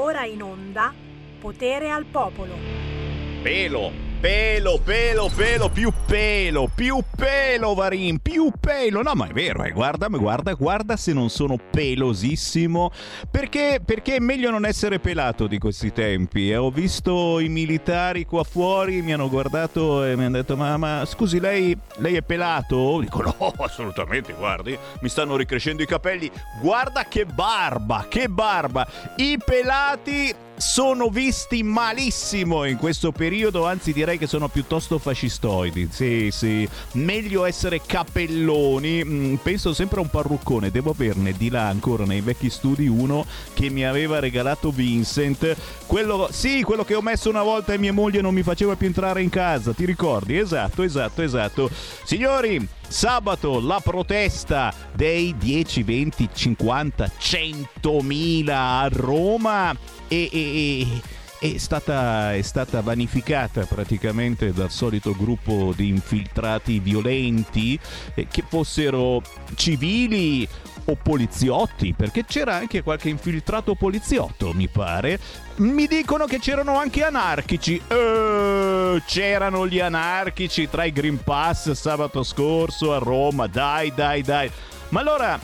ora 0.00 0.24
in 0.24 0.42
onda 0.42 0.94
Potere 1.40 1.90
al 1.90 2.06
Popolo. 2.06 2.54
Pelo, 3.42 4.09
Pelo, 4.20 4.78
pelo, 4.84 5.30
pelo, 5.34 5.70
più 5.70 5.90
pelo, 6.04 6.68
più 6.74 7.02
pelo, 7.16 7.72
Varin, 7.72 8.18
più 8.18 8.52
pelo. 8.60 9.00
No, 9.00 9.14
ma 9.14 9.26
è 9.26 9.32
vero, 9.32 9.64
eh. 9.64 9.70
guarda, 9.70 10.08
guarda, 10.08 10.52
guarda 10.52 10.98
se 10.98 11.14
non 11.14 11.30
sono 11.30 11.56
pelosissimo. 11.56 12.90
Perché, 13.30 13.80
perché 13.82 14.16
è 14.16 14.18
meglio 14.18 14.50
non 14.50 14.66
essere 14.66 14.98
pelato 14.98 15.46
di 15.46 15.56
questi 15.56 15.90
tempi. 15.94 16.50
Eh. 16.50 16.56
Ho 16.58 16.70
visto 16.70 17.38
i 17.38 17.48
militari 17.48 18.26
qua 18.26 18.44
fuori, 18.44 19.00
mi 19.00 19.14
hanno 19.14 19.30
guardato 19.30 20.04
e 20.04 20.14
mi 20.16 20.24
hanno 20.24 20.36
detto, 20.36 20.54
ma, 20.54 21.02
scusi, 21.06 21.40
lei, 21.40 21.74
lei 21.96 22.16
è 22.16 22.22
pelato? 22.22 23.00
Dico, 23.00 23.22
no, 23.22 23.54
assolutamente, 23.64 24.34
guardi, 24.34 24.78
mi 25.00 25.08
stanno 25.08 25.34
ricrescendo 25.36 25.82
i 25.82 25.86
capelli. 25.86 26.30
Guarda 26.60 27.04
che 27.04 27.24
barba, 27.24 28.04
che 28.06 28.28
barba. 28.28 28.86
I 29.16 29.38
pelati 29.42 30.34
sono 30.60 31.08
visti 31.08 31.62
malissimo 31.62 32.66
in 32.66 32.76
questo 32.76 33.12
periodo, 33.12 33.64
anzi 33.64 33.94
direi 33.94 34.18
che 34.18 34.26
sono 34.26 34.48
piuttosto 34.48 34.98
fascistoidi. 34.98 35.88
Sì, 35.90 36.28
sì, 36.30 36.68
meglio 36.92 37.46
essere 37.46 37.80
capelloni. 37.80 39.02
Mm, 39.02 39.34
penso 39.36 39.72
sempre 39.72 40.00
a 40.00 40.02
un 40.02 40.10
parruccone, 40.10 40.70
devo 40.70 40.90
averne 40.90 41.32
di 41.32 41.48
là 41.48 41.68
ancora 41.68 42.04
nei 42.04 42.20
vecchi 42.20 42.50
studi 42.50 42.86
uno 42.86 43.24
che 43.54 43.70
mi 43.70 43.86
aveva 43.86 44.18
regalato 44.18 44.70
Vincent. 44.70 45.56
Quello, 45.86 46.28
sì, 46.30 46.62
quello 46.62 46.84
che 46.84 46.94
ho 46.94 47.00
messo 47.00 47.30
una 47.30 47.42
volta 47.42 47.72
e 47.72 47.78
mia 47.78 47.94
moglie 47.94 48.20
non 48.20 48.34
mi 48.34 48.42
faceva 48.42 48.76
più 48.76 48.86
entrare 48.86 49.22
in 49.22 49.30
casa, 49.30 49.72
ti 49.72 49.86
ricordi? 49.86 50.36
Esatto, 50.36 50.82
esatto, 50.82 51.22
esatto. 51.22 51.70
Signori, 52.04 52.68
Sabato 52.90 53.60
la 53.60 53.78
protesta 53.78 54.74
dei 54.92 55.36
10, 55.38 55.84
20, 55.84 56.28
50, 56.34 57.12
100 57.16 58.00
mila 58.00 58.80
a 58.80 58.88
Roma 58.88 59.70
e, 60.08 60.28
e, 60.32 61.00
e 61.38 61.54
è 61.54 61.56
stata, 61.58 62.34
è 62.34 62.42
stata, 62.42 62.80
vanificata 62.80 63.64
praticamente 63.64 64.52
dal 64.52 64.72
solito 64.72 65.14
gruppo 65.16 65.72
di 65.74 65.86
infiltrati 65.86 66.80
violenti, 66.80 67.78
eh, 68.14 68.26
che 68.26 68.42
fossero 68.46 69.22
civili 69.54 70.46
o 70.90 70.96
poliziotti, 70.96 71.94
perché 71.94 72.24
c'era 72.24 72.54
anche 72.54 72.82
qualche 72.82 73.08
infiltrato 73.08 73.74
poliziotto, 73.74 74.52
mi 74.52 74.68
pare. 74.68 75.18
Mi 75.56 75.86
dicono 75.86 76.26
che 76.26 76.38
c'erano 76.38 76.78
anche 76.78 77.02
anarchici. 77.02 77.80
Uh, 77.88 79.00
c'erano 79.06 79.66
gli 79.66 79.80
anarchici 79.80 80.68
tra 80.68 80.84
i 80.84 80.92
Green 80.92 81.22
Pass 81.22 81.72
sabato 81.72 82.22
scorso 82.22 82.92
a 82.94 82.98
Roma. 82.98 83.46
Dai, 83.46 83.92
dai, 83.94 84.22
dai. 84.22 84.50
Ma 84.88 85.00
allora, 85.00 85.38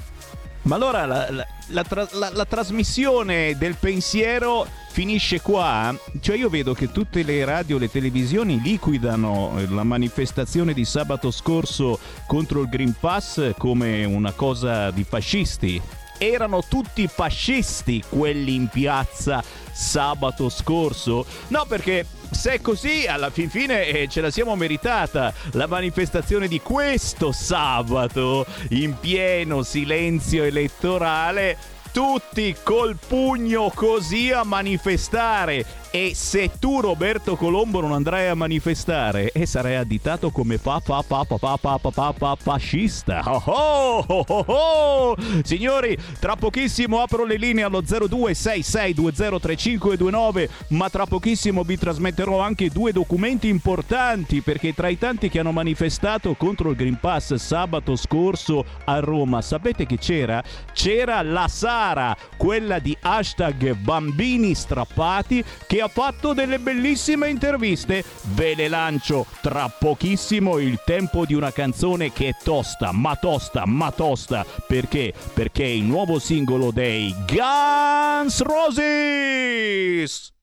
ma 0.67 0.75
allora 0.75 1.07
la, 1.07 1.29
la, 1.31 1.85
la, 2.13 2.31
la 2.33 2.45
trasmissione 2.45 3.57
del 3.57 3.77
pensiero 3.79 4.67
finisce 4.91 5.41
qua, 5.41 5.95
cioè 6.21 6.37
io 6.37 6.49
vedo 6.49 6.75
che 6.75 6.91
tutte 6.91 7.23
le 7.23 7.45
radio, 7.45 7.79
le 7.79 7.91
televisioni 7.91 8.61
liquidano 8.61 9.53
eh, 9.57 9.69
la 9.69 9.85
manifestazione 9.85 10.73
di 10.73 10.85
sabato 10.85 11.31
scorso 11.31 11.99
contro 12.27 12.63
il 12.63 12.69
Green 12.69 12.95
Pass 12.99 13.53
come 13.59 14.05
una 14.05 14.33
cosa 14.33 14.91
di 14.91 15.05
fascisti. 15.05 15.81
Erano 16.19 16.63
tutti 16.69 17.07
fascisti 17.07 18.03
quelli 18.09 18.55
in 18.55 18.69
piazza 18.69 19.43
sabato 19.73 20.49
scorso? 20.49 21.27
No, 21.49 21.65
perché 21.67 22.07
se 22.31 22.55
è 22.55 22.61
così, 22.61 23.07
alla 23.07 23.31
fin 23.31 23.51
fine 23.51 23.87
eh, 23.87 24.09
ce 24.09 24.21
la 24.21 24.31
siamo 24.31 24.57
meritata 24.57 25.33
la 25.53 25.67
manifestazione 25.67 26.49
di 26.49 26.61
questo 26.61 27.33
sabato 27.33 28.47
in 28.71 28.99
pieno 28.99 29.63
silenzio 29.63 30.45
elettorale 30.45 31.75
tutti 31.97 32.55
col 32.63 32.99
pugno 32.99 33.73
così 33.75 34.31
a 34.31 34.45
manifestare 34.45 35.65
e 35.97 36.13
se 36.15 36.51
tu, 36.59 36.83
Roberto 36.83 37.37
Colombo, 37.37 37.81
non 37.81 37.93
andrai 37.93 38.29
a 38.29 38.35
manifestare, 38.35 39.33
e 39.33 39.47
sarai 39.47 39.77
additato 39.77 40.29
come 40.29 40.59
fa 40.59 40.79
fa 40.79 41.01
fa 41.01 41.25
fa 41.25 42.37
fascista. 42.39 43.23
Oh 43.47 44.05
oh 44.07 44.25
oh 44.29 45.17
Signori, 45.43 45.97
tra 46.21 46.37
pochissimo 46.37 47.01
apro 47.01 47.25
le 47.25 47.39
linee 47.39 47.65
allo 47.65 47.81
0266203529, 47.81 50.49
ma 50.69 50.91
tra 50.91 51.07
pochissimo 51.07 51.63
vi 51.63 51.79
trasmetterò 51.79 52.41
anche 52.41 52.69
due 52.69 52.93
documenti 52.93 53.49
importanti, 53.49 54.43
perché 54.43 54.75
tra 54.75 54.89
i 54.89 54.99
tanti 54.99 55.31
che 55.31 55.39
hanno 55.39 55.53
manifestato 55.53 56.35
contro 56.35 56.69
il 56.69 56.77
Green 56.77 56.99
Pass 57.01 57.33
sabato 57.37 57.97
scorso 57.97 58.67
a 58.85 58.99
Roma, 58.99 59.41
sapete 59.41 59.87
che 59.87 59.97
c'era? 59.97 60.45
C'era 60.75 61.23
la 61.23 61.49
Sara, 61.49 62.15
quella 62.37 62.81
di 62.81 62.95
hashtag 63.01 63.73
bambini 63.77 64.55
strappati, 64.55 65.43
che 65.67 65.81
ha 65.81 65.85
fatto 65.89 66.33
delle 66.33 66.59
bellissime 66.59 67.29
interviste. 67.29 68.05
Ve 68.35 68.55
le 68.55 68.69
lancio 68.69 69.27
tra 69.41 69.69
pochissimo 69.69 70.59
il 70.59 70.81
tempo 70.85 71.25
di 71.25 71.35
una 71.35 71.53
canzone 71.53 72.13
che 72.13 72.29
è 72.29 72.37
tosta, 72.43 72.93
ma 72.93 73.17
tosta, 73.17 73.65
ma 73.67 73.91
tosta. 73.91 74.45
Perché? 74.67 75.13
Perché 75.33 75.65
è 75.65 75.69
il 75.69 75.85
nuovo 75.85 76.19
singolo 76.19 76.71
dei 76.71 77.15
Guns 77.27 78.43
Roses! 78.43 80.36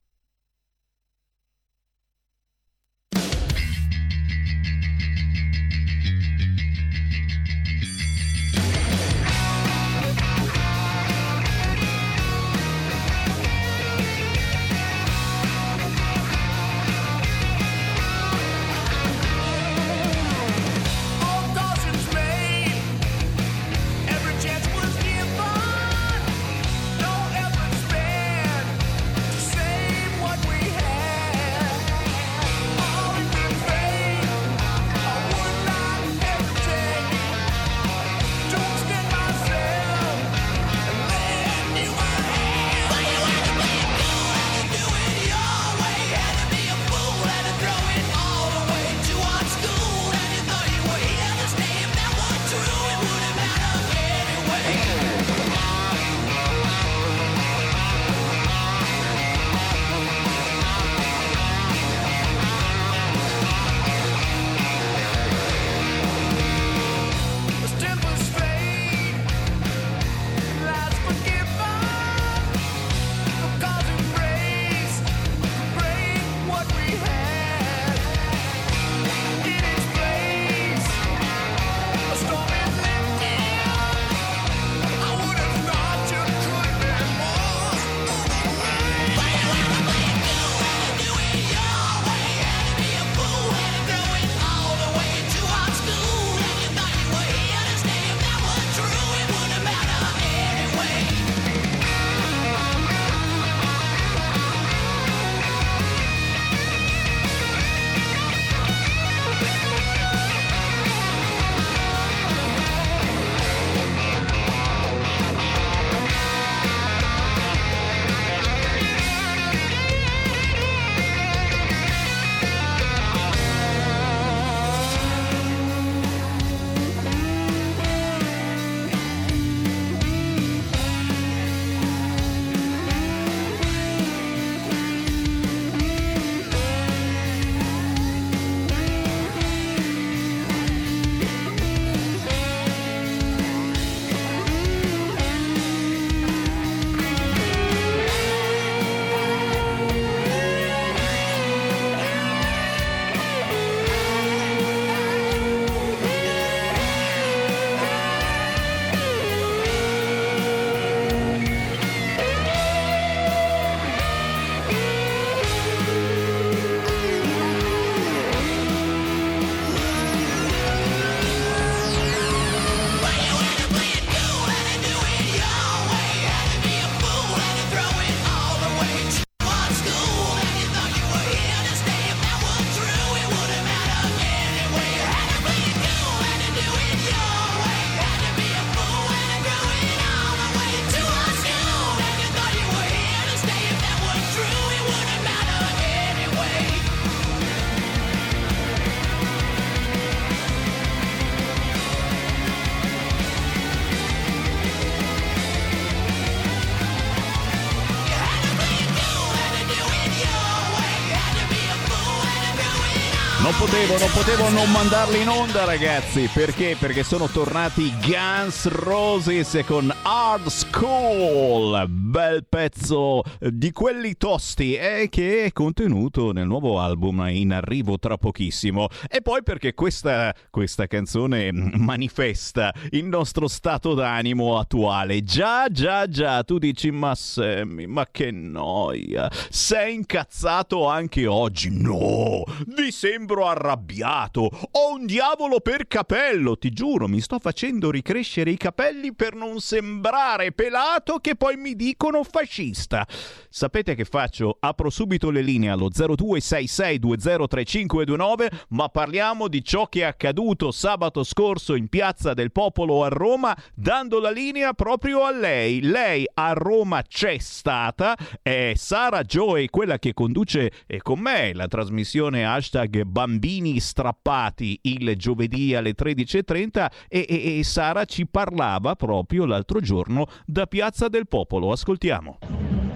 Potevo, 214.14 214.48
non 214.48 214.70
mandarli 214.70 215.22
in 215.22 215.28
onda, 215.28 215.64
ragazzi. 215.64 216.30
Perché? 216.32 216.76
Perché 216.78 217.02
sono 217.02 217.26
tornati 217.26 217.92
Guns 218.00 218.68
Roses 218.68 219.60
con 219.66 219.92
Hard 220.02 220.46
School. 220.46 221.84
Bel 221.88 222.43
pezzo 222.54 223.24
di 223.40 223.72
quelli 223.72 224.16
tosti 224.16 224.76
e 224.76 225.08
che 225.10 225.42
è 225.42 225.52
contenuto 225.52 226.30
nel 226.30 226.46
nuovo 226.46 226.78
album 226.78 227.26
in 227.28 227.52
arrivo 227.52 227.98
tra 227.98 228.16
pochissimo. 228.16 228.86
E 229.10 229.22
poi 229.22 229.42
perché 229.42 229.74
questa, 229.74 230.32
questa 230.50 230.86
canzone 230.86 231.50
manifesta 231.50 232.72
il 232.90 233.06
nostro 233.06 233.48
stato 233.48 233.94
d'animo 233.94 234.56
attuale. 234.56 235.24
Già, 235.24 235.66
già, 235.68 236.06
già, 236.06 236.44
tu 236.44 236.58
dici, 236.58 236.92
ma 236.92 237.16
Sammy, 237.16 237.86
ma 237.86 238.06
che 238.08 238.30
noia. 238.30 239.28
Sei 239.50 239.96
incazzato 239.96 240.86
anche 240.86 241.26
oggi? 241.26 241.70
No, 241.72 242.44
vi 242.68 242.92
sembro 242.92 243.48
arrabbiato. 243.48 244.42
Ho 244.70 244.92
un 244.92 245.06
diavolo 245.06 245.58
per 245.58 245.88
capello, 245.88 246.56
ti 246.56 246.70
giuro, 246.70 247.08
mi 247.08 247.20
sto 247.20 247.40
facendo 247.40 247.90
ricrescere 247.90 248.52
i 248.52 248.56
capelli 248.56 249.12
per 249.12 249.34
non 249.34 249.58
sembrare 249.58 250.52
pelato 250.52 251.18
che 251.18 251.34
poi 251.34 251.56
mi 251.56 251.74
dicono 251.74 252.22
fascista. 252.44 253.06
Sapete 253.48 253.94
che 253.94 254.04
faccio? 254.04 254.58
Apro 254.60 254.90
subito 254.90 255.30
le 255.30 255.40
linee 255.40 255.70
allo 255.70 255.88
0266203529, 255.88 258.48
ma 258.70 258.88
parliamo 258.88 259.46
di 259.48 259.62
ciò 259.64 259.88
che 259.88 260.00
è 260.00 260.04
accaduto 260.04 260.70
sabato 260.70 261.24
scorso 261.24 261.74
in 261.74 261.88
Piazza 261.88 262.34
del 262.34 262.52
Popolo 262.52 263.02
a 263.04 263.08
Roma, 263.08 263.56
dando 263.74 264.20
la 264.20 264.30
linea 264.30 264.74
proprio 264.74 265.24
a 265.24 265.32
lei. 265.32 265.80
Lei 265.80 266.28
a 266.34 266.52
Roma 266.52 267.00
c'è 267.02 267.38
stata, 267.38 268.14
è 268.42 268.74
Sara 268.74 269.22
Joy, 269.22 269.68
quella 269.68 269.98
che 269.98 270.12
conduce 270.12 270.70
eh, 270.86 271.00
con 271.00 271.20
me 271.20 271.54
la 271.54 271.68
trasmissione 271.68 272.44
hashtag 272.44 273.04
bambini 273.04 273.80
strappati 273.80 274.80
il 274.82 275.16
giovedì 275.16 275.74
alle 275.74 275.94
13.30 275.96 276.90
e, 277.08 277.24
e, 277.28 277.58
e 277.58 277.64
Sara 277.64 278.04
ci 278.04 278.26
parlava 278.26 278.96
proprio 278.96 279.46
l'altro 279.46 279.80
giorno 279.80 280.26
da 280.44 280.66
Piazza 280.66 281.08
del 281.08 281.28
Popolo. 281.28 281.70
Ascoltiamo. 281.70 282.33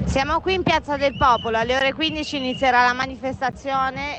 Siamo 0.04 0.40
qui 0.40 0.54
in 0.54 0.62
Piazza 0.62 0.96
del 0.96 1.16
Popolo, 1.16 1.58
alle 1.58 1.76
ore 1.76 1.92
15 1.92 2.36
inizierà 2.38 2.84
la 2.84 2.94
manifestazione 2.94 4.18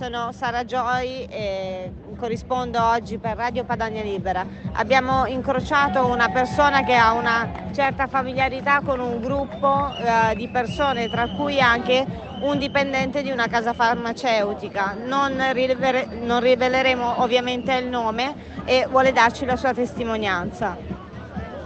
sono 0.00 0.32
Sara 0.32 0.64
Joy 0.64 1.26
e 1.28 1.92
corrispondo 2.16 2.82
oggi 2.82 3.18
per 3.18 3.36
Radio 3.36 3.64
Padania 3.64 4.02
Libera. 4.02 4.46
Abbiamo 4.72 5.26
incrociato 5.26 6.06
una 6.06 6.30
persona 6.30 6.82
che 6.84 6.94
ha 6.94 7.12
una 7.12 7.68
certa 7.74 8.06
familiarità 8.06 8.80
con 8.80 8.98
un 9.00 9.20
gruppo 9.20 9.94
eh, 9.94 10.34
di 10.36 10.48
persone, 10.48 11.10
tra 11.10 11.28
cui 11.28 11.60
anche 11.60 12.06
un 12.40 12.58
dipendente 12.58 13.22
di 13.22 13.30
una 13.30 13.46
casa 13.46 13.74
farmaceutica. 13.74 14.96
Non, 15.04 15.52
rivele- 15.52 16.06
non 16.06 16.40
riveleremo 16.40 17.20
ovviamente 17.22 17.74
il 17.74 17.88
nome 17.88 18.62
e 18.64 18.86
vuole 18.88 19.12
darci 19.12 19.44
la 19.44 19.56
sua 19.56 19.74
testimonianza. 19.74 20.99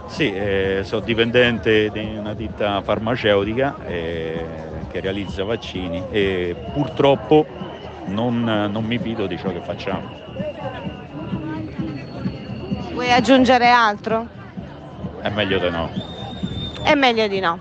Sì, 0.07 0.33
eh, 0.33 0.81
sono 0.83 1.01
dipendente 1.01 1.89
di 1.91 2.15
una 2.17 2.33
ditta 2.33 2.81
farmaceutica 2.81 3.75
eh, 3.85 4.45
che 4.89 4.99
realizza 5.01 5.43
vaccini 5.43 6.05
e 6.09 6.55
purtroppo 6.71 7.45
non, 8.05 8.43
non 8.43 8.85
mi 8.85 8.97
fido 8.97 9.27
di 9.27 9.37
ciò 9.37 9.49
che 9.49 9.59
facciamo. 9.59 10.23
Vuoi 12.93 13.11
aggiungere 13.11 13.67
altro? 13.69 14.27
È 15.21 15.29
meglio 15.29 15.59
di 15.59 15.69
no. 15.69 15.89
È 16.83 16.93
meglio 16.93 17.27
di 17.27 17.39
no. 17.39 17.59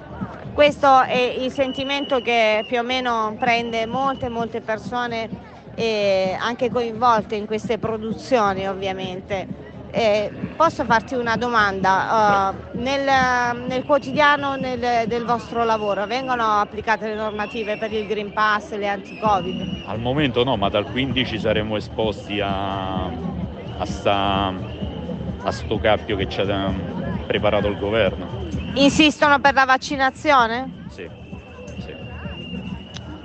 Questo 0.53 1.03
è 1.03 1.35
il 1.37 1.51
sentimento 1.51 2.21
che 2.21 2.65
più 2.69 2.79
o 2.79 2.83
meno 2.83 3.35
prende 3.37 3.87
molte, 3.87 4.29
molte 4.29 4.61
persone 4.61 5.29
eh, 5.75 6.37
anche 6.39 6.71
coinvolte 6.71 7.35
in 7.35 7.47
queste 7.47 7.79
produzioni 7.79 8.69
ovviamente. 8.69 9.73
Eh, 9.97 10.29
posso 10.57 10.85
farti 10.85 11.15
una 11.15 11.37
domanda? 11.37 12.51
Uh, 12.73 12.79
nel, 12.81 13.09
nel, 13.69 13.85
quotidiano 13.85 14.57
nel, 14.57 15.07
del 15.07 15.25
vostro 15.25 15.63
lavoro 15.63 16.05
vengono 16.07 16.43
applicate 16.43 17.07
le 17.07 17.15
normative 17.15 17.77
per 17.77 17.93
il 17.93 18.05
Green 18.05 18.33
Pass 18.33 18.73
e 18.73 18.79
le 18.79 18.89
anti-Covid? 18.89 19.85
Al 19.87 20.01
momento 20.01 20.43
no, 20.43 20.57
ma 20.57 20.69
dal 20.69 20.91
15 20.91 21.39
saremo 21.39 21.77
esposti 21.77 22.41
a, 22.41 23.05
a, 23.05 23.85
sta, 23.85 24.53
a 25.43 25.51
sto 25.53 25.79
cappio 25.79 26.17
che 26.17 26.29
ci 26.29 26.41
ha 26.41 26.73
preparato 27.29 27.69
il 27.69 27.79
governo. 27.79 28.49
Insistono 28.75 29.39
per 29.39 29.55
la 29.55 29.65
vaccinazione? 29.65 30.87
Sì. 30.89 31.09
sì. 31.79 31.95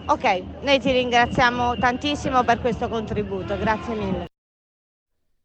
Ok, 0.06 0.44
noi 0.62 0.80
ti 0.80 0.92
ringraziamo 0.92 1.78
tantissimo 1.78 2.44
per 2.44 2.60
questo 2.60 2.88
contributo, 2.88 3.58
grazie 3.58 3.96
mille. 3.96 4.29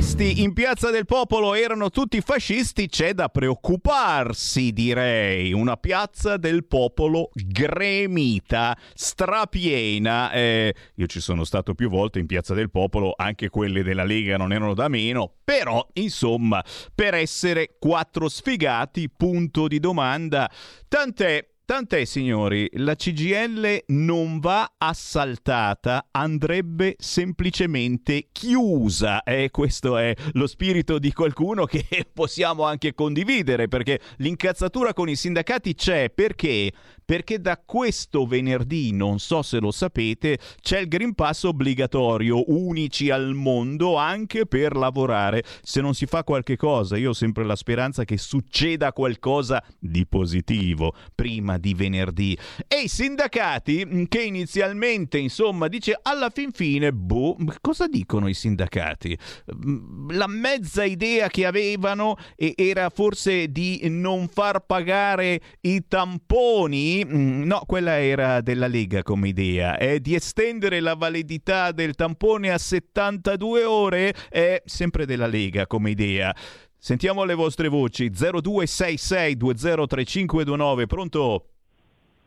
Questi 0.07 0.43
in 0.43 0.53
Piazza 0.53 0.91
del 0.91 1.05
Popolo 1.05 1.55
erano 1.55 1.91
tutti 1.91 2.21
fascisti, 2.21 2.87
c'è 2.87 3.13
da 3.13 3.29
preoccuparsi, 3.29 4.71
direi. 4.71 5.53
Una 5.53 5.77
Piazza 5.77 6.37
del 6.37 6.65
Popolo 6.65 7.31
gremita, 7.35 8.79
strapiena. 8.95 10.31
Eh, 10.31 10.73
io 10.95 11.07
ci 11.07 11.19
sono 11.19 11.43
stato 11.43 11.75
più 11.75 11.89
volte 11.89 12.21
in 12.21 12.27
Piazza 12.27 12.55
del 12.55 12.71
Popolo, 12.71 13.15
anche 13.17 13.49
quelle 13.49 13.83
della 13.83 14.05
Lega 14.05 14.37
non 14.37 14.53
erano 14.53 14.75
da 14.75 14.87
meno, 14.87 15.29
però, 15.43 15.85
insomma, 15.95 16.65
per 16.95 17.15
essere 17.15 17.75
quattro 17.77 18.29
sfigati, 18.29 19.11
punto 19.11 19.67
di 19.67 19.81
domanda. 19.81 20.49
Tant'è 20.87 21.45
Tant'è, 21.67 22.05
signori, 22.05 22.71
la 22.75 22.95
CGL 22.95 23.87
non 23.89 24.39
va 24.39 24.75
assaltata, 24.79 26.07
andrebbe 26.13 26.95
semplicemente 26.97 28.29
chiusa. 28.31 29.25
E 29.25 29.51
questo 29.51 29.97
è 29.97 30.15
lo 30.35 30.47
spirito 30.47 31.01
di 31.01 31.13
qualcuno 31.13 31.65
che 31.65 31.85
possiamo 32.15 32.63
anche 32.63 32.95
condividere, 32.95 33.67
perché 33.67 34.01
l'incazzatura 34.19 34.95
con 34.95 35.09
i 35.09 35.17
sindacati 35.17 35.75
c'è. 35.75 36.09
Perché? 36.11 36.71
Perché 37.07 37.41
da 37.41 37.63
questo 37.65 38.27
venerdì, 38.27 38.93
non 38.93 39.21
so 39.21 39.41
se 39.43 39.61
lo 39.61 39.71
sapete, 39.71 40.41
c'è 40.61 40.81
il 40.81 40.89
Green 40.89 41.15
Pass 41.15 41.45
obbligatorio, 41.45 42.51
unici 42.51 43.11
al 43.11 43.33
mondo 43.33 43.95
anche 43.95 44.45
per 44.45 44.75
lavorare. 44.75 45.45
Se 45.63 45.81
non 45.81 45.95
si 45.95 46.07
fa 46.07 46.25
qualche 46.25 46.57
cosa, 46.57 46.97
io 46.97 47.11
ho 47.11 47.13
sempre 47.13 47.45
la 47.45 47.55
speranza 47.55 48.05
che 48.05 48.19
succeda 48.19 48.93
qualcosa 48.93 49.63
di 49.79 50.05
positivo 50.05 50.95
prima 51.15 51.59
di 51.59 51.75
venerdì. 51.75 52.37
E 52.67 52.81
i 52.81 52.89
sindacati 52.89 53.87
mm, 53.87 54.05
che 54.09 54.23
inizialmente, 54.23 55.17
insomma, 55.17 55.69
dice 55.69 55.97
alla 56.03 56.31
fin 56.31 56.51
fine, 56.51 56.93
boh, 56.93 57.37
cosa 57.61 57.87
dicono 57.87 58.27
i 58.27 58.35
sindacati? 58.35 59.17
Mm, 59.55 60.11
la 60.11 60.27
mezza 60.27 60.83
idea 60.83 61.29
che 61.29 61.47
avevano 61.47 62.17
era 62.35 62.91
forse 62.91 63.53
di 63.53 63.81
non 63.85 64.27
far 64.27 64.67
pagare 64.67 65.41
i 65.61 65.85
tamponi, 65.87 66.96
mm, 67.05 67.43
no, 67.43 67.63
quella 67.67 67.99
era 68.01 68.41
della 68.41 68.67
Lega 68.67 69.03
come 69.03 69.29
idea, 69.29 69.77
è 69.77 69.99
di 69.99 70.15
estendere 70.15 70.81
la 70.81 70.95
validità 70.95 71.73
del 71.73 71.95
tampone 71.95 72.51
a 72.51 72.59
72 72.59 73.65
ore, 73.65 74.15
è 74.29 74.63
sempre 74.65 75.07
della 75.07 75.27
Lega 75.27 75.67
come 75.67 75.91
idea. 75.91 76.35
Sentiamo 76.79 77.25
le 77.25 77.35
vostre 77.35 77.69
voci 77.69 78.11
0266 78.11 79.37
203529, 79.37 80.87
pronto? 80.87 81.47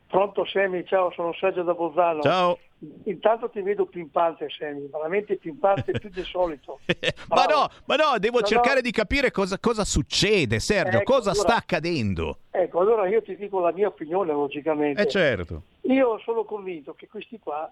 Pronto 0.06 0.44
Semi, 0.44 0.84
ciao, 0.86 1.10
sono 1.12 1.32
Sergio 1.34 1.62
da 1.62 1.72
Bozzano. 1.72 2.20
Ciao. 2.20 2.58
Intanto 3.04 3.50
ti 3.50 3.60
vedo 3.60 3.84
pimpante 3.86 4.48
Semi, 4.48 4.88
veramente 4.90 5.36
pimpante 5.36 5.92
più 5.92 6.08
del 6.08 6.24
solito. 6.24 6.80
ma 7.28 7.44
no, 7.44 7.68
ma 7.84 7.96
no, 7.96 8.18
devo 8.18 8.40
no, 8.40 8.46
cercare 8.46 8.76
no. 8.76 8.80
di 8.80 8.90
capire 8.90 9.30
cosa, 9.30 9.58
cosa 9.58 9.84
succede, 9.84 10.60
Sergio, 10.60 10.98
ecco, 10.98 11.12
cosa 11.12 11.30
allora, 11.30 11.48
sta 11.48 11.56
accadendo. 11.56 12.38
Ecco, 12.50 12.80
allora 12.80 13.06
io 13.06 13.22
ti 13.22 13.36
dico 13.36 13.60
la 13.60 13.72
mia 13.72 13.88
opinione 13.88 14.32
logicamente. 14.32 15.02
Eh 15.02 15.08
certo. 15.08 15.62
Io 15.82 16.18
sono 16.20 16.44
convinto 16.44 16.94
che 16.94 17.06
questi 17.06 17.38
qua, 17.38 17.70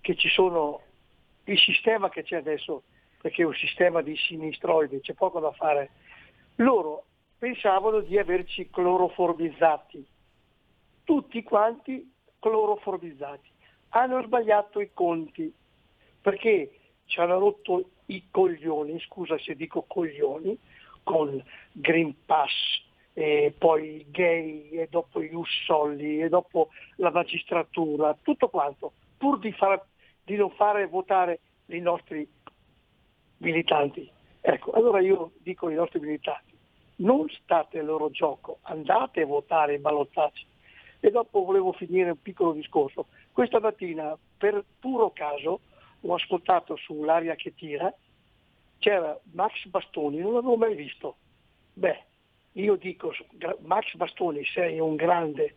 che 0.00 0.14
ci 0.14 0.28
sono, 0.28 0.82
il 1.44 1.58
sistema 1.58 2.08
che 2.08 2.22
c'è 2.22 2.36
adesso, 2.36 2.82
perché 3.20 3.42
è 3.42 3.46
un 3.46 3.54
sistema 3.54 4.02
di 4.02 4.16
sinistroidi, 4.16 5.00
c'è 5.00 5.14
poco 5.14 5.40
da 5.40 5.50
fare, 5.50 5.90
loro 6.56 7.04
pensavano 7.38 8.00
di 8.00 8.16
averci 8.18 8.70
cloroformizzati 8.70 10.14
tutti 11.06 11.42
quanti 11.44 12.12
cloroformizzati. 12.40 13.48
Hanno 13.96 14.22
sbagliato 14.22 14.80
i 14.80 14.90
conti 14.92 15.50
perché 16.20 16.70
ci 17.06 17.18
hanno 17.18 17.38
rotto 17.38 17.92
i 18.06 18.24
coglioni, 18.30 19.00
scusa 19.00 19.38
se 19.38 19.54
dico 19.54 19.84
coglioni, 19.88 20.58
con 21.02 21.42
Green 21.72 22.14
Pass, 22.26 22.52
e 23.14 23.54
poi 23.56 24.00
i 24.00 24.06
gay 24.10 24.68
e 24.68 24.88
dopo 24.90 25.22
gli 25.22 25.32
ussolli 25.32 26.20
e 26.20 26.28
dopo 26.28 26.68
la 26.96 27.10
magistratura, 27.10 28.14
tutto 28.20 28.50
quanto, 28.50 28.92
pur 29.16 29.38
di, 29.38 29.50
far, 29.52 29.82
di 30.22 30.36
non 30.36 30.50
fare 30.50 30.86
votare 30.88 31.40
i 31.68 31.80
nostri 31.80 32.28
militanti. 33.38 34.10
Ecco, 34.42 34.72
allora 34.72 35.00
io 35.00 35.30
dico 35.38 35.68
ai 35.68 35.74
nostri 35.74 36.00
militanti, 36.00 36.54
non 36.96 37.26
state 37.30 37.78
al 37.78 37.86
loro 37.86 38.10
gioco, 38.10 38.58
andate 38.62 39.22
a 39.22 39.26
votare 39.26 39.76
i 39.76 39.78
ballottaggi 39.78 40.44
e 41.00 41.10
dopo 41.10 41.44
volevo 41.44 41.72
finire 41.72 42.10
un 42.10 42.20
piccolo 42.20 42.52
discorso. 42.52 43.06
Questa 43.36 43.60
mattina, 43.60 44.16
per 44.38 44.64
puro 44.80 45.10
caso, 45.10 45.60
ho 46.00 46.14
ascoltato 46.14 46.74
sull'aria 46.76 47.34
che 47.34 47.54
tira, 47.54 47.94
c'era 48.78 49.14
Max 49.32 49.66
Bastoni, 49.66 50.16
non 50.20 50.32
l'avevo 50.32 50.56
mai 50.56 50.74
visto. 50.74 51.16
Beh, 51.74 52.02
io 52.52 52.76
dico, 52.76 53.12
Max 53.58 53.94
Bastoni 53.96 54.42
sei 54.46 54.80
un 54.80 54.96
grande 54.96 55.54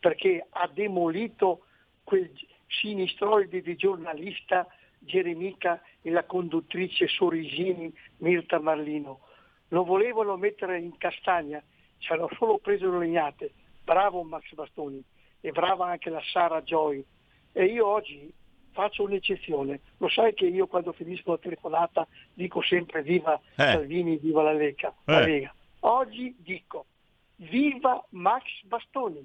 perché 0.00 0.44
ha 0.50 0.68
demolito 0.74 1.66
quel 2.02 2.28
sinistroide 2.66 3.62
di 3.62 3.76
giornalista 3.76 4.66
Geremica 4.98 5.80
e 6.02 6.10
la 6.10 6.24
conduttrice 6.24 7.06
Sorisini 7.06 7.94
Mirta 8.16 8.58
Marlino. 8.58 9.20
Lo 9.68 9.84
volevano 9.84 10.36
mettere 10.36 10.80
in 10.80 10.98
castagna, 10.98 11.62
ci 11.98 12.12
hanno 12.12 12.28
solo 12.36 12.58
preso 12.58 12.90
le 12.90 12.98
legnate 12.98 13.52
bravo 13.84 14.24
Max 14.24 14.52
Bastoni 14.52 15.00
e 15.40 15.52
brava 15.52 15.86
anche 15.90 16.10
la 16.10 16.22
Sara 16.32 16.60
Joy. 16.62 17.06
E 17.52 17.64
io 17.64 17.86
oggi 17.86 18.32
faccio 18.72 19.04
un'eccezione. 19.04 19.80
Lo 19.98 20.08
sai 20.08 20.34
che 20.34 20.46
io 20.46 20.66
quando 20.66 20.92
finisco 20.92 21.32
la 21.32 21.38
telefonata 21.38 22.06
dico 22.32 22.62
sempre 22.62 23.02
viva 23.02 23.34
eh. 23.34 23.64
Salvini, 23.64 24.16
viva 24.16 24.42
la 24.42 24.52
Lega. 24.52 24.88
Eh. 24.88 25.12
La 25.12 25.20
Lega. 25.20 25.54
Oggi 25.80 26.34
dico 26.38 26.86
viva 27.36 28.04
Max 28.10 28.44
Bastoni. 28.64 29.24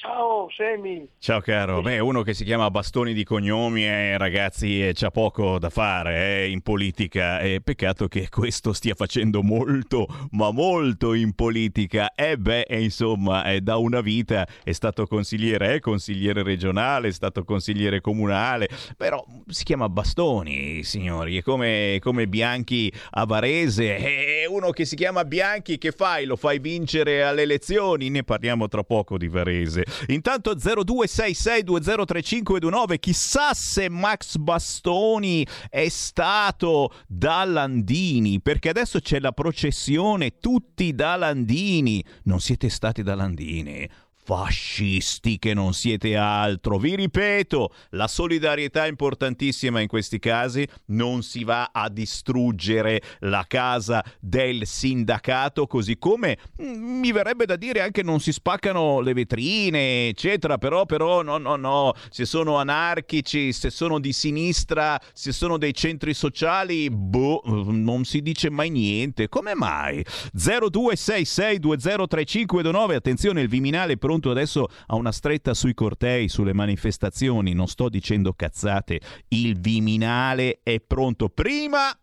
Ciao 0.00 0.48
Semi. 0.56 1.08
Ciao 1.18 1.40
caro. 1.40 1.82
Beh, 1.82 1.98
uno 1.98 2.22
che 2.22 2.32
si 2.32 2.44
chiama 2.44 2.70
Bastoni 2.70 3.12
di 3.12 3.24
cognomi, 3.24 3.84
eh, 3.84 4.16
ragazzi, 4.16 4.86
eh, 4.86 4.92
c'ha 4.94 5.10
poco 5.10 5.58
da 5.58 5.70
fare 5.70 6.44
eh, 6.44 6.50
in 6.50 6.60
politica. 6.60 7.40
È 7.40 7.58
peccato 7.60 8.06
che 8.06 8.28
questo 8.30 8.72
stia 8.72 8.94
facendo 8.94 9.42
molto, 9.42 10.06
ma 10.30 10.52
molto 10.52 11.14
in 11.14 11.34
politica. 11.34 12.12
E 12.14 12.30
eh 12.30 12.38
beh, 12.38 12.66
insomma, 12.68 13.42
è 13.42 13.60
da 13.60 13.78
una 13.78 14.00
vita 14.00 14.46
è 14.62 14.70
stato 14.70 15.04
consigliere, 15.06 15.74
è 15.74 15.80
consigliere 15.80 16.44
regionale, 16.44 17.08
è 17.08 17.12
stato 17.12 17.42
consigliere 17.42 18.00
comunale, 18.00 18.68
però 18.96 19.24
si 19.48 19.64
chiama 19.64 19.88
Bastoni, 19.88 20.84
signori. 20.84 21.38
È 21.38 21.42
come, 21.42 21.98
come 22.00 22.28
Bianchi 22.28 22.92
a 23.10 23.26
Varese. 23.26 23.96
È 23.96 24.46
uno 24.46 24.70
che 24.70 24.84
si 24.84 24.94
chiama 24.94 25.24
Bianchi, 25.24 25.76
che 25.76 25.90
fai? 25.90 26.24
Lo 26.24 26.36
fai 26.36 26.60
vincere 26.60 27.24
alle 27.24 27.42
elezioni? 27.42 28.10
Ne 28.10 28.22
parliamo 28.22 28.68
tra 28.68 28.84
poco 28.84 29.18
di 29.18 29.26
Varese. 29.26 29.86
Intanto 30.08 30.54
0266203529, 30.54 32.98
chissà 32.98 33.54
se 33.54 33.88
Max 33.88 34.36
Bastoni 34.36 35.46
è 35.68 35.88
stato 35.88 36.92
da 37.06 37.44
Landini, 37.44 38.40
perché 38.40 38.68
adesso 38.68 38.98
c'è 39.00 39.20
la 39.20 39.32
processione 39.32 40.38
tutti 40.38 40.94
da 40.94 41.16
Landini. 41.16 42.04
Non 42.24 42.40
siete 42.40 42.68
stati 42.68 43.02
da 43.02 43.14
Landini? 43.14 43.88
Fascisti 44.28 45.38
che 45.38 45.54
non 45.54 45.72
siete 45.72 46.14
altro. 46.14 46.76
Vi 46.76 46.94
ripeto, 46.96 47.72
la 47.92 48.06
solidarietà 48.06 48.84
è 48.84 48.88
importantissima 48.90 49.80
in 49.80 49.88
questi 49.88 50.18
casi, 50.18 50.68
non 50.88 51.22
si 51.22 51.44
va 51.44 51.70
a 51.72 51.88
distruggere 51.88 53.00
la 53.20 53.46
casa 53.48 54.04
del 54.20 54.66
sindacato, 54.66 55.66
così 55.66 55.96
come 55.96 56.36
mm, 56.60 56.98
mi 56.98 57.10
verrebbe 57.10 57.46
da 57.46 57.56
dire 57.56 57.80
anche 57.80 58.02
non 58.02 58.20
si 58.20 58.32
spaccano 58.32 59.00
le 59.00 59.14
vetrine, 59.14 60.08
eccetera, 60.08 60.58
però 60.58 60.84
però 60.84 61.22
no 61.22 61.38
no 61.38 61.56
no, 61.56 61.94
se 62.10 62.26
sono 62.26 62.56
anarchici, 62.56 63.54
se 63.54 63.70
sono 63.70 63.98
di 63.98 64.12
sinistra, 64.12 65.00
se 65.14 65.32
sono 65.32 65.56
dei 65.56 65.72
centri 65.72 66.12
sociali, 66.12 66.90
boh, 66.90 67.40
non 67.46 68.04
si 68.04 68.20
dice 68.20 68.50
mai 68.50 68.68
niente. 68.68 69.30
Come 69.30 69.54
mai? 69.54 70.04
0266203529, 70.36 72.94
attenzione, 72.94 73.40
il 73.40 73.48
Viminale 73.48 73.96
pronto 73.96 74.16
pronto 74.18 74.30
adesso 74.30 74.66
a 74.86 74.96
una 74.96 75.12
stretta 75.12 75.54
sui 75.54 75.74
cortei, 75.74 76.28
sulle 76.28 76.52
manifestazioni, 76.52 77.52
non 77.52 77.68
sto 77.68 77.88
dicendo 77.88 78.34
cazzate, 78.34 79.00
il 79.28 79.58
Viminale 79.58 80.60
è 80.62 80.80
pronto. 80.80 81.28
Prima 81.28 81.96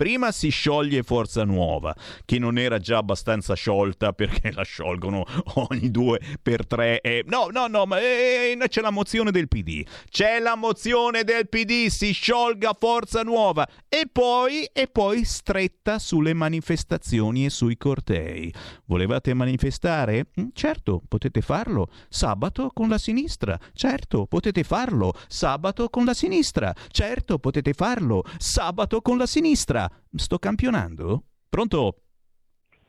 Prima 0.00 0.32
si 0.32 0.48
scioglie 0.48 1.02
Forza 1.02 1.44
Nuova, 1.44 1.94
che 2.24 2.38
non 2.38 2.56
era 2.56 2.78
già 2.78 2.96
abbastanza 2.96 3.52
sciolta 3.52 4.14
perché 4.16 4.50
la 4.50 4.62
sciolgono 4.62 5.26
ogni 5.68 5.90
due 5.90 6.18
per 6.40 6.66
tre. 6.66 7.02
E... 7.02 7.22
No, 7.26 7.48
no, 7.52 7.66
no, 7.66 7.84
ma 7.84 8.00
eh, 8.00 8.56
c'è 8.66 8.80
la 8.80 8.90
mozione 8.90 9.30
del 9.30 9.46
PD. 9.46 9.84
C'è 10.08 10.38
la 10.38 10.56
mozione 10.56 11.22
del 11.22 11.50
PD, 11.50 11.88
si 11.88 12.12
sciolga 12.12 12.72
Forza 12.72 13.20
Nuova. 13.22 13.68
E 13.90 14.08
poi, 14.10 14.64
e 14.72 14.86
poi 14.86 15.22
stretta 15.26 15.98
sulle 15.98 16.32
manifestazioni 16.32 17.44
e 17.44 17.50
sui 17.50 17.76
cortei. 17.76 18.50
Volevate 18.86 19.34
manifestare? 19.34 20.28
Mm, 20.40 20.46
certo, 20.54 21.02
potete 21.06 21.42
farlo. 21.42 21.90
Sabato 22.08 22.70
con 22.72 22.88
la 22.88 22.96
sinistra. 22.96 23.58
Certo, 23.74 24.24
potete 24.24 24.64
farlo. 24.64 25.12
Sabato 25.28 25.90
con 25.90 26.06
la 26.06 26.14
sinistra. 26.14 26.74
Certo, 26.90 27.38
potete 27.38 27.74
farlo. 27.74 28.24
Sabato 28.38 29.02
con 29.02 29.18
la 29.18 29.26
sinistra. 29.26 29.88
Sto 30.14 30.38
campionando? 30.38 31.22
Pronto? 31.48 31.96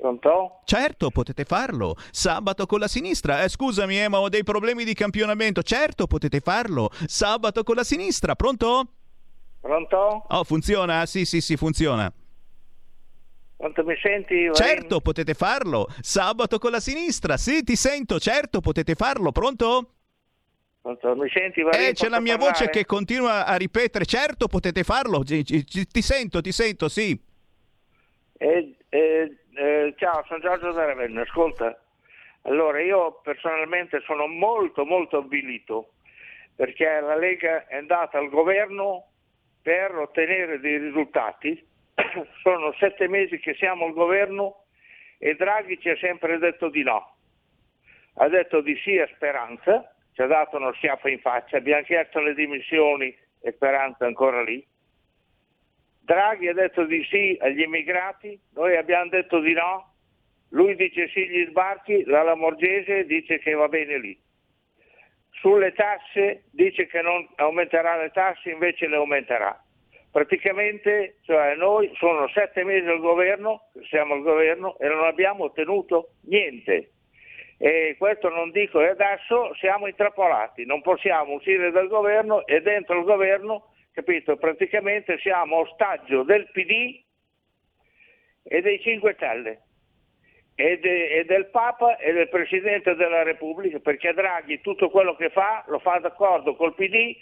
Pronto? 0.01 0.61
Certo, 0.65 1.11
potete 1.11 1.43
farlo. 1.43 1.95
Sabato 2.09 2.65
con 2.65 2.79
la 2.79 2.87
sinistra. 2.87 3.43
Eh, 3.43 3.49
scusami, 3.49 4.01
eh, 4.01 4.09
ma 4.09 4.19
ho 4.19 4.29
dei 4.29 4.43
problemi 4.43 4.83
di 4.83 4.95
campionamento. 4.95 5.61
Certo, 5.61 6.07
potete 6.07 6.39
farlo. 6.39 6.89
Sabato 7.05 7.63
con 7.63 7.75
la 7.75 7.83
sinistra. 7.83 8.33
Pronto? 8.35 8.93
Pronto? 9.59 10.25
Oh, 10.27 10.43
funziona? 10.43 11.05
Sì, 11.05 11.23
sì, 11.25 11.39
sì, 11.39 11.55
funziona. 11.55 12.11
Quanto 13.57 13.83
mi 13.83 13.95
senti? 14.01 14.49
Certo, 14.53 15.01
potete 15.01 15.35
farlo. 15.35 15.87
Sabato 15.99 16.57
con 16.57 16.71
la 16.71 16.79
sinistra. 16.79 17.37
Sì, 17.37 17.61
ti 17.61 17.75
sento. 17.75 18.19
Certo, 18.19 18.59
potete 18.59 18.95
farlo. 18.95 19.31
Pronto? 19.31 19.97
Mi 20.83 21.29
senti? 21.29 21.61
Varin? 21.61 21.87
Eh, 21.87 21.93
c'è 21.93 22.09
la 22.09 22.19
mia 22.19 22.37
parlare? 22.37 22.57
voce 22.57 22.69
che 22.71 22.85
continua 22.85 23.45
a 23.45 23.55
ripetere. 23.55 24.05
Certo, 24.05 24.47
potete 24.47 24.83
farlo. 24.83 25.23
Ti, 25.23 26.01
sento, 26.01 26.41
ti 26.41 26.51
sento, 26.51 26.89
sì. 26.89 27.19
Eh, 28.37 28.75
eh, 28.89 29.37
eh, 29.53 29.93
ciao, 29.97 30.23
sono 30.27 30.39
Giorgio 30.39 30.71
da 30.71 30.85
Ravenna. 30.85 31.21
Ascolta, 31.21 31.79
allora 32.43 32.81
io 32.81 33.19
personalmente 33.21 34.01
sono 34.05 34.25
molto 34.25 34.83
molto 34.83 35.17
avvilito 35.17 35.93
perché 36.55 36.99
la 36.99 37.15
Lega 37.15 37.67
è 37.67 37.77
andata 37.77 38.17
al 38.17 38.29
governo 38.29 39.07
per 39.61 39.95
ottenere 39.95 40.59
dei 40.59 40.77
risultati. 40.77 41.67
sono 42.41 42.73
sette 42.79 43.07
mesi 43.07 43.37
che 43.39 43.53
siamo 43.55 43.85
al 43.85 43.93
governo 43.93 44.63
e 45.19 45.35
Draghi 45.35 45.79
ci 45.79 45.89
ha 45.89 45.97
sempre 45.97 46.39
detto 46.39 46.69
di 46.69 46.81
no. 46.83 47.15
Ha 48.15 48.27
detto 48.27 48.61
di 48.61 48.75
sì 48.83 48.97
a 48.97 49.07
Speranza, 49.13 49.95
ci 50.13 50.21
ha 50.21 50.27
dato 50.27 50.57
uno 50.57 50.73
schiaffo 50.73 51.07
in 51.07 51.19
faccia, 51.19 51.57
abbiamo 51.57 51.83
chiesto 51.83 52.19
le 52.19 52.33
dimissioni 52.33 53.15
e 53.41 53.51
Speranza 53.53 54.05
è 54.05 54.07
ancora 54.07 54.43
lì. 54.43 54.65
Draghi 56.03 56.47
ha 56.47 56.53
detto 56.53 56.83
di 56.85 57.03
sì 57.05 57.37
agli 57.39 57.61
immigrati, 57.61 58.39
noi 58.53 58.75
abbiamo 58.75 59.09
detto 59.09 59.39
di 59.39 59.53
no, 59.53 59.93
lui 60.49 60.75
dice 60.75 61.07
sì 61.09 61.21
agli 61.21 61.47
sbarchi, 61.47 62.03
la 62.05 62.23
Lamorgese 62.23 63.05
dice 63.05 63.39
che 63.39 63.53
va 63.53 63.67
bene 63.67 63.97
lì. 63.99 64.19
Sulle 65.31 65.71
tasse 65.73 66.43
dice 66.51 66.87
che 66.87 67.01
non 67.01 67.27
aumenterà 67.35 67.97
le 67.97 68.11
tasse, 68.11 68.51
invece 68.51 68.87
le 68.87 68.97
aumenterà. 68.97 69.59
Praticamente, 70.11 71.15
cioè 71.23 71.55
noi 71.55 71.89
sono 71.95 72.27
sette 72.27 72.63
mesi 72.65 72.85
al 72.87 72.99
governo, 72.99 73.69
siamo 73.89 74.13
al 74.15 74.21
governo 74.21 74.77
e 74.77 74.87
non 74.87 75.05
abbiamo 75.05 75.45
ottenuto 75.45 76.09
niente. 76.25 76.91
E 77.63 77.95
questo 77.99 78.27
non 78.29 78.49
dico 78.49 78.81
e 78.81 78.87
adesso 78.87 79.53
siamo 79.53 79.85
intrappolati, 79.85 80.65
non 80.65 80.81
possiamo 80.81 81.33
uscire 81.33 81.69
dal 81.69 81.87
governo 81.87 82.43
e 82.47 82.59
dentro 82.59 82.97
il 82.97 83.05
governo, 83.05 83.67
capito, 83.91 84.35
praticamente 84.35 85.19
siamo 85.19 85.57
ostaggio 85.57 86.23
del 86.23 86.49
PD 86.51 86.99
e 88.41 88.61
dei 88.61 88.81
5 88.81 89.13
Stelle 89.13 89.61
e, 90.55 90.79
de- 90.79 91.09
e 91.19 91.25
del 91.25 91.51
Papa 91.51 91.97
e 91.97 92.11
del 92.13 92.29
Presidente 92.29 92.95
della 92.95 93.21
Repubblica, 93.21 93.77
perché 93.77 94.11
Draghi 94.11 94.59
tutto 94.61 94.89
quello 94.89 95.15
che 95.15 95.29
fa 95.29 95.63
lo 95.67 95.77
fa 95.77 95.99
d'accordo 95.99 96.55
col 96.55 96.73
PD, 96.73 97.15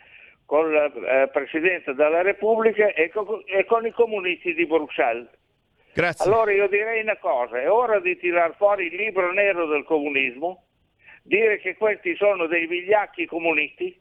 col 0.46 0.74
eh, 0.74 1.28
Presidente 1.34 1.94
della 1.94 2.22
Repubblica 2.22 2.94
e, 2.94 3.10
co- 3.10 3.46
e 3.46 3.66
con 3.66 3.86
i 3.86 3.92
comunisti 3.92 4.54
di 4.54 4.66
Bruxelles. 4.66 5.28
Grazie. 6.00 6.32
Allora 6.32 6.54
io 6.54 6.70
direi 6.70 7.02
una 7.02 7.18
cosa, 7.18 7.60
è 7.60 7.70
ora 7.70 8.00
di 8.00 8.18
tirar 8.18 8.56
fuori 8.56 8.86
il 8.86 8.96
libro 8.96 9.34
nero 9.34 9.66
del 9.66 9.84
comunismo, 9.84 10.68
dire 11.24 11.60
che 11.60 11.76
questi 11.76 12.16
sono 12.16 12.48
dei 12.48 12.68
vigliacchi 12.68 13.26
comunisti 13.26 14.00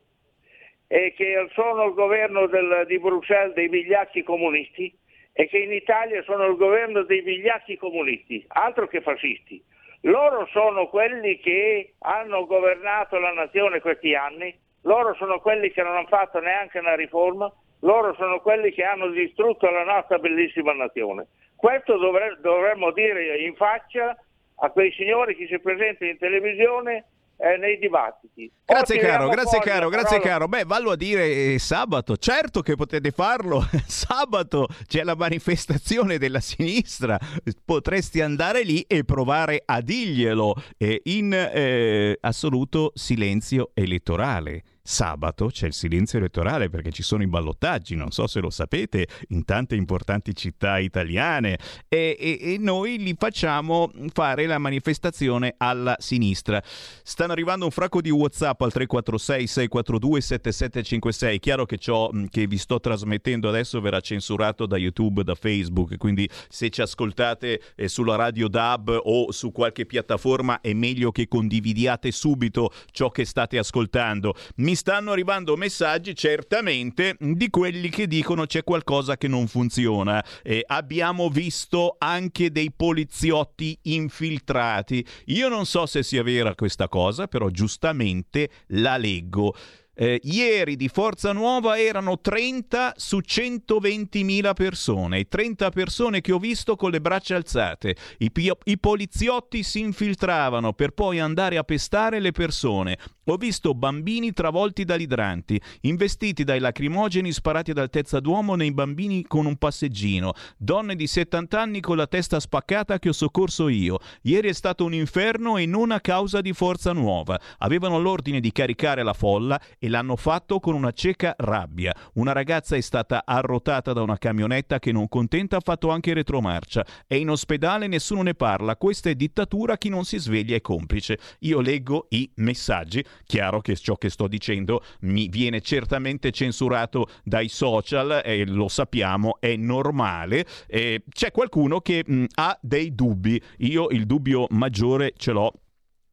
e 0.86 1.12
che 1.16 1.48
sono 1.54 1.86
il 1.86 1.94
governo 1.94 2.46
del- 2.46 2.84
di 2.86 3.00
Bruxelles 3.00 3.52
dei 3.54 3.66
vigliacchi 3.66 4.22
comunisti 4.22 4.96
e 5.32 5.48
che 5.48 5.58
in 5.58 5.72
Italia 5.72 6.22
sono 6.22 6.46
il 6.46 6.54
governo 6.54 7.02
dei 7.02 7.20
vigliacchi 7.20 7.76
comunisti, 7.76 8.44
altro 8.46 8.86
che 8.86 9.00
fascisti. 9.00 9.60
Loro 10.02 10.46
sono 10.52 10.86
quelli 10.86 11.40
che 11.40 11.94
hanno 11.98 12.46
governato 12.46 13.18
la 13.18 13.32
nazione 13.32 13.80
questi 13.80 14.14
anni, 14.14 14.56
loro 14.82 15.14
sono 15.14 15.40
quelli 15.40 15.72
che 15.72 15.82
non 15.82 15.96
hanno 15.96 16.06
fatto 16.06 16.38
neanche 16.38 16.78
una 16.78 16.94
riforma, 16.94 17.52
loro 17.80 18.14
sono 18.14 18.40
quelli 18.40 18.70
che 18.70 18.84
hanno 18.84 19.08
distrutto 19.08 19.68
la 19.68 19.82
nostra 19.82 20.18
bellissima 20.18 20.72
nazione. 20.72 21.26
Questo 21.58 21.98
dovre- 21.98 22.38
dovremmo 22.40 22.92
dire 22.92 23.36
in 23.44 23.56
faccia 23.56 24.16
a 24.60 24.70
quei 24.70 24.92
signori 24.92 25.34
che 25.34 25.48
si 25.48 25.58
presentano 25.58 26.08
in 26.08 26.16
televisione 26.16 27.06
eh, 27.36 27.56
nei 27.56 27.78
dibattiti. 27.78 28.48
Grazie 28.64 28.98
caro, 28.98 29.28
grazie 29.28 29.58
caro, 29.58 29.88
grazie 29.88 30.20
caro. 30.20 30.46
Beh, 30.46 30.62
vallo 30.64 30.92
a 30.92 30.96
dire 30.96 31.54
eh, 31.54 31.58
sabato, 31.58 32.16
certo 32.16 32.60
che 32.60 32.76
potete 32.76 33.10
farlo. 33.10 33.60
sabato 33.86 34.68
c'è 34.86 35.02
la 35.02 35.16
manifestazione 35.16 36.16
della 36.16 36.38
sinistra. 36.38 37.18
Potresti 37.64 38.20
andare 38.20 38.62
lì 38.62 38.82
e 38.82 39.02
provare 39.02 39.60
a 39.64 39.80
dirglielo 39.80 40.54
eh, 40.76 41.00
in 41.06 41.32
eh, 41.32 42.18
assoluto 42.20 42.92
silenzio 42.94 43.72
elettorale. 43.74 44.62
Sabato 44.90 45.48
c'è 45.48 45.66
il 45.66 45.74
silenzio 45.74 46.16
elettorale 46.16 46.70
perché 46.70 46.90
ci 46.92 47.02
sono 47.02 47.22
i 47.22 47.26
ballottaggi, 47.26 47.94
non 47.94 48.10
so 48.10 48.26
se 48.26 48.40
lo 48.40 48.48
sapete, 48.48 49.06
in 49.28 49.44
tante 49.44 49.74
importanti 49.74 50.34
città 50.34 50.78
italiane 50.78 51.58
e, 51.88 52.16
e- 52.18 52.38
e 52.54 52.56
noi 52.58 52.96
li 52.96 53.14
facciamo 53.14 53.92
fare 54.14 54.46
la 54.46 54.56
manifestazione 54.56 55.56
alla 55.58 55.94
sinistra. 55.98 56.62
Stanno 57.02 57.32
arrivando 57.32 57.66
un 57.66 57.70
fracco 57.70 58.00
di 58.00 58.08
WhatsApp 58.08 58.62
al 58.62 58.72
346 58.72 59.46
642 59.46 60.20
7756. 60.22 61.38
Chiaro 61.38 61.66
che 61.66 61.76
ciò 61.76 62.10
che 62.30 62.46
vi 62.46 62.56
sto 62.56 62.80
trasmettendo 62.80 63.50
adesso 63.50 63.82
verrà 63.82 64.00
censurato 64.00 64.64
da 64.64 64.78
YouTube, 64.78 65.22
da 65.22 65.34
Facebook, 65.34 65.98
quindi 65.98 66.26
se 66.48 66.70
ci 66.70 66.80
ascoltate 66.80 67.60
eh, 67.76 67.88
sulla 67.88 68.16
radio 68.16 68.48
DAB 68.48 69.00
o 69.02 69.32
su 69.32 69.52
qualche 69.52 69.84
piattaforma 69.84 70.62
è 70.62 70.72
meglio 70.72 71.10
che 71.10 71.28
condividiate 71.28 72.10
subito 72.10 72.72
ciò 72.90 73.10
che 73.10 73.26
state 73.26 73.58
ascoltando. 73.58 74.34
Mi 74.56 74.76
stanno 74.78 75.10
arrivando 75.10 75.56
messaggi 75.56 76.14
certamente 76.14 77.16
di 77.18 77.50
quelli 77.50 77.88
che 77.88 78.06
dicono 78.06 78.46
c'è 78.46 78.62
qualcosa 78.62 79.16
che 79.16 79.26
non 79.26 79.48
funziona. 79.48 80.24
Eh, 80.44 80.62
abbiamo 80.64 81.28
visto 81.30 81.96
anche 81.98 82.52
dei 82.52 82.70
poliziotti 82.70 83.76
infiltrati. 83.82 85.04
Io 85.26 85.48
non 85.48 85.66
so 85.66 85.84
se 85.86 86.04
sia 86.04 86.22
vera 86.22 86.54
questa 86.54 86.88
cosa, 86.88 87.26
però 87.26 87.48
giustamente 87.48 88.50
la 88.68 88.96
leggo. 88.96 89.52
Eh, 90.00 90.20
ieri 90.22 90.76
di 90.76 90.86
Forza 90.86 91.32
Nuova 91.32 91.76
erano 91.76 92.20
30 92.20 92.94
su 92.96 93.18
120.000 93.18 94.54
persone, 94.54 95.26
30 95.26 95.70
persone 95.70 96.20
che 96.20 96.30
ho 96.30 96.38
visto 96.38 96.76
con 96.76 96.92
le 96.92 97.00
braccia 97.00 97.34
alzate. 97.34 97.96
I, 98.18 98.30
i 98.62 98.78
poliziotti 98.78 99.64
si 99.64 99.80
infiltravano 99.80 100.72
per 100.72 100.92
poi 100.92 101.18
andare 101.18 101.56
a 101.56 101.64
pestare 101.64 102.20
le 102.20 102.30
persone. 102.30 102.96
Ho 103.30 103.36
visto 103.36 103.74
bambini 103.74 104.32
travolti 104.32 104.84
dagli 104.84 105.02
idranti, 105.02 105.60
investiti 105.82 106.44
dai 106.44 106.60
lacrimogeni 106.60 107.30
sparati 107.30 107.72
ad 107.72 107.78
altezza 107.78 108.20
d'uomo 108.20 108.54
nei 108.54 108.72
bambini 108.72 109.22
con 109.24 109.44
un 109.44 109.56
passeggino, 109.56 110.32
donne 110.56 110.96
di 110.96 111.06
70 111.06 111.60
anni 111.60 111.80
con 111.80 111.98
la 111.98 112.06
testa 112.06 112.40
spaccata 112.40 112.98
che 112.98 113.10
ho 113.10 113.12
soccorso 113.12 113.68
io. 113.68 113.98
Ieri 114.22 114.48
è 114.48 114.54
stato 114.54 114.86
un 114.86 114.94
inferno 114.94 115.58
e 115.58 115.66
non 115.66 115.90
a 115.90 116.00
causa 116.00 116.40
di 116.40 116.54
Forza 116.54 116.92
Nuova. 116.92 117.38
Avevano 117.58 117.98
l'ordine 117.98 118.40
di 118.40 118.50
caricare 118.50 119.02
la 119.02 119.12
folla 119.12 119.60
e 119.78 119.90
l'hanno 119.90 120.16
fatto 120.16 120.58
con 120.58 120.74
una 120.74 120.92
cieca 120.92 121.34
rabbia. 121.36 121.94
Una 122.14 122.32
ragazza 122.32 122.76
è 122.76 122.80
stata 122.80 123.24
arrotata 123.26 123.92
da 123.92 124.00
una 124.00 124.16
camionetta 124.16 124.78
che 124.78 124.90
non 124.90 125.06
contenta 125.06 125.58
ha 125.58 125.62
fatto 125.62 125.90
anche 125.90 126.14
retromarcia. 126.14 126.82
È 127.06 127.14
in 127.14 127.28
ospedale, 127.28 127.88
nessuno 127.88 128.22
ne 128.22 128.32
parla. 128.32 128.76
Questa 128.76 129.10
è 129.10 129.14
dittatura, 129.14 129.76
chi 129.76 129.90
non 129.90 130.06
si 130.06 130.16
sveglia 130.16 130.56
è 130.56 130.62
complice. 130.62 131.18
Io 131.40 131.60
leggo 131.60 132.06
i 132.08 132.30
messaggi. 132.36 133.04
Chiaro 133.24 133.60
che 133.60 133.76
ciò 133.76 133.96
che 133.96 134.10
sto 134.10 134.26
dicendo 134.26 134.82
mi 135.00 135.28
viene 135.28 135.60
certamente 135.60 136.30
censurato 136.30 137.08
dai 137.24 137.48
social 137.48 138.22
e 138.24 138.46
lo 138.46 138.68
sappiamo, 138.68 139.38
è 139.40 139.56
normale. 139.56 140.46
Eh, 140.66 141.02
c'è 141.08 141.30
qualcuno 141.30 141.80
che 141.80 142.04
mh, 142.06 142.24
ha 142.34 142.58
dei 142.60 142.94
dubbi. 142.94 143.40
Io 143.58 143.88
il 143.90 144.06
dubbio 144.06 144.46
maggiore 144.50 145.12
ce 145.16 145.32
l'ho 145.32 145.52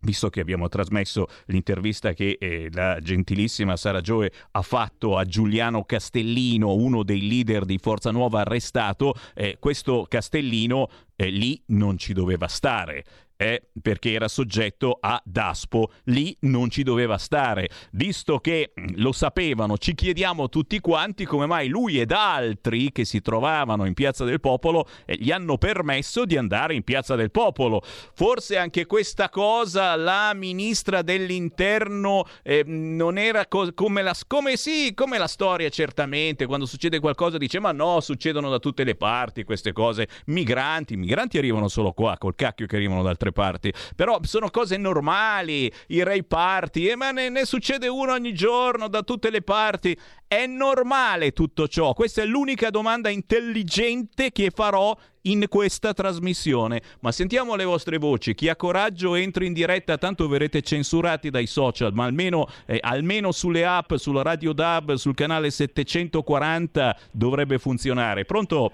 visto 0.06 0.30
che 0.30 0.40
abbiamo 0.40 0.70
trasmesso 0.70 1.28
l'intervista 1.48 2.14
che 2.14 2.38
eh, 2.40 2.70
la 2.72 3.00
gentilissima 3.02 3.76
Sara 3.76 4.00
Gioe 4.00 4.32
ha 4.52 4.62
fatto 4.62 5.18
a 5.18 5.26
Giuliano 5.26 5.84
Castellino, 5.84 6.76
uno 6.76 7.04
dei 7.04 7.28
leader 7.28 7.66
di 7.66 7.78
Forza 7.80 8.12
Nuova 8.12 8.42
arrestato, 8.42 9.16
eh, 9.34 9.58
questo 9.60 10.06
Castellino 10.08 10.88
eh, 11.16 11.30
lì 11.30 11.62
non 11.68 11.98
ci 11.98 12.14
doveva 12.14 12.48
stare 12.48 13.04
è 13.36 13.62
perché 13.82 14.14
era 14.14 14.28
soggetto 14.28 14.98
a 15.00 15.22
DASPO, 15.24 15.92
lì 16.06 16.36
non 16.42 16.70
ci 16.70 16.84
doveva 16.84 17.18
stare. 17.18 17.70
Visto 17.92 18.40
che 18.40 18.74
mm, 18.80 18.86
lo 18.96 19.12
sapevano, 19.12 19.78
ci 19.78 19.94
chiediamo 19.94 20.50
tutti 20.50 20.80
quanti 20.80 21.26
come 21.26 21.46
mai 21.46 21.68
lui 21.68 22.00
ed 22.00 22.12
altri 22.12 22.92
che 22.92 23.06
si 23.06 23.22
trovavano 23.22 23.86
in 23.86 23.94
Piazza 23.94 24.26
del 24.26 24.40
Popolo 24.40 24.88
eh, 25.06 25.16
gli 25.18 25.32
hanno 25.32 25.58
permesso 25.58 26.26
di 26.26 26.38
andare 26.38 26.76
in 26.76 26.84
Piazza 26.84 27.16
del 27.16 27.32
Popolo. 27.32 27.82
Forse 28.14 28.58
anche 28.58 28.86
questa 28.86 29.30
cosa 29.30 29.96
la 29.96 30.34
ministra 30.34 31.02
dell'Interno 31.02 32.26
eh, 32.44 32.64
non 32.66 33.18
era 33.18 33.48
co- 33.48 33.74
come, 33.74 34.02
la, 34.02 34.16
come, 34.28 34.58
sì, 34.58 34.94
come 34.94 35.18
la 35.18 35.28
storia 35.28 35.70
certamente, 35.70 36.46
quando 36.46 36.66
succede 36.66 37.00
qualcosa 37.00 37.38
dice 37.38 37.60
ma 37.60 37.72
no, 37.72 38.00
succedono 38.00 38.50
da 38.50 38.60
tutte 38.60 38.84
le 38.84 38.96
parti 38.96 39.44
queste 39.44 39.74
cose, 39.74 40.08
migranti, 40.26 40.96
migranti 40.96 41.38
arrivano 41.38 41.68
solo 41.68 41.92
qua, 41.92 42.18
col 42.18 42.36
cacchio 42.36 42.66
che 42.66 42.76
arrivano 42.76 43.04
dal 43.04 43.18
altre 43.26 43.32
parti. 43.32 43.74
Però 43.96 44.20
sono 44.24 44.50
cose 44.50 44.78
normali, 44.78 45.72
i 45.88 46.04
Ray 46.04 46.24
Party, 46.24 46.88
eh, 46.88 46.96
ma 46.96 47.12
ne, 47.12 47.30
ne 47.30 47.46
succede 47.46 47.88
uno 47.88 48.12
ogni 48.14 48.34
giorno 48.34 48.88
da 48.88 49.02
tutte 49.02 49.30
le 49.30 49.42
parti. 49.42 49.98
È 50.28 50.46
normale 50.48 51.32
tutto 51.32 51.68
ciò? 51.68 51.94
Questa 51.94 52.22
è 52.22 52.26
l'unica 52.26 52.70
domanda 52.70 53.10
intelligente 53.10 54.32
che 54.32 54.52
farò 54.54 54.96
in 55.24 55.46
questa 55.48 55.94
trasmissione. 55.94 56.82
Ma 57.02 57.12
sentiamo 57.12 57.56
le 57.56 57.64
vostre 57.64 57.98
voci. 57.98 58.34
Chi 58.36 58.50
ha 58.50 58.56
coraggio 58.56 59.16
entri 59.16 59.46
in 59.48 59.54
diretta, 59.54 59.98
tanto 59.98 60.28
verrete 60.28 60.62
censurati 60.62 61.30
dai 61.30 61.48
social, 61.48 61.94
ma 61.94 62.06
almeno, 62.06 62.48
eh, 62.66 62.80
almeno 62.82 63.32
sulle 63.32 63.66
app, 63.66 63.94
sulla 63.96 64.24
Radio 64.24 64.54
DAB, 64.54 64.94
sul 64.96 65.16
canale 65.16 65.52
740 65.52 66.98
dovrebbe 67.12 67.58
funzionare. 67.58 68.26
Pronto? 68.26 68.74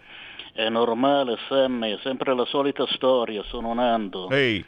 È 0.54 0.68
normale, 0.70 1.38
Sammy, 1.48 1.94
è 1.94 2.00
sempre 2.02 2.36
la 2.36 2.46
solita 2.46 2.86
storia, 2.88 3.44
sono 3.44 3.74
Nando. 3.74 4.30
Ehi. 4.30 4.64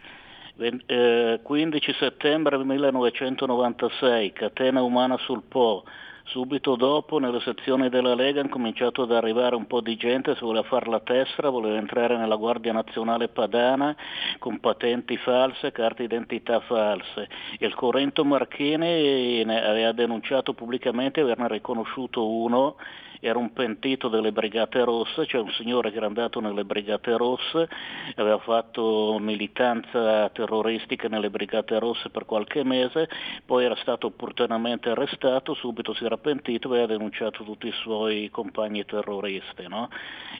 Eh, 0.85 1.39
15 1.41 1.93
settembre 1.93 2.57
1996, 2.63 4.33
catena 4.33 4.81
umana 4.81 5.17
sul 5.17 5.41
Po. 5.47 5.83
Subito 6.25 6.75
dopo 6.77 7.19
nelle 7.19 7.41
sezioni 7.41 7.89
della 7.89 8.15
Lega 8.15 8.41
è 8.41 8.47
cominciato 8.47 9.01
ad 9.01 9.11
arrivare 9.11 9.55
un 9.55 9.67
po' 9.67 9.81
di 9.81 9.97
gente, 9.97 10.35
si 10.35 10.45
voleva 10.45 10.65
fare 10.65 10.89
la 10.89 11.01
tessera, 11.01 11.49
voleva 11.49 11.77
entrare 11.77 12.15
nella 12.15 12.37
Guardia 12.37 12.71
Nazionale 12.71 13.27
Padana 13.27 13.93
con 14.39 14.59
patenti 14.59 15.17
false, 15.17 15.73
carte 15.73 16.03
d'identità 16.03 16.61
false. 16.61 17.27
Il 17.59 17.75
Corrento 17.75 18.23
Marchini 18.23 19.41
aveva 19.41 19.91
denunciato 19.91 20.53
pubblicamente 20.53 21.19
averne 21.19 21.49
riconosciuto 21.49 22.25
uno 22.25 22.77
era 23.23 23.39
un 23.39 23.53
pentito 23.53 24.09
delle 24.09 24.33
Brigate 24.33 24.83
Rosse, 24.83 25.25
cioè 25.25 25.39
un 25.39 25.51
signore 25.53 25.91
che 25.91 25.97
era 25.97 26.07
andato 26.07 26.41
nelle 26.41 26.65
Brigate 26.65 27.15
Rosse, 27.15 27.69
aveva 28.15 28.37
fatto 28.39 29.17
militanza 29.17 30.27
terroristica 30.27 31.07
nelle 31.07 31.29
Brigate 31.29 31.79
Rosse 31.79 32.09
per 32.09 32.25
qualche 32.25 32.65
mese, 32.65 33.07
poi 33.45 33.63
era 33.63 33.77
stato 33.77 34.07
opportunamente 34.07 34.89
arrestato, 34.89 35.53
subito 35.53 35.93
si 35.93 36.03
era 36.03 36.17
pentito 36.17 36.67
e 36.67 36.71
aveva 36.71 36.87
denunciato 36.87 37.45
tutti 37.45 37.67
i 37.67 37.71
suoi 37.71 38.29
compagni 38.29 38.83
terroristi. 38.83 39.69
No? 39.69 39.87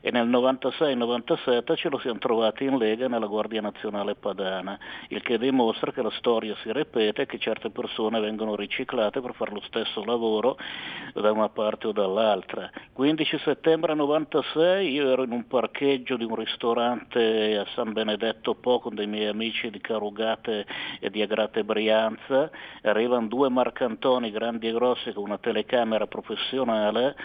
E 0.02 0.12
nel 0.12 0.28
96-97 0.28 1.78
ce 1.78 1.88
lo 1.88 2.00
siamo 2.00 2.20
trovati 2.20 2.66
in 2.66 2.78
Lega 2.78 3.08
nella 3.08 3.28
Guardia 3.28 3.62
Nazionale 3.62 4.16
Padana, 4.16 4.78
il 5.08 5.22
che 5.22 5.38
dimostra 5.38 5.94
che 5.94 6.02
la 6.02 6.12
storia 6.18 6.54
si 6.62 6.70
ripete 6.74 7.22
e 7.22 7.26
che 7.28 7.40
certe 7.40 7.70
persone 7.70 8.20
vengono 8.20 8.58
riciclate 8.58 9.22
per 9.22 9.34
fare 9.36 9.52
lo 9.52 9.62
stesso 9.62 10.04
lavoro 10.04 10.58
da 11.14 11.32
una 11.32 11.48
parte 11.48 11.88
o 11.88 11.92
dall'altra. 11.94 12.72
15 12.94 13.40
settembre 13.40 13.94
96 13.94 14.92
io 14.92 15.10
ero 15.10 15.24
in 15.24 15.32
un 15.32 15.48
parcheggio 15.48 16.16
di 16.16 16.24
un 16.24 16.36
ristorante 16.36 17.58
a 17.58 17.66
San 17.74 17.92
Benedetto 17.94 18.56
Po 18.56 18.80
con 18.80 18.96
dei 18.96 19.08
miei 19.08 19.28
amici 19.28 19.70
di 19.70 19.80
Carugate 19.80 20.66
e 21.00 21.10
di 21.10 21.22
Agrate 21.22 21.64
Brianza, 21.64 22.50
arrivano 22.84 23.28
due 23.28 23.50
marcantoni 23.50 24.32
grandi 24.32 24.68
e 24.68 24.74
grossi 24.74 25.12
con 25.12 25.24
una 25.24 25.38
telecamera 25.38 26.08
professionale. 26.08 27.16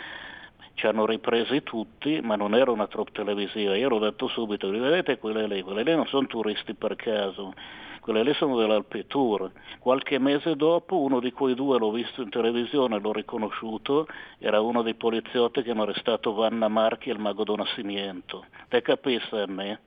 Ci 0.74 0.86
hanno 0.86 1.04
ripresi 1.04 1.62
tutti, 1.62 2.20
ma 2.22 2.36
non 2.36 2.54
era 2.54 2.70
una 2.70 2.86
troupe 2.86 3.10
televisiva. 3.12 3.76
Io 3.76 3.88
l'ho 3.88 3.98
detto 3.98 4.28
subito, 4.28 4.70
vedete 4.70 5.18
quelle 5.18 5.46
lì, 5.46 5.62
quelle 5.62 5.82
lì 5.82 5.94
non 5.94 6.06
sono 6.06 6.26
turisti 6.26 6.74
per 6.74 6.94
caso, 6.94 7.52
quelle 8.00 8.22
lì 8.22 8.34
sono 8.34 8.56
dell'Alpetour. 8.56 9.50
Qualche 9.78 10.18
mese 10.18 10.56
dopo 10.56 11.00
uno 11.00 11.20
di 11.20 11.32
quei 11.32 11.54
due 11.54 11.78
l'ho 11.78 11.90
visto 11.90 12.22
in 12.22 12.30
televisione, 12.30 12.98
l'ho 12.98 13.12
riconosciuto, 13.12 14.06
era 14.38 14.60
uno 14.60 14.82
dei 14.82 14.94
poliziotti 14.94 15.62
che 15.62 15.70
hanno 15.70 15.82
arrestato 15.82 16.34
Vanna 16.34 16.68
Marchi 16.68 17.08
e 17.08 17.12
il 17.12 17.18
mago 17.18 17.44
Don 17.44 17.58
Nascimento. 17.58 18.44
Te 18.68 18.82
capisci 18.82 19.34
a 19.36 19.46
me? 19.46 19.80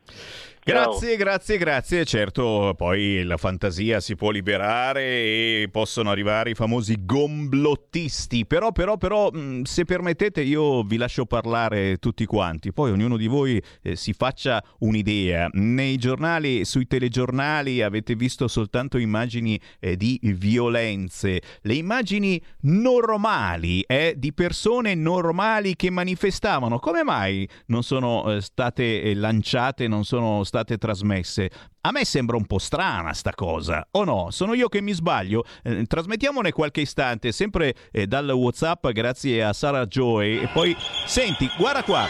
Grazie, 0.64 1.16
grazie, 1.16 1.58
grazie. 1.58 2.06
Certo, 2.06 2.76
poi 2.78 3.24
la 3.24 3.38
fantasia 3.38 4.00
si 4.00 4.16
può 4.16 4.30
liberare 4.30 5.02
e 5.02 5.70
possono 5.72 6.12
arrivare 6.12 6.52
i 6.52 6.54
famosi 6.54 6.98
gomblottisti. 7.00 8.46
Però, 8.46 8.72
però, 8.72 8.96
però, 8.98 9.32
mm, 9.36 9.64
se 9.64 9.86
permettete, 9.86 10.42
io 10.42 10.84
vi 10.84 10.98
lascio 10.98 11.26
parlare 11.26 11.98
tutti 11.98 12.28
quanti. 12.28 12.72
Poi 12.72 12.92
ognuno 12.92 13.18
di 13.18 13.26
voi 13.26 13.60
eh, 13.82 13.96
si 13.96 14.14
faccia 14.14 14.64
un'idea. 14.80 15.50
Nei 15.54 15.98
giornali, 15.98 16.64
sui 16.64 16.86
telegiornali, 16.86 17.82
avete 17.82 18.14
visto 18.14 18.48
soltanto 18.48 19.00
immagini 19.00 19.60
eh, 19.80 19.98
di 19.98 20.20
violenze. 20.22 21.42
Le 21.62 21.74
immagini 21.74 22.40
normali, 22.62 23.82
eh, 23.82 24.14
di 24.16 24.32
persone 24.32 24.94
normali 24.94 25.76
che 25.76 25.90
manifestavano. 25.90 26.78
Come 26.78 27.04
mai 27.04 27.50
non 27.68 27.82
sono 27.82 28.32
eh, 28.32 28.42
state 28.42 29.02
eh, 29.02 29.16
lanciate, 29.16 29.88
non 29.88 30.06
sono 30.06 30.44
state 30.44 30.50
trasmesse. 30.78 31.50
A 31.82 31.92
me 31.92 32.06
sembra 32.06 32.38
un 32.38 32.46
po' 32.46 32.60
strana 32.60 33.14
sta 33.14 33.34
cosa, 33.34 33.88
o 33.92 34.04
no? 34.04 34.30
Sono 34.30 34.54
io 34.54 34.68
che 34.68 34.82
mi 34.82 34.92
sbaglio? 34.92 35.44
Eh, 35.64 35.86
trasmettiamone 35.86 36.52
qualche 36.52 36.82
istante, 36.82 37.32
sempre 37.32 37.74
eh, 37.92 38.06
dal 38.06 38.30
WhatsApp, 38.30 38.88
grazie 38.90 39.44
a 39.44 39.54
Sara 39.54 39.86
Joy. 39.86 40.44
E 40.44 40.48
poi, 40.48 40.76
senti, 41.06 41.50
guarda 41.58 41.84
qua. 41.84 42.06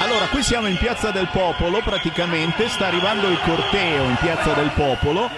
Allora, 0.00 0.26
qui 0.26 0.42
siamo 0.42 0.66
in 0.66 0.76
Piazza 0.76 1.12
del 1.12 1.28
Popolo, 1.30 1.80
praticamente, 1.80 2.68
sta 2.68 2.88
arrivando 2.88 3.28
il 3.28 3.38
corteo 3.40 4.04
in 4.04 4.16
Piazza 4.20 4.52
del 4.52 4.70
Popolo 4.74 5.30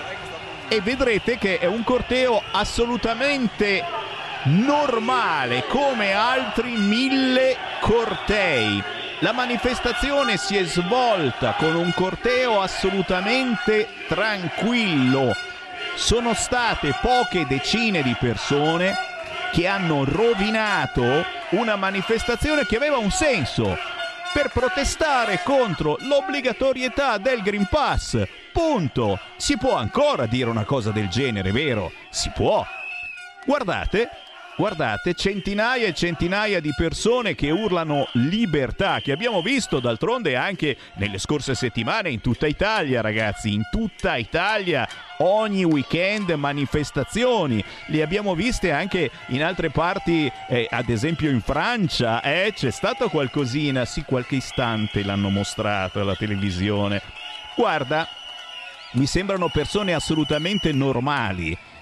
e 0.69 0.81
vedrete 0.81 1.37
che 1.37 1.59
è 1.59 1.67
un 1.67 1.85
corteo 1.85 2.43
assolutamente 2.53 3.83
normale, 4.45 5.65
come 5.69 6.13
altri 6.13 6.77
mille 6.77 7.57
cortei 7.81 8.83
la 9.21 9.33
manifestazione 9.33 10.37
si 10.37 10.57
è 10.57 10.65
svolta 10.65 11.55
con 11.55 11.75
un 11.75 11.93
corteo 11.95 12.61
assolutamente 12.61 13.89
tranquillo. 14.09 15.35
Sono 15.95 16.35
state 16.35 16.95
poche 17.01 17.47
decine 17.47 18.03
di 18.03 18.15
persone 18.19 18.95
che 19.53 19.67
hanno 19.67 20.05
rovinato 20.05 21.25
una 21.51 21.77
manifestazione 21.77 22.67
che 22.67 22.77
aveva 22.77 22.99
un 22.99 23.11
senso 23.11 23.79
per 24.35 24.51
protestare 24.51 25.41
contro 25.43 25.97
l'obbligatorietà 26.01 27.17
del 27.17 27.41
Green 27.41 27.67
Pass. 27.71 28.23
Punto. 28.53 29.19
Si 29.37 29.57
può 29.57 29.77
ancora 29.77 30.27
dire 30.27 30.51
una 30.51 30.65
cosa 30.65 30.91
del 30.91 31.09
genere, 31.09 31.53
vero? 31.53 31.91
Si 32.11 32.31
può. 32.35 32.67
Guardate, 33.47 34.11
Guardate, 34.57 35.13
centinaia 35.13 35.87
e 35.87 35.93
centinaia 35.93 36.61
di 36.61 36.73
persone 36.75 37.35
che 37.35 37.51
urlano 37.51 38.09
libertà, 38.13 39.01
che 39.01 39.13
abbiamo 39.13 39.43
visto 39.43 39.81
d'altronde 39.81 40.35
anche 40.35 40.79
nelle 40.95 41.19
scorse 41.19 41.55
settimane 41.55 42.09
in 42.09 42.23
tutta 42.23 42.47
Italia, 42.47 43.03
ragazzi, 43.03 43.53
in 43.53 43.61
tutta 43.71 44.17
Italia. 44.17 44.89
Ogni 45.19 45.63
weekend 45.65 46.31
manifestazioni, 46.31 47.63
le 47.89 48.03
abbiamo 48.03 48.35
viste 48.35 48.73
anche 48.73 49.11
in 49.27 49.45
altre 49.45 49.69
parti, 49.69 50.33
eh, 50.49 50.67
ad 50.71 50.89
esempio 50.89 51.29
in 51.29 51.43
Francia, 51.43 52.23
eh, 52.23 52.51
c'è 52.55 52.71
stato 52.71 53.11
qualcosina, 53.11 53.85
sì, 53.85 54.05
qualche 54.05 54.37
istante 54.37 55.05
l'hanno 55.05 55.29
mostrato 55.29 56.01
alla 56.01 56.17
televisione. 56.17 57.03
Guarda, 57.55 58.09
mi 58.93 59.05
sembrano 59.05 59.51
persone 59.51 59.93
assolutamente 59.93 60.73
normali 60.73 61.75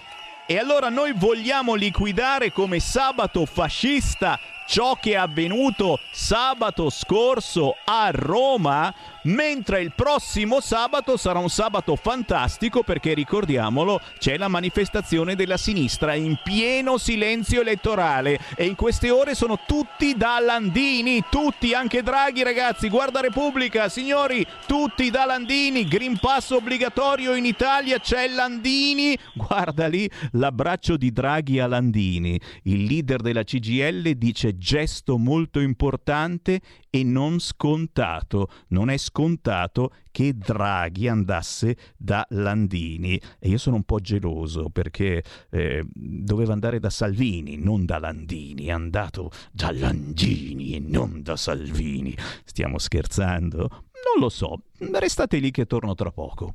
e 0.46 0.58
allora 0.58 0.88
noi 0.88 1.12
vogliamo 1.14 1.74
liquidare 1.74 2.52
come 2.52 2.78
sabato 2.78 3.46
fascista 3.46 4.38
ciò 4.66 4.96
che 5.00 5.12
è 5.12 5.16
avvenuto 5.16 5.98
sabato 6.10 6.90
scorso 6.90 7.76
a 7.84 8.10
Roma, 8.12 8.92
mentre 9.24 9.80
il 9.80 9.92
prossimo 9.94 10.60
sabato 10.60 11.16
sarà 11.16 11.38
un 11.38 11.48
sabato 11.48 11.96
fantastico 11.96 12.82
perché 12.82 13.14
ricordiamolo, 13.14 14.00
c'è 14.18 14.36
la 14.36 14.48
manifestazione 14.48 15.34
della 15.34 15.56
sinistra 15.56 16.14
in 16.14 16.38
pieno 16.42 16.98
silenzio 16.98 17.60
elettorale. 17.60 18.38
E 18.56 18.66
in 18.66 18.74
queste 18.74 19.10
ore 19.10 19.34
sono 19.34 19.60
tutti 19.66 20.14
da 20.16 20.38
Landini, 20.40 21.24
tutti, 21.30 21.74
anche 21.74 22.02
Draghi 22.02 22.42
ragazzi, 22.42 22.88
guarda 22.88 23.20
Repubblica, 23.20 23.88
signori, 23.88 24.46
tutti 24.66 25.10
da 25.10 25.24
Landini, 25.24 25.86
Green 25.86 26.18
Pass 26.18 26.50
obbligatorio 26.50 27.34
in 27.34 27.44
Italia, 27.44 27.98
c'è 27.98 28.28
Landini, 28.28 29.16
guarda 29.34 29.86
lì 29.86 30.08
l'abbraccio 30.32 30.96
di 30.96 31.12
Draghi 31.12 31.60
a 31.60 31.66
Landini, 31.66 32.40
il 32.64 32.84
leader 32.84 33.20
della 33.20 33.42
CGL 33.42 34.12
dice 34.12 34.53
gesto 34.56 35.18
molto 35.18 35.60
importante 35.60 36.60
e 36.90 37.02
non 37.04 37.38
scontato. 37.40 38.48
Non 38.68 38.90
è 38.90 38.96
scontato 38.96 39.92
che 40.10 40.34
Draghi 40.34 41.08
andasse 41.08 41.76
da 41.96 42.24
Landini. 42.30 43.20
E 43.38 43.48
io 43.48 43.58
sono 43.58 43.76
un 43.76 43.84
po' 43.84 44.00
geloso 44.00 44.70
perché 44.70 45.22
eh, 45.50 45.84
doveva 45.92 46.52
andare 46.52 46.78
da 46.78 46.90
Salvini, 46.90 47.56
non 47.56 47.84
da 47.84 47.98
Landini. 47.98 48.66
È 48.66 48.70
andato 48.70 49.30
da 49.52 49.72
Landini 49.72 50.74
e 50.74 50.80
non 50.80 51.22
da 51.22 51.36
Salvini. 51.36 52.16
Stiamo 52.44 52.78
scherzando? 52.78 53.68
Non 53.68 54.20
lo 54.20 54.28
so. 54.28 54.64
Restate 54.78 55.38
lì 55.38 55.50
che 55.50 55.66
torno 55.66 55.94
tra 55.94 56.10
poco. 56.10 56.54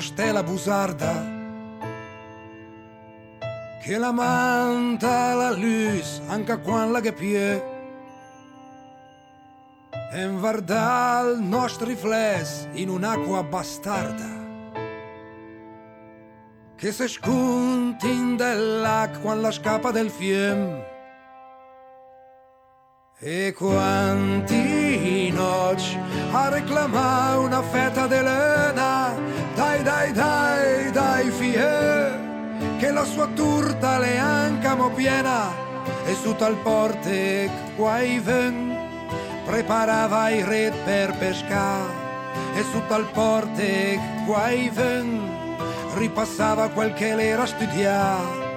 Stella 0.00 0.42
busarda 0.42 1.38
che 3.82 3.96
la 3.96 4.12
manta 4.12 5.34
la 5.34 5.50
luz 5.50 6.20
anche 6.26 6.60
quando 6.60 7.00
che 7.00 7.12
pie. 7.12 7.78
E 10.12 10.28
guarda 10.28 11.20
il 11.20 11.40
nostro 11.40 11.86
riflesso 11.86 12.68
in 12.72 12.88
un'acqua 12.88 13.42
bastarda 13.42 14.40
che 16.80 16.92
se 16.92 17.08
scontin 17.08 18.36
dell'acqua 18.36 19.20
quando 19.20 19.50
scappa 19.50 19.90
del 19.90 20.08
fiem. 20.08 20.82
E 23.18 23.52
quanti 23.52 25.30
noci 25.30 25.98
a 26.32 26.48
reclamare 26.48 27.36
una 27.36 27.62
fetta 27.62 28.06
lena 28.06 28.69
dai 29.82 30.12
dai 30.12 30.12
dai 30.12 30.90
dai 30.90 31.30
fie 31.30 32.28
che 32.78 32.90
la 32.90 33.04
sua 33.04 33.26
turta 33.34 33.98
le 33.98 34.18
ancamo 34.18 34.90
piena 34.90 35.50
e 36.04 36.14
su 36.14 36.34
tal 36.36 36.56
porte 36.56 37.50
quai 37.76 38.18
ven 38.18 38.76
preparava 39.44 40.28
i 40.30 40.42
red 40.42 40.74
per 40.84 41.16
pescare 41.16 42.08
e 42.54 42.62
su 42.70 42.82
tal 42.88 43.06
porte 43.12 43.98
quai 44.26 44.70
ven 44.70 45.08
ripassava 45.96 46.68
quel 46.68 46.92
che 46.92 47.14
l'era 47.14 47.46
studiare 47.46 48.48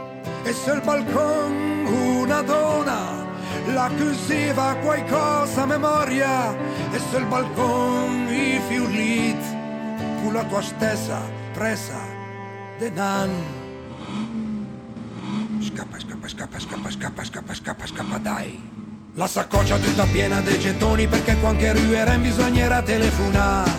e 0.44 0.52
sul 0.52 0.82
balcon 0.82 1.86
una 1.86 2.42
donna 2.42 3.26
la 3.74 3.90
chiuseva 3.96 4.76
qualcosa 4.82 5.62
a 5.62 5.66
memoria 5.66 6.54
e 6.92 7.00
sul 7.10 7.26
balcon 7.26 8.28
i 8.30 8.60
fiulit 8.68 9.53
fu 10.24 10.32
la 10.32 10.44
tua 10.46 10.62
stessa 10.62 11.20
presa 11.52 12.00
denan. 12.80 13.30
Scappa, 15.60 16.00
scappa, 16.00 16.28
scappa, 16.30 16.60
scappa, 16.60 16.90
scappa, 16.90 17.24
scappa, 17.24 17.54
scappa, 17.54 17.86
scappa, 17.86 18.18
dai. 18.20 18.72
La 19.16 19.28
saccoccia 19.28 19.78
tutta 19.78 20.06
piena 20.06 20.40
dei 20.40 20.58
gettoni 20.60 21.08
perché 21.08 21.36
qua 21.40 21.50
anche 21.50 21.74
ruerem 21.74 22.22
bisognerà 22.22 22.82
telefonare. 22.82 23.70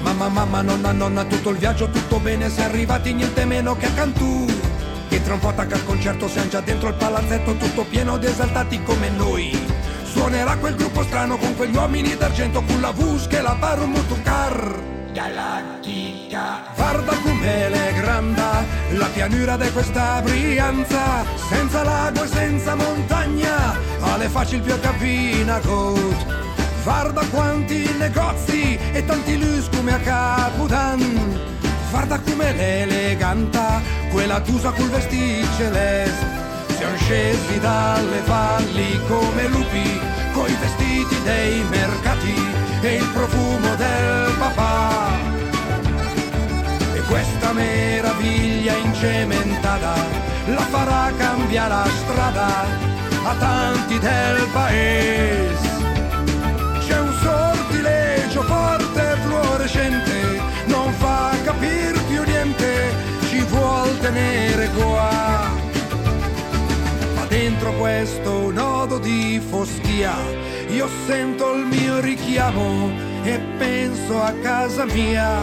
Mamma, 0.00 0.28
mamma, 0.28 0.62
nonna, 0.62 0.92
nonna, 0.92 1.24
tutto 1.24 1.50
il 1.50 1.58
viaggio, 1.58 1.90
tutto 1.90 2.18
bene, 2.18 2.48
sei 2.48 2.64
arrivati 2.64 3.12
niente 3.12 3.44
meno 3.44 3.76
che 3.76 3.86
a 3.86 3.92
Cantù. 3.92 4.46
Che 5.06 5.22
tra 5.22 5.34
un 5.34 5.40
po' 5.40 5.48
attacca 5.48 5.76
il 5.76 5.84
concerto, 5.84 6.28
siamo 6.28 6.48
già 6.48 6.60
dentro 6.60 6.88
il 6.88 6.94
palazzetto, 6.94 7.56
tutto 7.56 7.84
pieno 7.84 8.16
di 8.16 8.24
esaltati 8.24 8.82
come 8.84 9.10
noi. 9.10 9.50
Suonerà 10.04 10.56
quel 10.56 10.76
gruppo 10.76 11.02
strano 11.02 11.36
con 11.36 11.54
quegli 11.56 11.76
uomini 11.76 12.16
d'argento, 12.16 12.62
con 12.62 12.80
la 12.80 12.90
vus 12.90 13.26
che 13.26 13.42
la 13.42 13.54
barumutucar. 13.54 14.99
Galattica 15.12 16.62
Guarda 16.74 17.16
come 17.16 17.68
le 17.68 17.92
granda 17.94 18.64
la 18.90 19.06
pianura 19.06 19.56
di 19.56 19.70
questa 19.72 20.20
Brianza 20.22 21.24
Senza 21.48 21.82
lago 21.82 22.22
e 22.22 22.26
senza 22.26 22.74
montagna 22.74 23.76
alle 24.00 24.28
facili 24.28 24.62
più 24.62 24.78
capina 24.80 25.58
code 25.60 26.38
Guarda 26.82 27.24
quanti 27.26 27.88
negozi 27.98 28.78
e 28.92 29.04
tanti 29.04 29.38
lus 29.38 29.68
come 29.74 29.94
a 29.94 29.98
Capodan 29.98 31.48
Guarda 31.90 32.20
come 32.20 32.52
l'eleganta, 32.52 33.82
quella 34.12 34.40
chiusa 34.42 34.70
col 34.70 34.88
vestito 34.90 35.48
celeste. 35.56 36.24
Siamo 36.76 36.96
scesi 36.96 37.58
dalle 37.58 38.20
valli 38.26 38.98
come 39.08 39.48
lupi, 39.48 40.00
coi 40.32 40.54
vestiti 40.54 41.20
dei 41.24 41.62
mercati 41.64 42.69
e 42.82 42.94
il 42.96 43.08
profumo 43.12 43.74
del 43.76 44.32
papà. 44.38 45.10
E 46.94 47.00
questa 47.08 47.52
meraviglia 47.52 48.74
incementata 48.74 49.94
la 50.46 50.62
farà 50.62 51.12
cambiare 51.16 51.68
la 51.68 51.88
strada 52.02 52.64
a 53.24 53.34
tanti 53.34 53.98
del 53.98 54.48
paese. 54.52 55.68
C'è 56.86 57.00
un 57.00 57.12
sortilegio 57.20 58.42
forte 58.42 59.12
e 59.12 59.16
fluorescente 59.16 60.20
non 60.66 60.92
fa 60.94 61.36
capire 61.44 61.98
più 62.08 62.22
niente, 62.22 62.92
ci 63.28 63.40
vuol 63.42 63.98
tenere 63.98 64.68
qua. 64.70 65.50
Ma 67.14 67.24
dentro 67.26 67.72
questo 67.74 68.50
nodo 68.50 68.98
di 68.98 69.40
foschia, 69.48 70.14
io 70.72 70.88
sento 71.06 71.54
il 71.54 71.66
mio 71.66 72.00
richiamo 72.00 72.90
e 73.22 73.38
penso 73.58 74.20
a 74.22 74.32
casa 74.42 74.84
mia. 74.84 75.38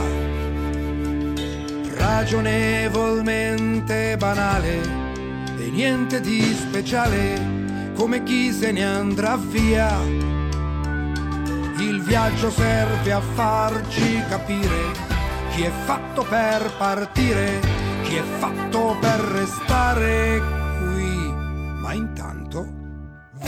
Ragionevolmente 1.96 4.18
banale 4.18 4.82
e 5.58 5.70
niente 5.70 6.20
di 6.22 6.42
speciale, 6.54 7.42
come 7.96 8.24
chi 8.24 8.52
se 8.52 8.72
ne 8.72 8.86
andrà 8.86 9.38
via. 9.38 9.90
Il 11.80 12.02
viaggio 12.04 12.50
serve 12.50 13.12
a 13.12 13.22
farci 13.22 14.24
capire 14.30 15.06
chi 15.52 15.62
è 15.64 15.72
fatto 15.86 16.24
per 16.24 16.74
partire, 16.78 17.60
chi 18.04 18.16
è 18.16 18.24
fatto 18.38 18.96
per 19.00 19.20
restare 19.20 20.42
qui. 20.80 21.34
Ma 21.82 21.94
intanto, 21.94 22.37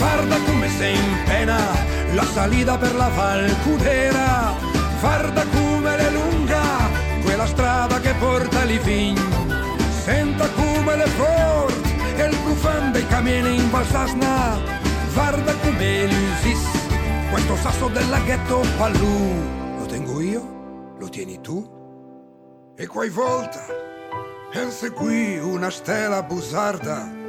guarda 0.00 0.36
come 0.46 0.68
sei 0.68 0.96
in 0.96 1.16
pena, 1.26 1.58
la 2.14 2.24
salita 2.24 2.76
per 2.76 2.96
la 2.96 3.08
Val 3.08 3.54
Cudera, 3.62 4.54
guarda 4.98 5.44
come 5.46 5.96
è 5.96 6.10
lunga, 6.10 6.62
quella 7.22 7.46
strada 7.46 8.00
che 8.00 8.14
porta 8.14 8.64
lì 8.64 8.78
fin. 8.78 9.16
Senta 10.02 10.48
come 10.48 10.96
le 10.96 11.06
forte 11.06 11.88
e 12.16 12.24
il 12.24 12.36
buffan 12.44 12.90
dei 12.90 13.06
camieni 13.06 13.56
in 13.56 13.70
Valsasna, 13.70 14.58
guarda 15.12 15.54
come 15.62 16.06
l'usis, 16.06 16.64
questo 17.30 17.56
sasso 17.56 17.88
del 17.88 18.08
laghetto 18.08 18.64
Pallù. 18.76 19.78
Lo 19.78 19.86
tengo 19.86 20.20
io? 20.20 20.94
Lo 20.98 21.08
tieni 21.08 21.40
tu? 21.40 21.78
e 22.80 22.86
quai 22.86 23.10
volta 23.10 23.62
e 24.50 24.70
seguì 24.70 25.36
una 25.36 25.68
stella 25.68 26.22
busarda. 26.22 27.19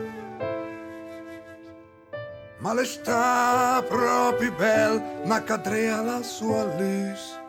Ma 2.61 2.73
le 2.73 2.85
sta 2.85 3.83
proprio 3.87 4.51
bel, 4.51 5.01
ma 5.25 5.41
cadrea 5.41 5.99
la 6.01 6.21
sua 6.21 6.63
luce. 6.63 7.39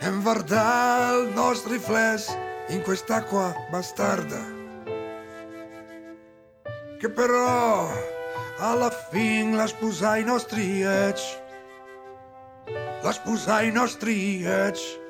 E 0.00 0.10
guarda 0.20 1.12
il 1.22 1.32
nostro 1.32 1.70
riflesso 1.70 2.36
in 2.68 2.82
quest'acqua 2.82 3.54
bastarda. 3.70 4.42
Che 6.98 7.10
però 7.10 7.88
alla 8.58 8.90
fin 8.90 9.54
la 9.54 9.68
sposa 9.68 10.16
i 10.16 10.24
nostri 10.24 10.82
ecci. 10.82 11.36
La 13.02 13.12
sposa 13.12 13.62
i 13.62 13.70
nostri 13.70 14.42
ecci. 14.44 15.01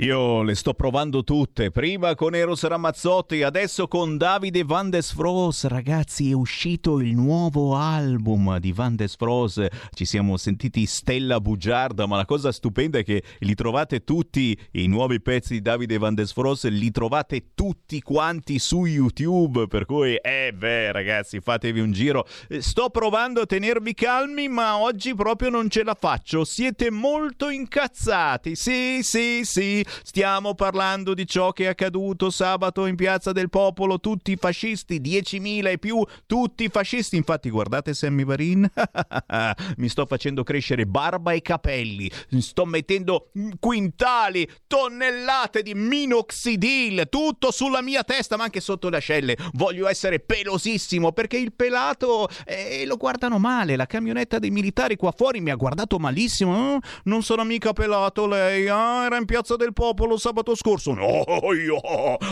Io 0.00 0.42
le 0.42 0.54
sto 0.54 0.72
provando 0.72 1.22
tutte, 1.24 1.70
prima 1.70 2.14
con 2.14 2.34
Eros 2.34 2.64
Ramazzotti, 2.64 3.42
adesso 3.42 3.86
con 3.86 4.16
Davide 4.16 4.64
Van 4.64 4.88
des 4.88 5.12
Fros. 5.12 5.66
Ragazzi, 5.66 6.30
è 6.30 6.32
uscito 6.32 7.00
il 7.00 7.14
nuovo 7.14 7.76
album 7.76 8.56
di 8.60 8.72
Van 8.72 8.96
des 8.96 9.14
Fros. 9.14 9.62
Ci 9.92 10.06
siamo 10.06 10.38
sentiti 10.38 10.86
Stella 10.86 11.38
Bugiarda, 11.38 12.06
ma 12.06 12.16
la 12.16 12.24
cosa 12.24 12.50
stupenda 12.50 12.96
è 13.00 13.04
che 13.04 13.22
li 13.40 13.54
trovate 13.54 14.02
tutti, 14.02 14.58
i 14.72 14.86
nuovi 14.86 15.20
pezzi 15.20 15.52
di 15.52 15.60
Davide 15.60 15.98
Van 15.98 16.14
des 16.14 16.32
Fros, 16.32 16.66
li 16.66 16.90
trovate 16.90 17.50
tutti 17.52 18.00
quanti 18.00 18.58
su 18.58 18.86
YouTube, 18.86 19.66
per 19.66 19.84
cui, 19.84 20.14
eh 20.14 20.54
beh 20.56 20.92
ragazzi, 20.92 21.40
fatevi 21.40 21.78
un 21.80 21.92
giro. 21.92 22.26
Sto 22.60 22.88
provando 22.88 23.42
a 23.42 23.46
tenervi 23.46 23.92
calmi, 23.92 24.48
ma 24.48 24.78
oggi 24.78 25.14
proprio 25.14 25.50
non 25.50 25.68
ce 25.68 25.84
la 25.84 25.94
faccio. 25.94 26.46
Siete 26.46 26.90
molto 26.90 27.50
incazzati. 27.50 28.56
Sì, 28.56 29.00
sì, 29.02 29.40
sì 29.44 29.88
Stiamo 30.02 30.54
parlando 30.54 31.14
di 31.14 31.26
ciò 31.26 31.52
che 31.52 31.64
è 31.64 31.68
accaduto 31.68 32.30
sabato 32.30 32.86
in 32.86 32.96
Piazza 32.96 33.32
del 33.32 33.50
Popolo, 33.50 34.00
tutti 34.00 34.36
fascisti, 34.36 35.00
10.000 35.00 35.66
e 35.68 35.78
più, 35.78 36.04
tutti 36.26 36.68
fascisti. 36.68 37.16
Infatti 37.16 37.50
guardate 37.50 37.94
Sammy 37.94 38.24
Varin, 38.24 38.70
mi 39.76 39.88
sto 39.88 40.06
facendo 40.06 40.42
crescere 40.42 40.86
barba 40.86 41.32
e 41.32 41.42
capelli, 41.42 42.10
sto 42.38 42.64
mettendo 42.64 43.30
quintali, 43.58 44.48
tonnellate 44.66 45.62
di 45.62 45.74
minoxidil, 45.74 47.08
tutto 47.10 47.50
sulla 47.50 47.82
mia 47.82 48.02
testa, 48.04 48.36
ma 48.36 48.44
anche 48.44 48.60
sotto 48.60 48.88
le 48.88 48.98
ascelle. 48.98 49.36
Voglio 49.54 49.88
essere 49.88 50.20
pelosissimo 50.20 51.12
perché 51.12 51.36
il 51.36 51.52
pelato 51.52 52.28
eh, 52.44 52.84
lo 52.86 52.96
guardano 52.96 53.38
male. 53.38 53.76
La 53.76 53.86
camionetta 53.86 54.38
dei 54.38 54.50
militari 54.50 54.96
qua 54.96 55.12
fuori 55.12 55.40
mi 55.40 55.50
ha 55.50 55.56
guardato 55.56 55.98
malissimo. 55.98 56.76
Eh? 56.76 56.78
Non 57.04 57.22
sono 57.22 57.44
mica 57.44 57.72
pelato 57.72 58.26
lei, 58.26 58.64
eh? 58.64 59.04
era 59.04 59.16
in 59.16 59.24
Piazza 59.24 59.56
del 59.56 59.72
Popolo 59.72 59.79
popolo 59.80 60.18
sabato 60.18 60.54
scorso? 60.54 60.92
No, 60.92 61.24
io 61.54 61.78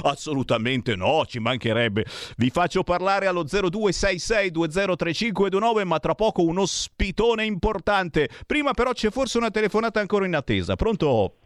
assolutamente 0.03 0.96
no, 0.96 1.24
ci 1.24 1.38
mancherebbe. 1.38 2.05
Vi 2.36 2.51
faccio 2.51 2.82
parlare 2.82 3.26
allo 3.26 3.44
0266203529, 3.44 5.86
ma 5.86 5.99
tra 5.99 6.14
poco 6.14 6.44
uno 6.44 6.66
spitone 6.66 7.46
importante. 7.46 8.28
Prima 8.46 8.72
però 8.72 8.92
c'è 8.92 9.09
forse 9.09 9.38
una 9.38 9.51
telefonata 9.51 9.99
ancora 9.99 10.26
in 10.26 10.34
attesa. 10.34 10.76
Pronto? 10.76 11.36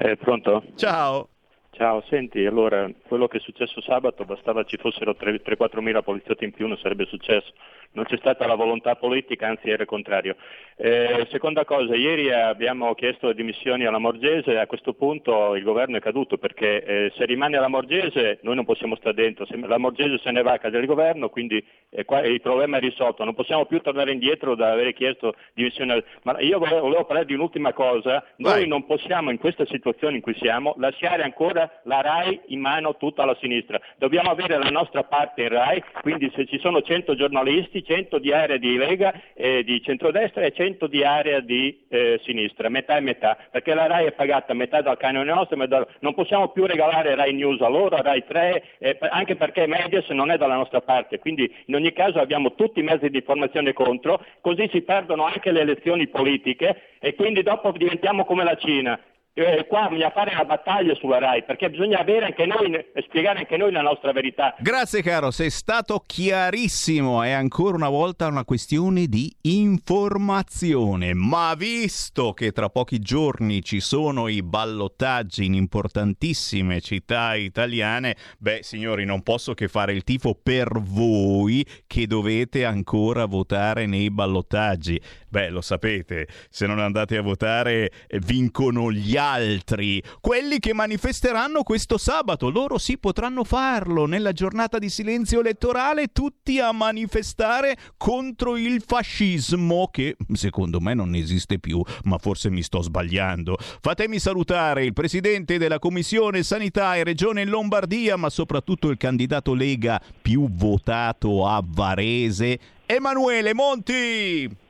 Eh, 0.00 0.16
pronto? 0.16 0.64
Ciao. 0.74 1.28
Ciao, 1.70 2.02
senti, 2.08 2.44
allora 2.44 2.90
quello 3.06 3.28
che 3.28 3.36
è 3.36 3.40
successo 3.40 3.80
sabato 3.82 4.24
bastava 4.24 4.64
ci 4.64 4.78
fossero 4.78 5.12
3-4 5.12 5.80
mila 5.80 6.02
poliziotti 6.02 6.44
in 6.44 6.52
più, 6.52 6.66
non 6.66 6.78
sarebbe 6.78 7.04
successo 7.04 7.52
non 7.96 8.04
c'è 8.04 8.18
stata 8.18 8.46
la 8.46 8.54
volontà 8.54 8.94
politica, 8.94 9.48
anzi 9.48 9.70
era 9.70 9.82
il 9.82 9.88
contrario. 9.88 10.36
Eh, 10.76 11.26
seconda 11.30 11.64
cosa, 11.64 11.96
ieri 11.96 12.30
abbiamo 12.30 12.94
chiesto 12.94 13.28
le 13.28 13.34
dimissioni 13.34 13.86
alla 13.86 13.98
Morgese 13.98 14.52
e 14.52 14.58
a 14.58 14.66
questo 14.66 14.92
punto 14.92 15.54
il 15.54 15.62
governo 15.62 15.96
è 15.96 16.00
caduto 16.00 16.36
perché 16.36 16.84
eh, 16.84 17.12
se 17.16 17.24
rimane 17.24 17.56
alla 17.56 17.68
Morgese 17.68 18.38
noi 18.42 18.54
non 18.54 18.66
possiamo 18.66 18.94
stare 18.96 19.14
dentro, 19.14 19.46
se 19.46 19.56
la 19.56 19.78
Morgese 19.78 20.18
se 20.18 20.30
ne 20.30 20.42
va 20.42 20.52
a 20.52 20.58
casa 20.58 20.76
del 20.76 20.84
governo, 20.84 21.30
quindi 21.30 21.64
eh, 21.88 22.04
qua, 22.04 22.20
il 22.20 22.42
problema 22.42 22.76
è 22.76 22.80
risolto, 22.80 23.24
non 23.24 23.34
possiamo 23.34 23.64
più 23.64 23.80
tornare 23.80 24.12
indietro 24.12 24.54
da 24.54 24.72
aver 24.72 24.92
chiesto 24.92 25.34
dimissioni. 25.54 26.04
Ma 26.24 26.38
io 26.40 26.58
volevo, 26.58 26.80
volevo, 26.80 27.04
parlare 27.06 27.26
di 27.26 27.32
un'ultima 27.32 27.72
cosa, 27.72 28.22
noi 28.36 28.60
Vai. 28.60 28.68
non 28.68 28.84
possiamo 28.84 29.30
in 29.30 29.38
questa 29.38 29.64
situazione 29.64 30.16
in 30.16 30.22
cui 30.22 30.34
siamo 30.34 30.74
lasciare 30.76 31.22
ancora 31.22 31.80
la 31.84 32.02
RAI 32.02 32.40
in 32.48 32.60
mano 32.60 32.96
tutta 32.98 33.22
alla 33.22 33.36
sinistra, 33.40 33.80
dobbiamo 33.96 34.30
avere 34.30 34.58
la 34.58 34.68
nostra 34.68 35.04
parte 35.04 35.44
in 35.44 35.48
RAI, 35.48 35.82
quindi 36.02 36.30
se 36.34 36.44
ci 36.44 36.58
sono 36.58 36.82
100 36.82 37.14
giornalisti 37.14 37.82
100 37.86 38.18
di 38.18 38.32
area 38.32 38.56
di 38.56 38.76
Lega 38.76 39.14
e 39.32 39.62
di 39.64 39.80
centrodestra 39.82 40.42
e 40.42 40.52
100 40.52 40.86
di 40.86 41.04
area 41.04 41.40
di 41.40 41.84
eh, 41.88 42.20
sinistra, 42.24 42.68
metà 42.68 42.96
e 42.96 43.00
metà, 43.00 43.36
perché 43.50 43.74
la 43.74 43.86
RAI 43.86 44.06
è 44.06 44.12
pagata 44.12 44.52
metà 44.54 44.82
dal 44.82 44.96
canone 44.96 45.32
nostro, 45.32 45.56
metà... 45.56 45.86
non 46.00 46.14
possiamo 46.14 46.48
più 46.48 46.66
regalare 46.66 47.14
RAI 47.14 47.32
News 47.32 47.60
a 47.60 47.68
loro, 47.68 47.96
RAI 47.96 48.24
3, 48.26 48.64
eh, 48.78 48.98
anche 49.00 49.36
perché 49.36 49.66
Medias 49.66 50.08
non 50.08 50.30
è 50.30 50.36
dalla 50.36 50.56
nostra 50.56 50.80
parte, 50.80 51.18
quindi 51.18 51.52
in 51.66 51.74
ogni 51.74 51.92
caso 51.92 52.18
abbiamo 52.18 52.54
tutti 52.54 52.80
i 52.80 52.82
mezzi 52.82 53.08
di 53.08 53.18
informazione 53.18 53.72
contro, 53.72 54.24
così 54.40 54.68
si 54.72 54.82
perdono 54.82 55.24
anche 55.24 55.52
le 55.52 55.60
elezioni 55.60 56.08
politiche 56.08 56.94
e 56.98 57.14
quindi 57.14 57.42
dopo 57.42 57.70
diventiamo 57.72 58.24
come 58.24 58.44
la 58.44 58.56
Cina, 58.56 58.98
eh, 59.38 59.66
qua 59.68 59.88
bisogna 59.88 60.10
fare 60.10 60.32
una 60.32 60.46
battaglia 60.46 60.94
sulla 60.94 61.18
RAI 61.18 61.44
perché 61.44 61.68
bisogna 61.68 61.98
avere 61.98 62.24
anche 62.24 62.46
noi, 62.46 62.72
spiegare 63.06 63.40
anche 63.40 63.58
noi 63.58 63.70
la 63.70 63.82
nostra 63.82 64.10
verità. 64.12 64.54
Grazie 64.58 65.02
caro, 65.02 65.30
sei 65.30 65.50
stato 65.50 66.02
chiarissimo, 66.06 67.22
è 67.22 67.32
ancora 67.32 67.76
una 67.76 67.90
volta 67.90 68.28
una 68.28 68.44
questione 68.44 69.08
di 69.08 69.30
informazione, 69.42 71.12
ma 71.12 71.54
visto 71.54 72.32
che 72.32 72.52
tra 72.52 72.70
pochi 72.70 72.98
giorni 72.98 73.62
ci 73.62 73.80
sono 73.80 74.28
i 74.28 74.42
ballottaggi 74.42 75.44
in 75.44 75.52
importantissime 75.52 76.80
città 76.80 77.34
italiane, 77.34 78.16
beh 78.38 78.60
signori 78.62 79.04
non 79.04 79.22
posso 79.22 79.52
che 79.52 79.68
fare 79.68 79.92
il 79.92 80.02
tifo 80.02 80.34
per 80.42 80.80
voi 80.80 81.62
che 81.86 82.06
dovete 82.06 82.64
ancora 82.64 83.26
votare 83.26 83.84
nei 83.84 84.10
ballottaggi. 84.10 84.98
Beh 85.36 85.50
lo 85.50 85.60
sapete, 85.60 86.28
se 86.48 86.66
non 86.66 86.78
andate 86.78 87.18
a 87.18 87.20
votare 87.20 87.90
eh, 88.06 88.18
vincono 88.20 88.90
gli 88.90 89.18
altri 89.18 89.24
altri, 89.66 90.02
quelli 90.20 90.58
che 90.58 90.72
manifesteranno 90.72 91.62
questo 91.62 91.98
sabato. 91.98 92.50
Loro 92.50 92.78
sì 92.78 92.96
potranno 92.96 93.44
farlo 93.44 94.06
nella 94.06 94.32
giornata 94.32 94.78
di 94.78 94.88
silenzio 94.88 95.40
elettorale, 95.40 96.08
tutti 96.08 96.58
a 96.58 96.72
manifestare 96.72 97.76
contro 97.96 98.56
il 98.56 98.82
fascismo, 98.86 99.88
che 99.90 100.16
secondo 100.32 100.80
me 100.80 100.94
non 100.94 101.14
esiste 101.14 101.58
più, 101.58 101.82
ma 102.04 102.18
forse 102.18 102.50
mi 102.50 102.62
sto 102.62 102.80
sbagliando. 102.82 103.56
Fatemi 103.80 104.18
salutare 104.18 104.84
il 104.84 104.92
presidente 104.92 105.58
della 105.58 105.78
Commissione 105.78 106.42
Sanità 106.42 106.96
e 106.96 107.04
Regione 107.04 107.44
Lombardia, 107.44 108.16
ma 108.16 108.30
soprattutto 108.30 108.88
il 108.88 108.96
candidato 108.96 109.54
Lega 109.54 110.00
più 110.22 110.48
votato 110.50 111.46
a 111.46 111.62
Varese, 111.64 112.58
Emanuele 112.86 113.54
Monti. 113.54 114.64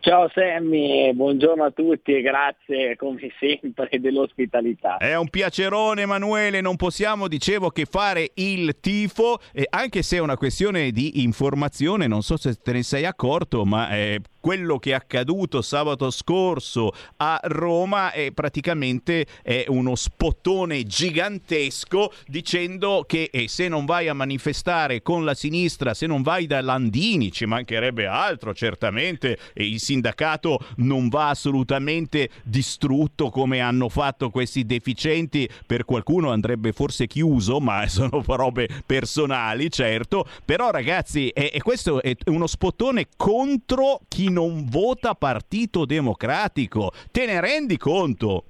Ciao 0.00 0.30
Sammy, 0.32 1.12
buongiorno 1.12 1.64
a 1.64 1.70
tutti 1.70 2.14
e 2.14 2.22
grazie 2.22 2.96
come 2.96 3.30
sempre 3.38 4.00
dell'ospitalità. 4.00 4.96
È 4.96 5.14
un 5.16 5.28
piacerone 5.28 6.02
Emanuele, 6.02 6.62
non 6.62 6.76
possiamo, 6.76 7.28
dicevo, 7.28 7.68
che 7.68 7.84
fare 7.84 8.30
il 8.34 8.78
tifo, 8.80 9.38
eh, 9.52 9.66
anche 9.68 10.02
se 10.02 10.16
è 10.16 10.20
una 10.20 10.38
questione 10.38 10.92
di 10.92 11.22
informazione, 11.22 12.06
non 12.06 12.22
so 12.22 12.38
se 12.38 12.54
te 12.54 12.72
ne 12.72 12.82
sei 12.82 13.04
accorto, 13.04 13.66
ma 13.66 13.90
eh, 13.90 14.20
quello 14.42 14.80
che 14.80 14.90
è 14.90 14.94
accaduto 14.94 15.62
sabato 15.62 16.10
scorso 16.10 16.92
a 17.18 17.38
Roma 17.44 18.10
è 18.10 18.32
praticamente 18.32 19.24
è 19.40 19.66
uno 19.68 19.94
spottone 19.94 20.82
gigantesco 20.82 22.12
dicendo 22.26 23.04
che 23.06 23.30
eh, 23.32 23.46
se 23.46 23.68
non 23.68 23.84
vai 23.84 24.08
a 24.08 24.14
manifestare 24.14 25.00
con 25.00 25.24
la 25.24 25.34
sinistra, 25.34 25.94
se 25.94 26.06
non 26.06 26.22
vai 26.22 26.46
da 26.46 26.60
Landini, 26.60 27.30
ci 27.30 27.46
mancherebbe 27.46 28.06
altro, 28.06 28.52
certamente 28.52 29.38
e 29.54 29.64
il 29.64 29.78
sindacato 29.78 30.58
non 30.78 31.08
va 31.08 31.28
assolutamente 31.28 32.28
distrutto 32.42 33.30
come 33.30 33.60
hanno 33.60 33.88
fatto 33.88 34.30
questi 34.30 34.66
deficienti, 34.66 35.48
per 35.64 35.84
qualcuno 35.84 36.32
andrebbe 36.32 36.72
forse 36.72 37.06
chiuso, 37.06 37.60
ma 37.60 37.86
sono 37.86 38.24
robe 38.26 38.68
personali, 38.84 39.70
certo, 39.70 40.26
però 40.44 40.70
ragazzi, 40.70 41.28
e 41.28 41.60
questo 41.62 42.02
è 42.02 42.16
uno 42.26 42.48
spottone 42.48 43.06
contro 43.16 44.00
chi 44.08 44.30
non 44.32 44.64
vota 44.68 45.14
Partito 45.14 45.84
Democratico. 45.84 46.92
Te 47.10 47.26
ne 47.26 47.40
rendi 47.40 47.76
conto? 47.76 48.44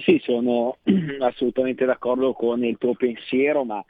Sì, 0.00 0.20
sono 0.22 0.78
assolutamente 1.20 1.84
d'accordo 1.84 2.32
con 2.32 2.64
il 2.64 2.76
tuo 2.78 2.94
pensiero, 2.94 3.64
ma 3.64 3.84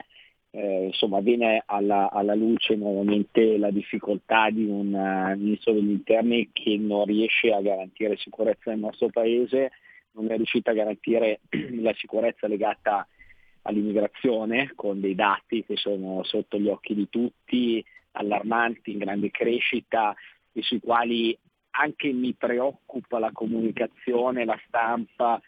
eh, 0.51 0.85
insomma 0.87 1.21
viene 1.21 1.63
alla, 1.67 2.11
alla, 2.11 2.35
luce 2.35 2.75
nuovamente 2.77 3.59
la 3.59 3.71
difficoltà 3.71 4.49
di 4.51 4.65
un 4.65 4.93
uh, 4.93 5.39
ministro 5.39 5.73
degli 5.73 5.91
interni 5.91 6.51
che 6.53 6.77
non 6.79 7.05
riesce 7.05 7.53
a 7.53 7.61
garantire 7.61 8.17
sicurezza 8.17 8.71
nel 8.71 8.79
nostro 8.79 9.09
paese, 9.09 9.73
non 10.13 10.31
è 10.31 10.37
riuscito 10.37 10.71
a 10.71 10.75
garantire 10.75 11.41
la 11.81 11.93
sicurezza 11.95 12.47
legata 12.47 13.07
all'immigrazione 13.63 14.73
con 14.75 15.01
dei 15.01 15.15
dati 15.15 15.65
che 15.65 15.77
sono 15.77 16.23
sotto 16.25 16.59
gli 16.59 16.69
occhi 16.69 16.95
di 16.95 17.09
tutti, 17.11 17.85
allarmanti, 18.19 18.93
in 18.93 18.99
grande 18.99 19.31
crescita 19.31 20.15
e 20.53 20.63
sui 20.63 20.81
quali 20.81 21.37
anche 21.71 22.13
mi 22.13 22.35
preoccupa 22.35 23.19
la 23.19 23.31
comunicazione, 23.33 24.45
la 24.45 24.61
stampa, 24.67 25.41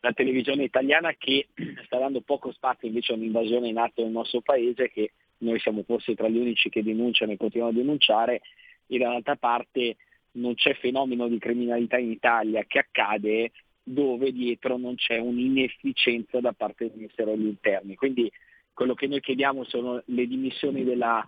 la 0.00 0.12
televisione 0.12 0.64
italiana 0.64 1.12
che 1.18 1.48
sta 1.84 1.98
dando 1.98 2.20
poco 2.20 2.52
spazio 2.52 2.88
invece 2.88 3.12
a 3.12 3.16
un'invasione 3.16 3.68
in 3.68 3.78
atto 3.78 4.02
nel 4.02 4.12
nostro 4.12 4.40
paese 4.40 4.90
che 4.90 5.12
noi 5.38 5.58
siamo 5.60 5.82
forse 5.84 6.14
tra 6.14 6.28
gli 6.28 6.38
unici 6.38 6.68
che 6.68 6.82
denunciano 6.82 7.32
e 7.32 7.36
continuano 7.36 7.72
a 7.72 7.76
denunciare 7.76 8.40
e 8.86 8.98
dall'altra 8.98 9.36
parte 9.36 9.96
non 10.32 10.54
c'è 10.54 10.74
fenomeno 10.74 11.28
di 11.28 11.38
criminalità 11.38 11.98
in 11.98 12.10
Italia 12.10 12.64
che 12.66 12.78
accade 12.78 13.52
dove 13.82 14.32
dietro 14.32 14.76
non 14.76 14.96
c'è 14.96 15.18
un'inefficienza 15.18 16.40
da 16.40 16.52
parte 16.52 16.86
del 16.86 16.96
Ministero 16.96 17.30
degli 17.30 17.46
Interni. 17.46 17.94
Quindi 17.94 18.30
quello 18.74 18.94
che 18.94 19.06
noi 19.06 19.20
chiediamo 19.20 19.64
sono 19.64 20.02
le 20.04 20.26
dimissioni 20.26 20.84
della 20.84 21.26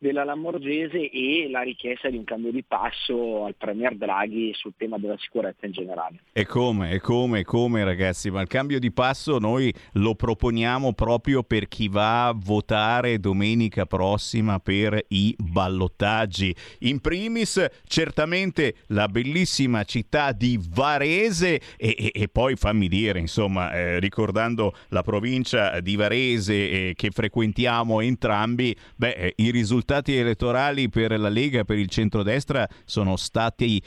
della 0.00 0.24
Lamorgese 0.24 1.10
e 1.10 1.46
la 1.50 1.60
richiesta 1.60 2.08
di 2.08 2.16
un 2.16 2.24
cambio 2.24 2.50
di 2.50 2.64
passo 2.66 3.44
al 3.44 3.54
Premier 3.54 3.94
Draghi 3.94 4.50
sul 4.54 4.72
tema 4.74 4.96
della 4.96 5.18
sicurezza 5.18 5.66
in 5.66 5.72
generale. 5.72 6.22
E 6.32 6.46
come, 6.46 6.92
e 6.92 7.00
come, 7.00 7.40
e 7.40 7.44
come 7.44 7.84
ragazzi, 7.84 8.30
ma 8.30 8.40
il 8.40 8.48
cambio 8.48 8.78
di 8.78 8.90
passo 8.90 9.38
noi 9.38 9.72
lo 9.94 10.14
proponiamo 10.14 10.94
proprio 10.94 11.42
per 11.42 11.68
chi 11.68 11.88
va 11.88 12.28
a 12.28 12.34
votare 12.34 13.20
domenica 13.20 13.84
prossima 13.84 14.58
per 14.58 15.04
i 15.08 15.36
ballottaggi. 15.36 16.54
In 16.80 17.00
primis 17.00 17.62
certamente 17.84 18.76
la 18.86 19.06
bellissima 19.06 19.84
città 19.84 20.32
di 20.32 20.58
Varese 20.70 21.60
e, 21.76 21.94
e, 21.98 22.10
e 22.14 22.28
poi 22.28 22.56
fammi 22.56 22.88
dire, 22.88 23.18
insomma, 23.18 23.70
eh, 23.74 24.00
ricordando 24.00 24.74
la 24.88 25.02
provincia 25.02 25.78
di 25.80 25.94
Varese 25.94 26.54
eh, 26.54 26.92
che 26.96 27.10
frequentiamo 27.10 28.00
entrambi, 28.00 28.74
beh, 28.96 29.10
eh, 29.10 29.32
i 29.36 29.50
risultati 29.50 29.88
risultati 29.90 30.16
elettorali 30.16 30.88
per 30.88 31.18
la 31.18 31.28
Lega 31.28 31.60
e 31.60 31.64
per 31.64 31.76
il 31.76 31.88
centrodestra 31.88 32.68
sono 32.84 33.16
stati 33.16 33.82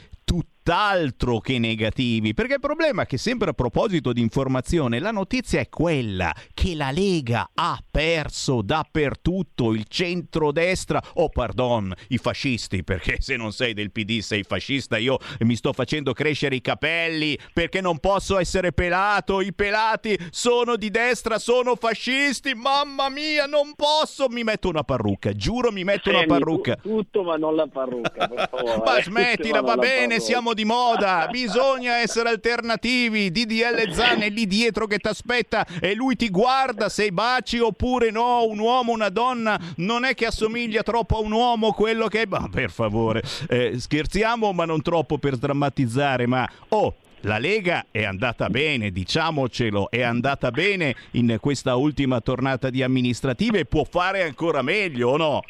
tutt'altro 0.64 1.40
che 1.40 1.58
negativi, 1.58 2.32
perché 2.32 2.54
il 2.54 2.60
problema 2.60 3.02
è 3.02 3.06
che 3.06 3.18
sempre 3.18 3.50
a 3.50 3.52
proposito 3.52 4.14
di 4.14 4.22
informazione, 4.22 4.98
la 4.98 5.10
notizia 5.10 5.60
è 5.60 5.68
quella 5.68 6.34
che 6.54 6.74
la 6.74 6.90
Lega 6.90 7.50
ha 7.52 7.78
perso 7.88 8.62
dappertutto, 8.62 9.74
il 9.74 9.84
centrodestra, 9.86 11.02
oh 11.14 11.28
pardon, 11.28 11.92
i 12.08 12.16
fascisti, 12.16 12.82
perché 12.82 13.16
se 13.20 13.36
non 13.36 13.52
sei 13.52 13.74
del 13.74 13.92
PD 13.92 14.20
sei 14.20 14.42
fascista, 14.42 14.96
io 14.96 15.18
mi 15.40 15.54
sto 15.54 15.74
facendo 15.74 16.14
crescere 16.14 16.54
i 16.54 16.62
capelli 16.62 17.38
perché 17.52 17.82
non 17.82 17.98
posso 17.98 18.38
essere 18.38 18.72
pelato, 18.72 19.42
i 19.42 19.52
pelati 19.52 20.18
sono 20.30 20.76
di 20.76 20.90
destra, 20.90 21.38
sono 21.38 21.76
fascisti, 21.76 22.54
mamma 22.54 23.10
mia, 23.10 23.44
non 23.44 23.74
posso, 23.74 24.28
mi 24.30 24.42
metto 24.44 24.70
una 24.70 24.82
parrucca, 24.82 25.32
giuro 25.32 25.70
mi 25.70 25.84
metto 25.84 26.08
una 26.08 26.24
parrucca. 26.24 26.76
Tutto 26.76 27.22
ma 27.22 27.36
non 27.36 27.54
la 27.54 27.66
parrucca, 27.66 28.28
per 28.28 28.48
favore. 28.50 28.82
ma 28.82 28.96
smettila, 29.04 29.60
va 29.60 29.76
bene, 29.76 30.20
siamo 30.20 30.53
di 30.54 30.64
moda, 30.64 31.28
bisogna 31.30 31.96
essere 31.96 32.30
alternativi. 32.30 33.30
DDL 33.30 33.92
Zan 33.92 34.22
è 34.22 34.30
lì 34.30 34.46
dietro 34.46 34.86
che 34.86 34.98
ti 34.98 35.08
aspetta 35.08 35.66
e 35.80 35.94
lui 35.94 36.16
ti 36.16 36.30
guarda 36.30 36.88
se 36.88 37.10
baci 37.12 37.58
oppure 37.58 38.10
no. 38.10 38.44
Un 38.46 38.58
uomo, 38.58 38.92
una 38.92 39.10
donna, 39.10 39.60
non 39.76 40.04
è 40.04 40.14
che 40.14 40.26
assomiglia 40.26 40.82
troppo 40.82 41.18
a 41.18 41.20
un 41.20 41.32
uomo 41.32 41.72
quello 41.72 42.08
che. 42.08 42.26
Ma 42.26 42.48
per 42.50 42.70
favore, 42.70 43.22
eh, 43.48 43.78
scherziamo, 43.78 44.52
ma 44.52 44.64
non 44.64 44.80
troppo 44.80 45.18
per 45.18 45.36
drammatizzare. 45.36 46.26
Ma 46.26 46.48
oh, 46.68 46.94
la 47.22 47.38
Lega 47.38 47.86
è 47.90 48.04
andata 48.04 48.48
bene, 48.48 48.90
diciamocelo, 48.90 49.90
è 49.90 50.02
andata 50.02 50.50
bene 50.50 50.94
in 51.12 51.38
questa 51.40 51.74
ultima 51.74 52.20
tornata 52.20 52.68
di 52.70 52.82
amministrative 52.82 53.64
può 53.64 53.84
fare 53.84 54.22
ancora 54.22 54.60
meglio 54.60 55.10
o 55.10 55.16
no? 55.16 55.42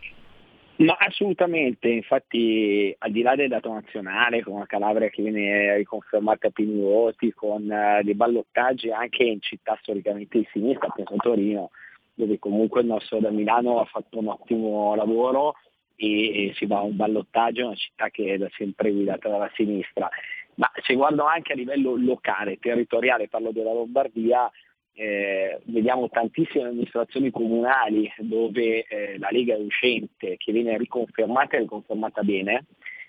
Ma 0.77 0.97
assolutamente, 0.99 1.89
infatti 1.89 2.93
al 2.99 3.13
di 3.13 3.23
là 3.23 3.37
del 3.37 3.49
dato 3.49 3.73
nazionale, 3.73 4.43
con 4.43 4.59
la 4.59 4.67
Calabria 4.67 5.09
che 5.09 5.23
viene 5.23 5.77
riconfermata 5.77 6.49
a 6.49 6.51
pieni 6.51 6.81
voti, 6.81 7.33
con 7.33 7.63
uh, 7.63 8.03
dei 8.03 8.15
ballottaggi 8.15 8.91
anche 8.91 9.23
in 9.23 9.41
città 9.41 9.79
storicamente 9.81 10.39
di 10.39 10.49
sinistra, 10.51 10.89
penso 10.89 11.15
a 11.15 11.19
Torino, 11.19 11.71
dove 12.15 12.41
comunque 12.41 12.81
il 12.81 12.89
nostro 12.89 13.21
da 13.21 13.31
Milano 13.31 13.79
ha 13.79 13.85
fatto 13.85 14.19
un 14.19 14.29
ottimo 14.29 14.97
lavoro 14.97 15.55
e, 15.95 16.49
e 16.49 16.55
si 16.57 16.67
va 16.67 16.79
a 16.79 16.83
un 16.83 16.97
ballottaggio, 16.97 17.67
una 17.67 17.77
città 17.77 18.09
che 18.11 18.35
è 18.35 18.39
da 18.39 18.49
sempre 18.57 18.91
guidata 18.91 19.29
dalla 19.29 19.51
sinistra. 19.55 20.09
Ma 20.57 20.69
se 20.83 20.95
guardo 20.95 21.25
anche 21.25 21.53
a 21.53 21.57
livello 21.57 21.95
locale, 21.97 22.59
territoriale, 22.59 23.29
parlo 23.29 23.53
della 23.53 23.73
Lombardia, 23.73 24.51
eh, 24.95 25.61
vediamo 25.65 26.09
tantissime 26.09 26.69
amministrazioni 26.69 27.31
comunali 27.31 28.11
dove 28.19 28.85
eh, 28.85 29.19
la 29.19 29.29
Lega 29.31 29.55
è 29.55 29.59
uscente, 29.59 30.37
che 30.37 30.53
viene 30.53 30.79
riconfermata 30.79 31.57
e 31.57 31.61
riconfermata 31.61 32.23
bene, 32.23 32.67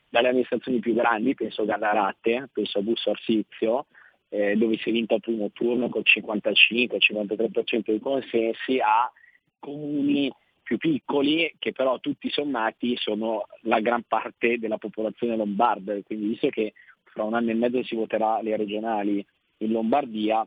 dalle 0.10 0.30
amministrazioni 0.30 0.80
più 0.80 0.94
grandi, 0.94 1.36
penso 1.36 1.62
a 1.62 1.66
Gallarate, 1.66 2.50
penso 2.52 2.80
a 2.80 2.82
Busso 2.82 3.12
Arsizio, 3.12 3.86
eh, 4.30 4.56
dove 4.56 4.78
si 4.78 4.90
è 4.90 4.92
vinto 4.92 5.16
al 5.16 5.20
primo 5.20 5.52
turno 5.52 5.90
col 5.90 6.04
55-53% 6.06 7.82
dei 7.86 8.00
consensi, 8.00 8.80
a 8.80 9.12
comuni 9.60 10.32
più 10.64 10.78
piccoli 10.78 11.54
che 11.60 11.74
però 11.74 12.00
tutti 12.00 12.30
sommati 12.32 12.98
sono 12.98 13.46
la 13.62 13.80
gran 13.82 14.02
parte 14.08 14.58
della 14.58 14.80
popolazione 14.80 15.36
lombarda, 15.36 15.96
quindi 16.02 16.30
visto 16.30 16.50
che 16.50 16.74
fra 17.04 17.24
un 17.24 17.36
anno 17.36 17.52
e 17.52 17.54
mezzo 17.54 17.84
si 17.84 17.96
voterà 17.96 18.42
le 18.42 18.58
regionali 18.58 19.26
in 19.58 19.72
Lombardia, 19.72 20.46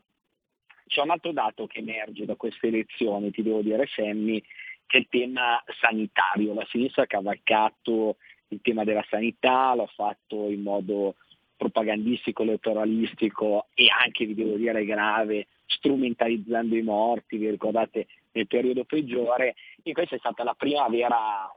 c'è 0.89 1.03
un 1.03 1.11
altro 1.11 1.32
dato 1.32 1.66
che 1.66 1.78
emerge 1.78 2.24
da 2.24 2.34
queste 2.34 2.66
elezioni, 2.66 3.30
ti 3.30 3.43
devo 3.43 3.62
dire 3.62 3.86
Semmi, 3.86 4.43
che 4.86 4.97
è 4.97 5.01
il 5.01 5.07
tema 5.09 5.62
sanitario. 5.80 6.55
La 6.55 6.66
sinistra 6.68 7.05
ha 7.05 7.07
cavalcato 7.07 8.16
il 8.49 8.61
tema 8.62 8.82
della 8.82 9.05
sanità, 9.09 9.74
l'ha 9.74 9.86
fatto 9.86 10.49
in 10.49 10.62
modo 10.62 11.14
propagandistico, 11.57 12.43
elettoralistico 12.43 13.66
e 13.74 13.89
anche, 13.89 14.24
vi 14.24 14.34
devo 14.34 14.57
dire, 14.57 14.84
grave, 14.84 15.47
strumentalizzando 15.66 16.76
i 16.76 16.82
morti, 16.82 17.36
vi 17.36 17.51
ricordate 17.51 18.07
nel 18.32 18.47
periodo 18.47 18.84
peggiore, 18.84 19.55
e 19.82 19.93
questa 19.93 20.16
è 20.16 20.18
stata 20.18 20.45
la 20.45 20.55
prima 20.55 20.89
vera 20.89 21.53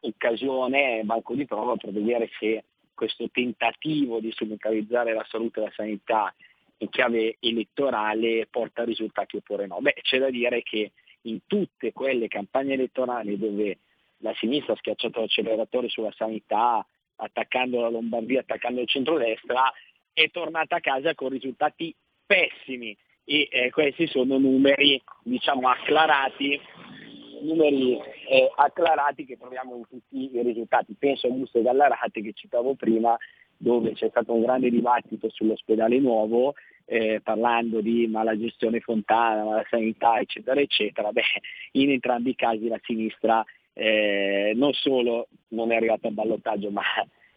occasione, 0.00 1.02
banco 1.04 1.34
di 1.34 1.46
prova 1.46 1.76
per 1.76 1.92
vedere 1.92 2.28
se 2.38 2.64
questo 2.94 3.28
tentativo 3.30 4.20
di 4.20 4.32
strumentalizzare 4.32 5.14
la 5.14 5.24
salute 5.28 5.60
e 5.60 5.64
la 5.64 5.72
sanità 5.74 6.34
in 6.78 6.88
chiave 6.90 7.36
elettorale 7.40 8.46
porta 8.50 8.84
risultati 8.84 9.36
oppure 9.36 9.66
no. 9.66 9.80
Beh, 9.80 9.94
c'è 10.02 10.18
da 10.18 10.30
dire 10.30 10.62
che 10.62 10.92
in 11.22 11.40
tutte 11.46 11.92
quelle 11.92 12.28
campagne 12.28 12.74
elettorali 12.74 13.38
dove 13.38 13.78
la 14.18 14.34
sinistra 14.34 14.72
ha 14.72 14.76
schiacciato 14.76 15.20
l'acceleratore 15.20 15.88
sulla 15.88 16.12
sanità, 16.12 16.86
attaccando 17.16 17.80
la 17.80 17.88
Lombardia, 17.88 18.40
attaccando 18.40 18.80
il 18.80 18.88
centrodestra, 18.88 19.72
è 20.12 20.30
tornata 20.30 20.76
a 20.76 20.80
casa 20.80 21.14
con 21.14 21.30
risultati 21.30 21.94
pessimi 22.24 22.96
e 23.24 23.48
eh, 23.50 23.70
questi 23.70 24.06
sono 24.06 24.38
numeri 24.38 25.02
diciamo 25.22 25.68
acclarati 25.68 26.60
numeri 27.42 27.98
eh, 28.28 28.50
acclarati 28.56 29.24
che 29.24 29.36
troviamo 29.36 29.76
in 29.76 29.86
tutti 29.88 30.34
i 30.34 30.42
risultati. 30.42 30.94
Penso 30.98 31.26
a 31.26 31.30
Busto 31.30 31.62
Gallarati 31.62 32.22
che 32.22 32.32
citavo 32.32 32.74
prima, 32.74 33.16
dove 33.56 33.92
c'è 33.92 34.08
stato 34.08 34.32
un 34.32 34.42
grande 34.42 34.70
dibattito 34.70 35.28
sull'ospedale 35.30 35.98
nuovo, 35.98 36.54
eh, 36.84 37.20
parlando 37.22 37.80
di 37.80 38.06
malagestione 38.06 38.80
fontana, 38.80 39.44
mala 39.44 39.66
sanità, 39.68 40.18
eccetera, 40.18 40.60
eccetera. 40.60 41.10
Beh, 41.12 41.22
in 41.72 41.90
entrambi 41.90 42.30
i 42.30 42.34
casi 42.34 42.68
la 42.68 42.80
sinistra 42.82 43.44
eh, 43.72 44.52
non 44.54 44.72
solo 44.72 45.28
non 45.48 45.72
è 45.72 45.76
arrivata 45.76 46.08
al 46.08 46.14
ballottaggio, 46.14 46.70
ma 46.70 46.82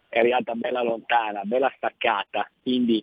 è 0.08 0.18
arrivata 0.18 0.54
bella 0.54 0.82
lontana, 0.82 1.42
bella 1.44 1.72
staccata. 1.76 2.50
Quindi 2.62 3.02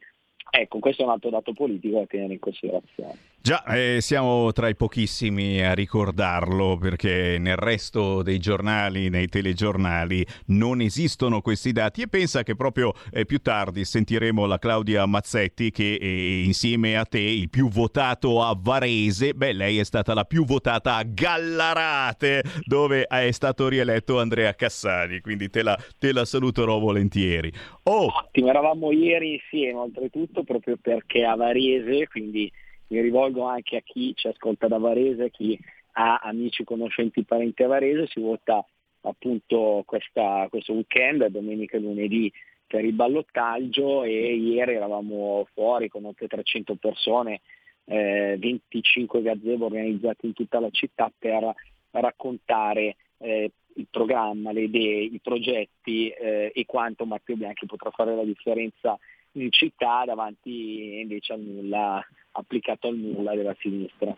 ecco, 0.50 0.80
questo 0.80 1.04
è 1.04 1.06
un 1.06 1.12
altro 1.12 1.30
dato 1.30 1.54
politico 1.54 2.00
da 2.00 2.06
tenere 2.06 2.34
in 2.34 2.40
considerazione. 2.40 3.16
Già, 3.48 3.64
eh, 3.64 4.02
siamo 4.02 4.52
tra 4.52 4.68
i 4.68 4.76
pochissimi 4.76 5.64
a 5.64 5.74
ricordarlo 5.74 6.76
perché 6.76 7.38
nel 7.40 7.56
resto 7.56 8.22
dei 8.22 8.40
giornali, 8.40 9.08
nei 9.08 9.28
telegiornali, 9.28 10.26
non 10.48 10.82
esistono 10.82 11.40
questi 11.40 11.72
dati 11.72 12.02
e 12.02 12.10
pensa 12.10 12.44
che 12.44 12.58
proprio 12.58 12.92
eh, 13.10 13.26
più 13.26 13.40
tardi 13.40 13.86
sentiremo 13.86 14.46
la 14.46 14.60
Claudia 14.60 15.06
Mazzetti 15.06 15.72
che 15.72 15.94
eh, 15.94 16.44
insieme 16.44 16.98
a 16.98 17.06
te, 17.06 17.22
il 17.22 17.50
più 17.50 17.70
votato 17.70 18.44
a 18.44 18.54
Varese, 18.54 19.34
beh 19.34 19.54
lei 19.54 19.80
è 19.80 19.86
stata 19.86 20.14
la 20.14 20.26
più 20.26 20.44
votata 20.44 20.96
a 20.96 21.04
Gallarate 21.06 22.44
dove 22.66 23.06
è 23.06 23.32
stato 23.32 23.70
rieletto 23.70 24.20
Andrea 24.20 24.54
Cassani, 24.56 25.22
quindi 25.22 25.50
te 25.50 25.64
la, 25.64 25.78
te 25.98 26.12
la 26.12 26.26
saluterò 26.26 26.80
volentieri. 26.80 27.50
Oh. 27.84 28.08
Ottimo, 28.08 28.50
eravamo 28.50 28.92
ieri 28.92 29.36
insieme 29.36 29.80
oltretutto 29.80 30.44
proprio 30.44 30.76
perché 30.76 31.24
a 31.24 31.36
Varese, 31.36 32.10
quindi 32.10 32.52
mi 32.88 33.02
rivolgo 33.02 33.44
anche 33.44 33.78
a 33.78 33.82
chi 33.82 34.14
ci 34.16 34.28
ascolta 34.28 34.68
da 34.68 34.78
Varese, 34.78 35.30
chi 35.30 35.60
ha 35.94 36.18
amici, 36.18 36.64
conoscenti, 36.64 37.24
parenti 37.24 37.64
a 37.64 37.68
Varese, 37.68 38.08
si 38.08 38.20
vota 38.20 38.66
appunto 39.02 39.84
questa, 39.86 40.48
questo 40.50 40.74
weekend, 40.74 41.26
domenica 41.28 41.78
e 41.78 41.80
lunedì 41.80 42.32
per 42.68 42.84
il 42.84 42.94
ballottaggio 42.94 44.04
e 44.04 44.36
ieri 44.36 44.76
eravamo 44.76 45.48
fuori 45.54 45.88
con 45.88 46.06
oltre 46.06 46.28
300 46.28 46.76
persone, 46.76 47.42
eh, 47.86 48.36
25 48.38 49.22
gazebo 49.22 49.66
organizzati 49.66 50.26
in 50.26 50.34
tutta 50.34 50.60
la 50.60 50.70
città 50.70 51.12
per 51.18 51.54
raccontare 51.92 52.98
eh, 53.20 53.52
il 53.76 53.88
programma, 53.90 54.52
le 54.52 54.64
idee, 54.64 55.04
i 55.04 55.20
progetti 55.24 56.10
eh, 56.10 56.52
e 56.54 56.66
quanto 56.66 57.06
Matteo 57.06 57.38
Bianchi 57.38 57.66
potrà 57.66 57.90
fare 57.92 58.16
la 58.16 58.24
differenza 58.24 58.98
in 59.34 59.52
città 59.52 60.04
davanti 60.06 61.00
invece 61.00 61.34
al 61.34 61.42
nulla 61.42 62.06
applicato 62.38 62.88
al 62.88 62.98
nulla 62.98 63.36
della 63.36 63.56
sinistra. 63.60 64.16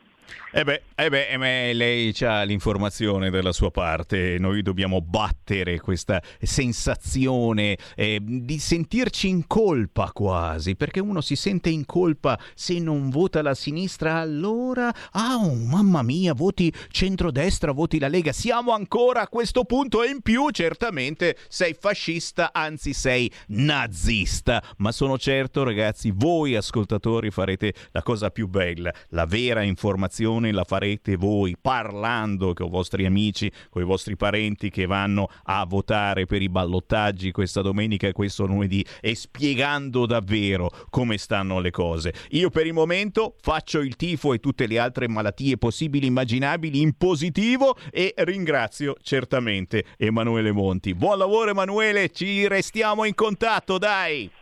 Eh 0.52 0.64
beh, 0.64 0.82
eh 0.96 1.10
beh, 1.10 1.28
eh 1.28 1.74
lei 1.74 2.16
ha 2.22 2.42
l'informazione 2.42 3.30
dalla 3.30 3.52
sua 3.52 3.70
parte, 3.70 4.38
noi 4.40 4.64
dobbiamo 4.64 5.00
battere 5.00 5.80
questa 5.80 6.24
sensazione 6.42 7.78
eh, 7.96 8.20
di 8.20 8.58
sentirci 8.58 9.28
in 9.28 9.46
colpa 9.46 10.10
quasi, 10.12 10.76
perché 10.76 11.00
uno 11.00 11.22
si 11.22 11.36
sente 11.36 11.70
in 11.70 11.86
colpa 11.86 12.40
se 12.56 12.80
non 12.80 13.10
vota 13.10 13.44
la 13.44 13.54
sinistra, 13.54 14.16
allora, 14.16 14.92
ah, 15.12 15.36
oh, 15.36 15.54
mamma 15.54 16.02
mia, 16.02 16.34
voti 16.34 16.74
centrodestra, 16.90 17.72
voti 17.72 18.00
la 18.00 18.08
Lega, 18.08 18.32
siamo 18.32 18.72
ancora 18.72 19.22
a 19.22 19.28
questo 19.28 19.66
punto 19.66 20.02
e 20.02 20.10
in 20.10 20.22
più 20.22 20.50
certamente 20.50 21.38
sei 21.48 21.76
fascista, 21.80 22.50
anzi 22.54 22.94
sei 22.94 23.32
nazista, 23.50 24.64
ma 24.78 24.92
sono 24.92 25.20
certo 25.20 25.64
ragazzi, 25.64 26.12
voi 26.12 26.56
ascoltatori 26.56 27.30
farete 27.30 27.76
la 27.92 28.02
cosa 28.02 28.32
più 28.32 28.48
bella, 28.48 28.92
la 29.10 29.26
vera 29.28 29.62
informazione 29.62 30.19
informazione 30.20 30.52
la 30.52 30.64
farete 30.64 31.16
voi 31.16 31.56
parlando 31.60 32.54
con 32.54 32.68
i 32.68 32.70
vostri 32.70 33.06
amici, 33.06 33.52
con 33.70 33.82
i 33.82 33.86
vostri 33.86 34.16
parenti 34.16 34.70
che 34.70 34.86
vanno 34.86 35.30
a 35.44 35.66
votare 35.66 36.26
per 36.26 36.42
i 36.42 36.50
ballottaggi 36.50 37.32
questa 37.32 37.62
domenica 37.62 38.08
e 38.08 38.12
questo 38.12 38.46
lunedì 38.46 38.86
e 39.00 39.16
spiegando 39.16 40.06
davvero 40.06 40.70
come 40.90 41.18
stanno 41.18 41.60
le 41.60 41.72
cose. 41.72 42.14
Io 42.32 42.50
per 42.50 42.66
il 42.66 42.74
momento 42.74 43.36
faccio 43.42 43.80
il 43.80 43.96
tifo 43.96 44.34
e 44.34 44.40
tutte 44.40 44.68
le 44.68 44.80
altre 44.80 45.08
malattie 45.08 45.58
possibili 45.58 46.06
e 46.06 46.10
immaginabili 46.10 46.82
in 46.82 46.94
positivo 46.98 47.78
e 47.92 48.14
ringrazio 48.18 48.96
certamente 49.02 49.86
Emanuele 49.98 50.52
Monti. 50.52 50.94
Buon 50.94 51.18
lavoro 51.18 51.52
Emanuele, 51.52 52.10
ci 52.10 52.48
restiamo 52.48 53.06
in 53.06 53.16
contatto, 53.16 53.78
dai! 53.78 54.39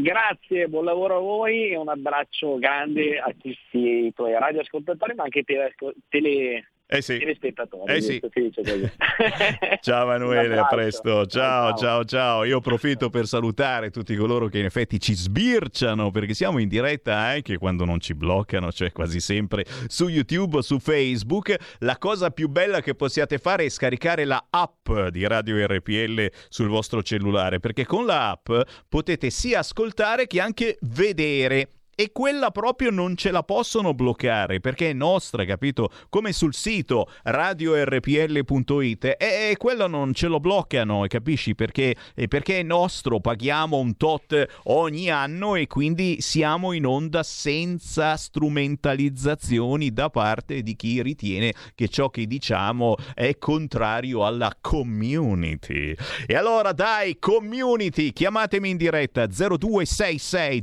Grazie, 0.00 0.68
buon 0.68 0.84
lavoro 0.84 1.16
a 1.16 1.20
voi 1.20 1.70
e 1.70 1.76
un 1.76 1.88
abbraccio 1.88 2.56
grande 2.56 3.18
a 3.18 3.32
tutti 3.36 4.06
i 4.06 4.12
tuoi 4.14 4.30
radioascoltatori 4.30 5.14
ma 5.14 5.24
anche 5.24 5.42
tele, 5.42 5.74
tele 6.08 6.70
Eh 6.90 7.02
sì. 7.02 7.18
Eh 7.18 8.00
sì. 8.00 8.18
Ciao 9.82 10.04
Emanuele, 10.04 10.54
Un 10.54 10.58
a 10.60 10.66
presto. 10.66 11.26
Ciao, 11.26 11.74
ciao, 11.74 12.02
ciao. 12.06 12.44
Io 12.44 12.56
approfitto 12.56 13.10
per 13.10 13.26
salutare 13.26 13.90
tutti 13.90 14.16
coloro 14.16 14.48
che 14.48 14.58
in 14.58 14.64
effetti 14.64 14.98
ci 14.98 15.12
sbirciano 15.12 16.10
perché 16.10 16.32
siamo 16.32 16.58
in 16.58 16.68
diretta 16.68 17.14
anche 17.14 17.58
quando 17.58 17.84
non 17.84 18.00
ci 18.00 18.14
bloccano, 18.14 18.72
cioè 18.72 18.90
quasi 18.90 19.20
sempre 19.20 19.66
su 19.86 20.08
YouTube 20.08 20.62
su 20.62 20.78
Facebook. 20.78 21.54
La 21.80 21.98
cosa 21.98 22.30
più 22.30 22.48
bella 22.48 22.80
che 22.80 22.94
possiate 22.94 23.36
fare 23.36 23.66
è 23.66 23.68
scaricare 23.68 24.24
la 24.24 24.46
app 24.48 24.90
di 25.10 25.26
Radio 25.26 25.62
RPL 25.66 26.30
sul 26.48 26.68
vostro 26.68 27.02
cellulare 27.02 27.60
perché 27.60 27.84
con 27.84 28.06
la 28.06 28.30
app 28.30 28.48
potete 28.88 29.28
sia 29.28 29.58
ascoltare 29.58 30.26
che 30.26 30.40
anche 30.40 30.78
vedere. 30.80 31.68
E 32.00 32.12
quella 32.12 32.52
proprio 32.52 32.92
non 32.92 33.16
ce 33.16 33.32
la 33.32 33.42
possono 33.42 33.92
bloccare 33.92 34.60
perché 34.60 34.90
è 34.90 34.92
nostra, 34.92 35.44
capito? 35.44 35.90
Come 36.08 36.32
sul 36.32 36.54
sito 36.54 37.10
radiorpl.it 37.24 39.16
e 39.18 39.56
quello 39.58 39.88
non 39.88 40.14
ce 40.14 40.28
lo 40.28 40.38
bloccano, 40.38 41.04
capisci? 41.08 41.56
Perché, 41.56 41.96
perché 42.28 42.60
è 42.60 42.62
nostro, 42.62 43.18
paghiamo 43.18 43.76
un 43.78 43.96
tot 43.96 44.46
ogni 44.66 45.10
anno 45.10 45.56
e 45.56 45.66
quindi 45.66 46.20
siamo 46.20 46.70
in 46.70 46.86
onda 46.86 47.24
senza 47.24 48.16
strumentalizzazioni 48.16 49.92
da 49.92 50.08
parte 50.08 50.62
di 50.62 50.76
chi 50.76 51.02
ritiene 51.02 51.52
che 51.74 51.88
ciò 51.88 52.10
che 52.10 52.28
diciamo 52.28 52.94
è 53.12 53.36
contrario 53.38 54.24
alla 54.24 54.56
community. 54.60 55.96
E 56.28 56.36
allora 56.36 56.70
dai, 56.70 57.18
community, 57.18 58.12
chiamatemi 58.12 58.70
in 58.70 58.76
diretta 58.76 59.26
0266 59.26 60.62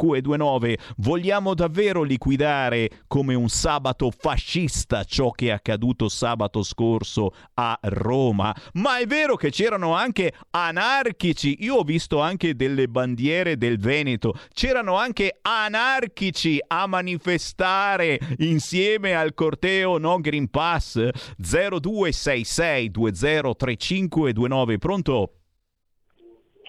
203529. 0.00 0.78
Vogliamo 0.96 1.54
davvero 1.54 2.02
liquidare 2.02 3.02
come 3.06 3.34
un 3.34 3.48
sabato 3.48 4.10
fascista 4.10 5.04
ciò 5.04 5.30
che 5.30 5.48
è 5.48 5.50
accaduto 5.50 6.08
sabato 6.08 6.62
scorso 6.62 7.34
a 7.54 7.78
Roma? 7.82 8.54
Ma 8.74 8.98
è 8.98 9.06
vero 9.06 9.36
che 9.36 9.50
c'erano 9.50 9.94
anche 9.94 10.32
anarchici. 10.50 11.58
Io 11.60 11.76
ho 11.76 11.82
visto 11.82 12.20
anche 12.20 12.54
delle 12.54 12.88
bandiere 12.88 13.56
del 13.56 13.78
Veneto. 13.78 14.34
C'erano 14.52 14.96
anche 14.96 15.38
anarchici 15.42 16.58
a 16.66 16.86
manifestare 16.86 18.18
insieme 18.38 19.14
al 19.14 19.34
corteo 19.34 19.98
No 19.98 20.18
Green 20.20 20.48
Pass 20.48 21.08
0266 21.36 22.90
203529. 22.90 24.78
Pronto? 24.78 25.39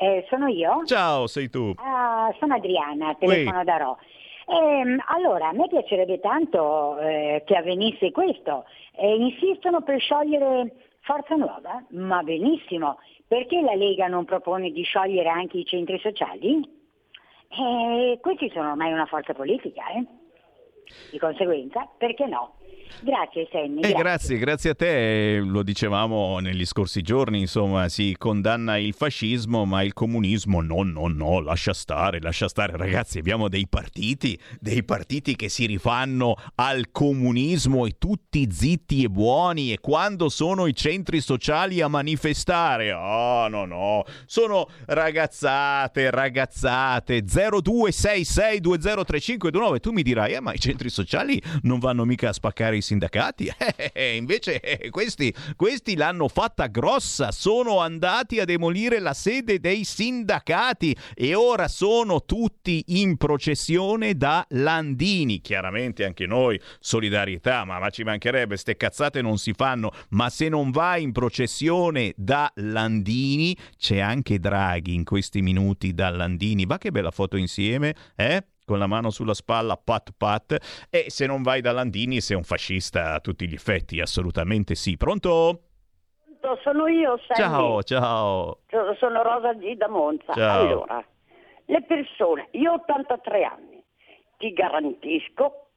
Eh, 0.01 0.25
sono 0.29 0.47
io? 0.47 0.83
Ciao, 0.85 1.27
sei 1.27 1.47
tu. 1.47 1.75
Ah, 1.77 2.33
sono 2.39 2.55
Adriana, 2.55 3.13
telefono 3.19 3.63
da 3.63 3.77
Ro. 3.77 3.99
Ehm, 4.47 4.99
allora, 5.05 5.49
a 5.49 5.53
me 5.53 5.67
piacerebbe 5.67 6.19
tanto 6.19 6.97
eh, 6.97 7.43
che 7.45 7.55
avvenisse 7.55 8.09
questo. 8.09 8.65
Eh, 8.95 9.15
insistono 9.15 9.81
per 9.81 9.99
sciogliere 9.99 10.73
Forza 11.01 11.35
Nuova? 11.35 11.83
Ma 11.89 12.23
benissimo. 12.23 12.97
Perché 13.27 13.61
la 13.61 13.75
Lega 13.75 14.07
non 14.07 14.25
propone 14.25 14.71
di 14.71 14.81
sciogliere 14.81 15.29
anche 15.29 15.59
i 15.59 15.65
centri 15.65 15.99
sociali? 15.99 16.67
Eh, 17.49 18.17
questi 18.19 18.49
sono 18.49 18.71
ormai 18.71 18.91
una 18.91 19.05
forza 19.05 19.33
politica, 19.35 19.83
eh? 19.91 20.03
Di 21.09 21.19
conseguenza, 21.19 21.87
perché 21.97 22.27
no? 22.27 22.53
Grazie 22.99 23.47
Sammy. 23.51 23.81
Eh, 23.81 23.93
grazie, 23.93 24.37
grazie 24.37 24.69
a 24.71 24.75
te. 24.75 25.39
Lo 25.43 25.63
dicevamo 25.63 26.37
negli 26.39 26.65
scorsi 26.65 27.01
giorni, 27.01 27.39
insomma, 27.39 27.87
si 27.89 28.15
condanna 28.17 28.77
il 28.77 28.93
fascismo, 28.93 29.65
ma 29.65 29.81
il 29.81 29.93
comunismo 29.93 30.61
no, 30.61 30.83
no, 30.83 31.07
no, 31.07 31.39
lascia 31.39 31.73
stare, 31.73 32.19
lascia 32.19 32.47
stare. 32.47 32.77
Ragazzi, 32.77 33.17
abbiamo 33.17 33.47
dei 33.47 33.67
partiti, 33.67 34.39
dei 34.59 34.83
partiti 34.83 35.35
che 35.35 35.49
si 35.49 35.65
rifanno 35.65 36.35
al 36.55 36.91
comunismo 36.91 37.87
e 37.87 37.95
tutti 37.97 38.47
zitti 38.51 39.03
e 39.03 39.09
buoni 39.09 39.71
e 39.71 39.79
quando 39.79 40.29
sono 40.29 40.67
i 40.67 40.75
centri 40.75 41.21
sociali 41.21 41.81
a 41.81 41.87
manifestare, 41.87 42.91
oh 42.91 43.47
no, 43.47 43.65
no, 43.65 44.03
sono 44.25 44.67
ragazzate, 44.85 46.11
ragazzate, 46.11 47.23
0266203529. 47.23 49.79
Tu 49.79 49.91
mi 49.91 50.03
dirai, 50.03 50.33
eh, 50.33 50.39
ma 50.39 50.53
i 50.53 50.59
centri 50.59 50.80
sociali 50.89 51.41
non 51.63 51.79
vanno 51.79 52.05
mica 52.05 52.29
a 52.29 52.33
spaccare 52.33 52.77
i 52.77 52.81
sindacati? 52.81 53.49
Eh, 53.93 54.15
invece 54.15 54.59
eh, 54.61 54.89
questi, 54.89 55.33
questi 55.55 55.95
l'hanno 55.95 56.27
fatta 56.27 56.67
grossa, 56.67 57.31
sono 57.31 57.79
andati 57.79 58.39
a 58.39 58.45
demolire 58.45 58.99
la 58.99 59.13
sede 59.13 59.59
dei 59.59 59.83
sindacati 59.83 60.95
e 61.13 61.35
ora 61.35 61.67
sono 61.67 62.23
tutti 62.23 62.83
in 62.87 63.17
processione 63.17 64.15
da 64.15 64.45
Landini. 64.49 65.41
Chiaramente 65.41 66.05
anche 66.05 66.25
noi, 66.25 66.59
solidarietà, 66.79 67.65
ma, 67.65 67.79
ma 67.79 67.89
ci 67.89 68.03
mancherebbe, 68.03 68.55
ste 68.57 68.77
cazzate 68.77 69.21
non 69.21 69.37
si 69.37 69.53
fanno, 69.53 69.91
ma 70.09 70.29
se 70.29 70.47
non 70.47 70.71
vai 70.71 71.03
in 71.03 71.11
processione 71.11 72.13
da 72.15 72.51
Landini, 72.55 73.55
c'è 73.77 73.99
anche 73.99 74.39
Draghi 74.39 74.93
in 74.93 75.03
questi 75.03 75.41
minuti 75.41 75.93
da 75.93 76.09
Landini. 76.09 76.65
Va 76.65 76.77
che 76.77 76.91
bella 76.91 77.11
foto 77.11 77.37
insieme, 77.37 77.95
eh? 78.15 78.43
Con 78.71 78.79
la 78.79 78.87
mano 78.87 79.09
sulla 79.09 79.33
spalla, 79.33 79.75
pat 79.75 80.11
pat, 80.17 80.87
e 80.89 81.09
se 81.09 81.25
non 81.25 81.41
vai 81.43 81.59
da 81.59 81.73
Landini 81.73 82.21
sei 82.21 82.37
un 82.37 82.43
fascista 82.43 83.13
a 83.15 83.19
tutti 83.19 83.45
gli 83.49 83.53
effetti, 83.53 83.99
assolutamente 83.99 84.75
sì. 84.75 84.95
Pronto? 84.95 85.63
Sono 86.63 86.87
io, 86.87 87.17
Sammy. 87.27 87.39
Ciao, 87.49 87.83
ciao. 87.83 88.57
Sono- 88.69 88.95
Sono 88.95 89.21
Rosa 89.23 89.53
G 89.55 89.75
da 89.75 89.89
Monza. 89.89 90.33
Ciao. 90.33 90.61
Allora, 90.61 91.05
le 91.65 91.81
persone, 91.83 92.47
io 92.51 92.71
ho 92.71 92.75
83 92.75 93.43
anni, 93.43 93.83
ti 94.37 94.53
garantisco 94.53 95.67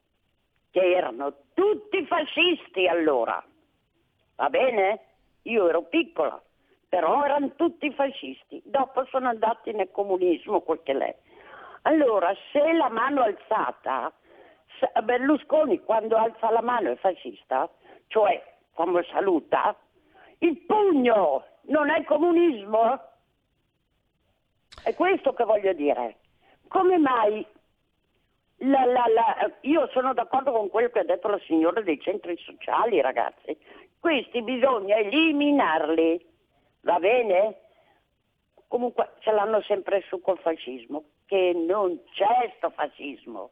che 0.70 0.80
erano 0.94 1.34
tutti 1.54 2.06
fascisti 2.06 2.86
allora. 2.86 3.44
Va 4.36 4.48
bene? 4.50 5.00
Io 5.42 5.68
ero 5.68 5.82
piccola, 5.82 6.40
però 6.88 7.24
erano 7.24 7.52
tutti 7.56 7.92
fascisti. 7.92 8.62
Dopo 8.64 9.04
sono 9.10 9.28
andati 9.28 9.72
nel 9.72 9.90
comunismo, 9.90 10.60
quel 10.60 10.80
che 10.84 10.94
l'è. 10.94 11.16
Allora, 11.86 12.34
se 12.52 12.72
la 12.72 12.88
mano 12.88 13.22
alzata, 13.22 14.12
Berlusconi 15.02 15.80
quando 15.80 16.16
alza 16.16 16.50
la 16.50 16.62
mano 16.62 16.90
è 16.90 16.96
fascista, 16.96 17.68
cioè 18.06 18.42
quando 18.72 19.02
saluta, 19.04 19.76
il 20.38 20.58
pugno 20.62 21.44
non 21.62 21.90
è 21.90 22.02
comunismo? 22.04 23.00
È 24.82 24.94
questo 24.94 25.32
che 25.34 25.44
voglio 25.44 25.72
dire. 25.74 26.16
Come 26.68 26.96
mai 26.98 27.46
la- 28.58 28.84
la- 28.86 29.08
la- 29.12 29.50
io 29.60 29.86
sono 29.88 30.14
d'accordo 30.14 30.52
con 30.52 30.70
quello 30.70 30.88
che 30.88 31.00
ha 31.00 31.04
detto 31.04 31.28
la 31.28 31.40
signora 31.40 31.82
dei 31.82 32.00
centri 32.00 32.36
sociali, 32.38 33.00
ragazzi. 33.00 33.56
Questi 34.00 34.42
bisogna 34.42 34.96
eliminarli, 34.96 36.26
va 36.82 36.98
bene? 36.98 37.58
Comunque 38.68 39.12
ce 39.20 39.32
l'hanno 39.32 39.60
sempre 39.62 40.02
su 40.08 40.20
col 40.20 40.38
fascismo, 40.38 41.04
che 41.26 41.52
non 41.54 41.98
c'è 42.12 42.54
sto 42.56 42.70
fascismo. 42.70 43.50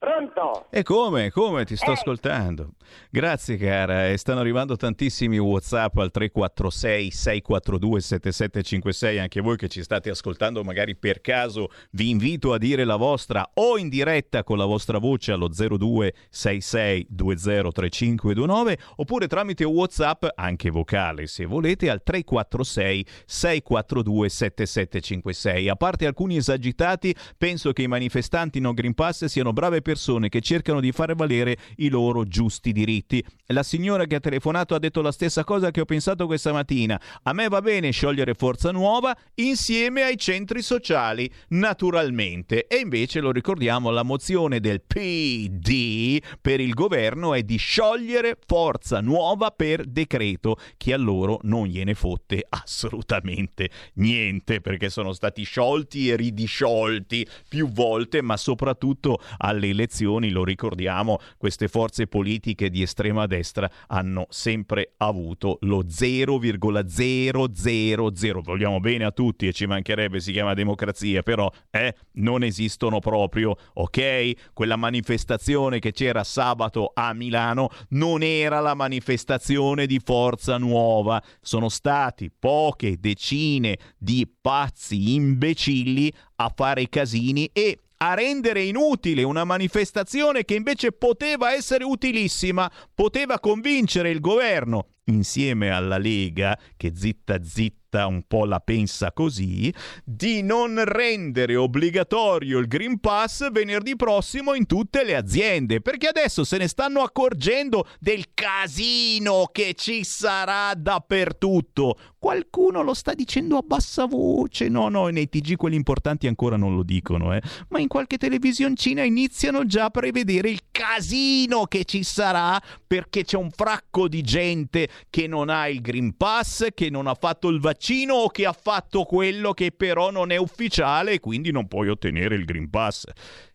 Pronto? 0.00 0.64
E 0.70 0.82
come? 0.82 1.30
Come? 1.30 1.66
Ti 1.66 1.76
sto 1.76 1.90
Eh. 1.90 1.92
ascoltando. 1.92 2.70
Grazie 3.10 3.58
cara, 3.58 4.08
e 4.08 4.16
stanno 4.16 4.40
arrivando 4.40 4.74
tantissimi 4.74 5.36
WhatsApp 5.36 5.98
al 5.98 6.10
346 6.10 7.10
642 7.10 8.00
7756, 8.00 9.18
anche 9.18 9.42
voi 9.42 9.58
che 9.58 9.68
ci 9.68 9.82
state 9.82 10.08
ascoltando 10.08 10.64
magari 10.64 10.96
per 10.96 11.20
caso 11.20 11.68
vi 11.90 12.08
invito 12.08 12.54
a 12.54 12.58
dire 12.58 12.84
la 12.84 12.96
vostra 12.96 13.46
o 13.54 13.76
in 13.76 13.90
diretta 13.90 14.42
con 14.42 14.56
la 14.56 14.64
vostra 14.64 14.96
voce 14.96 15.32
allo 15.32 15.48
0266 15.48 17.06
203529 17.10 18.78
oppure 18.96 19.26
tramite 19.26 19.64
WhatsApp 19.64 20.24
anche 20.34 20.70
vocale 20.70 21.26
se 21.26 21.44
volete 21.44 21.90
al 21.90 22.02
346 22.02 23.06
642 23.26 24.28
7756. 24.30 25.68
A 25.68 25.76
parte 25.76 26.06
alcuni 26.06 26.36
esagitati, 26.36 27.14
penso 27.36 27.72
che 27.74 27.82
i 27.82 27.86
manifestanti 27.86 28.60
no 28.60 28.72
Green 28.72 28.94
Pass 28.94 29.26
siano 29.26 29.52
brave 29.52 29.82
persone 29.82 29.88
che 30.28 30.40
cercano 30.40 30.80
di 30.80 30.92
fare 30.92 31.14
valere 31.14 31.56
i 31.76 31.88
loro 31.88 32.24
giusti 32.24 32.72
diritti. 32.72 33.24
La 33.46 33.62
signora 33.62 34.06
che 34.06 34.14
ha 34.14 34.20
telefonato 34.20 34.74
ha 34.74 34.78
detto 34.78 35.02
la 35.02 35.12
stessa 35.12 35.44
cosa 35.44 35.70
che 35.70 35.80
ho 35.80 35.84
pensato 35.84 36.26
questa 36.26 36.52
mattina. 36.52 37.00
A 37.24 37.32
me 37.32 37.48
va 37.48 37.60
bene 37.60 37.90
sciogliere 37.90 38.34
Forza 38.34 38.70
Nuova 38.70 39.16
insieme 39.34 40.02
ai 40.02 40.16
centri 40.16 40.62
sociali, 40.62 41.30
naturalmente. 41.48 42.66
E 42.66 42.76
invece 42.76 43.20
lo 43.20 43.32
ricordiamo, 43.32 43.90
la 43.90 44.04
mozione 44.04 44.60
del 44.60 44.82
PD 44.82 46.22
per 46.40 46.60
il 46.60 46.74
governo 46.74 47.34
è 47.34 47.42
di 47.42 47.56
sciogliere 47.56 48.38
Forza 48.46 49.00
Nuova 49.00 49.50
per 49.50 49.84
decreto, 49.84 50.56
che 50.76 50.92
a 50.92 50.96
loro 50.96 51.38
non 51.42 51.66
gliene 51.66 51.94
fotte 51.94 52.44
assolutamente 52.48 53.70
niente, 53.94 54.60
perché 54.60 54.90
sono 54.90 55.12
stati 55.12 55.42
sciolti 55.42 56.10
e 56.10 56.16
ridisciolti 56.16 57.26
più 57.48 57.68
volte, 57.68 58.22
ma 58.22 58.36
soprattutto 58.36 59.20
alle 59.38 59.72
elezioni, 59.80 60.30
lo 60.30 60.44
ricordiamo, 60.44 61.18
queste 61.36 61.66
forze 61.68 62.06
politiche 62.06 62.70
di 62.70 62.82
estrema 62.82 63.26
destra 63.26 63.68
hanno 63.88 64.26
sempre 64.28 64.92
avuto 64.98 65.58
lo 65.62 65.84
0,000. 65.88 68.42
Vogliamo 68.42 68.78
bene 68.80 69.04
a 69.04 69.10
tutti 69.10 69.48
e 69.48 69.52
ci 69.52 69.66
mancherebbe, 69.66 70.20
si 70.20 70.32
chiama 70.32 70.54
democrazia, 70.54 71.22
però 71.22 71.50
eh, 71.70 71.94
non 72.12 72.44
esistono 72.44 72.98
proprio, 72.98 73.56
ok? 73.74 74.52
Quella 74.52 74.76
manifestazione 74.76 75.78
che 75.78 75.92
c'era 75.92 76.24
sabato 76.24 76.90
a 76.94 77.12
Milano 77.14 77.68
non 77.90 78.22
era 78.22 78.60
la 78.60 78.74
manifestazione 78.74 79.86
di 79.86 80.00
Forza 80.04 80.58
Nuova, 80.58 81.22
sono 81.40 81.68
stati 81.68 82.30
poche 82.30 82.98
decine 82.98 83.78
di 83.98 84.28
pazzi 84.40 85.14
imbecilli 85.14 86.12
a 86.36 86.52
fare 86.54 86.88
casini 86.88 87.50
e 87.52 87.78
a 88.02 88.14
rendere 88.14 88.62
inutile 88.62 89.22
una 89.22 89.44
manifestazione 89.44 90.44
che 90.44 90.54
invece 90.54 90.92
poteva 90.92 91.52
essere 91.52 91.84
utilissima, 91.84 92.70
poteva 92.94 93.38
convincere 93.38 94.10
il 94.10 94.20
governo 94.20 94.86
insieme 95.04 95.70
alla 95.70 95.98
Lega, 95.98 96.58
che 96.76 96.92
zitta 96.94 97.42
zitta 97.42 98.06
un 98.06 98.22
po' 98.26 98.44
la 98.44 98.60
pensa 98.60 99.12
così, 99.12 99.74
di 100.04 100.42
non 100.42 100.82
rendere 100.84 101.56
obbligatorio 101.56 102.58
il 102.58 102.68
Green 102.68 103.00
Pass 103.00 103.50
venerdì 103.50 103.96
prossimo 103.96 104.54
in 104.54 104.66
tutte 104.66 105.04
le 105.04 105.16
aziende, 105.16 105.80
perché 105.80 106.06
adesso 106.06 106.44
se 106.44 106.56
ne 106.56 106.68
stanno 106.68 107.00
accorgendo 107.00 107.86
del 107.98 108.26
casino 108.32 109.48
che 109.52 109.74
ci 109.74 110.04
sarà 110.04 110.72
dappertutto. 110.74 111.98
Qualcuno 112.20 112.82
lo 112.82 112.92
sta 112.92 113.14
dicendo 113.14 113.56
a 113.56 113.62
bassa 113.62 114.04
voce, 114.04 114.68
no, 114.68 114.90
no, 114.90 115.08
nei 115.08 115.30
TG 115.30 115.56
quelli 115.56 115.74
importanti 115.74 116.26
ancora 116.26 116.58
non 116.58 116.74
lo 116.74 116.82
dicono, 116.82 117.34
eh, 117.34 117.40
ma 117.68 117.80
in 117.80 117.88
qualche 117.88 118.18
televisioncina 118.18 119.02
iniziano 119.02 119.64
già 119.64 119.84
a 119.84 119.90
prevedere 119.90 120.50
il 120.50 120.60
casino 120.70 121.64
che 121.64 121.86
ci 121.86 122.02
sarà 122.02 122.60
perché 122.86 123.24
c'è 123.24 123.38
un 123.38 123.48
fracco 123.48 124.06
di 124.06 124.20
gente 124.20 124.86
che 125.08 125.26
non 125.26 125.48
ha 125.48 125.66
il 125.68 125.80
Green 125.80 126.14
Pass, 126.14 126.66
che 126.74 126.90
non 126.90 127.06
ha 127.06 127.14
fatto 127.14 127.48
il 127.48 127.58
vaccino 127.58 128.16
o 128.16 128.28
che 128.28 128.44
ha 128.44 128.52
fatto 128.52 129.04
quello 129.04 129.54
che 129.54 129.72
però 129.72 130.10
non 130.10 130.30
è 130.30 130.36
ufficiale 130.36 131.12
e 131.12 131.20
quindi 131.20 131.50
non 131.50 131.68
puoi 131.68 131.88
ottenere 131.88 132.34
il 132.34 132.44
Green 132.44 132.68
Pass. 132.68 133.06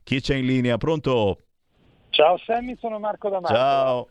Chi 0.01 0.19
c'è 0.21 0.37
in 0.37 0.47
linea? 0.47 0.77
Pronto? 0.77 1.37
Ciao 2.09 2.35
Sammy, 2.39 2.75
sono 2.79 2.97
Marco 2.97 3.29
D'Amato. 3.29 3.53
Ciao. 3.53 4.07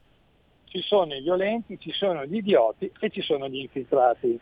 Ci 0.74 0.82
sono 0.82 1.14
i 1.14 1.20
violenti, 1.20 1.78
ci 1.78 1.92
sono 1.92 2.24
gli 2.24 2.34
idioti 2.34 2.90
e 2.98 3.08
ci 3.10 3.22
sono 3.22 3.48
gli 3.48 3.58
infiltrati 3.58 4.36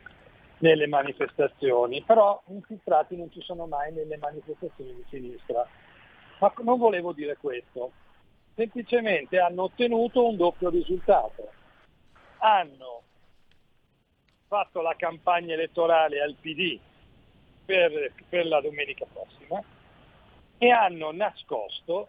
nelle 0.60 0.86
manifestazioni, 0.86 2.00
però 2.00 2.42
infiltrati 2.46 3.18
non 3.18 3.30
ci 3.30 3.42
sono 3.42 3.66
mai 3.66 3.92
nelle 3.92 4.16
manifestazioni 4.16 4.94
di 4.94 5.04
sinistra. 5.10 5.68
Ma 6.38 6.50
non 6.62 6.78
volevo 6.78 7.12
dire 7.12 7.36
questo, 7.36 7.92
semplicemente 8.54 9.40
hanno 9.40 9.64
ottenuto 9.64 10.26
un 10.26 10.36
doppio 10.36 10.70
risultato. 10.70 11.50
Hanno 12.38 13.02
fatto 14.46 14.80
la 14.80 14.94
campagna 14.96 15.52
elettorale 15.52 16.22
al 16.22 16.34
PD 16.40 16.78
per, 17.66 18.10
per 18.30 18.46
la 18.46 18.62
domenica 18.62 19.04
prossima 19.04 19.62
e 20.56 20.70
hanno 20.70 21.12
nascosto 21.12 22.08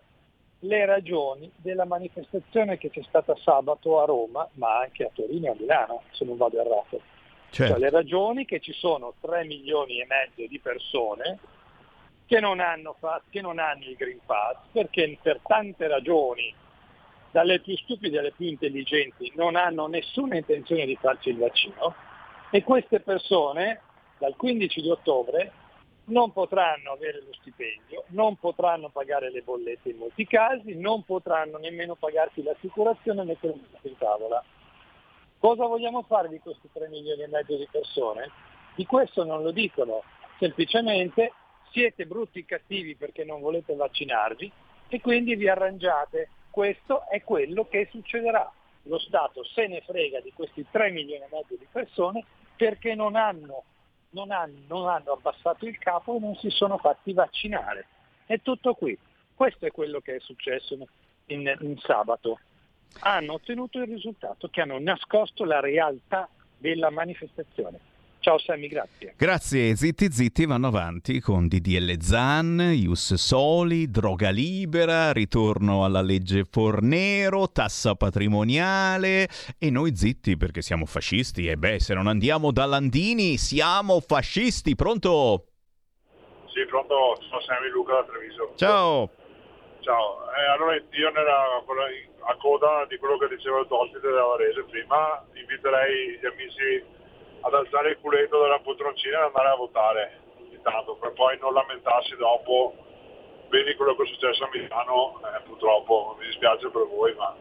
le 0.64 0.86
ragioni 0.86 1.52
della 1.56 1.86
manifestazione 1.86 2.78
che 2.78 2.90
c'è 2.90 3.02
stata 3.04 3.36
sabato 3.38 4.02
a 4.02 4.06
Roma, 4.06 4.48
ma 4.54 4.80
anche 4.80 5.06
a 5.06 5.10
Torino 5.14 5.48
e 5.48 5.50
a 5.50 5.56
Milano, 5.58 6.04
se 6.12 6.26
non 6.26 6.38
vado 6.38 6.60
errato. 6.60 7.02
Certo. 7.50 7.74
Cioè, 7.74 7.80
le 7.80 7.90
ragioni 7.90 8.46
che 8.46 8.60
ci 8.60 8.74
sono 8.74 9.14
3 9.22 9.44
milioni 9.46 10.00
e 10.00 10.06
mezzo 10.08 10.48
di 10.48 10.60
persone 10.60 11.40
che 12.26 12.40
non 12.40 12.60
hanno, 12.60 12.96
che 13.30 13.42
non 13.42 13.60
hanno 13.60 13.84
il 13.84 13.96
Green 13.96 14.20
Pass, 14.26 14.58
perché 14.72 15.18
per 15.22 15.40
tante 15.46 15.88
ragioni 15.88 16.54
dalle 17.32 17.60
più 17.60 17.76
stupide 17.78 18.20
alle 18.20 18.32
più 18.32 18.48
intelligenti, 18.48 19.32
non 19.36 19.56
hanno 19.56 19.88
nessuna 19.88 20.38
intenzione 20.38 20.86
di 20.86 20.96
farci 20.96 21.30
il 21.30 21.38
vaccino 21.38 21.96
e 22.52 22.64
queste 22.64 23.00
persone 23.00 23.82
dal 24.20 24.36
15 24.36 24.82
di 24.82 24.90
ottobre 24.90 25.52
non 26.06 26.32
potranno 26.32 26.92
avere 26.92 27.22
lo 27.22 27.34
stipendio, 27.34 28.04
non 28.10 28.36
potranno 28.38 28.90
pagare 28.90 29.32
le 29.32 29.42
bollette 29.42 29.90
in 29.90 29.98
molti 29.98 30.26
casi, 30.26 30.76
non 30.76 31.04
potranno 31.04 31.58
nemmeno 31.58 31.96
pagarsi 31.96 32.44
l'assicurazione 32.44 33.22
e 33.22 33.26
mettere 33.26 33.54
un 33.54 33.60
in 33.82 33.98
tavola. 33.98 34.44
Cosa 35.40 35.66
vogliamo 35.66 36.04
fare 36.04 36.30
di 36.30 36.40
questi 36.40 36.70
3 36.72 36.88
milioni 36.88 37.24
e 37.24 37.28
mezzo 37.28 37.56
di 37.56 37.68
persone? 37.70 38.30
Di 38.76 38.86
questo 38.86 39.24
non 39.24 39.44
lo 39.44 39.52
dicono, 39.52 40.04
semplicemente 40.40 41.34
siete 41.72 42.06
brutti 42.06 42.40
e 42.40 42.46
cattivi 42.46 42.96
perché 42.96 43.24
non 43.24 43.42
volete 43.42 43.76
vaccinarvi 43.76 44.52
e 44.88 45.02
quindi 45.02 45.36
vi 45.36 45.48
arrangiate 45.48 46.30
questo 46.50 47.10
è 47.10 47.24
quello 47.24 47.68
che 47.68 47.88
succederà. 47.92 48.52
Lo 48.84 49.00
Stato 49.00 49.44
se 49.44 49.68
ne 49.68 49.82
frega 49.82 50.20
di 50.20 50.32
questi 50.34 50.66
3 50.70 50.92
milioni 50.92 51.24
e 51.24 51.28
mezzo 51.32 51.56
di 51.56 51.68
persone 51.72 52.24
perché 52.56 52.94
non 52.94 53.16
hanno, 53.16 53.64
non 54.14 54.32
hanno, 54.32 54.58
non 54.68 54.88
hanno 54.88 55.14
abbassato 55.14 55.66
il 55.66 55.78
capo 55.78 56.16
e 56.16 56.20
non 56.20 56.36
si 56.36 56.50
sono 56.50 56.78
fatti 56.78 57.14
vaccinare. 57.14 57.88
È 58.26 58.40
tutto 58.42 58.74
qui. 58.74 58.98
Questo 59.36 59.66
è 59.66 59.72
quello 59.72 60.00
che 60.00 60.16
è 60.16 60.20
successo 60.20 60.78
in, 61.28 61.56
in 61.60 61.78
sabato. 61.80 62.40
Hanno 63.00 63.34
ottenuto 63.34 63.80
il 63.80 63.88
risultato 63.88 64.48
che 64.50 64.62
hanno 64.62 64.80
nascosto 64.80 65.44
la 65.44 65.60
realtà 65.60 66.30
della 66.58 66.90
manifestazione. 66.90 67.92
Ciao 68.24 68.38
Sammy, 68.38 68.70
grazie. 68.70 69.16
Grazie, 69.18 69.76
zitti 69.76 70.10
zitti 70.10 70.46
vanno 70.46 70.68
avanti 70.68 71.20
con 71.20 71.50
DDL 71.50 72.00
Zan, 72.00 72.72
Ius 72.74 73.16
Soli, 73.16 73.92
droga 73.92 74.30
libera, 74.30 75.12
ritorno 75.12 75.84
alla 75.84 76.00
legge 76.00 76.46
Fornero, 76.50 77.52
tassa 77.52 77.96
patrimoniale 77.96 79.28
e 79.60 79.70
noi 79.70 79.94
zitti 79.98 80.38
perché 80.38 80.62
siamo 80.62 80.86
fascisti 80.86 81.48
e 81.48 81.58
beh 81.58 81.82
se 81.82 81.94
non 81.94 82.08
andiamo 82.08 82.54
da 82.54 82.64
Landini 82.64 83.36
siamo 83.36 84.00
fascisti, 84.00 84.74
pronto? 84.74 85.48
Sì, 86.48 86.66
pronto, 86.66 87.20
sono 87.28 87.42
Sammy 87.42 87.68
Luca 87.72 87.96
da 87.96 88.06
Treviso. 88.06 88.54
Ciao. 88.56 89.10
Ciao, 89.82 90.24
eh, 90.32 90.48
allora 90.56 90.76
io 90.76 91.10
nella, 91.12 91.60
a 91.60 92.36
coda 92.38 92.86
di 92.88 92.96
quello 92.96 93.18
che 93.18 93.28
diceva 93.28 93.60
il 93.60 93.68
tuo 93.68 93.82
ospite 93.82 94.08
della 94.08 94.24
Varese 94.24 94.64
prima 94.64 95.22
inviterei 95.34 96.18
gli 96.22 96.26
amici 96.26 96.93
ad 97.44 97.54
alzare 97.54 97.92
il 97.92 98.00
culetto 98.00 98.40
dalla 98.40 98.60
poltroncina 98.60 99.20
e 99.20 99.24
andare 99.24 99.50
a 99.50 99.56
votare 99.56 100.20
intanto 100.50 100.96
per 100.96 101.14
poi 101.14 101.38
non 101.40 101.54
lamentarsi 101.54 102.16
dopo 102.16 102.74
vedi 103.50 103.76
quello 103.76 103.96
che 103.96 104.04
è 104.04 104.08
successo 104.08 104.46
a 104.46 104.50
Milano 104.52 105.20
eh, 105.20 105.42
purtroppo 105.44 106.16
mi 106.20 106.26
dispiace 106.26 106.70
per 106.70 106.88
voi 106.88 107.14
ma 107.16 107.36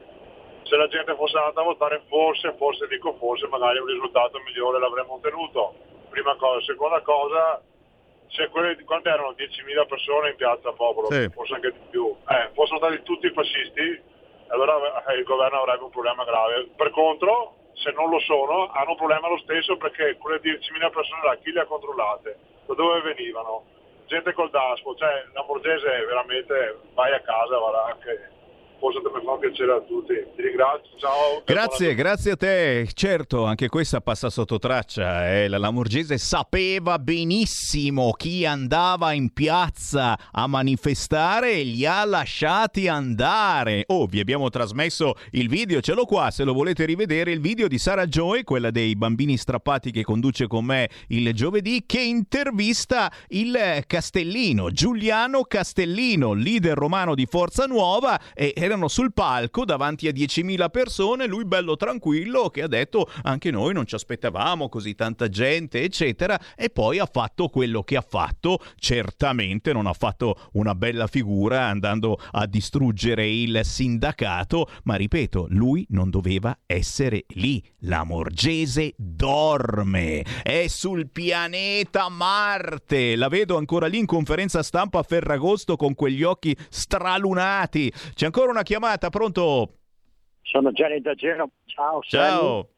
se 0.62 0.76
la 0.76 0.88
gente 0.88 1.14
fosse 1.14 1.36
andata 1.36 1.60
a 1.60 1.64
votare 1.64 2.02
forse, 2.08 2.54
forse 2.56 2.86
dico 2.88 3.14
forse 3.14 3.46
magari 3.46 3.78
un 3.78 3.86
risultato 3.86 4.38
migliore 4.40 4.78
l'avremmo 4.78 5.14
ottenuto 5.14 5.74
prima 6.10 6.36
cosa, 6.36 6.60
seconda 6.62 7.00
cosa 7.00 7.62
se 8.32 8.48
quelle, 8.48 8.76
quante 8.84 9.10
erano 9.10 9.32
10.000 9.32 9.86
persone 9.86 10.30
in 10.30 10.36
piazza 10.36 10.72
Popolo, 10.72 11.10
Sì. 11.10 11.28
forse 11.34 11.54
anche 11.54 11.72
di 11.72 11.78
più, 11.90 12.16
eh, 12.28 12.50
fossero 12.54 12.78
stati 12.78 13.02
tutti 13.02 13.30
fascisti, 13.30 14.00
allora 14.48 15.04
eh, 15.04 15.16
il 15.16 15.24
governo 15.24 15.60
avrebbe 15.60 15.84
un 15.84 15.90
problema 15.90 16.24
grave. 16.24 16.68
Per 16.74 16.90
contro, 16.90 17.56
se 17.74 17.90
non 17.92 18.10
lo 18.10 18.18
sono, 18.20 18.68
hanno 18.68 18.90
un 18.90 18.96
problema 18.96 19.28
lo 19.28 19.38
stesso 19.38 19.76
perché 19.76 20.16
quelle 20.18 20.40
10.000 20.40 20.90
persone 20.90 21.22
là, 21.24 21.36
chi 21.36 21.52
le 21.52 21.60
ha 21.60 21.66
controllate? 21.66 22.38
Da 22.66 22.74
dove 22.74 23.00
venivano? 23.00 23.64
Gente 24.06 24.32
col 24.34 24.50
daspo, 24.50 24.94
cioè 24.94 25.24
la 25.32 25.42
Borghese 25.42 26.04
veramente 26.04 26.78
vai 26.94 27.12
a 27.12 27.20
casa, 27.20 27.58
va 27.58 27.70
là, 27.70 27.96
che 28.02 28.40
forse 28.82 29.00
te 29.00 29.10
mi 29.14 29.24
fa 29.24 29.36
piacere 29.38 29.72
a 29.74 29.80
tutti. 29.82 30.12
Ti 30.34 30.42
ringrazio, 30.42 30.98
ciao. 30.98 31.42
Grazie, 31.44 31.94
grazie 31.94 32.32
a 32.32 32.36
te. 32.36 32.88
Certo, 32.92 33.44
anche 33.44 33.68
questa 33.68 34.00
passa 34.00 34.28
sotto 34.28 34.58
traccia. 34.58 35.30
Eh. 35.30 35.46
La 35.46 35.58
Lamorgese 35.58 36.18
sapeva 36.18 36.98
benissimo 36.98 38.10
chi 38.10 38.44
andava 38.44 39.12
in 39.12 39.32
piazza 39.32 40.18
a 40.32 40.48
manifestare 40.48 41.52
e 41.52 41.62
li 41.62 41.86
ha 41.86 42.04
lasciati 42.04 42.88
andare. 42.88 43.84
Oh, 43.86 44.06
vi 44.06 44.18
abbiamo 44.18 44.48
trasmesso 44.48 45.14
il 45.30 45.48
video, 45.48 45.80
ce 45.80 45.94
l'ho 45.94 46.04
qua 46.04 46.32
se 46.32 46.42
lo 46.42 46.52
volete 46.52 46.84
rivedere, 46.84 47.30
il 47.30 47.40
video 47.40 47.68
di 47.68 47.78
Sara 47.78 48.06
Joy, 48.06 48.42
quella 48.42 48.72
dei 48.72 48.96
bambini 48.96 49.36
strappati 49.36 49.92
che 49.92 50.02
conduce 50.02 50.48
con 50.48 50.64
me 50.64 50.90
il 51.08 51.32
giovedì, 51.34 51.84
che 51.86 52.00
intervista 52.00 53.12
il 53.28 53.84
Castellino, 53.86 54.72
Giuliano 54.72 55.44
Castellino, 55.44 56.32
leader 56.32 56.76
romano 56.76 57.14
di 57.14 57.26
Forza 57.26 57.66
Nuova 57.66 58.18
e 58.34 58.52
erano 58.72 58.88
sul 58.88 59.12
palco 59.12 59.64
davanti 59.64 60.08
a 60.08 60.12
10.000 60.12 60.70
persone, 60.70 61.26
lui 61.26 61.44
bello 61.44 61.76
tranquillo 61.76 62.48
che 62.48 62.62
ha 62.62 62.66
detto 62.66 63.08
anche 63.22 63.50
noi 63.50 63.74
non 63.74 63.86
ci 63.86 63.94
aspettavamo 63.94 64.68
così 64.68 64.94
tanta 64.94 65.28
gente, 65.28 65.82
eccetera, 65.82 66.40
e 66.56 66.70
poi 66.70 66.98
ha 66.98 67.08
fatto 67.10 67.48
quello 67.48 67.82
che 67.82 67.96
ha 67.96 68.04
fatto. 68.06 68.58
Certamente 68.76 69.72
non 69.72 69.86
ha 69.86 69.92
fatto 69.92 70.48
una 70.52 70.74
bella 70.74 71.06
figura 71.06 71.66
andando 71.66 72.18
a 72.32 72.46
distruggere 72.46 73.28
il 73.28 73.60
sindacato, 73.62 74.68
ma 74.84 74.94
ripeto, 74.94 75.46
lui 75.50 75.86
non 75.90 76.10
doveva 76.10 76.58
essere 76.66 77.24
lì. 77.34 77.62
La 77.80 78.04
Morgese 78.04 78.94
dorme, 78.96 80.24
è 80.42 80.66
sul 80.68 81.10
pianeta 81.10 82.08
Marte. 82.08 83.16
La 83.16 83.28
vedo 83.28 83.56
ancora 83.56 83.86
lì 83.86 83.98
in 83.98 84.06
conferenza 84.06 84.62
stampa 84.62 85.00
a 85.00 85.02
Ferragosto 85.02 85.76
con 85.76 85.94
quegli 85.94 86.22
occhi 86.22 86.56
stralunati. 86.70 87.92
C'è 88.14 88.26
ancora 88.26 88.50
una 88.50 88.61
chiamata, 88.62 89.10
pronto? 89.10 89.74
Sono 90.42 90.72
Gianni 90.72 91.00
da 91.00 91.14
Genova. 91.14 91.50
Ciao. 91.66 92.00
Ciao. 92.02 92.68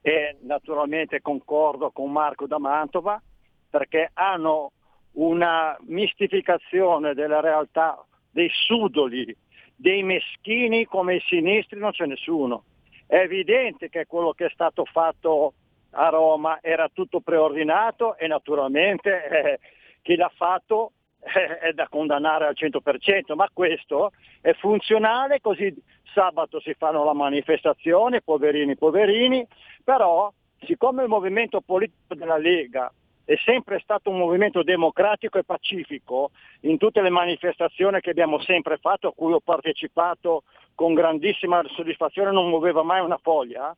E 0.00 0.38
naturalmente 0.42 1.20
concordo 1.20 1.90
con 1.90 2.12
Marco 2.12 2.46
da 2.46 2.58
Mantova 2.58 3.20
perché 3.68 4.10
hanno 4.14 4.72
una 5.12 5.76
mistificazione 5.86 7.14
della 7.14 7.40
realtà 7.40 8.04
dei 8.30 8.50
sudoli, 8.52 9.36
dei 9.74 10.02
meschini 10.02 10.84
come 10.84 11.16
i 11.16 11.22
sinistri 11.26 11.78
non 11.78 11.90
c'è 11.90 12.06
nessuno. 12.06 12.64
È 13.06 13.16
evidente 13.16 13.88
che 13.88 14.06
quello 14.06 14.32
che 14.32 14.46
è 14.46 14.50
stato 14.52 14.84
fatto 14.84 15.54
a 15.90 16.08
Roma 16.08 16.58
era 16.60 16.88
tutto 16.92 17.20
preordinato 17.20 18.16
e 18.16 18.26
naturalmente 18.26 19.28
eh, 19.28 19.58
chi 20.02 20.16
l'ha 20.16 20.30
fatto 20.34 20.92
è 21.60 21.72
da 21.72 21.88
condannare 21.88 22.46
al 22.46 22.54
100%, 22.56 23.34
ma 23.34 23.48
questo 23.52 24.12
è 24.40 24.52
funzionale, 24.54 25.40
così 25.40 25.74
sabato 26.12 26.60
si 26.60 26.74
fanno 26.74 27.04
la 27.04 27.12
manifestazione, 27.12 28.22
poverini, 28.22 28.76
poverini, 28.76 29.46
però 29.82 30.32
siccome 30.60 31.02
il 31.02 31.08
movimento 31.08 31.60
politico 31.60 32.14
della 32.14 32.38
Lega 32.38 32.90
è 33.24 33.34
sempre 33.44 33.80
stato 33.80 34.08
un 34.08 34.18
movimento 34.18 34.62
democratico 34.62 35.38
e 35.38 35.44
pacifico 35.44 36.30
in 36.60 36.78
tutte 36.78 37.02
le 37.02 37.10
manifestazioni 37.10 38.00
che 38.00 38.10
abbiamo 38.10 38.40
sempre 38.40 38.76
fatto, 38.76 39.08
a 39.08 39.12
cui 39.12 39.32
ho 39.32 39.40
partecipato 39.40 40.44
con 40.76 40.94
grandissima 40.94 41.60
soddisfazione, 41.74 42.30
non 42.30 42.48
muoveva 42.48 42.84
mai 42.84 43.00
una 43.00 43.18
foglia. 43.20 43.76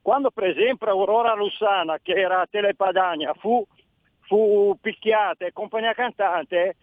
Quando 0.00 0.30
per 0.30 0.44
esempio 0.44 0.86
Aurora 0.86 1.34
Lussana, 1.34 1.98
che 2.00 2.12
era 2.12 2.42
a 2.42 2.46
Telepadania, 2.48 3.34
fu, 3.34 3.66
fu 4.26 4.76
picchiata 4.80 5.46
e 5.46 5.52
compagnia 5.52 5.94
cantante, 5.94 6.76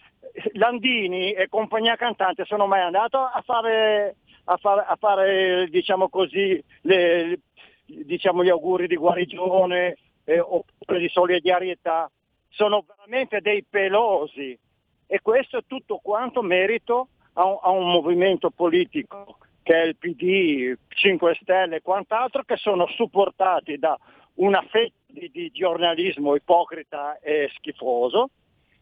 Landini 0.54 1.34
e 1.34 1.48
compagnia 1.48 1.96
cantante 1.96 2.46
sono 2.46 2.66
mai 2.66 2.82
andati 2.82 3.16
a 3.16 3.42
fare, 3.46 4.16
a 4.46 4.58
fare, 4.58 4.86
a 4.88 4.96
fare 4.96 5.68
diciamo 5.70 6.10
così, 6.10 6.62
le, 6.82 7.40
diciamo, 7.86 8.44
gli 8.44 8.50
auguri 8.50 8.88
di 8.88 8.96
guarigione 8.96 9.98
eh, 10.24 10.40
oppure 10.40 11.00
di 11.00 11.10
solidarietà, 11.10 12.10
sono 12.50 12.86
veramente 12.88 13.42
dei 13.42 13.64
pelosi. 13.70 14.58
E 15.06 15.20
questo 15.22 15.58
è 15.58 15.64
tutto 15.68 16.00
quanto 16.02 16.42
merito 16.42 17.10
a 17.34 17.46
un, 17.46 17.58
a 17.62 17.70
un 17.70 17.92
movimento 17.92 18.50
politico 18.50 19.38
che 19.62 19.82
è 19.82 19.86
il 19.86 19.96
PD, 19.98 20.78
5 20.88 21.38
Stelle 21.42 21.78
e 21.78 21.82
quant'altro, 21.82 22.44
che 22.44 22.58
sono 22.58 22.88
supportati 22.88 23.78
da 23.78 23.98
una 24.36 24.62
fetta 24.70 24.96
di, 25.08 25.30
di 25.32 25.52
giornalismo 25.52 26.36
ipocrita 26.36 27.20
e 27.20 27.50
schifoso, 27.56 28.30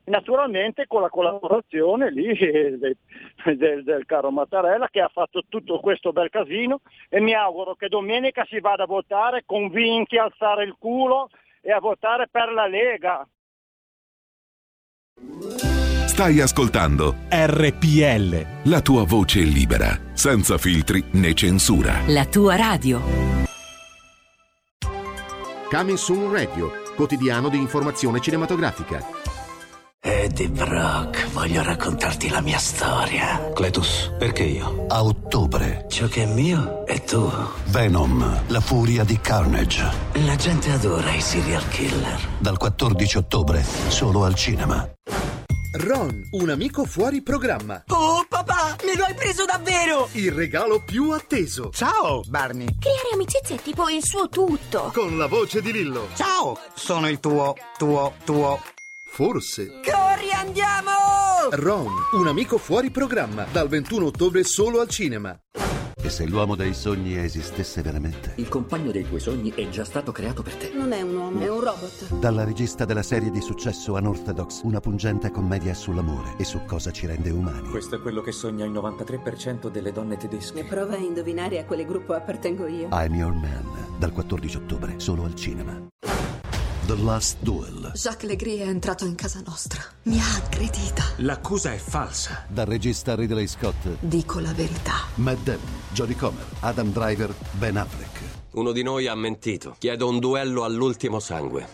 naturalmente 0.06 0.88
con 0.88 1.02
la 1.02 1.10
collaborazione 1.10 2.12
lì 2.12 2.36
del, 2.38 2.98
del, 3.58 3.84
del, 3.84 4.06
caro 4.06 4.32
Mattarella 4.32 4.88
che 4.90 5.02
ha 5.02 5.10
fatto 5.10 5.44
tutto 5.48 5.80
questo 5.80 6.12
bel 6.12 6.30
casino 6.30 6.82
e 7.10 7.20
mi 7.20 7.34
auguro 7.34 7.76
che 7.76 7.88
domenica 7.88 8.46
si 8.50 8.60
vada 8.60 8.84
a 8.84 8.88
votare 8.88 9.44
convinti 9.46 10.18
a 10.18 10.24
alzare 10.24 10.64
il 10.64 10.76
culo 10.78 11.30
e 11.62 11.72
a 11.72 11.80
votare 11.80 12.28
per 12.30 12.52
la 12.52 12.68
Lega. 12.68 13.28
Stai 16.08 16.40
ascoltando 16.42 17.16
RPL. 17.30 18.70
La 18.70 18.82
tua 18.82 19.06
voce 19.06 19.40
libera, 19.42 19.98
senza 20.14 20.58
filtri 20.58 21.04
né 21.14 21.34
censura. 21.34 22.02
La 22.08 22.26
tua 22.26 22.56
radio. 22.56 23.31
Coming 25.72 25.98
Soon 25.98 26.30
Radio, 26.30 26.70
quotidiano 26.98 27.48
di 27.48 27.56
informazione 27.56 28.20
cinematografica. 28.20 29.02
Eddie 30.02 30.50
Brock, 30.50 31.32
voglio 31.32 31.64
raccontarti 31.64 32.28
la 32.28 32.42
mia 32.42 32.58
storia. 32.58 33.52
Cletus, 33.54 34.12
perché 34.20 34.44
io? 34.44 34.88
A 34.90 35.02
ottobre, 35.02 35.86
ciò 35.88 36.08
che 36.08 36.24
è 36.24 36.26
mio 36.26 36.86
è 36.86 37.02
tuo. 37.06 37.52
Venom, 37.68 38.42
la 38.48 38.60
furia 38.60 39.06
di 39.06 39.18
Carnage. 39.22 39.90
La 40.26 40.36
gente 40.36 40.72
adora 40.72 41.14
i 41.14 41.22
serial 41.22 41.66
killer. 41.70 42.20
Dal 42.38 42.58
14 42.58 43.18
ottobre, 43.20 43.64
solo 43.88 44.26
al 44.26 44.36
cinema. 44.36 44.86
Ron, 45.74 46.28
un 46.32 46.50
amico 46.50 46.84
fuori 46.84 47.22
programma. 47.22 47.82
Oh 47.88 48.26
papà, 48.28 48.76
me 48.84 48.94
lo 48.94 49.06
hai 49.06 49.14
preso 49.14 49.46
davvero! 49.46 50.10
Il 50.12 50.34
regalo 50.34 50.82
più 50.84 51.12
atteso. 51.12 51.72
Ciao, 51.74 52.24
Barney. 52.28 52.76
Creare 52.78 53.10
amicizie 53.14 53.56
è 53.56 53.62
tipo 53.62 53.88
il 53.88 54.04
suo 54.04 54.28
tutto. 54.28 54.92
Con 54.94 55.18
la 55.18 55.28
voce 55.28 55.62
di 55.62 55.72
Lillo. 55.72 56.10
Ciao, 56.16 56.58
sono 56.76 57.08
il 57.08 57.22
tuo, 57.22 57.56
tuo, 57.78 58.16
tuo. 58.26 58.62
Forse. 59.06 59.80
Corri, 59.82 60.32
andiamo! 60.34 60.92
Ron, 61.52 61.90
un 62.14 62.28
amico 62.28 62.58
fuori 62.58 62.90
programma. 62.90 63.46
Dal 63.50 63.70
21 63.70 64.08
ottobre 64.08 64.44
solo 64.44 64.82
al 64.82 64.90
cinema. 64.90 65.40
E 66.04 66.10
se 66.10 66.26
l'uomo 66.26 66.56
dei 66.56 66.74
sogni 66.74 67.16
esistesse 67.16 67.84
veramente? 67.84 68.34
Il 68.38 68.50
compagno 68.50 68.92
dei 68.92 69.08
tuoi 69.08 69.20
sogni 69.20 69.54
è 69.54 69.70
già 69.70 69.86
stato 69.86 70.12
creato 70.12 70.42
per 70.42 70.56
te. 70.56 70.72
Non 70.74 70.94
è 70.94 71.02
un 71.02 71.16
uomo, 71.16 71.40
è 71.40 71.48
un 71.48 71.60
robot. 71.60 72.16
Dalla 72.16 72.44
regista 72.44 72.86
della 72.86 73.04
serie 73.04 73.30
di 73.30 73.40
successo 73.40 73.94
Unorthodox, 73.94 74.62
una 74.64 74.80
pungente 74.80 75.30
commedia 75.30 75.76
sull'amore 75.76 76.34
e 76.38 76.44
su 76.44 76.60
cosa 76.66 76.90
ci 76.92 77.06
rende 77.06 77.30
umani. 77.30 77.70
Questo 77.70 77.98
è 77.98 78.02
quello 78.02 78.22
che 78.22 78.32
sogna 78.32 78.66
il 78.66 78.72
93% 78.72 79.70
delle 79.70 79.92
donne 79.92 80.18
tedesche. 80.18 80.62
E 80.62 80.64
prova 80.64 80.96
a 80.96 80.98
indovinare 80.98 81.60
a 81.60 81.66
quale 81.66 81.86
gruppo 81.86 82.14
appartengo 82.14 82.66
io. 82.66 82.88
I'm 82.92 83.14
Your 83.14 83.34
Man, 83.34 83.98
dal 84.00 84.12
14 84.12 84.58
ottobre, 84.58 85.00
solo 85.00 85.24
al 85.24 85.36
cinema. 85.36 85.88
The 86.92 87.04
Last 87.04 87.38
Duel. 87.40 87.94
Jacques 87.94 88.28
Legris 88.28 88.60
è 88.60 88.68
entrato 88.68 89.06
in 89.06 89.16
casa 89.16 89.42
nostra. 89.46 89.82
Mi 90.04 90.20
ha 90.20 90.36
aggredita. 90.44 91.02
L'accusa 91.20 91.72
è 91.72 91.78
falsa. 91.78 92.44
Dal 92.50 92.66
regista 92.66 93.16
Ridley 93.16 93.48
Scott. 93.48 93.88
Dico 94.02 94.40
la 94.40 94.52
verità. 94.52 94.96
Matt 95.16 95.42
Damon, 95.44 95.62
Jodie 95.94 96.18
Comer, 96.18 96.46
Adam 96.60 96.92
Driver, 96.92 97.34
Ben 97.52 97.78
Affleck. 97.78 98.20
Uno 98.56 98.74
di 98.74 98.84
noi 98.84 99.08
ha 99.08 99.16
mentito. 99.16 99.78
Chiedo 99.78 100.10
un 100.10 100.20
duello 100.20 100.66
all'ultimo 100.66 101.22
sangue. 101.22 101.66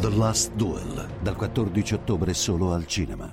The 0.00 0.10
Last 0.10 0.50
Duel, 0.54 1.08
dal 1.20 1.36
14 1.36 1.94
ottobre 1.94 2.34
solo 2.34 2.72
al 2.72 2.88
cinema. 2.88 3.32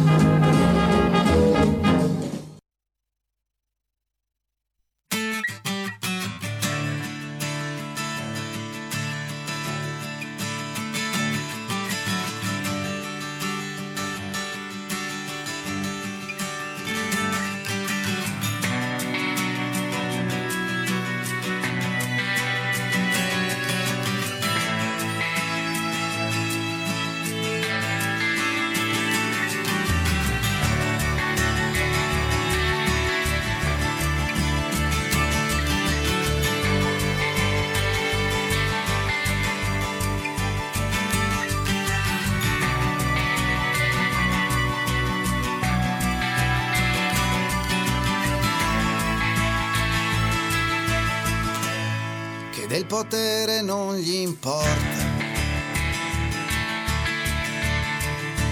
Del 52.71 52.85
potere 52.85 53.61
non 53.61 53.97
gli 53.97 54.13
importa. 54.13 55.09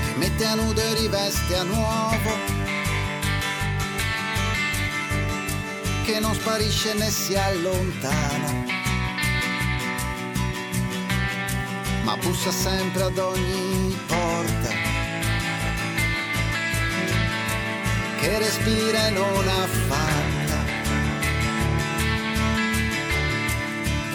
Che 0.04 0.18
mette 0.18 0.46
a 0.46 0.56
nudo 0.56 0.82
e 0.82 0.94
riveste 0.96 1.56
a 1.56 1.64
nuovo. 1.64 2.32
Che 6.04 6.20
non 6.20 6.34
sparisce 6.34 6.96
né 6.96 7.10
si 7.10 7.38
allontana. 7.38 8.66
Ma 12.04 12.18
bussa 12.18 12.52
sempre 12.52 13.04
ad 13.04 13.18
ogni 13.18 13.98
porta. 14.06 14.70
Che 18.20 18.38
respira 18.38 19.08
e 19.08 19.10
non 19.12 19.48
affanna. 19.48 20.39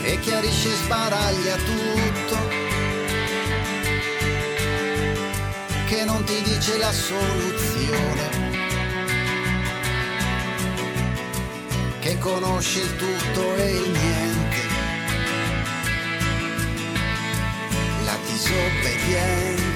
E 0.04 0.18
chiarisce 0.20 0.68
e 0.68 0.76
sbaraglia 0.76 1.56
tutto, 1.56 2.36
che 5.86 6.04
non 6.04 6.22
ti 6.24 6.42
dice 6.42 6.76
la 6.76 6.92
soluzione, 6.92 8.28
che 12.00 12.18
conosce 12.18 12.80
il 12.80 12.96
tutto 12.96 13.54
e 13.56 13.70
il 13.70 13.90
niente, 13.90 14.62
la 18.04 18.16
disobbedienza 18.26 19.73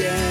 disobbedienza 0.00 0.29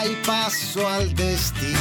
il 0.00 0.16
passo 0.16 0.86
al 0.86 1.06
destino. 1.08 1.78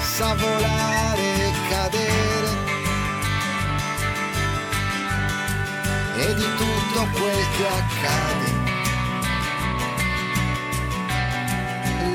Sa 0.00 0.34
volare 0.34 1.22
e 1.46 1.52
cadere. 1.70 2.50
E 6.16 6.34
di 6.34 6.48
tutto 6.56 7.06
quel 7.12 7.44
che 7.56 7.66
accade. 7.80 8.50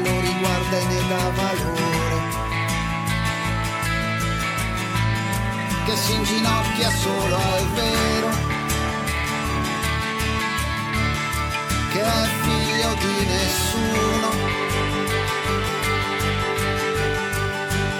Lo 0.04 0.20
riguarda 0.20 0.78
e 0.78 0.86
ne 0.86 1.08
dà 1.08 1.30
valore. 1.42 2.22
Che 5.86 5.96
si 5.96 6.14
inginocchia 6.14 6.90
solo 6.92 7.36
al 7.36 7.68
vero, 7.74 8.53
che 11.94 12.02
è 12.02 12.28
figlio 12.42 12.94
di 12.96 13.26
nessuno, 13.26 14.30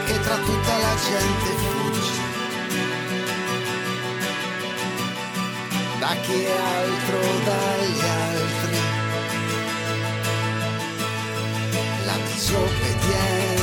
che 0.06 0.20
tra 0.20 0.38
tutta 0.38 0.78
la 0.80 0.96
gente 1.08 1.50
fugge, 1.64 2.22
da 6.00 6.16
chi 6.24 6.46
altro 6.48 7.20
dagli 7.46 8.02
altri, 8.02 8.78
la 12.06 12.18
disobbedienza. 12.32 13.63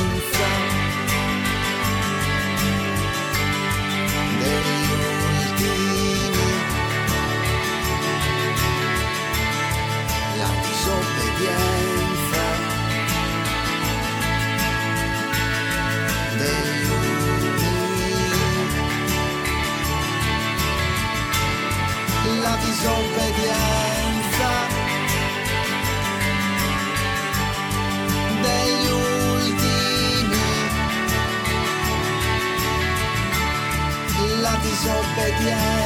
Disobbedienza 35.41 35.80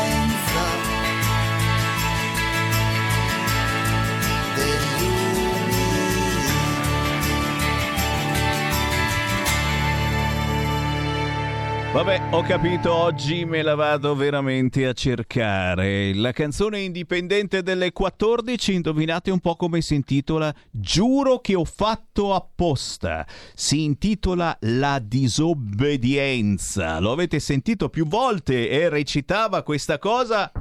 Vabbè, 11.95 12.27
ho 12.31 12.41
capito, 12.41 12.93
oggi 12.93 13.45
me 13.45 13.61
la 13.61 13.73
vado 13.73 14.15
veramente 14.15 14.85
a 14.85 14.91
cercare. 14.91 16.13
La 16.13 16.33
canzone 16.33 16.81
indipendente 16.81 17.63
delle 17.63 17.93
14, 17.93 18.73
indovinate 18.73 19.31
un 19.31 19.39
po' 19.39 19.55
come 19.55 19.79
si 19.79 19.95
intitola? 19.95 20.53
Giuro 20.69 21.39
che 21.39 21.55
ho 21.55 21.63
fatto 21.63 22.33
apposta. 22.33 23.25
Si 23.53 23.85
intitola 23.85 24.57
La 24.63 24.99
disobbedienza. 24.99 26.99
Lo 26.99 27.13
avete 27.13 27.39
sentito 27.39 27.87
più 27.87 28.05
volte 28.05 28.67
e 28.67 28.89
recitava 28.89 29.63
questa 29.63 29.97
cosa. 29.97 30.51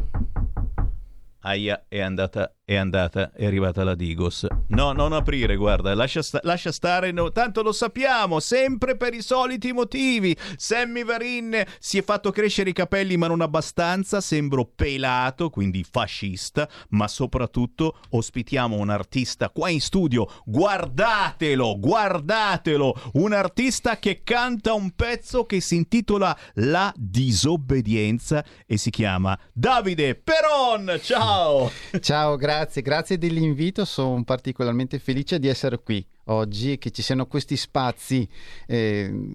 Aia, 1.40 1.86
è 1.88 1.98
andata, 1.98 2.54
è 2.66 2.76
andata, 2.76 3.30
è 3.32 3.44
arrivata 3.44 3.84
la 3.84 3.94
Digos. 3.94 4.46
No, 4.68 4.92
non 4.92 5.12
aprire, 5.12 5.54
guarda, 5.56 5.94
lascia, 5.94 6.22
sta- 6.22 6.40
lascia 6.44 6.72
stare, 6.72 7.12
no, 7.12 7.30
tanto 7.30 7.62
lo 7.62 7.72
sappiamo, 7.72 8.40
sempre 8.40 8.96
per 8.96 9.12
i 9.12 9.20
soliti 9.20 9.72
motivi. 9.72 10.34
Sammy 10.56 11.04
Varin 11.04 11.62
si 11.78 11.98
è 11.98 12.02
fatto 12.02 12.30
crescere 12.30 12.70
i 12.70 12.72
capelli 12.72 13.18
ma 13.18 13.26
non 13.26 13.42
abbastanza, 13.42 14.22
sembro 14.22 14.64
pelato, 14.74 15.50
quindi 15.50 15.84
fascista, 15.88 16.66
ma 16.90 17.06
soprattutto 17.06 17.98
ospitiamo 18.10 18.76
un 18.76 18.88
artista 18.88 19.50
qua 19.50 19.68
in 19.68 19.82
studio, 19.82 20.26
guardatelo, 20.46 21.78
guardatelo, 21.78 23.10
un 23.14 23.34
artista 23.34 23.98
che 23.98 24.22
canta 24.24 24.72
un 24.72 24.92
pezzo 24.92 25.44
che 25.44 25.60
si 25.60 25.76
intitola 25.76 26.34
La 26.54 26.90
disobbedienza 26.96 28.42
e 28.66 28.78
si 28.78 28.88
chiama 28.88 29.38
Davide 29.52 30.14
Peron. 30.14 30.98
Ciao! 31.02 31.70
Ciao, 32.00 32.36
grazie, 32.36 32.53
grazie 32.82 33.18
dell'invito, 33.18 33.84
sono 33.84 34.22
particolarmente 34.24 34.98
felice 34.98 35.38
di 35.38 35.48
essere 35.48 35.78
qui 35.78 36.04
oggi 36.24 36.72
e 36.72 36.78
che 36.78 36.90
ci 36.90 37.02
siano 37.02 37.26
questi 37.26 37.56
spazi 37.56 38.28
eh, 38.66 39.30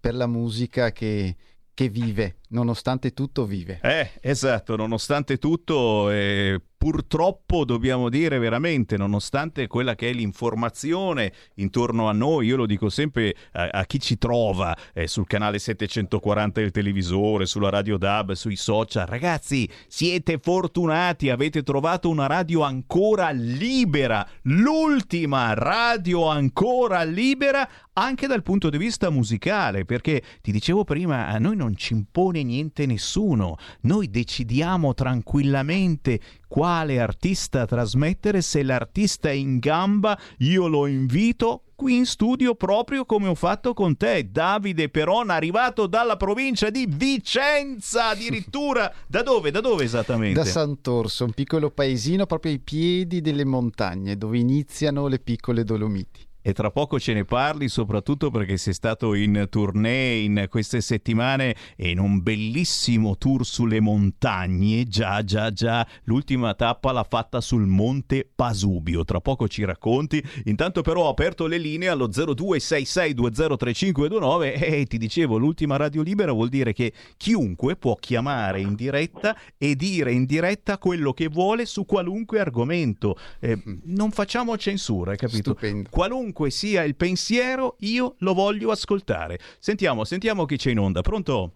per 0.00 0.14
la 0.14 0.26
musica 0.26 0.90
che, 0.92 1.36
che 1.72 1.88
vive, 1.88 2.36
nonostante 2.54 3.12
tutto 3.12 3.44
vive. 3.44 3.80
Eh, 3.82 4.12
esatto, 4.20 4.76
nonostante 4.76 5.38
tutto, 5.38 6.08
eh, 6.10 6.60
purtroppo 6.84 7.64
dobbiamo 7.64 8.08
dire 8.08 8.38
veramente, 8.38 8.96
nonostante 8.96 9.66
quella 9.66 9.94
che 9.94 10.10
è 10.10 10.12
l'informazione 10.12 11.32
intorno 11.54 12.08
a 12.08 12.12
noi, 12.12 12.46
io 12.46 12.56
lo 12.56 12.66
dico 12.66 12.88
sempre 12.90 13.34
a, 13.52 13.68
a 13.70 13.84
chi 13.86 13.98
ci 13.98 14.18
trova 14.18 14.76
eh, 14.92 15.06
sul 15.06 15.26
canale 15.26 15.58
740 15.58 16.60
del 16.60 16.70
televisore, 16.70 17.46
sulla 17.46 17.70
radio 17.70 17.96
DAB, 17.96 18.32
sui 18.32 18.56
social, 18.56 19.06
ragazzi, 19.06 19.68
siete 19.88 20.38
fortunati, 20.38 21.30
avete 21.30 21.62
trovato 21.62 22.08
una 22.08 22.26
radio 22.26 22.60
ancora 22.62 23.30
libera, 23.30 24.26
l'ultima 24.42 25.54
radio 25.54 26.28
ancora 26.28 27.02
libera 27.02 27.68
anche 27.94 28.26
dal 28.26 28.42
punto 28.42 28.70
di 28.70 28.76
vista 28.78 29.08
musicale, 29.10 29.84
perché 29.84 30.22
ti 30.40 30.52
dicevo 30.52 30.84
prima, 30.84 31.28
a 31.28 31.38
noi 31.38 31.56
non 31.56 31.76
ci 31.76 31.94
impone 31.94 32.43
niente 32.44 32.86
nessuno, 32.86 33.56
noi 33.80 34.08
decidiamo 34.10 34.94
tranquillamente 34.94 36.20
quale 36.46 37.00
artista 37.00 37.66
trasmettere, 37.66 38.40
se 38.40 38.62
l'artista 38.62 39.28
è 39.28 39.32
in 39.32 39.58
gamba 39.58 40.16
io 40.38 40.68
lo 40.68 40.86
invito 40.86 41.64
qui 41.74 41.96
in 41.96 42.06
studio 42.06 42.54
proprio 42.54 43.04
come 43.04 43.26
ho 43.28 43.34
fatto 43.34 43.74
con 43.74 43.96
te, 43.96 44.30
Davide 44.30 44.88
Perona, 44.88 45.34
arrivato 45.34 45.86
dalla 45.86 46.16
provincia 46.16 46.70
di 46.70 46.86
Vicenza 46.88 48.08
addirittura. 48.10 48.92
da 49.08 49.22
dove? 49.22 49.50
Da 49.50 49.60
dove 49.60 49.84
esattamente? 49.84 50.40
Da 50.40 50.46
Sant'Orso, 50.46 51.24
un 51.24 51.32
piccolo 51.32 51.70
paesino 51.70 52.26
proprio 52.26 52.52
ai 52.52 52.60
piedi 52.60 53.20
delle 53.20 53.44
montagne 53.44 54.16
dove 54.16 54.38
iniziano 54.38 55.08
le 55.08 55.18
piccole 55.18 55.64
Dolomiti. 55.64 56.26
E 56.46 56.52
tra 56.52 56.70
poco 56.70 57.00
ce 57.00 57.14
ne 57.14 57.24
parli, 57.24 57.70
soprattutto 57.70 58.30
perché 58.30 58.58
sei 58.58 58.74
stato 58.74 59.14
in 59.14 59.46
tournée 59.48 60.18
in 60.18 60.44
queste 60.50 60.82
settimane 60.82 61.56
e 61.74 61.88
in 61.88 61.98
un 61.98 62.22
bellissimo 62.22 63.16
tour 63.16 63.46
sulle 63.46 63.80
montagne. 63.80 64.84
Già, 64.84 65.24
già, 65.24 65.50
già. 65.50 65.86
L'ultima 66.02 66.52
tappa 66.52 66.92
l'ha 66.92 67.06
fatta 67.08 67.40
sul 67.40 67.64
Monte 67.64 68.28
Pasubio. 68.34 69.04
Tra 69.04 69.22
poco 69.22 69.48
ci 69.48 69.64
racconti. 69.64 70.22
Intanto, 70.44 70.82
però, 70.82 71.04
ho 71.04 71.08
aperto 71.08 71.46
le 71.46 71.56
linee 71.56 71.88
allo 71.88 72.08
0266203529 72.08 74.60
e 74.60 74.84
ti 74.84 74.98
dicevo, 74.98 75.38
l'ultima 75.38 75.76
radio 75.76 76.02
libera 76.02 76.32
vuol 76.32 76.50
dire 76.50 76.74
che 76.74 76.92
chiunque 77.16 77.76
può 77.76 77.94
chiamare 77.94 78.60
in 78.60 78.74
diretta 78.74 79.34
e 79.56 79.74
dire 79.76 80.12
in 80.12 80.26
diretta 80.26 80.76
quello 80.76 81.14
che 81.14 81.28
vuole 81.28 81.64
su 81.64 81.86
qualunque 81.86 82.38
argomento. 82.38 83.16
Eh, 83.40 83.58
non 83.84 84.10
facciamo 84.10 84.58
censura, 84.58 85.12
hai 85.12 85.16
capito? 85.16 85.52
Stupendo. 85.52 85.88
Qualunque 85.88 86.32
sia 86.50 86.84
il 86.84 86.96
pensiero, 86.96 87.76
io 87.80 88.14
lo 88.18 88.34
voglio 88.34 88.70
ascoltare. 88.70 89.38
Sentiamo, 89.58 90.04
sentiamo 90.04 90.44
chi 90.44 90.56
c'è 90.56 90.70
in 90.70 90.78
onda. 90.78 91.00
Pronto? 91.02 91.52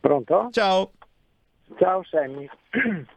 Pronto? 0.00 0.48
Ciao. 0.50 0.92
Ciao 1.78 2.02
Sammy. 2.04 2.48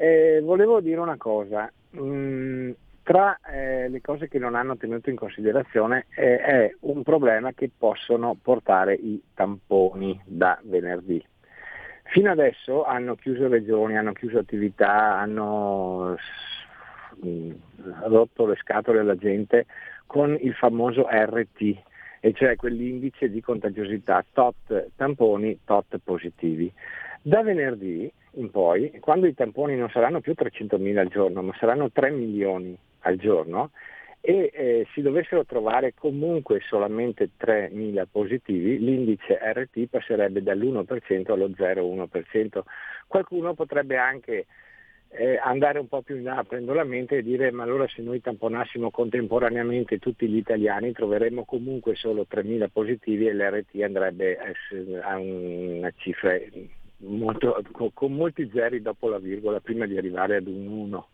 Eh, 0.00 0.40
volevo 0.44 0.80
dire 0.80 1.00
una 1.00 1.16
cosa. 1.16 1.68
Mm, 1.96 2.70
tra 3.02 3.40
eh, 3.50 3.88
le 3.88 4.00
cose 4.00 4.28
che 4.28 4.38
non 4.38 4.54
hanno 4.54 4.76
tenuto 4.76 5.10
in 5.10 5.16
considerazione 5.16 6.06
eh, 6.14 6.36
è 6.36 6.76
un 6.80 7.02
problema 7.02 7.52
che 7.52 7.68
possono 7.76 8.36
portare 8.40 8.94
i 8.94 9.20
tamponi 9.34 10.20
da 10.24 10.56
venerdì. 10.62 11.20
Fino 12.04 12.30
adesso 12.30 12.84
hanno 12.84 13.16
chiuso 13.16 13.48
regioni, 13.48 13.96
hanno 13.96 14.12
chiuso 14.12 14.38
attività, 14.38 15.18
hanno 15.18 16.16
rotto 18.04 18.46
le 18.46 18.56
scatole 18.56 19.00
alla 19.00 19.16
gente 19.16 19.66
con 20.06 20.36
il 20.40 20.54
famoso 20.54 21.06
RT, 21.10 21.76
e 22.20 22.32
cioè 22.32 22.56
quell'indice 22.56 23.30
di 23.30 23.40
contagiosità 23.40 24.24
tot 24.32 24.90
tamponi, 24.96 25.60
tot 25.64 25.98
positivi. 26.02 26.72
Da 27.22 27.42
venerdì 27.42 28.10
in 28.32 28.50
poi, 28.50 28.98
quando 29.00 29.26
i 29.26 29.34
tamponi 29.34 29.76
non 29.76 29.90
saranno 29.90 30.20
più 30.20 30.34
300.000 30.36 30.96
al 30.96 31.08
giorno, 31.08 31.42
ma 31.42 31.54
saranno 31.58 31.90
3 31.90 32.10
milioni 32.10 32.76
al 33.00 33.16
giorno, 33.16 33.70
e 34.20 34.50
eh, 34.52 34.86
si 34.92 35.00
dovessero 35.00 35.44
trovare 35.44 35.94
comunque 35.94 36.60
solamente 36.60 37.30
3.000 37.38 38.04
positivi, 38.10 38.78
l'indice 38.78 39.38
RT 39.40 39.86
passerebbe 39.88 40.42
dall'1% 40.42 41.32
allo 41.32 41.48
0,1%. 41.48 42.60
Qualcuno 43.06 43.54
potrebbe 43.54 43.96
anche 43.96 44.46
eh, 45.10 45.38
andare 45.42 45.78
un 45.78 45.88
po' 45.88 46.02
più 46.02 46.16
in 46.16 46.24
là, 46.24 46.36
aprendo 46.36 46.72
la 46.74 46.84
mente 46.84 47.16
e 47.16 47.22
dire 47.22 47.50
ma 47.50 47.62
allora 47.62 47.86
se 47.88 48.02
noi 48.02 48.20
tamponassimo 48.20 48.90
contemporaneamente 48.90 49.98
tutti 49.98 50.28
gli 50.28 50.36
italiani 50.36 50.92
troveremmo 50.92 51.44
comunque 51.44 51.94
solo 51.94 52.26
3.000 52.30 52.68
positivi 52.70 53.26
e 53.26 53.34
l'RT 53.34 53.82
andrebbe 53.82 54.38
a 55.02 55.16
una 55.18 55.92
cifra 55.96 56.36
molto, 56.98 57.62
con, 57.72 57.92
con 57.92 58.12
molti 58.12 58.50
zeri 58.52 58.82
dopo 58.82 59.08
la 59.08 59.18
virgola 59.18 59.60
prima 59.60 59.86
di 59.86 59.96
arrivare 59.96 60.36
ad 60.36 60.46
un 60.46 60.66
1. 60.66 61.08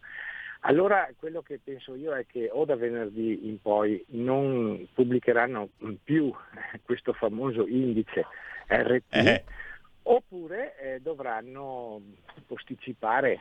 Allora 0.67 1.09
quello 1.19 1.43
che 1.43 1.61
penso 1.63 1.95
io 1.95 2.15
è 2.15 2.25
che 2.27 2.49
o 2.51 2.65
da 2.65 2.75
venerdì 2.75 3.47
in 3.47 3.61
poi 3.61 4.03
non 4.09 4.89
pubblicheranno 4.95 5.69
più 6.03 6.33
questo 6.83 7.13
famoso 7.13 7.67
indice 7.67 8.25
RT 8.69 9.03
Eh. 9.11 9.45
Oppure 10.05 10.77
eh, 10.77 11.01
dovranno 11.01 12.01
posticipare 12.47 13.41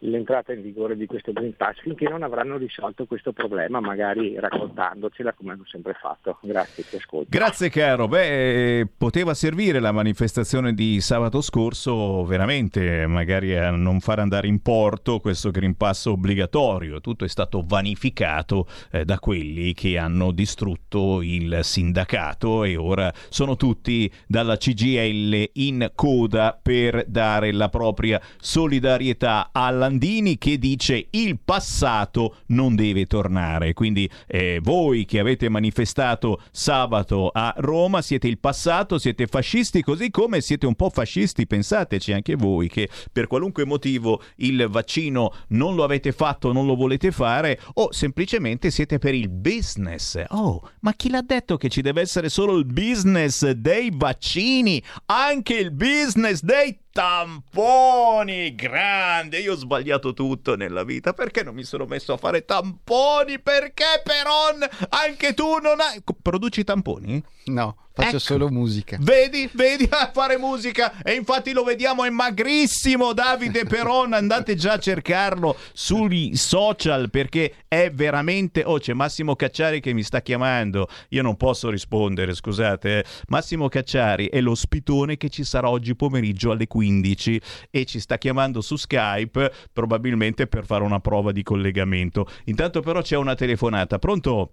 l'entrata 0.00 0.52
in 0.52 0.62
vigore 0.62 0.96
di 0.96 1.06
questo 1.06 1.32
Green 1.32 1.56
Pass 1.56 1.80
finché 1.80 2.08
non 2.08 2.22
avranno 2.22 2.56
risolto 2.56 3.06
questo 3.06 3.32
problema, 3.32 3.80
magari 3.80 4.38
raccontandocela 4.38 5.32
come 5.32 5.52
hanno 5.52 5.64
sempre 5.66 5.94
fatto. 5.94 6.38
Grazie, 6.42 6.84
ti 6.88 6.96
ascolto. 6.96 7.28
Grazie 7.30 7.70
caro, 7.70 8.08
beh, 8.08 8.80
eh, 8.80 8.86
poteva 8.86 9.34
servire 9.34 9.80
la 9.80 9.92
manifestazione 9.92 10.74
di 10.74 11.00
sabato 11.00 11.40
scorso 11.40 12.24
veramente 12.24 13.06
magari 13.06 13.56
a 13.56 13.70
non 13.70 14.00
far 14.00 14.18
andare 14.18 14.48
in 14.48 14.60
porto 14.60 15.20
questo 15.20 15.50
Green 15.50 15.76
Pass 15.76 16.06
obbligatorio, 16.06 17.00
tutto 17.00 17.24
è 17.24 17.28
stato 17.28 17.64
vanificato 17.66 18.66
eh, 18.90 19.04
da 19.04 19.18
quelli 19.18 19.72
che 19.72 19.96
hanno 19.98 20.32
distrutto 20.32 21.22
il 21.22 21.60
sindacato 21.62 22.64
e 22.64 22.76
ora 22.76 23.12
sono 23.28 23.56
tutti 23.56 24.12
dalla 24.26 24.56
CGL 24.56 25.50
in 25.54 25.90
coda 25.94 26.58
per 26.60 27.04
dare 27.06 27.52
la 27.52 27.68
propria 27.68 28.20
solidarietà 28.38 29.50
alla 29.52 29.85
Landini 29.86 30.36
che 30.36 30.58
dice 30.58 31.06
il 31.10 31.38
passato 31.42 32.38
non 32.46 32.74
deve 32.74 33.06
tornare. 33.06 33.72
Quindi 33.72 34.10
eh, 34.26 34.58
voi 34.60 35.04
che 35.04 35.20
avete 35.20 35.48
manifestato 35.48 36.42
sabato 36.50 37.30
a 37.32 37.54
Roma 37.58 38.02
siete 38.02 38.26
il 38.26 38.38
passato, 38.38 38.98
siete 38.98 39.26
fascisti 39.28 39.82
così 39.82 40.10
come 40.10 40.40
siete 40.40 40.66
un 40.66 40.74
po' 40.74 40.90
fascisti, 40.90 41.46
pensateci 41.46 42.12
anche 42.12 42.34
voi 42.34 42.68
che 42.68 42.88
per 43.12 43.28
qualunque 43.28 43.64
motivo 43.64 44.20
il 44.36 44.66
vaccino 44.68 45.32
non 45.48 45.76
lo 45.76 45.84
avete 45.84 46.10
fatto, 46.10 46.52
non 46.52 46.66
lo 46.66 46.74
volete 46.74 47.12
fare 47.12 47.60
o 47.74 47.92
semplicemente 47.92 48.70
siete 48.70 48.98
per 48.98 49.14
il 49.14 49.28
business. 49.28 50.20
Oh, 50.30 50.68
ma 50.80 50.94
chi 50.94 51.10
l'ha 51.10 51.22
detto 51.22 51.56
che 51.56 51.68
ci 51.68 51.80
deve 51.80 52.00
essere 52.00 52.28
solo 52.28 52.56
il 52.56 52.66
business 52.66 53.48
dei 53.50 53.90
vaccini? 53.94 54.82
Anche 55.06 55.54
il 55.54 55.70
business 55.70 56.42
dei 56.42 56.76
tamponi! 56.96 58.54
Grande 58.54 59.38
io 59.40 59.52
ho 59.52 59.56
sbagliato 59.56 60.14
tutto 60.14 60.56
nella 60.56 60.82
vita. 60.82 61.12
Perché 61.12 61.42
non 61.42 61.54
mi 61.54 61.62
sono 61.62 61.84
messo 61.84 62.14
a 62.14 62.16
fare 62.16 62.46
tamponi? 62.46 63.38
Perché 63.38 64.00
Peron 64.02 64.66
anche 64.88 65.34
tu 65.34 65.58
non 65.58 65.80
hai 65.80 66.02
produci 66.22 66.64
tamponi? 66.64 67.22
No, 67.46 67.85
faccio 67.96 68.08
Ecco. 68.08 68.18
solo 68.18 68.50
musica. 68.50 68.98
Vedi, 69.00 69.48
vedi 69.54 69.88
a 69.90 70.10
fare 70.12 70.36
musica 70.36 71.02
e 71.02 71.14
infatti 71.14 71.52
lo 71.52 71.64
vediamo 71.64 72.04
è 72.04 72.10
magrissimo 72.10 73.14
Davide 73.14 73.64
Peron 73.64 74.12
andate 74.12 74.54
già 74.54 74.74
a 74.74 74.78
cercarlo 74.78 75.56
sui 75.72 76.36
social 76.36 77.08
perché 77.08 77.54
è 77.66 77.90
veramente 77.90 78.64
oh 78.66 78.78
c'è 78.78 78.92
Massimo 78.92 79.34
Cacciari 79.34 79.80
che 79.80 79.94
mi 79.94 80.02
sta 80.02 80.20
chiamando 80.20 80.88
io 81.10 81.22
non 81.22 81.36
posso 81.36 81.70
rispondere 81.70 82.34
scusate 82.34 82.98
eh. 82.98 83.04
Massimo 83.28 83.68
Cacciari 83.68 84.28
è 84.28 84.42
l'ospitone 84.42 85.16
che 85.16 85.30
ci 85.30 85.42
sarà 85.42 85.70
oggi 85.70 85.96
pomeriggio 85.96 86.50
alle 86.50 86.66
15 86.66 87.40
e 87.70 87.84
ci 87.86 87.98
sta 87.98 88.18
chiamando 88.18 88.60
su 88.60 88.76
Skype 88.76 89.52
probabilmente 89.72 90.46
per 90.46 90.66
fare 90.66 90.84
una 90.84 91.00
prova 91.00 91.32
di 91.32 91.42
collegamento 91.42 92.26
intanto 92.44 92.80
però 92.80 93.00
c'è 93.00 93.16
una 93.16 93.34
telefonata 93.34 93.98
pronto? 93.98 94.52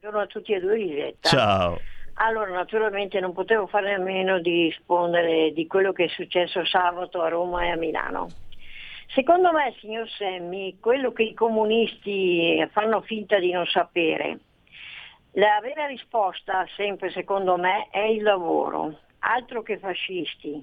Buongiorno 0.00 0.20
a 0.20 0.26
tutti 0.26 0.54
e 0.54 0.60
due 0.60 0.76
di 0.76 0.84
diretta. 0.86 1.28
Ciao 1.28 1.78
Allora, 2.20 2.50
naturalmente 2.50 3.20
non 3.20 3.32
potevo 3.32 3.68
fare 3.68 3.94
a 3.94 3.98
meno 3.98 4.40
di 4.40 4.64
rispondere 4.64 5.52
di 5.52 5.68
quello 5.68 5.92
che 5.92 6.06
è 6.06 6.08
successo 6.08 6.64
sabato 6.64 7.22
a 7.22 7.28
Roma 7.28 7.64
e 7.64 7.68
a 7.68 7.76
Milano. 7.76 8.26
Secondo 9.14 9.52
me, 9.52 9.72
signor 9.78 10.08
Semmi, 10.08 10.78
quello 10.80 11.12
che 11.12 11.22
i 11.22 11.34
comunisti 11.34 12.66
fanno 12.72 13.02
finta 13.02 13.38
di 13.38 13.52
non 13.52 13.66
sapere, 13.66 14.38
la 15.32 15.60
vera 15.62 15.86
risposta, 15.86 16.66
sempre 16.74 17.10
secondo 17.10 17.56
me, 17.56 17.86
è 17.90 18.00
il 18.00 18.24
lavoro, 18.24 18.98
altro 19.20 19.62
che 19.62 19.78
fascisti. 19.78 20.60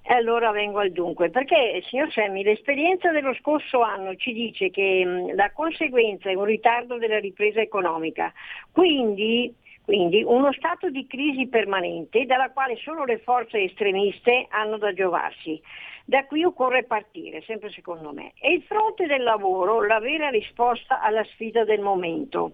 E 0.00 0.14
allora 0.14 0.52
vengo 0.52 0.78
al 0.78 0.92
dunque, 0.92 1.28
perché 1.28 1.82
signor 1.88 2.12
Semmi, 2.12 2.44
l'esperienza 2.44 3.10
dello 3.10 3.34
scorso 3.34 3.82
anno 3.82 4.14
ci 4.14 4.32
dice 4.32 4.70
che 4.70 5.04
mh, 5.04 5.34
la 5.34 5.50
conseguenza 5.50 6.30
è 6.30 6.34
un 6.34 6.44
ritardo 6.44 6.98
della 6.98 7.18
ripresa 7.18 7.60
economica, 7.60 8.32
quindi, 8.70 9.52
quindi 9.88 10.22
uno 10.22 10.52
stato 10.52 10.90
di 10.90 11.06
crisi 11.06 11.46
permanente 11.46 12.26
dalla 12.26 12.50
quale 12.50 12.76
solo 12.76 13.06
le 13.06 13.20
forze 13.20 13.62
estremiste 13.62 14.44
hanno 14.50 14.76
da 14.76 14.92
giovarsi. 14.92 15.58
Da 16.04 16.26
qui 16.26 16.44
occorre 16.44 16.84
partire, 16.84 17.40
sempre 17.46 17.70
secondo 17.70 18.12
me. 18.12 18.32
E 18.38 18.52
il 18.52 18.62
fronte 18.64 19.06
del 19.06 19.22
lavoro, 19.22 19.82
la 19.82 19.98
vera 19.98 20.28
risposta 20.28 21.00
alla 21.00 21.24
sfida 21.32 21.64
del 21.64 21.80
momento. 21.80 22.52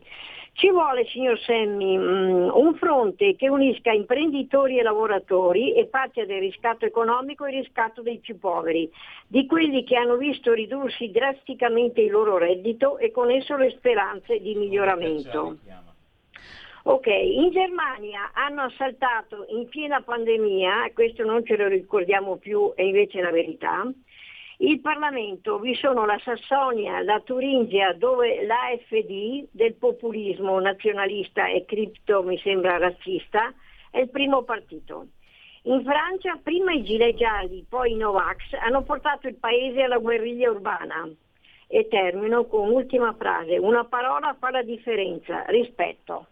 Ci 0.53 0.71
vuole, 0.71 1.07
signor 1.07 1.37
Semmi, 1.41 1.99
mm, 1.99 2.51
un 2.53 2.75
fronte 2.77 3.35
che 3.35 3.49
unisca 3.49 3.91
imprenditori 3.91 4.79
e 4.79 4.85
lavoratori 4.85 5.75
e 5.75 5.89
faccia 5.91 6.25
del 6.25 6.39
riscatto 6.39 6.85
economico 6.85 7.47
il 7.47 7.55
riscatto 7.55 8.01
dei 8.03 8.19
più 8.19 8.39
poveri, 8.39 8.89
di 9.27 9.45
quelli 9.47 9.83
che 9.83 9.97
hanno 9.97 10.17
visto 10.17 10.53
ridursi 10.53 11.11
drasticamente 11.11 12.01
il 12.01 12.13
loro 12.13 12.39
reddito 12.39 12.99
e 12.99 13.11
con 13.11 13.29
esso 13.29 13.57
le 13.57 13.71
speranze 13.71 14.39
di 14.39 14.55
miglioramento. 14.55 15.59
Ok, 16.87 17.07
in 17.07 17.51
Germania 17.51 18.31
hanno 18.35 18.63
assaltato 18.65 19.47
in 19.49 19.67
piena 19.69 20.03
pandemia, 20.03 20.91
questo 20.93 21.25
non 21.25 21.43
ce 21.43 21.57
lo 21.57 21.67
ricordiamo 21.67 22.37
più 22.37 22.75
e 22.77 22.87
invece 22.87 23.21
è 23.21 23.23
la 23.23 23.31
verità, 23.31 23.91
Il 24.59 24.81
Parlamento, 24.81 25.59
vi 25.59 25.75
sono 25.75 26.05
la 26.05 26.19
Sassonia, 26.23 27.03
la 27.03 27.21
Turingia, 27.21 27.95
dove 27.95 28.45
l'AFD 28.45 29.49
del 29.51 29.75
populismo 29.75 30.61
nazionalista 30.61 31.49
e 31.49 31.65
cripto, 31.65 32.23
mi 32.23 32.39
sembra 32.39 32.77
razzista, 32.77 33.53
è 33.91 34.01
il 34.01 34.11
primo 34.11 34.43
partito. 34.43 35.07
In 35.63 35.83
Francia 35.83 36.39
prima 36.43 36.73
i 36.73 36.85
gilet 36.85 37.17
gialli, 37.17 37.65
poi 37.67 37.93
i 37.93 37.97
Novax 37.97 38.53
hanno 38.61 38.83
portato 38.83 39.27
il 39.27 39.37
paese 39.37 39.83
alla 39.83 39.99
guerriglia 39.99 40.51
urbana. 40.51 41.09
E 41.67 41.89
termino 41.89 42.45
con 42.45 42.69
un'ultima 42.69 43.15
frase, 43.15 43.57
una 43.57 43.85
parola 43.85 44.37
fa 44.39 44.51
la 44.51 44.63
differenza, 44.63 45.45
rispetto. 45.47 46.27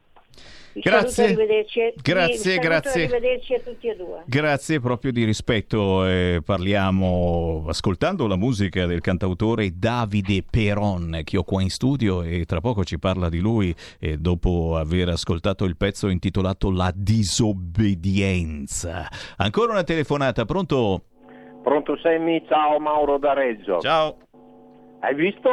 Grazie. 0.75 1.09
saluto, 1.09 1.41
arrivederci. 1.41 1.95
Grazie, 2.03 2.37
saluto, 2.37 2.61
grazie. 2.61 3.05
Arrivederci 3.05 3.55
a 3.55 3.61
tutti 3.61 3.89
e 3.89 3.97
due. 3.97 4.23
Grazie 4.27 4.81
proprio 4.81 5.13
di 5.13 5.25
rispetto, 5.25 6.07
eh, 6.07 6.41
parliamo 6.45 7.65
ascoltando 7.69 8.27
la 8.27 8.37
musica 8.37 8.87
del 8.87 9.01
cantautore 9.01 9.71
Davide 9.75 10.45
Peron 10.49 11.21
che 11.25 11.37
ho 11.37 11.45
qua 11.45 11.63
in 11.63 11.71
studio 11.71 12.23
e 12.23 12.45
tra 12.45 12.61
poco 12.61 12.85
ci 12.85 12.99
parla 12.99 13.29
di 13.29 13.41
lui 13.41 13.75
eh, 14.01 14.17
dopo 14.17 14.77
aver 14.77 15.09
ascoltato 15.09 15.65
il 15.65 15.77
pezzo 15.77 16.09
intitolato 16.09 16.71
La 16.71 16.93
disobbedienza. 16.95 19.09
Ancora 19.37 19.73
una 19.73 19.85
telefonata, 19.85 20.45
pronto? 20.45 21.03
Pronto 21.63 21.97
Semmi, 21.99 22.45
ciao 22.49 22.79
Mauro 22.79 23.19
da 23.19 23.35
Reggio. 23.35 23.81
Ciao. 23.81 24.17
Hai 25.01 25.15
visto 25.15 25.51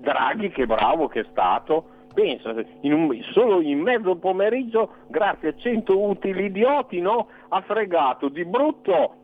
Draghi 0.00 0.50
che 0.50 0.66
bravo 0.66 1.08
che 1.08 1.20
è 1.20 1.26
stato? 1.30 1.98
Pensa, 2.12 2.54
in 2.80 2.92
un- 2.92 3.22
solo 3.32 3.60
in 3.60 3.80
mezzo 3.80 4.16
pomeriggio, 4.16 4.94
grazie 5.08 5.48
a 5.48 5.54
100 5.56 5.98
utili 5.98 6.46
idioti, 6.46 7.00
no? 7.00 7.28
ha 7.48 7.60
fregato 7.62 8.28
di 8.28 8.44
brutto 8.44 9.14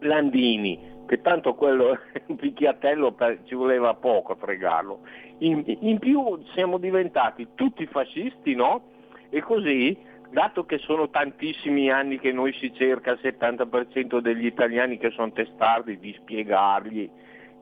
Landini, 0.00 0.78
che 1.06 1.20
tanto 1.20 1.54
quello 1.54 1.98
un 2.26 2.36
picchiatello 2.36 3.12
per- 3.12 3.40
ci 3.44 3.54
voleva 3.54 3.94
poco 3.94 4.32
a 4.32 4.36
fregarlo. 4.36 5.00
In, 5.38 5.62
in 5.80 5.98
più 5.98 6.40
siamo 6.54 6.78
diventati 6.78 7.48
tutti 7.54 7.86
fascisti, 7.86 8.54
no? 8.54 8.82
E 9.28 9.40
così, 9.40 9.96
dato 10.30 10.64
che 10.64 10.78
sono 10.78 11.10
tantissimi 11.10 11.90
anni 11.90 12.18
che 12.18 12.32
noi 12.32 12.52
si 12.54 12.72
cerca 12.72 13.12
il 13.12 13.20
70% 13.20 14.20
degli 14.20 14.46
italiani 14.46 14.96
che 14.96 15.10
sono 15.10 15.32
testardi 15.32 15.98
di 15.98 16.14
spiegargli 16.18 17.10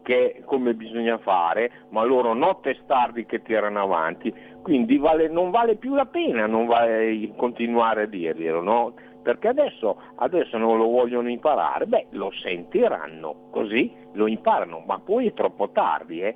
che 0.09 0.41
come 0.47 0.73
bisogna 0.73 1.19
fare, 1.19 1.71
ma 1.91 2.03
loro 2.03 2.33
no 2.33 2.61
testardi 2.63 3.27
che 3.27 3.43
tirano 3.43 3.83
avanti, 3.83 4.33
quindi 4.63 4.97
vale- 4.97 5.29
non 5.29 5.51
vale 5.51 5.77
più 5.77 5.95
la 5.95 6.07
pena 6.07 6.47
non 6.47 6.65
vale 6.65 7.31
continuare 7.37 8.05
a 8.05 8.07
dirglielo, 8.07 8.63
no? 8.63 8.95
Perché 9.23 9.49
adesso, 9.49 10.01
adesso 10.15 10.57
non 10.57 10.79
lo 10.79 10.87
vogliono 10.87 11.29
imparare, 11.29 11.85
beh 11.85 12.07
lo 12.13 12.33
sentiranno, 12.41 13.49
così 13.51 13.93
lo 14.15 14.27
imparano, 14.27 14.83
ma 14.87 14.99
poi 14.99 15.27
è 15.27 15.35
troppo 15.35 15.69
tardi. 15.73 16.23
Eh? 16.23 16.35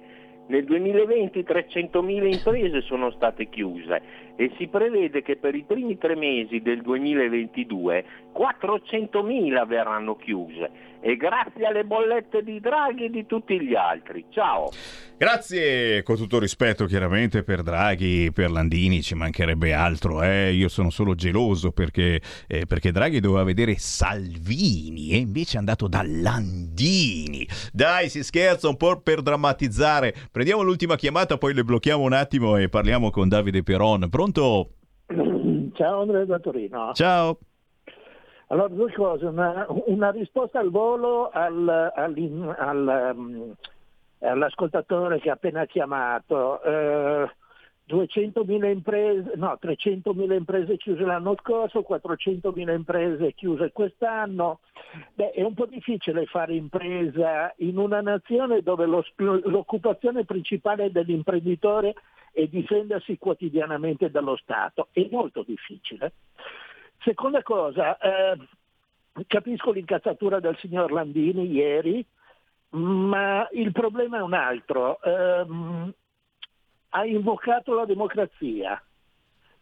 Nel 0.49 0.65
2020 0.65 1.41
300.000 1.41 2.31
imprese 2.31 2.83
sono 2.83 3.11
state 3.13 3.49
chiuse 3.49 4.03
e 4.37 4.53
si 4.59 4.67
prevede 4.69 5.23
che 5.23 5.37
per 5.37 5.55
i 5.55 5.63
primi 5.63 5.97
tre 5.97 6.15
mesi 6.15 6.61
del 6.61 6.83
2022 6.83 8.05
400.000 8.35 9.67
verranno 9.67 10.17
chiuse 10.17 10.91
e 11.03 11.17
grazie 11.17 11.67
alle 11.67 11.85
bollette 11.85 12.43
di 12.43 12.61
Draghi 12.61 13.07
e 13.07 13.11
di 13.11 13.27
tutti 13.27 13.61
gli 13.61 13.75
altri. 13.75 14.25
Ciao! 14.31 14.71
Grazie, 15.19 16.03
con 16.03 16.17
tutto 16.17 16.39
rispetto 16.39 16.87
chiaramente 16.87 17.43
per 17.43 17.63
Draghi, 17.63 18.31
per 18.33 18.51
Landini, 18.51 19.03
ci 19.03 19.15
mancherebbe 19.15 19.73
altro, 19.73 20.23
eh? 20.23 20.53
io 20.53 20.69
sono 20.69 20.91
solo 20.91 21.15
geloso 21.15 21.73
perché, 21.73 22.21
eh, 22.47 22.67
perché 22.67 22.93
Draghi 22.93 23.21
doveva 23.21 23.45
vedere 23.45 23.77
Salvini 23.77 25.11
e 25.11 25.19
invece 25.19 25.57
è 25.57 25.59
andato 25.59 25.89
da 25.89 26.03
Landini. 26.05 27.47
Dai, 27.73 28.09
si 28.09 28.23
scherza 28.23 28.69
un 28.69 28.77
po' 28.77 29.01
per 29.01 29.23
drammatizzare. 29.23 30.15
Prendiamo 30.31 30.63
l'ultima 30.63 30.97
chiamata, 30.97 31.37
poi 31.37 31.55
le 31.55 31.65
blocchiamo 31.65 32.03
un 32.03 32.13
attimo 32.13 32.57
e 32.57 32.69
parliamo 32.69 33.11
con 33.11 33.29
Davide 33.29 33.63
Peron. 33.63 34.09
Pronto? 34.09 34.71
Ciao 35.75 36.01
Andrea 36.03 36.25
da 36.25 36.39
Torino. 36.39 36.93
Ciao. 36.95 37.39
Allora, 38.53 38.69
due 38.69 38.93
cose, 38.93 39.25
una, 39.25 39.67
una 39.87 40.11
risposta 40.11 40.59
al 40.59 40.71
volo 40.71 41.31
al- 41.31 41.91
all'in- 41.95 42.55
al, 42.59 43.13
um, 43.17 43.55
all'ascoltatore 44.21 45.21
che 45.21 45.31
ha 45.31 45.33
appena 45.33 45.65
chiamato. 45.65 46.63
Eh, 46.63 47.31
200.000 47.89 48.71
imprese, 48.71 49.33
no, 49.37 49.59
300.000 49.59 50.35
imprese 50.35 50.77
chiuse 50.77 51.03
l'anno 51.03 51.35
scorso, 51.41 51.81
400.000 51.81 52.75
imprese 52.75 53.33
chiuse 53.33 53.73
quest'anno. 53.73 54.61
Beh, 55.15 55.31
è 55.31 55.43
un 55.43 55.55
po' 55.55 55.67
difficile 55.67 56.27
fare 56.27 56.55
impresa 56.55 57.53
in 57.59 57.79
una 57.79 58.03
nazione 58.03 58.61
dove 58.61 58.85
lo 58.85 59.03
l'occupazione 59.17 60.27
principale 60.27 60.93
dell'imprenditore 60.93 61.95
è 62.33 62.47
difendersi 62.47 63.17
quotidianamente 63.17 64.11
dallo 64.11 64.37
Stato. 64.37 64.89
È 64.93 65.07
molto 65.11 65.43
difficile. 65.43 66.13
Seconda 67.03 67.43
cosa, 67.43 67.99
eh, 67.99 68.39
capisco 69.27 69.73
l'incazzatura 69.73 70.41
del 70.41 70.57
signor 70.59 70.93
Landini 70.93 71.51
ieri, 71.51 72.05
ma 72.71 73.49
il 73.53 73.73
problema 73.73 74.19
è 74.19 74.23
un 74.23 74.35
altro. 74.35 75.01
Ehm, 75.03 75.93
ha 76.91 77.05
invocato 77.05 77.75
la 77.75 77.85
democrazia. 77.85 78.83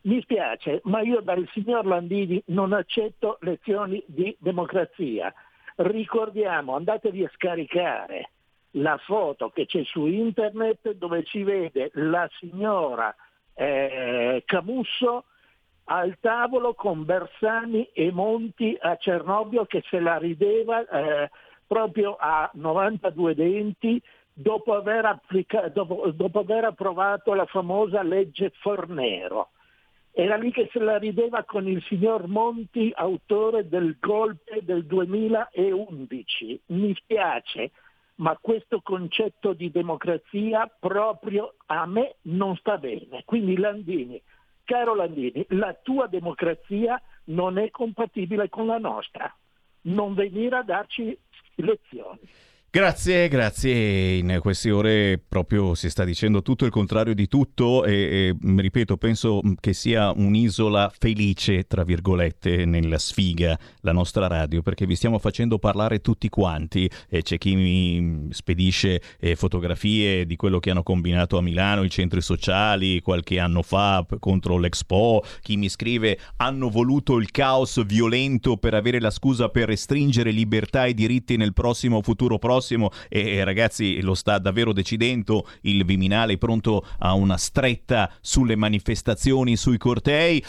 Mi 0.03 0.21
spiace, 0.23 0.81
ma 0.85 1.01
io 1.01 1.21
dal 1.21 1.49
signor 1.53 1.87
Landini 1.87 2.43
non 2.47 2.73
accetto 2.73 3.39
lezioni 3.41 4.03
di 4.07 4.35
democrazia. 4.39 5.33
Ricordiamo, 5.77 6.75
andatevi 6.75 7.25
a 7.25 7.31
scaricare 7.35 8.31
la 8.75 8.99
foto 8.99 9.51
che 9.51 9.67
c'è 9.67 9.83
su 9.85 10.07
internet 10.07 10.93
dove 10.93 11.25
ci 11.25 11.43
vede 11.43 11.91
la 11.95 12.29
signora 12.39 13.15
eh, 13.55 14.43
Camusso 14.47 15.25
al 15.93 16.19
tavolo 16.21 16.75
con 16.75 17.05
Bersani 17.05 17.89
e 17.93 18.13
Monti 18.13 18.77
a 18.81 18.97
Cernobbio 18.97 19.65
che 19.67 19.83
se 19.91 19.99
la 19.99 20.19
rideva 20.19 20.87
eh, 20.87 21.31
proprio 21.67 22.17
a 22.19 22.49
92 22.55 23.35
denti 23.35 24.01
dopo 24.33 24.75
aver, 24.75 25.05
applica- 25.05 25.69
dopo- 25.69 26.11
dopo 26.13 26.39
aver 26.41 26.65
approvato 26.65 27.35
la 27.35 27.45
famosa 27.47 28.03
legge 28.03 28.53
Fornero. 28.61 29.49
Era 30.13 30.37
lì 30.37 30.53
che 30.53 30.69
se 30.73 30.79
la 30.79 30.97
rideva 30.97 31.43
con 31.43 31.67
il 31.69 31.83
signor 31.83 32.29
Monti, 32.29 32.93
autore 32.95 33.69
del 33.69 33.97
golpe 33.99 34.61
del 34.63 34.87
2011. 34.87 36.61
Mi 36.67 36.95
spiace, 36.95 37.73
ma 38.17 38.39
questo 38.41 38.81
concetto 38.81 39.55
di 39.55 39.73
democrazia 39.73 40.73
proprio 40.79 41.55
a 41.67 41.85
me 41.87 42.17
non 42.23 42.55
sta 42.57 42.79
bene. 42.79 43.23
Quindi 43.25 43.57
Landini, 43.57 44.21
caro 44.71 44.95
Landini, 44.95 45.45
la 45.49 45.75
tua 45.75 46.07
democrazia 46.07 47.03
non 47.25 47.59
è 47.59 47.73
compatibile 47.73 48.49
con 48.49 48.67
la 48.67 48.79
nostra. 48.79 49.35
Non 49.83 50.15
venire 50.15 50.59
a 50.59 50.63
darci 50.63 51.19
lezioni. 51.57 52.21
Grazie, 52.73 53.27
grazie. 53.27 54.19
In 54.19 54.39
queste 54.41 54.71
ore 54.71 55.19
proprio 55.19 55.75
si 55.75 55.91
sta 55.91 56.05
dicendo 56.05 56.41
tutto 56.41 56.65
il 56.65 56.71
contrario 56.71 57.15
di 57.15 57.27
tutto 57.27 57.85
e, 57.85 57.93
e, 57.93 58.37
mh, 58.39 58.61
ripeto, 58.61 58.97
penso 58.97 59.41
mh, 59.43 59.55
che 59.59 59.73
sia 59.73 60.13
un'isola 60.13 60.89
felice, 60.97 61.65
tra 61.67 61.83
virgolette, 61.83 62.67
nella 62.67 62.99
sfiga, 62.99 63.59
la 63.81 63.91
nostra 63.91 64.29
radio, 64.29 64.63
perché 64.63 64.87
vi 64.87 64.95
stiamo 64.95 65.19
facendo 65.19 65.59
parlare 65.59 66.01
tutti 66.01 66.29
quanti. 66.29 66.89
E 67.09 67.23
c'è 67.23 67.39
chi 67.39 67.57
mi 67.57 68.01
mh, 68.01 68.31
spedisce 68.31 69.03
eh, 69.19 69.35
fotografie 69.35 70.25
di 70.25 70.37
quello 70.37 70.61
che 70.61 70.71
hanno 70.71 70.85
combinato 70.85 71.39
a 71.39 71.43
Milano, 71.43 71.83
i 71.83 71.91
centri 71.91 72.21
sociali, 72.21 73.01
qualche 73.01 73.41
anno 73.41 73.63
fa 73.63 74.07
contro 74.21 74.59
l'Expo, 74.59 75.25
chi 75.41 75.57
mi 75.57 75.69
scrive 75.69 76.21
hanno 76.37 76.71
voluto 76.71 77.17
il 77.17 77.33
caos 77.33 77.85
violento 77.85 78.59
per 78.59 78.75
avere 78.75 79.01
la 79.01 79.11
scusa 79.11 79.49
per 79.49 79.67
restringere 79.67 80.31
libertà 80.31 80.85
e 80.85 80.95
diritti 80.95 81.37
nel 81.37 81.53
prossimo 81.53 82.01
futuro 82.01 82.39
prossimo 82.39 82.59
e, 83.09 83.21
e 83.37 83.45
ragazzi 83.45 84.01
lo 84.01 84.15
sta 84.15 84.39
davvero 84.39 84.73
decidendo 84.73 85.47
il 85.63 85.85
Viminale 85.85 86.39
pronto 86.39 86.87
a 86.99 87.15
una 87.15 87.37
stretta 87.37 88.13
sulle 88.21 88.57
manifestazioni, 88.57 89.57
sui 89.57 89.79
cortei. 89.79 90.45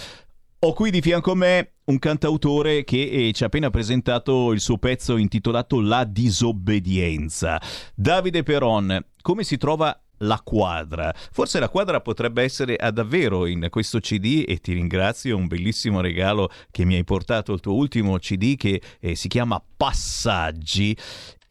Ho 0.63 0.73
qui 0.73 0.91
di 0.91 1.01
fianco 1.01 1.31
a 1.31 1.35
me 1.35 1.71
un 1.85 1.97
cantautore 1.97 2.83
che 2.83 3.01
eh, 3.01 3.31
ci 3.33 3.41
ha 3.41 3.47
appena 3.47 3.71
presentato 3.71 4.51
il 4.51 4.59
suo 4.59 4.77
pezzo 4.77 5.17
intitolato 5.17 5.81
La 5.81 6.03
disobbedienza. 6.03 7.59
Davide 7.95 8.43
Peron, 8.43 9.03
come 9.21 9.43
si 9.43 9.57
trova 9.57 9.99
la 10.19 10.39
quadra? 10.43 11.13
Forse 11.31 11.59
la 11.59 11.69
quadra 11.69 11.99
potrebbe 12.01 12.43
essere 12.43 12.77
davvero 12.93 13.47
in 13.47 13.67
questo 13.69 13.99
CD 13.99 14.43
e 14.47 14.57
ti 14.57 14.73
ringrazio, 14.73 15.35
un 15.35 15.47
bellissimo 15.47 15.99
regalo 15.99 16.51
che 16.69 16.85
mi 16.85 16.95
hai 16.95 17.03
portato 17.03 17.53
il 17.53 17.59
tuo 17.59 17.73
ultimo 17.73 18.17
CD 18.19 18.55
che 18.55 18.81
eh, 18.99 19.15
si 19.15 19.27
chiama 19.27 19.61
Passaggi 19.75 20.95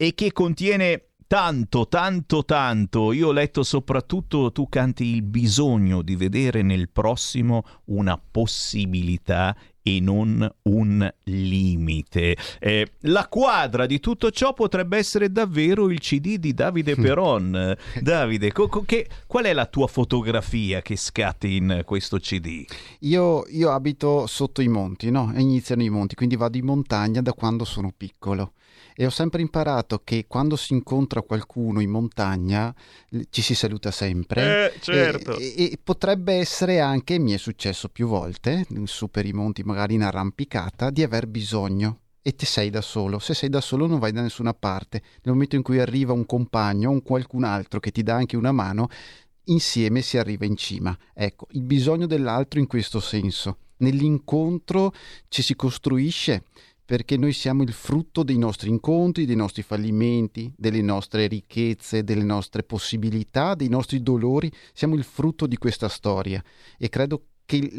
e 0.01 0.15
che 0.15 0.31
contiene 0.31 1.09
tanto, 1.27 1.87
tanto, 1.87 2.43
tanto. 2.43 3.11
Io 3.11 3.27
ho 3.27 3.31
letto 3.31 3.61
soprattutto 3.61 4.51
tu 4.51 4.67
canti 4.67 5.05
il 5.05 5.21
bisogno 5.21 6.01
di 6.01 6.15
vedere 6.15 6.63
nel 6.63 6.89
prossimo 6.89 7.63
una 7.85 8.19
possibilità 8.19 9.55
e 9.83 9.99
non 9.99 10.51
un 10.63 11.13
limite. 11.25 12.35
Eh, 12.57 12.93
la 13.01 13.27
quadra 13.27 13.85
di 13.85 13.99
tutto 13.99 14.31
ciò 14.31 14.53
potrebbe 14.53 14.97
essere 14.97 15.31
davvero 15.31 15.91
il 15.91 15.99
CD 15.99 16.37
di 16.37 16.55
Davide 16.55 16.95
Peron. 16.99 17.77
Davide, 17.99 18.51
co- 18.51 18.69
co- 18.69 18.81
che, 18.81 19.07
qual 19.27 19.45
è 19.45 19.53
la 19.53 19.67
tua 19.67 19.85
fotografia 19.85 20.81
che 20.81 20.95
scatti 20.95 21.57
in 21.57 21.83
questo 21.85 22.17
CD? 22.17 22.65
Io, 23.01 23.45
io 23.49 23.69
abito 23.69 24.25
sotto 24.25 24.63
i 24.63 24.67
monti, 24.67 25.11
no? 25.11 25.31
E 25.31 25.41
iniziano 25.41 25.83
i 25.83 25.89
monti, 25.89 26.15
quindi 26.15 26.35
vado 26.35 26.57
in 26.57 26.65
montagna 26.65 27.21
da 27.21 27.33
quando 27.33 27.65
sono 27.65 27.93
piccolo. 27.95 28.53
E 29.01 29.07
ho 29.07 29.09
sempre 29.09 29.41
imparato 29.41 30.01
che 30.03 30.25
quando 30.27 30.55
si 30.55 30.73
incontra 30.73 31.23
qualcuno 31.23 31.79
in 31.79 31.89
montagna 31.89 32.71
ci 33.31 33.41
si 33.41 33.55
saluta 33.55 33.89
sempre. 33.89 34.73
Eh, 34.73 34.79
certo. 34.79 35.39
E, 35.39 35.55
e- 35.57 35.63
e 35.71 35.79
potrebbe 35.83 36.33
essere 36.33 36.79
anche, 36.79 37.17
mi 37.17 37.31
è 37.31 37.37
successo 37.37 37.89
più 37.89 38.05
volte, 38.05 38.63
su 38.83 39.09
per 39.09 39.25
i 39.25 39.33
monti 39.33 39.63
magari 39.63 39.95
in 39.95 40.03
arrampicata, 40.03 40.91
di 40.91 41.01
aver 41.01 41.25
bisogno. 41.25 42.01
E 42.21 42.35
te 42.35 42.45
sei 42.45 42.69
da 42.69 42.81
solo. 42.81 43.17
Se 43.17 43.33
sei 43.33 43.49
da 43.49 43.59
solo 43.59 43.87
non 43.87 43.97
vai 43.97 44.11
da 44.11 44.21
nessuna 44.21 44.53
parte. 44.53 45.01
Nel 45.23 45.33
momento 45.33 45.55
in 45.55 45.63
cui 45.63 45.79
arriva 45.79 46.13
un 46.13 46.27
compagno 46.27 46.89
o 46.89 46.93
un 46.93 47.01
qualcun 47.01 47.43
altro 47.43 47.79
che 47.79 47.89
ti 47.89 48.03
dà 48.03 48.13
anche 48.13 48.37
una 48.37 48.51
mano, 48.51 48.87
insieme 49.45 50.03
si 50.03 50.19
arriva 50.19 50.45
in 50.45 50.55
cima. 50.55 50.95
Ecco, 51.15 51.47
il 51.53 51.63
bisogno 51.63 52.05
dell'altro 52.05 52.59
in 52.59 52.67
questo 52.67 52.99
senso. 52.99 53.57
Nell'incontro 53.77 54.93
ci 55.27 55.41
si 55.41 55.55
costruisce 55.55 56.43
perché 56.91 57.15
noi 57.15 57.31
siamo 57.31 57.63
il 57.63 57.71
frutto 57.71 58.21
dei 58.21 58.37
nostri 58.37 58.67
incontri, 58.67 59.25
dei 59.25 59.37
nostri 59.37 59.61
fallimenti, 59.61 60.51
delle 60.57 60.81
nostre 60.81 61.27
ricchezze, 61.27 62.03
delle 62.03 62.25
nostre 62.25 62.63
possibilità, 62.63 63.55
dei 63.55 63.69
nostri 63.69 64.03
dolori, 64.03 64.51
siamo 64.73 64.95
il 64.95 65.05
frutto 65.05 65.47
di 65.47 65.55
questa 65.55 65.87
storia 65.87 66.43
e 66.77 66.89
credo 66.89 67.27
che 67.45 67.71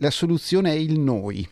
la 0.00 0.10
soluzione 0.10 0.72
è 0.72 0.74
il 0.74 0.98
noi, 0.98 1.48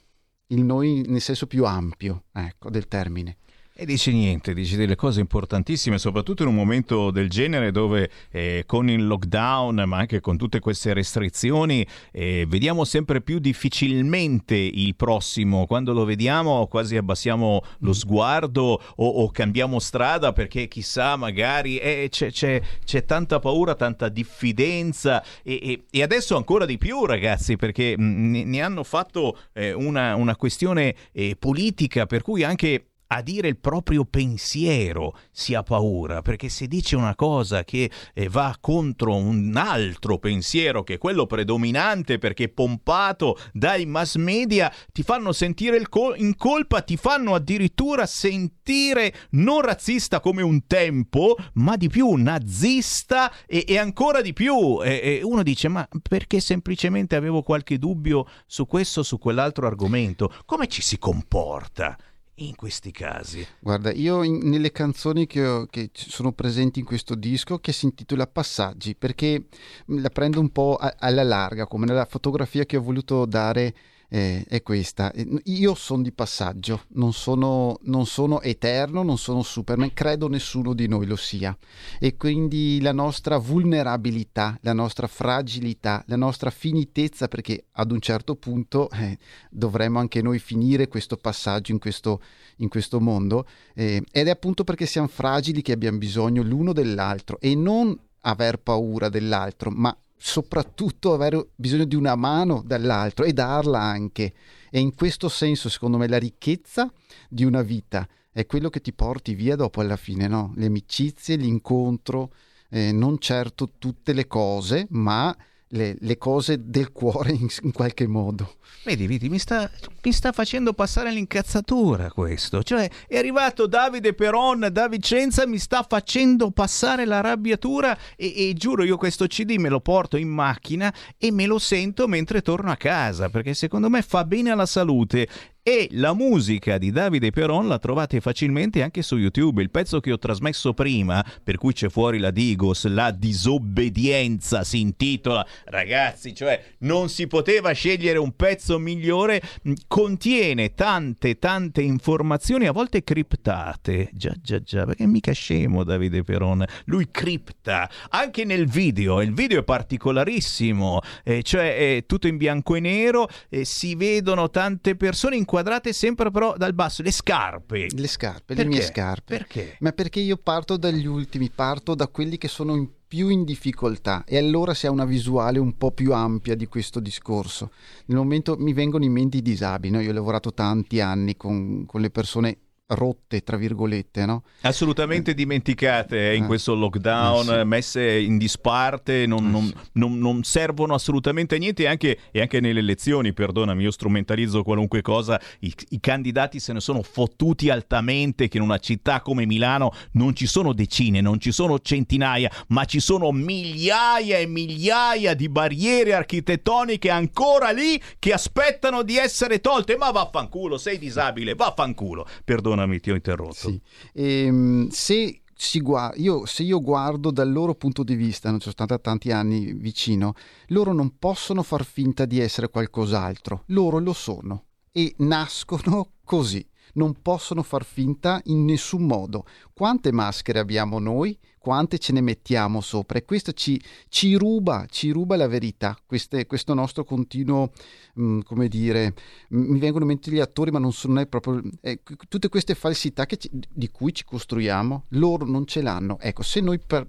il 0.49 0.65
noi 0.65 1.05
nel 1.07 1.21
senso 1.21 1.47
più 1.47 1.65
ampio 1.65 2.25
ecco, 2.33 2.69
del 2.69 2.89
termine. 2.89 3.37
E 3.77 3.85
dici 3.87 4.13
niente, 4.13 4.55
dici 4.55 4.77
delle 4.77 4.95
cose 4.95 5.19
importantissime, 5.19 5.99
soprattutto 5.99 6.43
in 6.45 6.49
un 6.49 6.55
momento 6.55 7.11
del 7.11 7.29
genere 7.29 7.73
dove 7.73 8.09
eh, 8.31 8.63
con 8.67 8.89
il 8.89 9.05
lockdown, 9.05 9.83
ma 9.89 9.97
anche 9.97 10.21
con 10.21 10.37
tutte 10.37 10.61
queste 10.61 10.93
restrizioni, 10.95 11.85
eh, 12.13 12.45
vediamo 12.47 12.85
sempre 12.85 13.21
più 13.21 13.41
difficilmente 13.41 14.55
il 14.55 14.95
prossimo. 14.95 15.67
Quando 15.67 15.93
lo 15.93 16.05
vediamo 16.05 16.69
quasi 16.69 16.97
abbassiamo 16.97 17.63
lo 17.81 17.93
sguardo 17.93 18.81
o, 18.95 19.07
o 19.09 19.31
cambiamo 19.33 19.81
strada 19.81 20.33
perché 20.33 20.69
chissà, 20.69 21.17
magari 21.17 21.79
eh, 21.79 22.07
c'è, 22.09 22.31
c'è- 22.31 22.63
c'è 22.85 23.05
tanta 23.05 23.41
paura, 23.41 23.75
tanta 23.75 24.09
diffidenza 24.09 25.21
e, 25.43 25.59
e- 25.61 25.85
e 25.91 26.01
adesso 26.05 26.37
ancora 26.37 26.65
di 26.65 26.79
più 26.79 27.05
ragazzi 27.07 27.57
perché 27.57 27.99
mh, 27.99 28.31
ne, 28.31 28.45
ne 28.45 28.61
hanno 28.63 28.85
fatto 28.85 29.37
eh, 29.53 29.73
una, 29.73 30.15
una 30.15 30.37
questione 30.37 30.95
eh, 31.11 31.35
politica 31.37 32.07
per 32.07 32.23
cui 32.23 32.45
anche 32.45 32.91
a 33.15 33.23
dire 33.23 33.47
il 33.47 33.59
proprio 33.59 34.05
pensiero 34.05 35.17
si 35.31 35.55
ha 35.55 35.63
paura, 35.63 36.21
perché 36.21 36.49
se 36.49 36.67
dice 36.67 36.97
una 36.97 37.15
cosa 37.15 37.63
che 37.63 37.91
eh, 38.13 38.29
va 38.29 38.57
contro 38.61 39.15
un 39.15 39.55
altro 39.57 40.19
pensiero, 40.19 40.83
che 40.83 40.95
è 40.95 40.99
quello 40.99 41.27
predominante 41.27 42.19
perché 42.19 42.49
pompato 42.49 43.39
dai 43.53 43.87
mass 43.87 44.17
media, 44.17 44.73
ti 44.93 45.05
fanno 45.05 45.33
sentire 45.33 45.81
col- 45.89 46.19
in 46.19 46.35
colpa, 46.37 46.83
ti 46.83 46.97
fanno 46.97 47.35
addirittura 47.35 48.05
sentire 48.07 49.15
non 49.31 49.61
razzista 49.61 50.19
come 50.19 50.43
un 50.43 50.67
tempo, 50.67 51.37
ma 51.55 51.77
di 51.77 51.89
più 51.89 52.15
nazista 52.15 53.33
e, 53.47 53.65
e 53.67 53.79
ancora 53.79 54.23
di 54.23 54.33
più. 54.33 54.83
E, 54.83 55.01
e 55.03 55.21
uno 55.23 55.45
dice, 55.45 55.69
ma 55.69 55.87
perché 56.09 56.41
semplicemente 56.41 57.15
avevo 57.15 57.43
qualche 57.43 57.79
dubbio 57.79 58.27
su 58.47 58.67
questo 58.67 59.01
o 59.01 59.05
su 59.05 59.19
quell'altro 59.19 59.69
argomento? 59.69 60.33
Come 60.45 60.67
ci 60.67 60.83
si 60.83 60.99
comporta? 60.99 61.97
In 62.37 62.57
questi 62.57 62.91
casi? 62.91 63.47
Guarda, 63.61 63.93
io 63.93 64.23
in- 64.23 64.41
nelle 64.49 64.73
canzoni 64.73 65.27
che, 65.27 65.47
ho- 65.47 65.67
che 65.67 65.91
sono 65.93 66.33
presenti 66.33 66.81
in 66.81 66.85
questo 66.85 67.15
disco, 67.15 67.59
che 67.59 67.73
si 67.73 67.85
intitola 67.87 68.27
Passaggi, 68.27 68.95
perché 68.97 69.47
la 69.87 70.09
prendo 70.11 70.41
un 70.41 70.51
po' 70.51 70.77
a- 70.77 70.97
alla 70.99 71.23
larga, 71.23 71.67
come 71.67 71.87
nella 71.87 72.05
fotografia 72.07 72.65
che 72.65 72.77
ho 72.77 72.83
voluto 72.83 73.25
dare 73.25 73.75
eh, 74.09 74.45
è 74.49 74.63
questa. 74.63 75.13
Eh, 75.13 75.27
Io 75.45 75.75
sono 75.75 76.03
di 76.03 76.13
passaggio, 76.13 76.83
non 76.91 77.13
sono, 77.13 77.79
non 77.83 78.07
sono 78.07 78.41
eterno, 78.41 79.03
non 79.03 79.19
sono 79.19 79.43
Superman, 79.43 79.93
credo 79.93 80.29
nessuno 80.29 80.75
di 80.75 80.87
noi 80.89 81.07
lo 81.07 81.17
sia. 81.17 81.57
E 81.99 82.17
quindi 82.17 82.81
la 82.81 82.93
nostra 82.93 83.39
vulnerabilità, 83.39 84.59
la 84.63 84.73
nostra 84.73 85.07
fragilità, 85.07 86.03
la 86.07 86.17
nostra 86.17 86.51
finitezza, 86.51 87.29
perché 87.29 87.67
ad 87.73 87.91
un 87.91 88.01
certo 88.01 88.37
punto 88.37 88.91
eh, 88.91 89.19
dovremo 89.51 89.99
anche 89.99 90.23
noi 90.23 90.39
finire 90.39 90.89
questo 90.89 91.17
passaggio 91.17 91.73
in 91.73 91.79
questo, 91.79 92.23
in 92.57 92.69
questo 92.69 93.01
mondo, 93.01 93.47
eh, 93.75 94.03
ed 94.11 94.27
è 94.29 94.31
appunto 94.31 94.65
perché 94.65 94.87
siamo 94.87 95.09
fragili 95.09 95.63
che 95.63 95.73
abbiamo 95.73 95.99
bisogno 95.99 96.43
l'uno 96.43 96.73
dell'altro 96.73 97.39
e 97.41 97.55
non 97.55 97.99
aver 98.27 98.59
paura 98.59 99.09
dell'altro, 99.09 99.71
ma 99.71 99.97
soprattutto 100.27 101.13
avere 101.13 101.49
bisogno 101.55 101.85
di 101.85 101.97
una 101.97 102.15
mano 102.15 102.63
dall'altro 102.65 103.27
e 103.27 103.35
darla 103.35 103.79
anche. 103.79 104.33
E 104.71 104.81
in 104.81 104.95
questo 104.95 105.29
senso, 105.29 105.69
secondo 105.69 105.99
me, 105.99 106.09
la 106.09 106.19
ricchezza 106.19 106.91
di 107.29 107.45
una 107.45 107.61
vita 107.61 108.09
è 108.33 108.47
quello 108.47 108.71
che 108.71 108.81
ti 108.81 108.95
porti 108.95 109.35
via 109.35 109.55
dopo 109.55 109.83
alla 109.83 109.97
fine, 109.97 110.27
no? 110.27 110.55
Le 110.57 110.65
amicizie, 110.65 111.37
l'incontro, 111.37 112.33
eh, 112.71 112.91
non 112.91 113.19
certo 113.19 113.73
tutte 113.79 114.15
le 114.15 114.27
cose, 114.27 114.87
ma 114.89 115.37
le, 115.75 115.97
le 115.99 116.17
cose 116.17 116.69
del 116.69 116.93
cuore 116.93 117.33
in, 117.33 117.49
in 117.63 117.73
qualche 117.73 118.07
modo. 118.07 118.57
Vedi, 118.85 119.07
vedi, 119.07 119.29
mi 119.29 119.39
sta, 119.39 119.71
mi 120.03 120.13
sta 120.13 120.33
facendo 120.33 120.73
passare 120.73 121.11
l'incazzatura 121.11 122.11
questo. 122.11 122.63
Cioè, 122.63 122.91
è 123.09 123.17
arrivato 123.17 123.67
Davide 123.67 124.13
Peron 124.13 124.69
da 124.71 124.89
Vicenza, 124.89 125.47
mi 125.47 125.59
sta 125.59 125.85
facendo 125.89 126.51
passare 126.51 127.05
la 127.05 127.19
arrabbiatura 127.19 127.97
e, 128.17 128.49
e 128.51 128.55
giuro 128.55 128.85
io 128.85 128.97
questo 128.97 129.27
CD 129.27 129.57
me 129.57 129.69
lo 129.69 129.81
porto 129.81 130.17
in 130.17 130.29
macchina 130.29 130.95
e 131.17 131.33
me 131.33 131.47
lo 131.47 131.59
sento 131.59 132.07
mentre 132.07 132.43
torno 132.43 132.71
a 132.71 132.77
casa, 132.77 133.31
perché 133.31 133.55
secondo 133.55 133.89
me 133.89 134.03
fa 134.03 134.25
bene 134.25 134.51
alla 134.51 134.67
salute. 134.67 135.29
E 135.67 135.89
la 135.93 136.13
musica 136.13 136.77
di 136.77 136.91
Davide 136.91 137.31
Peron 137.31 137.67
la 137.67 137.79
trovate 137.79 138.21
facilmente 138.21 138.83
anche 138.83 139.01
su 139.01 139.17
YouTube. 139.17 139.63
Il 139.63 139.71
pezzo 139.71 139.99
che 139.99 140.13
ho 140.13 140.19
trasmesso 140.19 140.75
prima, 140.75 141.25
per 141.43 141.57
cui 141.57 141.73
c'è 141.73 141.89
fuori 141.89 142.19
la 142.19 142.31
Digos, 142.31 142.87
la 142.87 143.11
disobbedienza 143.11 144.63
si 144.63 144.81
intitola. 144.81 145.43
Ragazzi, 145.65 146.35
cioè 146.35 146.63
non 146.81 147.09
si 147.09 147.27
poteva 147.27 147.73
scegliere 147.73 148.19
un 148.19 148.37
pezzo 148.37 148.79
migliore. 148.79 149.41
mh, 149.63 149.73
Contiene 149.89 150.75
tante, 150.75 151.39
tante 151.39 151.81
informazioni, 151.81 152.67
a 152.67 152.73
volte 152.73 153.03
criptate. 153.03 154.11
Già, 154.13 154.35
già, 154.43 154.61
già, 154.61 154.85
perché 154.85 155.05
è 155.05 155.07
mica 155.07 155.33
scemo 155.33 155.83
Davide 155.83 156.23
Peron. 156.25 156.63
Lui 156.85 157.09
cripta 157.11 157.89
anche 158.11 158.45
nel 158.45 158.67
video. 158.67 159.23
Il 159.23 159.33
video 159.33 159.61
è 159.61 159.65
particolarissimo, 159.65 161.01
eh, 161.25 161.43
cioè 161.43 161.97
è 161.97 162.05
tutto 162.05 162.27
in 162.27 162.37
bianco 162.37 162.75
e 162.75 162.81
nero. 162.81 163.31
eh, 163.49 163.65
si 163.65 163.95
vedono 163.95 164.51
tante 164.51 164.95
persone 164.95 165.37
inquadrate 165.55 165.93
sempre 165.93 166.31
però 166.31 166.57
dal 166.57 166.75
basso. 166.75 167.03
Le 167.03 167.13
scarpe. 167.13 167.87
Le 167.91 168.09
scarpe, 168.09 168.55
le 168.55 168.63
Perché? 168.63 168.69
mie 168.69 168.83
scarpe. 168.83 169.37
Perché? 169.37 169.77
Ma 169.81 169.93
perché 169.93 170.21
io 170.21 170.37
parto 170.37 170.77
dagli 170.77 171.07
ultimi, 171.07 171.49
parto 171.51 171.95
da 171.95 172.09
quelli 172.09 172.39
che 172.39 172.49
sono 172.49 172.75
in- 172.75 172.89
più 173.07 173.29
in 173.29 173.45
difficoltà 173.45 174.25
e 174.27 174.37
allora 174.37 174.75
si 174.75 174.89
ha 174.89 174.91
una 174.91 175.05
visuale 175.05 175.61
un 175.61 175.77
po' 175.77 175.93
più 175.93 176.13
ampia 176.13 176.57
di 176.57 176.67
questo 176.67 176.99
discorso. 176.99 177.71
Nel 178.07 178.17
momento 178.19 178.57
mi 178.59 178.73
vengono 178.73 179.05
in 179.05 179.13
mente 179.13 179.37
i 179.37 179.43
disabili, 179.43 179.93
no? 179.95 180.01
io 180.01 180.11
ho 180.11 180.15
lavorato 180.15 180.53
tanti 180.53 181.01
anni 181.01 181.37
con, 181.37 181.85
con 181.87 182.01
le 182.01 182.11
persone 182.11 182.59
rotte, 182.95 183.43
tra 183.43 183.57
virgolette, 183.57 184.27
no? 184.27 184.43
Assolutamente 184.63 185.33
dimenticate 185.33 186.31
eh, 186.33 186.37
in 186.37 186.45
Eh. 186.45 186.47
questo 186.47 186.75
lockdown, 186.75 187.49
Eh, 187.49 187.59
sì. 187.61 187.65
messe 187.67 188.19
in 188.19 188.37
disparte, 188.37 189.25
non, 189.27 189.51
non- 189.51 189.73
non- 189.93 190.19
non 190.19 190.43
servono 190.43 190.93
assolutamente 190.93 191.55
a 191.55 191.59
niente 191.59 191.85
e 191.85 191.87
anche, 191.87 192.19
e 192.31 192.41
anche 192.43 192.61
nelle 192.61 192.81
elezioni, 192.81 193.33
perdonami, 193.33 193.83
io 193.85 193.91
strumentalizzo 193.91 194.63
qualunque 194.63 195.01
cosa, 195.01 195.41
i, 195.61 195.73
i 195.91 196.01
candidati 196.01 196.61
se 196.61 196.75
ne 196.75 196.81
sono 196.81 197.03
fottuti 197.03 197.71
altamente 197.71 198.49
che 198.49 198.59
in 198.59 198.63
una 198.63 198.79
città 198.79 199.23
come 199.23 199.47
Milano 199.47 199.91
non 200.13 200.35
ci 200.37 200.47
sono 200.47 200.75
decine, 200.75 201.23
non 201.23 201.41
ci 201.41 201.53
sono 201.53 201.79
centinaia, 201.79 202.51
ma 202.69 202.85
ci 202.85 203.01
sono 203.01 203.33
migliaia 203.33 204.37
e 204.39 204.47
migliaia 204.47 205.33
di 205.35 205.49
barriere 205.49 206.13
architettoniche 206.13 207.09
ancora 207.09 207.71
lì 207.71 208.01
che 208.19 208.33
aspettano 208.35 209.03
di 209.03 209.17
essere 209.17 209.61
tolte. 209.61 209.97
Ma 209.97 210.11
vaffanculo, 210.11 210.77
sei 210.77 210.99
disabile, 210.99 211.55
vaffanculo. 211.55 212.27
Perdonami, 212.45 212.73
ti 213.01 213.11
ho 213.11 213.15
interrotto. 213.15 213.69
Sì. 213.69 213.81
Ehm, 214.15 214.89
se, 214.89 215.43
si 215.55 215.81
gua- 215.81 216.13
io, 216.17 216.47
se 216.47 216.63
io 216.63 216.81
guardo 216.81 217.31
dal 217.31 217.51
loro 217.51 217.75
punto 217.75 218.03
di 218.03 218.15
vista, 218.15 218.51
non 218.51 218.61
sono 218.61 218.73
stata 218.73 218.99
tanti 218.99 219.31
anni 219.31 219.73
vicino, 219.73 220.35
loro 220.69 220.93
non 220.93 221.19
possono 221.19 221.63
far 221.63 221.85
finta 221.85 222.25
di 222.25 222.41
essere 222.41 222.69
qualcos'altro, 222.69 223.65
loro 223.67 223.99
lo 223.99 224.13
sono 224.13 224.65
e 224.93 225.15
nascono 225.19 226.13
così. 226.25 226.67
Non 226.95 227.21
possono 227.23 227.63
far 227.63 227.85
finta 227.85 228.41
in 228.45 228.65
nessun 228.65 229.05
modo. 229.05 229.45
Quante 229.73 230.13
maschere 230.13 230.59
abbiamo 230.59 230.99
noi? 230.99 231.39
Quante 231.59 231.99
ce 231.99 232.13
ne 232.13 232.21
mettiamo 232.21 232.83
sopra? 232.83 233.19
E 233.19 233.25
questo 233.25 233.53
ci, 233.53 233.81
ci 234.09 234.35
ruba, 234.35 234.87
ci 234.91 235.11
ruba 235.11 235.35
la 235.37 235.49
verità, 235.49 235.97
Queste, 236.05 236.45
questo 236.47 236.75
nostro 236.75 237.05
continuo, 237.05 237.71
mh, 238.15 238.23
mm, 238.23 238.41
come 238.41 238.69
dire, 238.69 239.15
mi 239.49 239.79
vengono 239.79 240.05
in 240.05 240.11
mente 240.11 240.31
gli 240.31 240.41
attori, 240.41 240.71
ma 240.71 240.79
non 240.79 240.93
sono 240.93 241.25
proprio... 241.27 241.63
Eh, 241.81 242.03
tutte 242.29 242.49
queste 242.49 242.75
falsità 242.75 243.25
ci, 243.25 243.49
di 243.51 243.89
cui 243.89 244.13
ci 244.13 244.25
costruiamo, 244.25 245.07
loro 245.11 245.47
non 245.47 245.67
ce 245.67 245.81
l'hanno. 245.81 246.19
Ecco, 246.21 246.43
se 246.43 246.61
noi 246.61 246.79
per, 246.79 247.09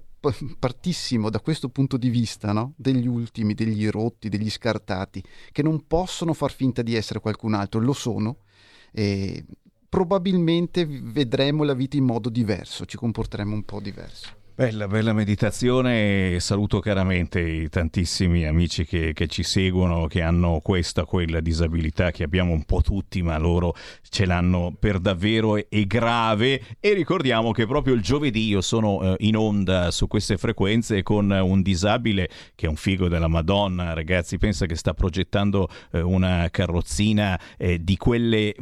partissimo 0.58 1.30
da 1.30 1.40
questo 1.40 1.68
punto 1.68 1.96
di 1.96 2.08
vista, 2.08 2.52
no? 2.52 2.72
degli 2.76 3.06
ultimi, 3.06 3.54
degli 3.54 3.88
rotti, 3.88 4.28
degli 4.28 4.50
scartati, 4.50 5.22
che 5.52 5.62
non 5.62 5.86
possono 5.86 6.32
far 6.32 6.52
finta 6.52 6.82
di 6.82 6.94
essere 6.94 7.20
qualcun 7.20 7.54
altro, 7.54 7.80
lo 7.80 7.92
sono, 7.92 8.38
e 8.92 9.44
probabilmente 9.96 10.86
vedremo 10.86 11.64
la 11.64 11.72
vita 11.72 11.96
in 11.96 12.04
modo 12.04 12.28
diverso, 12.28 12.84
ci 12.84 12.98
comporteremo 12.98 13.54
un 13.54 13.62
po' 13.62 13.80
diverso. 13.80 14.28
Bella, 14.54 14.86
bella 14.86 15.14
meditazione. 15.14 16.38
Saluto 16.38 16.80
caramente 16.80 17.40
i 17.40 17.68
tantissimi 17.70 18.46
amici 18.46 18.84
che, 18.84 19.14
che, 19.14 19.26
ci 19.26 19.42
seguono, 19.42 20.06
che 20.06 20.20
hanno 20.20 20.60
questa 20.60 21.06
quella 21.06 21.40
disabilità 21.40 22.10
che 22.10 22.24
abbiamo 22.24 22.52
un 22.52 22.64
po' 22.64 22.82
tutti, 22.82 23.22
ma 23.22 23.38
loro 23.38 23.74
ce 24.02 24.26
l'hanno 24.26 24.76
per 24.78 24.98
davvero 24.98 25.56
e, 25.56 25.86
grave. 25.86 26.60
E 26.78 26.92
ricordiamo 26.92 27.52
che 27.52 27.66
proprio 27.66 27.94
il 27.94 28.02
giovedì 28.02 28.48
io 28.48 28.60
sono 28.60 29.14
eh, 29.14 29.16
in 29.20 29.36
onda 29.36 29.90
su 29.90 30.08
queste 30.08 30.36
frequenze 30.36 31.02
con 31.02 31.30
un 31.30 31.62
disabile 31.62 32.28
che 32.54 32.66
è 32.66 32.68
un 32.68 32.76
figo 32.76 33.08
della 33.08 33.28
Madonna. 33.28 33.94
Ragazzi, 33.94 34.36
pensa 34.36 34.66
che 34.66 34.74
sta 34.74 34.92
progettando 34.92 35.68
eh, 35.92 36.02
una 36.02 36.48
carrozzina 36.50 37.40
eh, 37.56 37.82
di 37.82 37.96
quelle 37.96 38.54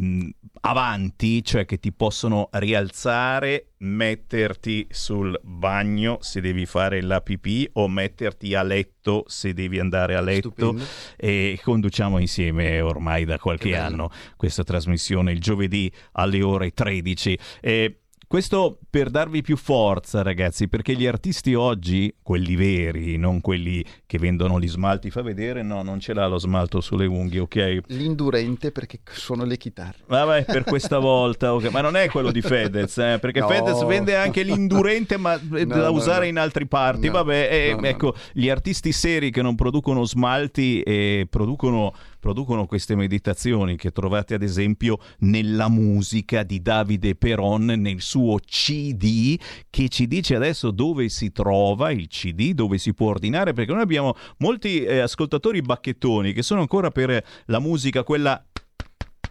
avanti, 0.66 1.44
cioè 1.44 1.66
che 1.66 1.78
ti 1.78 1.92
possono 1.92 2.48
rialzare 2.52 3.72
metterti 3.78 4.86
sul 4.90 5.38
bagno 5.42 6.18
se 6.22 6.40
devi 6.40 6.64
fare 6.64 7.02
la 7.02 7.20
pipì 7.20 7.68
o 7.74 7.86
metterti 7.86 8.54
a 8.54 8.62
letto 8.62 9.24
se 9.26 9.52
devi 9.52 9.78
andare 9.78 10.14
a 10.16 10.20
letto. 10.20 10.50
Stupendo. 10.50 10.84
e 11.16 11.60
conduciamo 11.62 12.18
insieme 12.18 12.80
ormai 12.80 13.24
da 13.24 13.38
qualche 13.38 13.76
anno 13.76 14.10
questa 14.36 14.64
trasmissione 14.64 15.32
il 15.32 15.40
giovedì 15.40 15.90
alle 16.12 16.42
ore 16.42 16.72
13 16.72 17.38
e 17.60 17.98
questo 18.34 18.80
per 18.90 19.10
darvi 19.10 19.42
più 19.42 19.56
forza, 19.56 20.20
ragazzi, 20.22 20.66
perché 20.66 20.96
gli 20.96 21.06
artisti 21.06 21.54
oggi, 21.54 22.12
quelli 22.20 22.56
veri, 22.56 23.16
non 23.16 23.40
quelli 23.40 23.84
che 24.06 24.18
vendono 24.18 24.58
gli 24.58 24.66
smalti, 24.66 25.08
fa 25.08 25.22
vedere, 25.22 25.62
no, 25.62 25.84
non 25.84 26.00
ce 26.00 26.14
l'ha 26.14 26.26
lo 26.26 26.40
smalto 26.40 26.80
sulle 26.80 27.06
unghie, 27.06 27.38
ok? 27.38 27.82
L'indurente 27.86 28.72
perché 28.72 28.98
suono 29.08 29.44
le 29.44 29.56
chitarre. 29.56 29.98
Vabbè, 30.08 30.46
per 30.46 30.64
questa 30.64 30.98
volta, 30.98 31.54
okay. 31.54 31.70
ma 31.70 31.80
non 31.80 31.94
è 31.94 32.08
quello 32.08 32.32
di 32.32 32.40
Fedez, 32.42 32.98
eh, 32.98 33.18
perché 33.20 33.38
no. 33.38 33.46
Fedez 33.46 33.84
vende 33.84 34.16
anche 34.16 34.42
l'indurente, 34.42 35.16
ma 35.16 35.38
no, 35.40 35.64
da 35.64 35.90
usare 35.90 36.24
no, 36.24 36.30
in 36.30 36.38
altri 36.38 36.66
parti. 36.66 37.08
Vabbè, 37.08 37.76
eh, 37.80 37.88
ecco, 37.88 38.16
gli 38.32 38.48
artisti 38.48 38.90
seri 38.90 39.30
che 39.30 39.42
non 39.42 39.54
producono 39.54 40.04
smalti 40.04 40.80
e 40.80 41.28
producono 41.30 41.94
producono 42.24 42.64
queste 42.64 42.96
meditazioni 42.96 43.76
che 43.76 43.90
trovate 43.90 44.32
ad 44.32 44.42
esempio 44.42 44.98
nella 45.18 45.68
musica 45.68 46.42
di 46.42 46.62
Davide 46.62 47.16
Peron 47.16 47.66
nel 47.66 48.00
suo 48.00 48.38
CD 48.38 49.38
che 49.68 49.90
ci 49.90 50.06
dice 50.06 50.34
adesso 50.34 50.70
dove 50.70 51.10
si 51.10 51.32
trova 51.32 51.90
il 51.90 52.08
CD, 52.08 52.54
dove 52.54 52.78
si 52.78 52.94
può 52.94 53.10
ordinare 53.10 53.52
perché 53.52 53.74
noi 53.74 53.82
abbiamo 53.82 54.14
molti 54.38 54.84
eh, 54.84 55.00
ascoltatori 55.00 55.60
bacchettoni 55.60 56.32
che 56.32 56.40
sono 56.40 56.60
ancora 56.62 56.90
per 56.90 57.22
la 57.44 57.58
musica 57.58 58.02
quella 58.04 58.42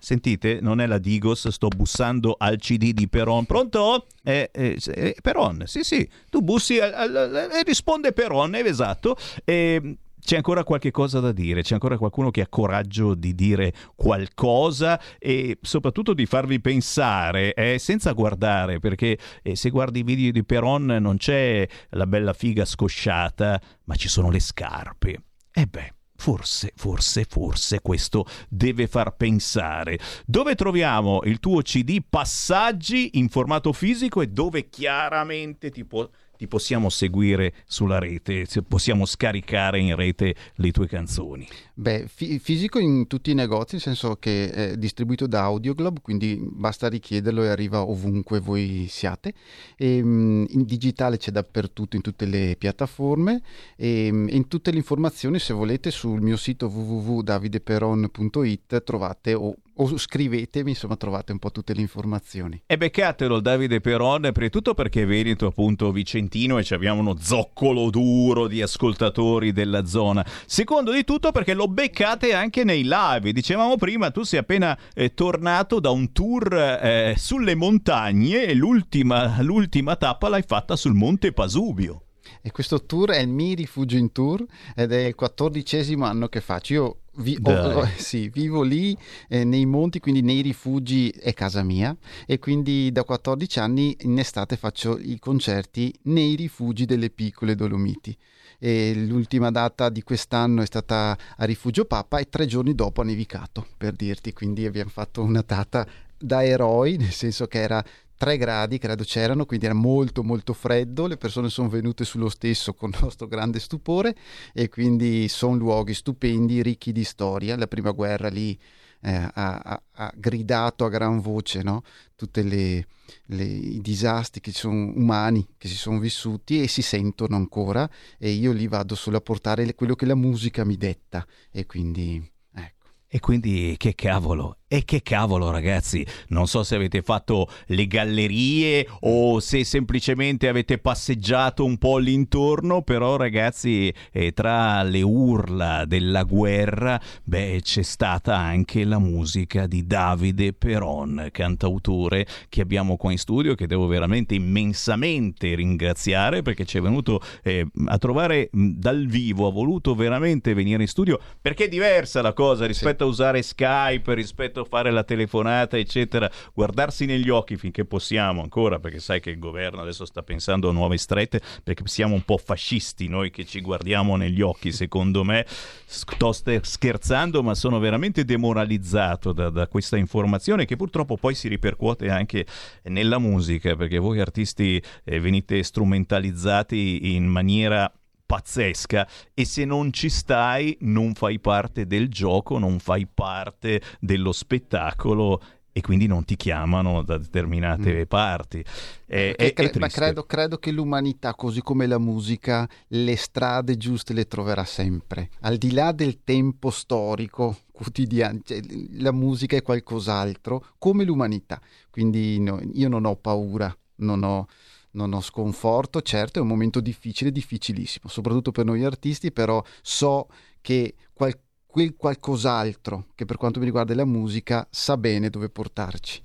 Sentite, 0.03 0.59
non 0.61 0.81
è 0.81 0.85
la 0.85 0.97
Digos, 0.97 1.47
sto 1.47 1.69
bussando 1.69 2.35
al 2.37 2.57
CD 2.57 2.91
di 2.91 3.07
Peron. 3.07 3.45
Pronto? 3.45 4.07
Eh, 4.21 4.49
eh, 4.51 4.77
eh, 4.85 5.15
Peron, 5.21 5.63
sì 5.65 5.81
sì, 5.85 6.05
tu 6.29 6.41
bussi 6.41 6.75
e 6.75 7.63
risponde 7.63 8.11
Peron, 8.11 8.53
esatto. 8.55 9.15
Eh, 9.45 9.95
c'è 10.23 10.37
ancora 10.37 10.63
qualche 10.63 10.91
cosa 10.91 11.19
da 11.19 11.31
dire, 11.31 11.61
c'è 11.61 11.73
ancora 11.73 11.97
qualcuno 11.97 12.31
che 12.31 12.41
ha 12.41 12.47
coraggio 12.47 13.13
di 13.13 13.35
dire 13.35 13.73
qualcosa 13.95 14.99
e 15.19 15.57
soprattutto 15.61 16.13
di 16.13 16.25
farvi 16.25 16.61
pensare 16.61 17.53
eh, 17.53 17.77
senza 17.77 18.13
guardare, 18.13 18.79
perché 18.79 19.17
eh, 19.41 19.55
se 19.55 19.69
guardi 19.69 19.99
i 19.99 20.03
video 20.03 20.31
di 20.31 20.43
Peron 20.43 20.85
non 20.85 21.17
c'è 21.17 21.67
la 21.89 22.07
bella 22.07 22.33
figa 22.33 22.63
scosciata, 22.65 23.61
ma 23.83 23.95
ci 23.95 24.07
sono 24.07 24.29
le 24.29 24.39
scarpe. 24.39 25.23
E 25.51 25.65
beh. 25.65 25.93
Forse, 26.15 26.71
forse, 26.75 27.25
forse 27.27 27.81
questo 27.81 28.25
deve 28.47 28.87
far 28.87 29.17
pensare. 29.17 29.99
Dove 30.25 30.55
troviamo 30.55 31.19
il 31.23 31.39
tuo 31.39 31.61
CD 31.61 32.01
passaggi 32.07 33.17
in 33.17 33.27
formato 33.27 33.73
fisico 33.73 34.21
e 34.21 34.27
dove 34.27 34.69
chiaramente 34.69 35.69
ti 35.69 35.83
può 35.83 36.07
ti 36.43 36.49
possiamo 36.49 36.89
seguire 36.89 37.53
sulla 37.65 37.99
rete, 37.99 38.45
possiamo 38.67 39.05
scaricare 39.05 39.79
in 39.79 39.95
rete 39.95 40.35
le 40.55 40.71
tue 40.71 40.87
canzoni? 40.87 41.47
Beh, 41.73 42.07
fi- 42.07 42.37
fisico 42.39 42.79
in 42.79 43.07
tutti 43.07 43.31
i 43.31 43.33
negozi, 43.33 43.75
nel 43.75 43.81
senso 43.81 44.17
che 44.17 44.51
è 44.51 44.75
distribuito 44.75 45.25
da 45.25 45.43
Audioglob, 45.43 46.01
quindi 46.01 46.37
basta 46.41 46.89
richiederlo 46.89 47.43
e 47.43 47.47
arriva 47.47 47.83
ovunque 47.83 48.41
voi 48.41 48.87
siate. 48.89 49.33
E, 49.77 50.01
um, 50.01 50.45
in 50.49 50.65
digitale 50.65 51.15
c'è 51.17 51.31
dappertutto, 51.31 51.95
in 51.95 52.01
tutte 52.01 52.25
le 52.25 52.57
piattaforme 52.57 53.41
e 53.77 54.09
um, 54.11 54.27
in 54.29 54.49
tutte 54.49 54.71
le 54.71 54.77
informazioni, 54.77 55.39
se 55.39 55.53
volete, 55.53 55.91
sul 55.91 56.19
mio 56.19 56.35
sito 56.35 56.67
www.davideperon.it 56.67 58.83
trovate 58.83 59.33
o 59.33 59.55
o 59.75 59.97
scrivetemi, 59.97 60.71
insomma 60.71 60.95
trovate 60.95 61.31
un 61.31 61.39
po' 61.39 61.51
tutte 61.51 61.73
le 61.73 61.81
informazioni. 61.81 62.61
E 62.65 62.77
beccatelo 62.77 63.39
Davide 63.39 63.81
Peron, 63.81 64.21
prima 64.21 64.45
di 64.45 64.49
tutto 64.49 64.73
perché 64.73 65.03
è 65.03 65.05
Veneto 65.05 65.47
appunto 65.47 65.91
vicentino 65.91 66.57
e 66.57 66.65
abbiamo 66.71 66.99
uno 66.99 67.15
zoccolo 67.19 67.89
duro 67.89 68.47
di 68.47 68.61
ascoltatori 68.61 69.51
della 69.51 69.85
zona. 69.85 70.25
Secondo 70.45 70.91
di 70.91 71.03
tutto 71.03 71.31
perché 71.31 71.53
lo 71.53 71.67
beccate 71.67 72.33
anche 72.33 72.63
nei 72.63 72.83
live. 72.83 73.31
Dicevamo 73.31 73.77
prima, 73.77 74.11
tu 74.11 74.23
sei 74.23 74.39
appena 74.39 74.77
eh, 74.93 75.13
tornato 75.13 75.79
da 75.79 75.89
un 75.89 76.11
tour 76.11 76.53
eh, 76.53 77.15
sulle 77.17 77.55
montagne 77.55 78.45
e 78.45 78.53
l'ultima, 78.53 79.41
l'ultima 79.41 79.95
tappa 79.95 80.29
l'hai 80.29 80.43
fatta 80.45 80.75
sul 80.75 80.93
Monte 80.93 81.31
Pasubio. 81.31 82.03
E 82.41 82.51
questo 82.51 82.85
tour 82.85 83.11
è 83.11 83.19
il 83.19 83.29
Mi 83.29 83.53
Rifugio 83.53 83.97
in 83.97 84.11
Tour 84.11 84.43
ed 84.75 84.91
è 84.91 85.05
il 85.05 85.15
quattordicesimo 85.15 86.05
anno 86.05 86.27
che 86.27 86.41
faccio. 86.41 86.73
Io 86.73 86.97
vi, 87.17 87.37
oh, 87.43 87.85
sì, 87.95 88.29
vivo 88.29 88.63
lì 88.63 88.97
eh, 89.27 89.43
nei 89.43 89.65
monti, 89.65 89.99
quindi 89.99 90.21
nei 90.21 90.41
rifugi 90.41 91.09
è 91.09 91.33
casa 91.33 91.63
mia. 91.63 91.95
E 92.25 92.39
quindi 92.39 92.91
da 92.91 93.03
14 93.03 93.59
anni 93.59 93.95
in 94.01 94.17
estate 94.17 94.57
faccio 94.57 94.97
i 94.97 95.19
concerti 95.19 95.93
nei 96.03 96.35
rifugi 96.35 96.85
delle 96.85 97.09
piccole 97.09 97.55
Dolomiti. 97.55 98.17
E 98.59 98.93
l'ultima 98.95 99.51
data 99.51 99.89
di 99.89 100.03
quest'anno 100.03 100.61
è 100.61 100.65
stata 100.65 101.17
a 101.35 101.43
Rifugio 101.43 101.85
Papa 101.85 102.19
e 102.19 102.29
tre 102.29 102.45
giorni 102.45 102.73
dopo 102.73 103.01
ha 103.01 103.03
nevicato, 103.03 103.67
per 103.77 103.93
dirti, 103.93 104.31
quindi 104.31 104.65
abbiamo 104.65 104.89
fatto 104.89 105.21
una 105.21 105.43
data 105.45 105.85
da 106.17 106.43
eroi, 106.43 106.95
nel 106.95 107.11
senso 107.11 107.47
che 107.47 107.59
era 107.59 107.83
3 108.17 108.37
gradi 108.37 108.77
credo 108.77 109.03
c'erano, 109.03 109.45
quindi 109.45 109.65
era 109.65 109.75
molto 109.75 110.23
molto 110.23 110.53
freddo, 110.53 111.07
le 111.07 111.17
persone 111.17 111.49
sono 111.49 111.69
venute 111.69 112.05
sullo 112.05 112.29
stesso 112.29 112.73
con 112.73 112.91
nostro 113.01 113.27
grande 113.27 113.59
stupore 113.59 114.15
e 114.53 114.69
quindi 114.69 115.27
sono 115.27 115.55
luoghi 115.55 115.93
stupendi, 115.93 116.61
ricchi 116.61 116.91
di 116.91 117.03
storia, 117.03 117.57
la 117.57 117.67
prima 117.67 117.91
guerra 117.91 118.29
lì 118.29 118.57
eh, 119.03 119.29
ha, 119.33 119.81
ha, 119.91 120.13
gridato 120.15 120.85
a 120.85 120.89
gran 120.89 121.19
voce 121.19 121.61
no? 121.61 121.83
tutti 122.15 122.39
i 122.39 123.81
disastri 123.81 124.39
che 124.39 124.51
sono 124.53 124.93
umani 124.95 125.45
che 125.57 125.67
si 125.67 125.75
sono 125.75 125.99
vissuti 125.99 126.61
e 126.61 126.67
si 126.67 126.81
sentono 126.81 127.35
ancora 127.35 127.89
e 128.17 128.29
io 128.29 128.53
lì 128.53 128.67
vado 128.67 128.95
solo 128.95 129.17
a 129.17 129.21
portare 129.21 129.75
quello 129.75 129.95
che 129.95 130.05
la 130.05 130.15
musica 130.15 130.63
mi 130.63 130.77
detta 130.77 131.25
e 131.51 131.65
quindi 131.65 132.31
ecco. 132.53 132.87
E 133.07 133.19
quindi 133.19 133.75
che 133.77 133.93
cavolo, 133.93 134.59
e 134.73 134.85
che 134.85 135.03
cavolo 135.03 135.51
ragazzi, 135.51 136.03
non 136.29 136.47
so 136.47 136.63
se 136.63 136.73
avete 136.73 137.03
fatto 137.03 137.47
le 137.67 137.85
gallerie 137.85 138.87
o 139.01 139.39
se 139.39 139.63
semplicemente 139.63 140.47
avete 140.47 140.79
passeggiato 140.79 141.63
un 141.63 141.77
po' 141.77 141.99
l'intorno, 141.99 142.81
però 142.81 143.15
ragazzi 143.15 143.93
eh, 144.11 144.31
tra 144.31 144.81
le 144.81 145.03
urla 145.03 145.85
della 145.85 146.23
guerra, 146.23 146.99
beh 147.23 147.59
c'è 147.61 147.83
stata 147.83 148.35
anche 148.35 148.83
la 148.83 148.97
musica 148.97 149.67
di 149.67 149.85
Davide 149.85 150.53
Peron, 150.53 151.27
cantautore 151.31 152.25
che 152.49 152.61
abbiamo 152.61 152.97
qua 152.97 153.11
in 153.11 153.19
studio, 153.19 153.53
che 153.53 153.67
devo 153.67 153.85
veramente 153.85 154.33
immensamente 154.33 155.53
ringraziare 155.53 156.41
perché 156.41 156.65
ci 156.65 156.79
è 156.79 156.81
venuto 156.81 157.21
eh, 157.43 157.63
a 157.85 157.99
trovare 157.99 158.49
dal 158.51 159.05
vivo, 159.05 159.45
ha 159.45 159.51
voluto 159.51 159.93
veramente 159.93 160.55
venire 160.55 160.81
in 160.81 160.87
studio 160.87 161.19
perché 161.39 161.65
è 161.65 161.69
diversa 161.69 162.23
la 162.23 162.33
cosa 162.33 162.65
rispetto 162.65 163.03
sì. 163.03 163.09
a 163.09 163.13
usare 163.13 163.43
Skype, 163.43 164.15
rispetto 164.15 164.61
fare 164.63 164.91
la 164.91 165.03
telefonata, 165.03 165.77
eccetera, 165.77 166.29
guardarsi 166.53 167.05
negli 167.05 167.29
occhi 167.29 167.57
finché 167.57 167.85
possiamo 167.85 168.41
ancora, 168.41 168.79
perché 168.79 168.99
sai 168.99 169.19
che 169.19 169.29
il 169.29 169.39
governo 169.39 169.81
adesso 169.81 170.05
sta 170.05 170.23
pensando 170.23 170.69
a 170.69 170.71
nuove 170.71 170.97
strette, 170.97 171.41
perché 171.63 171.83
siamo 171.85 172.15
un 172.15 172.23
po' 172.23 172.37
fascisti 172.37 173.07
noi 173.07 173.31
che 173.31 173.45
ci 173.45 173.61
guardiamo 173.61 174.15
negli 174.15 174.41
occhi, 174.41 174.71
secondo 174.71 175.23
me. 175.23 175.45
Sto 175.85 176.31
scherzando, 176.31 177.43
ma 177.43 177.55
sono 177.55 177.79
veramente 177.79 178.25
demoralizzato 178.25 179.31
da, 179.31 179.49
da 179.49 179.67
questa 179.67 179.97
informazione 179.97 180.65
che 180.65 180.75
purtroppo 180.75 181.17
poi 181.17 181.35
si 181.35 181.47
ripercuote 181.47 182.09
anche 182.09 182.45
nella 182.83 183.19
musica, 183.19 183.75
perché 183.75 183.97
voi 183.97 184.19
artisti 184.19 184.81
eh, 185.03 185.19
venite 185.19 185.61
strumentalizzati 185.63 187.15
in 187.15 187.25
maniera 187.25 187.91
pazzesca 188.25 189.07
e 189.33 189.45
se 189.45 189.65
non 189.65 189.91
ci 189.91 190.09
stai 190.09 190.77
non 190.81 191.13
fai 191.13 191.39
parte 191.39 191.85
del 191.85 192.09
gioco, 192.09 192.57
non 192.57 192.79
fai 192.79 193.07
parte 193.07 193.81
dello 193.99 194.31
spettacolo 194.31 195.41
e 195.75 195.81
quindi 195.81 196.05
non 196.05 196.23
ti 196.23 196.35
chiamano 196.35 197.01
da 197.01 197.17
determinate 197.17 198.01
mm. 198.01 198.03
parti. 198.03 198.63
È, 199.05 199.33
è, 199.35 199.53
cre- 199.53 199.71
è 199.71 199.79
ma 199.79 199.87
credo, 199.87 200.23
credo, 200.23 200.57
che 200.57 200.71
l'umanità, 200.71 201.33
così 201.33 201.61
come 201.61 201.87
la 201.87 201.97
musica, 201.97 202.69
le 202.89 203.15
strade 203.17 203.75
giuste 203.75 204.13
le 204.13 204.27
troverà 204.27 204.63
sempre. 204.65 205.29
Al 205.41 205.57
di 205.57 205.71
là 205.71 205.91
del 205.91 206.23
tempo 206.23 206.69
storico 206.69 207.57
quotidiano, 207.71 208.39
cioè, 208.43 208.61
la 208.99 209.11
musica 209.11 209.57
è 209.57 209.63
qualcos'altro, 209.63 210.63
come 210.77 211.03
l'umanità. 211.03 211.59
Quindi 211.89 212.39
no, 212.39 212.61
io 212.73 212.87
non 212.87 213.05
ho 213.05 213.15
paura, 213.15 213.75
non 213.95 214.23
ho, 214.23 214.47
non 214.93 215.13
ho 215.13 215.21
sconforto. 215.21 216.01
Certo, 216.01 216.39
è 216.39 216.41
un 216.41 216.47
momento 216.47 216.79
difficile, 216.79 217.31
difficilissimo, 217.31 218.09
soprattutto 218.09 218.51
per 218.51 218.65
noi 218.65 218.83
artisti, 218.83 219.31
però 219.31 219.63
so 219.81 220.27
che 220.61 220.95
qualcosa 221.13 221.41
quel 221.73 221.95
qualcos'altro 221.97 223.07
che 223.15 223.25
per 223.25 223.37
quanto 223.37 223.57
mi 223.57 223.65
riguarda 223.65 223.95
la 223.95 224.05
musica 224.05 224.67
sa 224.69 224.95
bene 224.95 225.31
dove 225.31 225.49
portarci. 225.49 226.21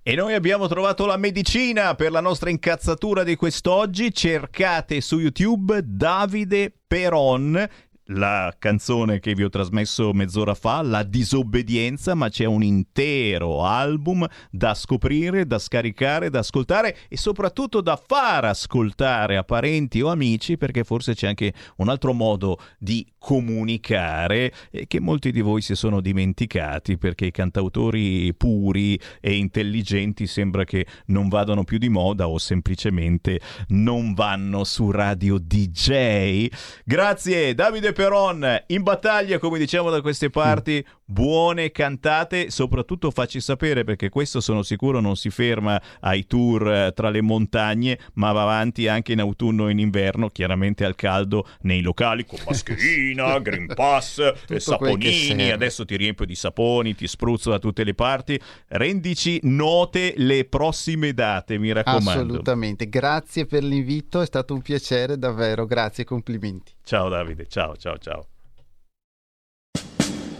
E 0.00 0.14
noi 0.14 0.34
abbiamo 0.34 0.68
trovato 0.68 1.04
la 1.04 1.16
medicina 1.16 1.96
per 1.96 2.12
la 2.12 2.20
nostra 2.20 2.50
incazzatura 2.50 3.24
di 3.24 3.34
quest'oggi. 3.34 4.14
Cercate 4.14 5.00
su 5.00 5.18
YouTube 5.18 5.80
Davide 5.84 6.72
Peron 6.86 7.68
la 8.06 8.54
canzone 8.58 9.18
che 9.18 9.34
vi 9.34 9.42
ho 9.42 9.48
trasmesso 9.48 10.12
mezz'ora 10.12 10.54
fa, 10.54 10.82
La 10.82 11.02
disobbedienza, 11.02 12.14
ma 12.14 12.28
c'è 12.28 12.44
un 12.44 12.62
intero 12.62 13.64
album 13.64 14.26
da 14.50 14.74
scoprire, 14.74 15.46
da 15.46 15.58
scaricare, 15.58 16.30
da 16.30 16.40
ascoltare 16.40 16.96
e 17.08 17.16
soprattutto 17.16 17.80
da 17.80 17.96
far 17.96 18.44
ascoltare 18.44 19.36
a 19.36 19.44
parenti 19.44 20.00
o 20.00 20.08
amici 20.08 20.56
perché 20.56 20.84
forse 20.84 21.14
c'è 21.14 21.28
anche 21.28 21.52
un 21.76 21.88
altro 21.88 22.12
modo 22.12 22.58
di 22.78 23.06
comunicare 23.18 24.52
e 24.70 24.86
che 24.86 25.00
molti 25.00 25.32
di 25.32 25.40
voi 25.40 25.60
si 25.60 25.74
sono 25.74 26.00
dimenticati 26.00 26.96
perché 26.96 27.26
i 27.26 27.32
cantautori 27.32 28.32
puri 28.34 28.98
e 29.20 29.34
intelligenti 29.34 30.28
sembra 30.28 30.62
che 30.64 30.86
non 31.06 31.28
vadano 31.28 31.64
più 31.64 31.78
di 31.78 31.88
moda 31.88 32.28
o 32.28 32.38
semplicemente 32.38 33.40
non 33.68 34.14
vanno 34.14 34.62
su 34.62 34.90
radio 34.90 35.38
DJ. 35.38 36.46
Grazie 36.84 37.54
Davide 37.54 37.92
Peron 37.96 38.64
in 38.66 38.82
battaglia, 38.82 39.38
come 39.38 39.56
diciamo 39.56 39.88
da 39.88 40.02
queste 40.02 40.28
parti. 40.28 40.86
Buone 41.08 41.70
cantate, 41.70 42.50
soprattutto 42.50 43.12
facci 43.12 43.40
sapere 43.40 43.84
perché 43.84 44.08
questo 44.08 44.40
sono 44.40 44.64
sicuro 44.64 44.98
non 44.98 45.14
si 45.14 45.30
ferma 45.30 45.80
ai 46.00 46.26
tour 46.26 46.68
eh, 46.68 46.92
tra 46.96 47.10
le 47.10 47.20
montagne, 47.20 47.96
ma 48.14 48.32
va 48.32 48.42
avanti 48.42 48.88
anche 48.88 49.12
in 49.12 49.20
autunno 49.20 49.68
e 49.68 49.70
in 49.70 49.78
inverno, 49.78 50.30
chiaramente 50.30 50.84
al 50.84 50.96
caldo 50.96 51.46
nei 51.60 51.80
locali 51.80 52.26
con 52.26 52.40
mascherina, 52.44 53.38
Green 53.38 53.66
Pass, 53.72 54.20
saponini. 54.56 55.48
Adesso 55.52 55.84
ti 55.84 55.94
riempio 55.96 56.24
di 56.24 56.34
saponi, 56.34 56.96
ti 56.96 57.06
spruzzo 57.06 57.50
da 57.50 57.60
tutte 57.60 57.84
le 57.84 57.94
parti. 57.94 58.40
Rendici 58.66 59.38
note 59.44 60.14
le 60.16 60.44
prossime 60.46 61.12
date, 61.12 61.56
mi 61.56 61.70
raccomando. 61.70 62.10
Assolutamente, 62.10 62.88
grazie 62.88 63.46
per 63.46 63.62
l'invito, 63.62 64.22
è 64.22 64.26
stato 64.26 64.54
un 64.54 64.60
piacere 64.60 65.16
davvero, 65.16 65.66
grazie 65.66 66.02
e 66.02 66.06
complimenti. 66.06 66.72
Ciao 66.82 67.08
Davide, 67.08 67.46
ciao 67.46 67.76
ciao 67.76 67.96
ciao. 67.98 68.26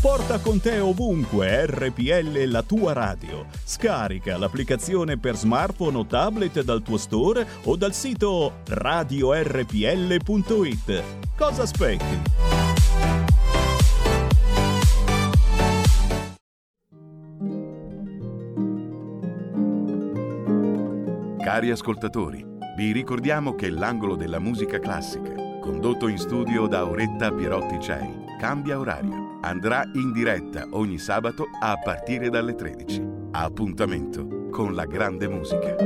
Porta 0.00 0.40
con 0.40 0.58
te 0.62 0.78
ovunque 0.78 1.66
RPL 1.66 2.44
la 2.46 2.62
tua 2.62 2.94
radio. 2.94 3.44
Scarica 3.62 4.38
l'applicazione 4.38 5.18
per 5.18 5.36
smartphone 5.36 5.98
o 5.98 6.06
tablet 6.06 6.62
dal 6.62 6.80
tuo 6.80 6.96
store 6.96 7.46
o 7.64 7.76
dal 7.76 7.92
sito 7.92 8.60
radiorpl.it. 8.66 9.42
Cosa 11.36 11.62
aspetti? 11.64 12.22
Cari 21.42 21.70
ascoltatori, 21.70 22.42
vi 22.74 22.92
ricordiamo 22.92 23.54
che 23.54 23.68
l'angolo 23.68 24.16
della 24.16 24.38
musica 24.38 24.78
classica, 24.78 25.34
condotto 25.60 26.08
in 26.08 26.16
studio 26.16 26.66
da 26.66 26.78
Auretta 26.78 27.30
Pierotti 27.30 27.78
Cei, 27.78 28.24
cambia 28.38 28.78
orario 28.78 29.19
andrà 29.40 29.88
in 29.94 30.12
diretta 30.12 30.66
ogni 30.70 30.98
sabato 30.98 31.46
a 31.60 31.76
partire 31.76 32.28
dalle 32.28 32.54
13. 32.54 33.02
Appuntamento 33.32 34.48
con 34.50 34.74
la 34.74 34.84
grande 34.84 35.28
musica. 35.28 35.76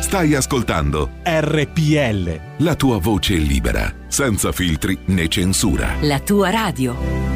Stai 0.00 0.34
ascoltando 0.34 1.08
RPL. 1.24 2.40
La 2.58 2.74
tua 2.74 2.98
voce 2.98 3.34
libera, 3.34 3.90
senza 4.08 4.52
filtri 4.52 4.98
né 5.06 5.26
censura. 5.28 5.94
La 6.02 6.20
tua 6.20 6.50
radio. 6.50 7.31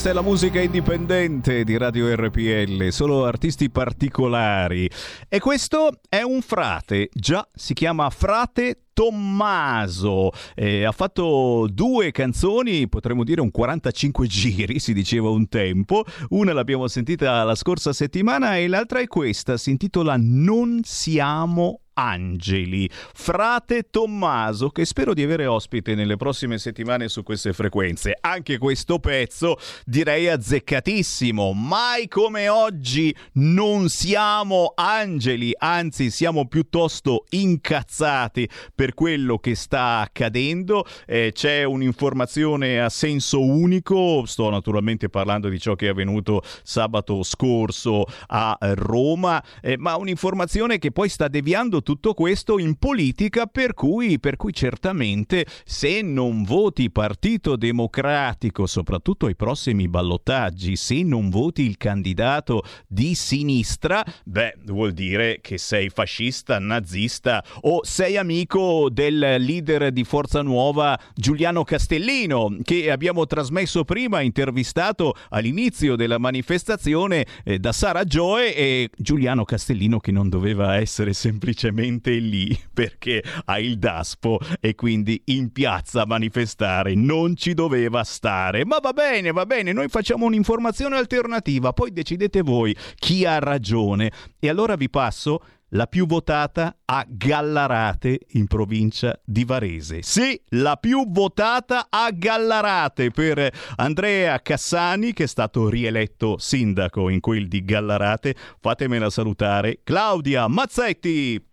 Questa 0.00 0.18
è 0.18 0.22
la 0.22 0.26
musica 0.26 0.62
indipendente 0.62 1.62
di 1.62 1.76
Radio 1.76 2.10
RPL, 2.14 2.88
solo 2.88 3.26
artisti 3.26 3.68
particolari. 3.68 4.88
E 5.28 5.40
questo 5.40 6.00
è 6.08 6.22
un 6.22 6.40
frate, 6.40 7.10
già 7.12 7.46
si 7.52 7.74
chiama 7.74 8.08
Frate 8.08 8.84
Tommaso. 8.94 10.30
Eh, 10.54 10.84
ha 10.84 10.92
fatto 10.92 11.68
due 11.70 12.12
canzoni, 12.12 12.88
potremmo 12.88 13.24
dire 13.24 13.42
un 13.42 13.50
45 13.50 14.26
giri, 14.26 14.78
si 14.78 14.94
diceva 14.94 15.28
un 15.28 15.46
tempo. 15.48 16.06
Una 16.30 16.54
l'abbiamo 16.54 16.88
sentita 16.88 17.44
la 17.44 17.54
scorsa 17.54 17.92
settimana 17.92 18.56
e 18.56 18.68
l'altra 18.68 19.00
è 19.00 19.06
questa, 19.06 19.58
si 19.58 19.68
intitola 19.68 20.16
Non 20.18 20.80
siamo 20.82 21.80
angeli. 22.00 22.88
Frate 22.90 23.88
Tommaso, 23.90 24.70
che 24.70 24.84
spero 24.84 25.12
di 25.12 25.22
avere 25.22 25.46
ospite 25.46 25.94
nelle 25.94 26.16
prossime 26.16 26.58
settimane 26.58 27.08
su 27.08 27.22
queste 27.22 27.52
frequenze. 27.52 28.16
Anche 28.20 28.58
questo 28.58 28.98
pezzo 28.98 29.58
direi 29.84 30.28
azzeccatissimo. 30.28 31.52
Mai 31.52 32.08
come 32.08 32.48
oggi 32.48 33.14
non 33.34 33.88
siamo 33.88 34.72
angeli, 34.74 35.52
anzi 35.56 36.10
siamo 36.10 36.46
piuttosto 36.48 37.26
incazzati 37.30 38.48
per 38.74 38.94
quello 38.94 39.38
che 39.38 39.54
sta 39.54 39.98
accadendo. 39.98 40.86
Eh, 41.06 41.32
c'è 41.34 41.64
un'informazione 41.64 42.80
a 42.80 42.88
senso 42.88 43.44
unico, 43.44 44.24
sto 44.24 44.48
naturalmente 44.48 45.08
parlando 45.10 45.48
di 45.48 45.60
ciò 45.60 45.74
che 45.74 45.86
è 45.86 45.90
avvenuto 45.90 46.42
sabato 46.62 47.22
scorso 47.22 48.04
a 48.28 48.56
Roma, 48.74 49.42
eh, 49.60 49.76
ma 49.76 49.96
un'informazione 49.96 50.78
che 50.78 50.92
poi 50.92 51.08
sta 51.08 51.28
deviando 51.28 51.82
tutto 51.82 51.89
questo 52.14 52.58
in 52.58 52.76
politica, 52.76 53.46
per 53.46 53.74
cui, 53.74 54.20
per 54.20 54.36
cui 54.36 54.52
certamente 54.52 55.46
se 55.64 56.02
non 56.02 56.42
voti 56.44 56.90
Partito 56.90 57.56
Democratico, 57.56 58.66
soprattutto 58.66 59.26
ai 59.26 59.34
prossimi 59.34 59.88
ballottaggi, 59.88 60.76
se 60.76 61.02
non 61.02 61.30
voti 61.30 61.62
il 61.62 61.76
candidato 61.76 62.62
di 62.86 63.14
sinistra, 63.14 64.04
beh, 64.24 64.58
vuol 64.66 64.92
dire 64.92 65.38
che 65.40 65.58
sei 65.58 65.88
fascista, 65.88 66.58
nazista 66.58 67.42
o 67.62 67.80
sei 67.84 68.16
amico 68.16 68.88
del 68.90 69.36
leader 69.38 69.90
di 69.90 70.04
Forza 70.04 70.42
Nuova 70.42 70.98
Giuliano 71.14 71.64
Castellino, 71.64 72.56
che 72.62 72.90
abbiamo 72.90 73.26
trasmesso 73.26 73.84
prima, 73.84 74.20
intervistato 74.20 75.14
all'inizio 75.30 75.96
della 75.96 76.18
manifestazione 76.18 77.26
eh, 77.44 77.58
da 77.58 77.72
Sara 77.72 78.04
Joe 78.04 78.54
e 78.54 78.90
Giuliano 78.96 79.44
Castellino 79.44 79.98
che 79.98 80.12
non 80.12 80.28
doveva 80.28 80.76
essere 80.76 81.12
semplicemente 81.14 81.69
lì 81.70 82.58
perché 82.72 83.22
ha 83.44 83.58
il 83.58 83.78
daspo 83.78 84.38
e 84.60 84.74
quindi 84.74 85.22
in 85.26 85.52
piazza 85.52 86.02
a 86.02 86.06
manifestare 86.06 86.94
non 86.94 87.36
ci 87.36 87.54
doveva 87.54 88.04
stare. 88.04 88.64
Ma 88.64 88.78
va 88.78 88.92
bene, 88.92 89.32
va 89.32 89.46
bene, 89.46 89.72
noi 89.72 89.88
facciamo 89.88 90.26
un'informazione 90.26 90.96
alternativa, 90.96 91.72
poi 91.72 91.92
decidete 91.92 92.42
voi 92.42 92.76
chi 92.96 93.24
ha 93.24 93.38
ragione. 93.38 94.10
E 94.38 94.48
allora 94.48 94.76
vi 94.76 94.90
passo 94.90 95.40
la 95.70 95.86
più 95.86 96.06
votata 96.06 96.78
a 96.84 97.04
Gallarate 97.06 98.20
in 98.30 98.46
provincia 98.46 99.18
di 99.24 99.44
Varese. 99.44 100.02
Sì, 100.02 100.40
la 100.50 100.76
più 100.76 101.08
votata 101.10 101.86
a 101.88 102.10
Gallarate 102.12 103.10
per 103.10 103.50
Andrea 103.76 104.40
Cassani 104.40 105.12
che 105.12 105.24
è 105.24 105.28
stato 105.28 105.68
rieletto 105.68 106.38
sindaco 106.38 107.08
in 107.08 107.20
quel 107.20 107.48
di 107.48 107.64
Gallarate. 107.64 108.34
Fatemela 108.60 109.10
salutare 109.10 109.80
Claudia 109.84 110.48
Mazzetti. 110.48 111.44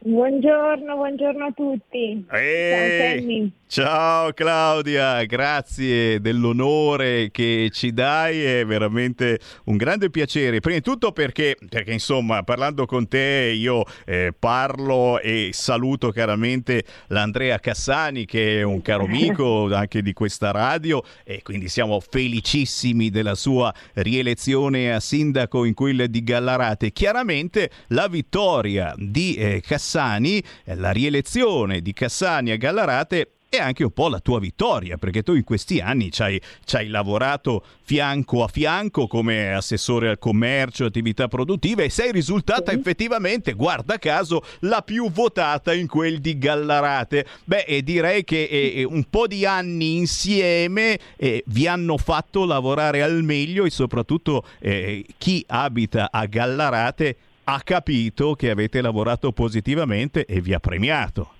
Buongiorno, 0.00 0.96
buongiorno 0.96 1.46
a 1.46 1.52
tutti. 1.52 2.26
Ehi. 2.30 3.50
Ciao 3.70 4.32
Claudia, 4.32 5.22
grazie 5.24 6.22
dell'onore 6.22 7.28
che 7.30 7.68
ci 7.70 7.92
dai, 7.92 8.42
è 8.42 8.64
veramente 8.64 9.38
un 9.64 9.76
grande 9.76 10.08
piacere. 10.08 10.60
Prima 10.60 10.78
di 10.78 10.82
tutto 10.82 11.12
perché, 11.12 11.54
perché 11.68 11.92
insomma, 11.92 12.42
parlando 12.44 12.86
con 12.86 13.06
te 13.08 13.52
io 13.54 13.84
eh, 14.06 14.32
parlo 14.36 15.20
e 15.20 15.50
saluto 15.52 16.10
chiaramente 16.12 16.82
l'Andrea 17.08 17.58
Cassani 17.58 18.24
che 18.24 18.60
è 18.60 18.62
un 18.62 18.80
caro 18.80 19.04
amico 19.04 19.68
anche 19.76 20.00
di 20.00 20.14
questa 20.14 20.50
radio 20.50 21.02
e 21.22 21.42
quindi 21.42 21.68
siamo 21.68 22.00
felicissimi 22.00 23.10
della 23.10 23.34
sua 23.34 23.70
rielezione 23.94 24.94
a 24.94 25.00
sindaco 25.00 25.66
in 25.66 25.74
quella 25.74 26.06
di 26.06 26.24
Gallarate. 26.24 26.90
Chiaramente 26.90 27.70
la 27.88 28.08
vittoria 28.08 28.94
di 28.96 29.34
eh, 29.34 29.60
Cassani, 29.60 29.77
eh, 30.64 30.74
la 30.74 30.90
rielezione 30.90 31.80
di 31.80 31.92
Cassani 31.92 32.50
a 32.50 32.56
Gallarate 32.56 33.30
è 33.50 33.56
anche 33.56 33.82
un 33.82 33.92
po' 33.92 34.08
la 34.08 34.20
tua 34.20 34.38
vittoria, 34.38 34.98
perché 34.98 35.22
tu 35.22 35.34
in 35.34 35.44
questi 35.44 35.80
anni 35.80 36.12
ci 36.12 36.22
hai, 36.22 36.40
ci 36.64 36.76
hai 36.76 36.88
lavorato 36.88 37.64
fianco 37.82 38.44
a 38.44 38.48
fianco 38.48 39.06
come 39.06 39.54
assessore 39.54 40.10
al 40.10 40.18
commercio, 40.18 40.84
attività 40.84 41.28
produttive 41.28 41.84
e 41.84 41.88
sei 41.88 42.12
risultata 42.12 42.72
effettivamente, 42.72 43.54
guarda 43.54 43.98
caso, 43.98 44.42
la 44.60 44.82
più 44.82 45.10
votata 45.10 45.72
in 45.72 45.86
quel 45.86 46.20
di 46.20 46.36
Gallarate. 46.36 47.26
Beh, 47.44 47.64
e 47.66 47.82
direi 47.82 48.22
che 48.22 48.42
eh, 48.42 48.84
un 48.84 49.04
po' 49.08 49.26
di 49.26 49.46
anni 49.46 49.96
insieme 49.96 50.98
eh, 51.16 51.42
vi 51.46 51.66
hanno 51.66 51.96
fatto 51.96 52.44
lavorare 52.44 53.02
al 53.02 53.22
meglio 53.22 53.64
e 53.64 53.70
soprattutto 53.70 54.44
eh, 54.58 55.06
chi 55.16 55.42
abita 55.48 56.10
a 56.12 56.26
Gallarate 56.26 57.16
ha 57.50 57.60
capito 57.64 58.34
che 58.34 58.50
avete 58.50 58.82
lavorato 58.82 59.32
positivamente 59.32 60.26
e 60.26 60.42
vi 60.42 60.52
ha 60.52 60.60
premiato. 60.60 61.32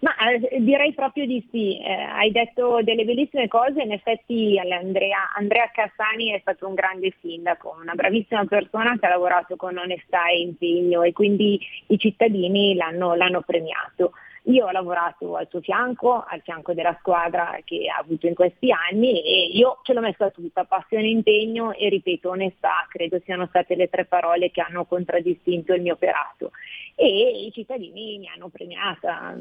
Ma 0.00 0.14
eh, 0.28 0.60
direi 0.60 0.92
proprio 0.92 1.24
di 1.24 1.42
sì, 1.50 1.80
eh, 1.80 1.90
hai 1.90 2.30
detto 2.30 2.82
delle 2.82 3.06
bellissime 3.06 3.48
cose, 3.48 3.80
in 3.80 3.92
effetti 3.92 4.58
Andrea, 4.58 5.32
Andrea 5.34 5.70
Cassani 5.72 6.32
è 6.32 6.38
stato 6.40 6.68
un 6.68 6.74
grande 6.74 7.14
sindaco, 7.22 7.74
una 7.80 7.94
bravissima 7.94 8.44
persona 8.44 8.98
che 8.98 9.06
ha 9.06 9.08
lavorato 9.08 9.56
con 9.56 9.78
onestà 9.78 10.28
e 10.28 10.40
impegno 10.40 11.02
e 11.02 11.14
quindi 11.14 11.58
i 11.86 11.98
cittadini 11.98 12.74
l'hanno, 12.74 13.14
l'hanno 13.14 13.40
premiato. 13.40 14.12
Io 14.46 14.66
ho 14.66 14.70
lavorato 14.70 15.36
al 15.36 15.48
suo 15.48 15.60
fianco, 15.60 16.22
al 16.22 16.42
fianco 16.42 16.74
della 16.74 16.94
squadra 17.00 17.58
che 17.64 17.88
ha 17.88 17.98
avuto 17.98 18.26
in 18.26 18.34
questi 18.34 18.70
anni 18.70 19.22
e 19.22 19.48
io 19.52 19.78
ce 19.82 19.94
l'ho 19.94 20.02
messa 20.02 20.28
tutta, 20.30 20.64
passione, 20.64 21.08
impegno 21.08 21.72
e 21.72 21.88
ripeto 21.88 22.28
onestà, 22.28 22.86
credo 22.90 23.18
siano 23.24 23.46
state 23.46 23.74
le 23.74 23.88
tre 23.88 24.04
parole 24.04 24.50
che 24.50 24.60
hanno 24.60 24.84
contraddistinto 24.84 25.72
il 25.72 25.80
mio 25.80 25.94
operato 25.94 26.50
e 26.94 27.46
i 27.46 27.52
cittadini 27.52 28.18
mi 28.18 28.28
hanno 28.28 28.48
premiata 28.48 29.34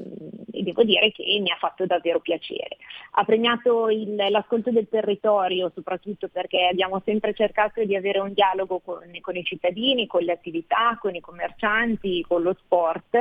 e 0.52 0.64
devo 0.64 0.84
dire 0.84 1.12
che 1.12 1.24
mi 1.42 1.52
ha 1.52 1.58
fatto 1.58 1.86
davvero 1.86 2.22
piacere. 2.22 2.78
Ha 3.12 3.26
premiato 3.26 3.90
il, 3.90 4.16
l'ascolto 4.16 4.72
del 4.72 4.88
territorio 4.90 5.70
soprattutto 5.76 6.30
perché 6.30 6.68
abbiamo 6.72 7.02
sempre 7.04 7.34
cercato 7.34 7.84
di 7.84 7.98
avere 7.98 8.20
un 8.20 8.32
dialogo 8.32 8.80
con, 8.80 9.02
con 9.20 9.36
i 9.36 9.44
cittadini, 9.44 10.08
con 10.08 10.24
le 10.24 10.32
attività, 10.32 10.98
con 11.02 11.14
i 11.14 11.20
commercianti, 11.20 12.24
con 12.26 12.42
lo 12.42 12.56
sport 12.58 13.18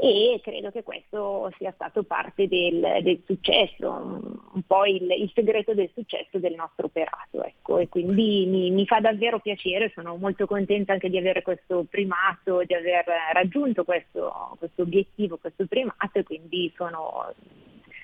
e 0.00 0.40
credo 0.44 0.70
che 0.70 0.84
questo 0.84 1.50
sia 1.58 1.72
stato 1.72 2.04
parte 2.04 2.46
del, 2.46 3.00
del 3.02 3.20
successo, 3.26 3.90
un 3.90 4.62
po' 4.64 4.84
il, 4.84 5.10
il, 5.10 5.30
segreto 5.34 5.74
del 5.74 5.90
successo 5.92 6.38
del 6.38 6.54
nostro 6.54 6.86
operato. 6.86 7.42
Ecco. 7.42 7.78
E 7.78 7.88
quindi 7.88 8.46
mi, 8.46 8.70
mi, 8.70 8.86
fa 8.86 9.00
davvero 9.00 9.40
piacere, 9.40 9.90
sono 9.92 10.16
molto 10.16 10.46
contenta 10.46 10.92
anche 10.92 11.10
di 11.10 11.18
avere 11.18 11.42
questo 11.42 11.84
primato, 11.90 12.62
di 12.64 12.74
aver 12.74 13.06
raggiunto 13.32 13.82
questo, 13.82 14.54
questo 14.58 14.82
obiettivo, 14.82 15.36
questo 15.36 15.66
primato 15.66 16.18
e 16.18 16.22
quindi 16.22 16.72
sono 16.76 17.34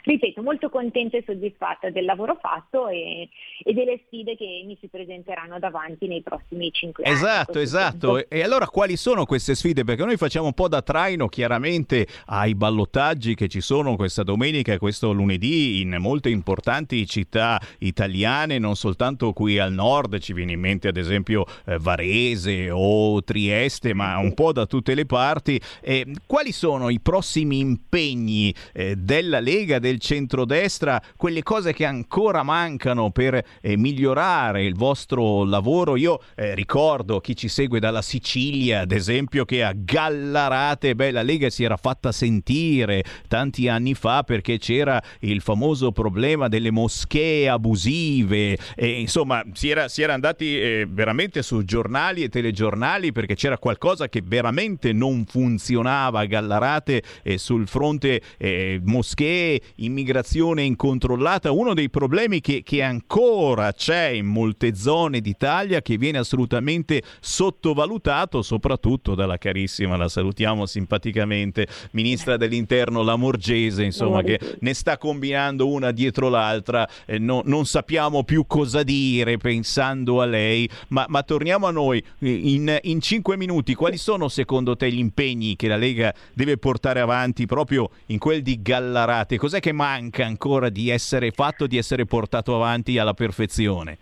ripeto, 0.05 0.43
molto 0.43 0.69
contenta 0.69 1.17
e 1.17 1.25
soddisfatta 1.27 1.91
del 1.91 2.05
lavoro 2.05 2.37
fatto 2.41 2.89
e, 2.89 3.29
e, 3.63 3.73
delle 3.73 4.01
sfide 4.07 4.37
che 4.37 4.63
mi 4.67 4.77
si 4.81 4.89
presenteranno 4.89 5.59
davanti 5.59 6.07
nei 6.07 6.23
prossimi 6.23 6.71
cinque 6.71 7.05
anni. 7.05 7.17
Esatto, 7.17 7.59
esatto. 7.59 8.19
E, 8.19 8.27
e 8.29 8.43
allora 8.43 8.69
quali 8.69 8.97
sono 8.97 9.25
queste 9.25 9.55
sfide? 9.55 9.85
Perché 9.85 10.05
noi 10.05 10.17
facciamo 10.17 10.47
un 10.47 10.53
po' 10.53 10.69
da 10.69 10.83
traino 10.83 11.29
chiaramente 11.29 12.07
ai 12.27 12.55
ballottaggi 12.55 13.35
che 13.35 13.49
ci 13.49 13.61
sono 13.61 13.97
questa 13.97 14.23
domenica 14.23 14.73
e 14.73 14.79
questo 14.79 15.13
lunedì 15.13 15.81
in 15.81 15.97
molte 15.99 16.29
importanti 16.29 17.07
città 17.07 17.61
italiane, 17.79 18.59
non 18.59 18.77
soltanto 18.77 19.33
qui 19.33 19.59
al 19.59 19.73
nord, 19.73 20.19
ci 20.19 20.33
viene 20.33 20.53
in 20.53 20.61
mente 20.61 20.89
ad 20.89 20.97
esempio 20.97 21.47
eh, 21.67 21.79
Varese 21.79 22.69
o 22.71 23.23
Trieste, 23.23 23.95
ma 23.95 24.19
un 24.19 24.35
po' 24.35 24.53
da 24.53 24.67
tutte 24.67 24.95
le 24.95 25.07
parti. 25.07 25.61
Eh, 25.81 26.07
quali 26.27 26.53
sono 26.53 26.91
i 26.91 27.01
prossimi 27.01 27.59
impegni 27.59 28.55
eh, 28.73 28.97
della 28.97 29.41
Lega, 29.41 29.79
del 29.79 29.94
del 29.95 30.01
centrodestra, 30.01 31.01
quelle 31.16 31.43
cose 31.43 31.73
che 31.73 31.85
ancora 31.85 32.43
mancano 32.43 33.11
per 33.11 33.43
eh, 33.61 33.77
migliorare 33.77 34.65
il 34.65 34.75
vostro 34.75 35.45
lavoro. 35.45 35.97
Io 35.97 36.21
eh, 36.35 36.55
ricordo 36.55 37.21
chi 37.21 37.37
ci 37.37 37.49
segue 37.49 37.79
dalla 37.79 38.03
Sicilia, 38.03 38.81
ad 38.81 38.93
esempio, 38.93 39.45
che 39.45 39.62
a 39.62 39.73
Gallarate, 39.75 40.95
beh, 40.95 41.12
la 41.12 41.23
Lega 41.23 41.49
si 41.51 41.65
era 41.65 41.77
fatta 41.77 42.11
sentire 42.12 43.05
tanti 43.29 43.69
anni 43.69 43.95
fa 43.95 44.23
perché 44.25 44.59
c'era 44.59 45.01
il 45.21 45.41
famoso 45.41 45.93
problema 45.93 46.49
delle 46.49 46.71
moschee 46.71 47.49
abusive 47.49 48.59
e 48.75 49.01
insomma 49.01 49.43
si 49.53 49.69
era, 49.69 49.89
si 49.89 50.03
era 50.03 50.15
andati 50.15 50.59
eh, 50.59 50.87
veramente 50.89 51.43
su 51.43 51.62
giornali 51.65 52.23
e 52.23 52.29
telegiornali 52.29 53.12
perché 53.12 53.35
c'era 53.35 53.59
qualcosa 53.59 54.09
che 54.09 54.23
veramente 54.25 54.93
non 54.93 55.25
funzionava 55.27 56.21
a 56.21 56.25
Gallarate 56.25 57.03
eh, 57.23 57.39
sul 57.39 57.69
fronte 57.69 58.21
eh, 58.39 58.81
moschee 58.83 59.61
immigrazione 59.85 60.62
incontrollata, 60.62 61.51
uno 61.51 61.74
dei 61.74 61.90
problemi 61.90 62.40
che, 62.40 62.62
che 62.62 62.82
ancora 62.82 63.73
c'è 63.73 64.09
in 64.09 64.27
molte 64.27 64.74
zone 64.74 65.20
d'Italia 65.20 65.82
che 65.82 65.97
viene 65.97 66.19
assolutamente 66.19 67.02
sottovalutato, 67.20 68.43
soprattutto 68.43 69.15
dalla 69.15 69.39
carissima, 69.39 69.97
la 69.97 70.09
salutiamo 70.09 70.66
simpaticamente, 70.66 71.66
ministra 71.93 72.36
dell'interno 72.36 73.02
Lamorgese, 73.02 73.85
insomma, 73.85 74.23
che 74.23 74.39
ne 74.61 74.74
sta 74.74 74.98
combinando 74.98 75.69
una 75.69 75.90
dietro 75.90 76.28
l'altra, 76.28 76.89
eh, 77.06 77.19
no, 77.19 77.43
non 77.44 77.66
sappiamo 77.66 78.24
più 78.24 78.47
cosa 78.47 78.82
dire 78.82 79.36
pensando 79.36 80.20
a 80.20 80.24
lei, 80.24 80.69
ma, 80.89 81.05
ma 81.09 81.23
torniamo 81.23 81.66
a 81.66 81.70
noi. 81.70 82.02
In, 82.20 82.78
in 82.82 83.01
cinque 83.01 83.36
minuti, 83.36 83.74
quali 83.74 83.97
sono 83.97 84.28
secondo 84.28 84.77
te 84.77 84.90
gli 84.90 84.98
impegni 84.98 85.56
che 85.56 85.69
la 85.69 85.77
Lega 85.77 86.15
deve 86.32 86.56
portare 86.56 87.01
avanti 87.01 87.47
proprio 87.47 87.90
in 88.06 88.19
quel 88.19 88.43
di 88.43 88.61
Gallarate? 88.62 89.36
Cos'è 89.36 89.61
che 89.61 89.73
manca 89.75 90.25
ancora 90.25 90.71
di 90.71 90.89
essere 90.89 91.31
fatto, 91.31 91.67
di 91.67 91.77
essere 91.77 92.07
portato 92.07 92.55
avanti 92.55 92.97
alla 92.97 93.13
perfezione? 93.13 93.99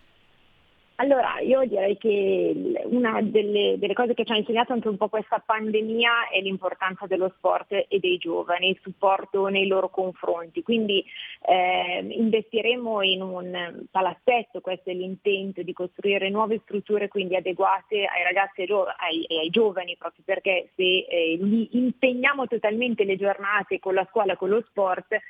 Allora, 1.03 1.41
io 1.41 1.65
direi 1.67 1.99
che 1.99 2.55
una 2.85 3.21
delle, 3.23 3.75
delle, 3.77 3.93
cose 3.93 4.15
che 4.15 4.25
ci 4.25 4.31
ha 4.31 4.37
insegnato 4.37 4.73
anche 4.73 4.87
un 4.87 4.97
po' 4.97 5.09
questa 5.09 5.43
pandemia 5.45 6.29
è 6.31 6.41
l'importanza 6.41 7.07
dello 7.07 7.33
sport 7.39 7.73
e 7.73 7.99
dei 7.99 8.19
giovani, 8.19 8.69
il 8.69 8.79
supporto 8.81 9.49
nei 9.49 9.67
loro 9.67 9.89
confronti. 9.89 10.63
Quindi 10.63 11.05
eh, 11.45 12.07
investiremo 12.09 13.03
in 13.03 13.21
un 13.21 13.85
palazzetto, 13.91 14.61
questo 14.61 14.91
è 14.91 14.93
l'intento 14.93 15.63
di 15.63 15.73
costruire 15.73 16.31
nuove 16.31 16.61
strutture 16.63 17.09
quindi 17.09 17.35
adeguate 17.35 18.05
ai 18.05 18.23
ragazzi 18.23 18.63
e 18.63 19.39
ai, 19.41 19.51
giovani, 19.51 19.97
proprio 19.99 20.23
perché 20.25 20.71
se 20.77 21.05
eh, 21.09 21.37
li 21.41 21.69
impegniamo 21.73 22.47
totalmente 22.47 23.03
le 23.03 23.17
giornate 23.17 23.81
con 23.81 23.95
la 23.95 24.07
scuola, 24.09 24.37
con 24.37 24.51
lo 24.51 24.63
sport, 24.69 25.11
eh, 25.13 25.21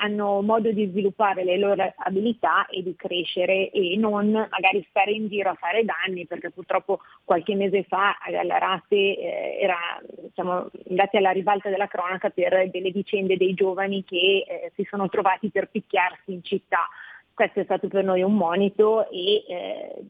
hanno 0.00 0.42
modo 0.42 0.70
di 0.72 0.88
sviluppare 0.88 1.42
le 1.42 1.56
loro 1.56 1.90
abilità 1.96 2.66
e 2.66 2.82
di 2.82 2.94
crescere 2.96 3.70
e 3.70 3.96
non 3.96 4.30
magari 4.30 4.73
magari 4.74 4.86
stare 4.88 5.12
in 5.12 5.28
giro 5.28 5.50
a 5.50 5.54
fare 5.54 5.84
danni, 5.84 6.26
perché 6.26 6.50
purtroppo 6.50 7.00
qualche 7.24 7.54
mese 7.54 7.84
fa 7.84 8.18
a 8.20 8.30
Gallarate 8.30 8.94
eh, 8.94 9.58
era 9.60 9.78
diciamo, 10.22 10.70
andati 10.88 11.16
alla 11.16 11.30
ribalta 11.30 11.70
della 11.70 11.86
cronaca 11.86 12.30
per 12.30 12.68
delle 12.70 12.90
vicende 12.90 13.36
dei 13.36 13.54
giovani 13.54 14.04
che 14.04 14.44
eh, 14.46 14.72
si 14.74 14.84
sono 14.88 15.08
trovati 15.08 15.50
per 15.50 15.68
picchiarsi 15.68 16.32
in 16.32 16.42
città. 16.42 16.88
Questo 17.32 17.60
è 17.60 17.64
stato 17.64 17.88
per 17.88 18.04
noi 18.04 18.22
un 18.22 18.34
monito 18.34 19.10
e 19.10 19.44
eh, 19.48 20.02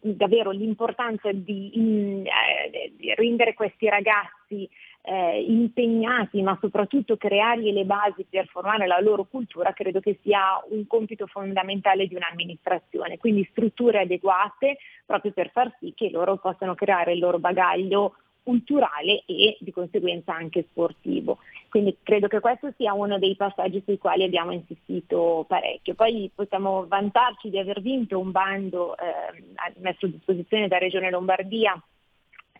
davvero 0.00 0.50
l'importanza 0.50 1.32
di, 1.32 1.78
in, 1.78 2.26
eh, 2.26 2.92
di 2.94 3.14
rendere 3.14 3.54
questi 3.54 3.88
ragazzi 3.88 4.68
eh, 5.06 5.40
impegnati, 5.40 6.42
ma 6.42 6.58
soprattutto 6.60 7.16
creargli 7.16 7.72
le 7.72 7.84
basi 7.84 8.26
per 8.28 8.46
formare 8.48 8.88
la 8.88 8.98
loro 9.00 9.24
cultura, 9.24 9.72
credo 9.72 10.00
che 10.00 10.18
sia 10.22 10.60
un 10.70 10.86
compito 10.88 11.26
fondamentale 11.28 12.08
di 12.08 12.16
un'amministrazione. 12.16 13.16
Quindi 13.16 13.46
strutture 13.52 14.00
adeguate 14.00 14.78
proprio 15.06 15.30
per 15.30 15.50
far 15.50 15.72
sì 15.78 15.92
che 15.94 16.10
loro 16.10 16.38
possano 16.38 16.74
creare 16.74 17.12
il 17.12 17.20
loro 17.20 17.38
bagaglio 17.38 18.16
culturale 18.42 19.22
e 19.26 19.56
di 19.60 19.72
conseguenza 19.72 20.34
anche 20.34 20.66
sportivo. 20.70 21.38
Quindi 21.68 21.98
credo 22.02 22.26
che 22.26 22.40
questo 22.40 22.72
sia 22.76 22.92
uno 22.92 23.18
dei 23.18 23.36
passaggi 23.36 23.82
sui 23.84 23.98
quali 23.98 24.24
abbiamo 24.24 24.52
insistito 24.52 25.44
parecchio. 25.46 25.94
Poi 25.94 26.30
possiamo 26.34 26.86
vantarci 26.86 27.48
di 27.48 27.58
aver 27.58 27.80
vinto 27.80 28.18
un 28.18 28.32
bando 28.32 28.96
eh, 28.96 29.42
messo 29.78 30.06
a 30.06 30.08
disposizione 30.08 30.68
da 30.68 30.78
Regione 30.78 31.10
Lombardia 31.10 31.80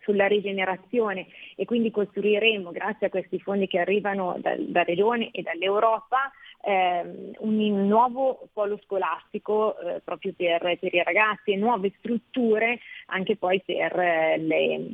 sulla 0.07 0.27
rigenerazione 0.27 1.27
e 1.57 1.65
quindi 1.65 1.91
costruiremo, 1.91 2.71
grazie 2.71 3.07
a 3.07 3.09
questi 3.09 3.41
fondi 3.41 3.67
che 3.67 3.79
arrivano 3.79 4.37
da, 4.39 4.55
da 4.57 4.83
Regione 4.83 5.31
e 5.31 5.41
dall'Europa, 5.41 6.31
ehm, 6.61 7.31
un 7.39 7.87
nuovo 7.87 8.47
polo 8.53 8.79
scolastico 8.85 9.77
eh, 9.77 10.01
proprio 10.03 10.33
per, 10.35 10.77
per, 10.79 10.93
i 10.93 11.03
ragazzi 11.03 11.51
e 11.51 11.57
nuove 11.57 11.91
strutture 11.97 12.79
anche 13.07 13.35
poi 13.35 13.61
per 13.65 13.99
eh, 13.99 14.37
le, 14.37 14.85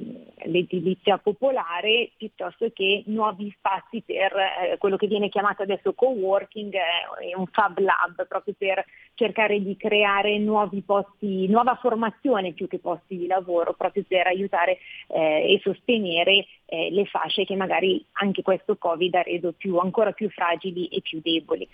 l'edilizia 0.46 1.20
popolare 1.20 2.12
piuttosto 2.18 2.70
che 2.74 3.04
nuovi 3.08 3.54
spazi 3.58 4.02
per 4.02 4.34
eh, 4.36 4.78
quello 4.78 4.98
che 4.98 5.08
viene 5.08 5.30
chiamato 5.30 5.62
adesso 5.62 5.94
co-working 5.94 6.74
eh, 6.74 7.36
un 7.36 7.46
fab 7.48 7.78
lab 7.78 8.26
proprio 8.28 8.56
per 8.58 8.84
cercare 9.16 9.62
di 9.62 9.78
creare 9.78 10.38
nuovi 10.40 10.82
posti, 10.82 11.48
nuova 11.48 11.76
formazione 11.76 12.54
più 12.54 12.68
che 12.68 12.80
posti 12.80 13.18
di 13.18 13.28
lavoro 13.28 13.74
proprio 13.74 14.04
per 14.08 14.28
aiutare 14.28 14.78
eh, 15.08 15.54
e 15.54 15.60
sostenere 15.62 16.46
eh, 16.66 16.90
le 16.92 17.06
fasce 17.06 17.46
che 17.46 17.56
magari 17.56 18.04
anche 18.14 18.42
questo 18.42 18.76
Covid 18.78 19.16
ha 19.16 19.22
reso 19.22 19.54
più, 19.54 19.78
ancora 19.78 20.12
più 20.12 20.30
fragili 20.30 20.88
e 20.88 21.02
più 21.02 21.20
deboli. 21.22 21.68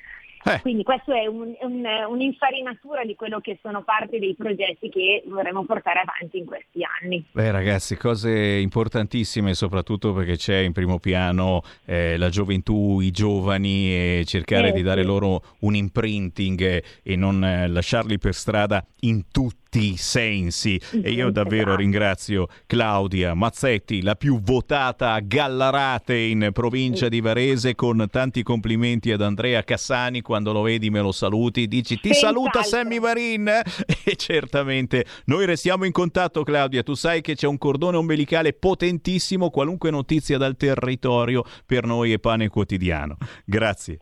Eh. 0.44 0.60
Quindi 0.62 0.84
questo 0.84 1.12
è 1.12 1.26
un, 1.26 1.54
un, 1.62 1.86
un'infarinatura 2.10 3.04
di 3.04 3.16
quello 3.16 3.40
che 3.40 3.60
sono 3.62 3.84
parte 3.84 4.20
dei 4.20 4.36
progetti 4.36 4.90
che 4.90 5.24
vorremmo 5.28 5.66
portare 5.66 6.00
avanti 6.00 6.38
in 6.38 6.46
questi 6.46 6.82
anni. 7.02 7.26
Beh 7.32 7.52
ragazzi, 7.52 7.96
cose 7.98 8.32
importantissime 8.32 9.54
soprattutto 9.54 10.14
perché 10.14 10.38
c'è 10.38 10.58
in 10.58 10.72
primo 10.72 11.00
piano 11.00 11.62
eh, 11.86 12.18
la 12.18 12.30
gioventù, 12.30 13.00
i 13.00 13.12
giovani 13.12 13.92
e 13.92 14.24
cercare 14.26 14.70
eh, 14.70 14.72
di 14.72 14.82
dare 14.82 15.04
loro 15.04 15.42
un 15.60 15.76
imprinting 15.76 16.84
e 17.04 17.16
non 17.16 17.44
eh, 17.44 17.68
lasciarli 17.68 18.18
per 18.18 18.34
strada 18.34 18.84
in 19.02 19.26
tutti 19.32 19.69
tutti 19.70 19.92
i 19.94 19.98
sensi. 19.98 20.82
E 20.92 21.12
io 21.12 21.30
davvero 21.30 21.76
ringrazio 21.76 22.48
Claudia 22.66 23.36
Mazzetti, 23.36 24.02
la 24.02 24.16
più 24.16 24.42
votata 24.42 25.14
a 25.14 25.20
Gallarate 25.20 26.16
in 26.16 26.50
provincia 26.52 27.08
di 27.08 27.22
Varese, 27.22 27.76
con 27.76 28.08
tanti 28.10 28.42
complimenti 28.42 29.12
ad 29.12 29.22
Andrea 29.22 29.64
Cassani. 29.64 30.22
Quando 30.22 30.52
lo 30.52 30.64
vedi 30.64 30.90
me 30.90 31.02
lo 31.02 31.12
saluti, 31.12 31.68
dici 31.68 32.00
ti 32.00 32.14
saluta 32.14 32.64
Sammy 32.64 33.00
Varin. 33.00 33.48
E 34.10 34.16
certamente 34.16 35.06
noi 35.26 35.46
restiamo 35.46 35.86
in 35.86 35.92
contatto 35.92 36.42
Claudia, 36.42 36.82
tu 36.82 36.96
sai 36.96 37.22
che 37.22 37.36
c'è 37.36 37.46
un 37.46 37.60
cordone 37.60 37.98
ombelicale 37.98 38.54
potentissimo, 38.54 39.52
qualunque 39.52 39.92
notizia 39.92 40.38
dal 40.40 40.58
territorio 40.58 41.44
per 41.66 41.86
noi 41.86 42.14
è 42.14 42.18
pane 42.18 42.48
quotidiano. 42.48 43.18
Grazie. 43.46 44.00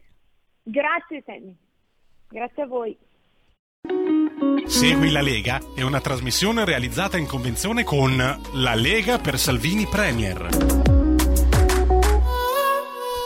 Grazie 0.64 1.24
Sammy, 1.26 1.56
grazie 2.30 2.64
a 2.64 2.68
voi. 2.68 2.98
Segui 4.66 5.12
la 5.12 5.22
Lega 5.22 5.62
è 5.74 5.82
una 5.82 6.02
trasmissione 6.02 6.66
realizzata 6.66 7.18
in 7.18 7.26
convenzione 7.26 7.84
con 7.84 8.18
La 8.54 8.76
Lega 8.76 9.18
per 9.18 9.40
Salvini 9.40 9.88
Premier. 9.88 10.86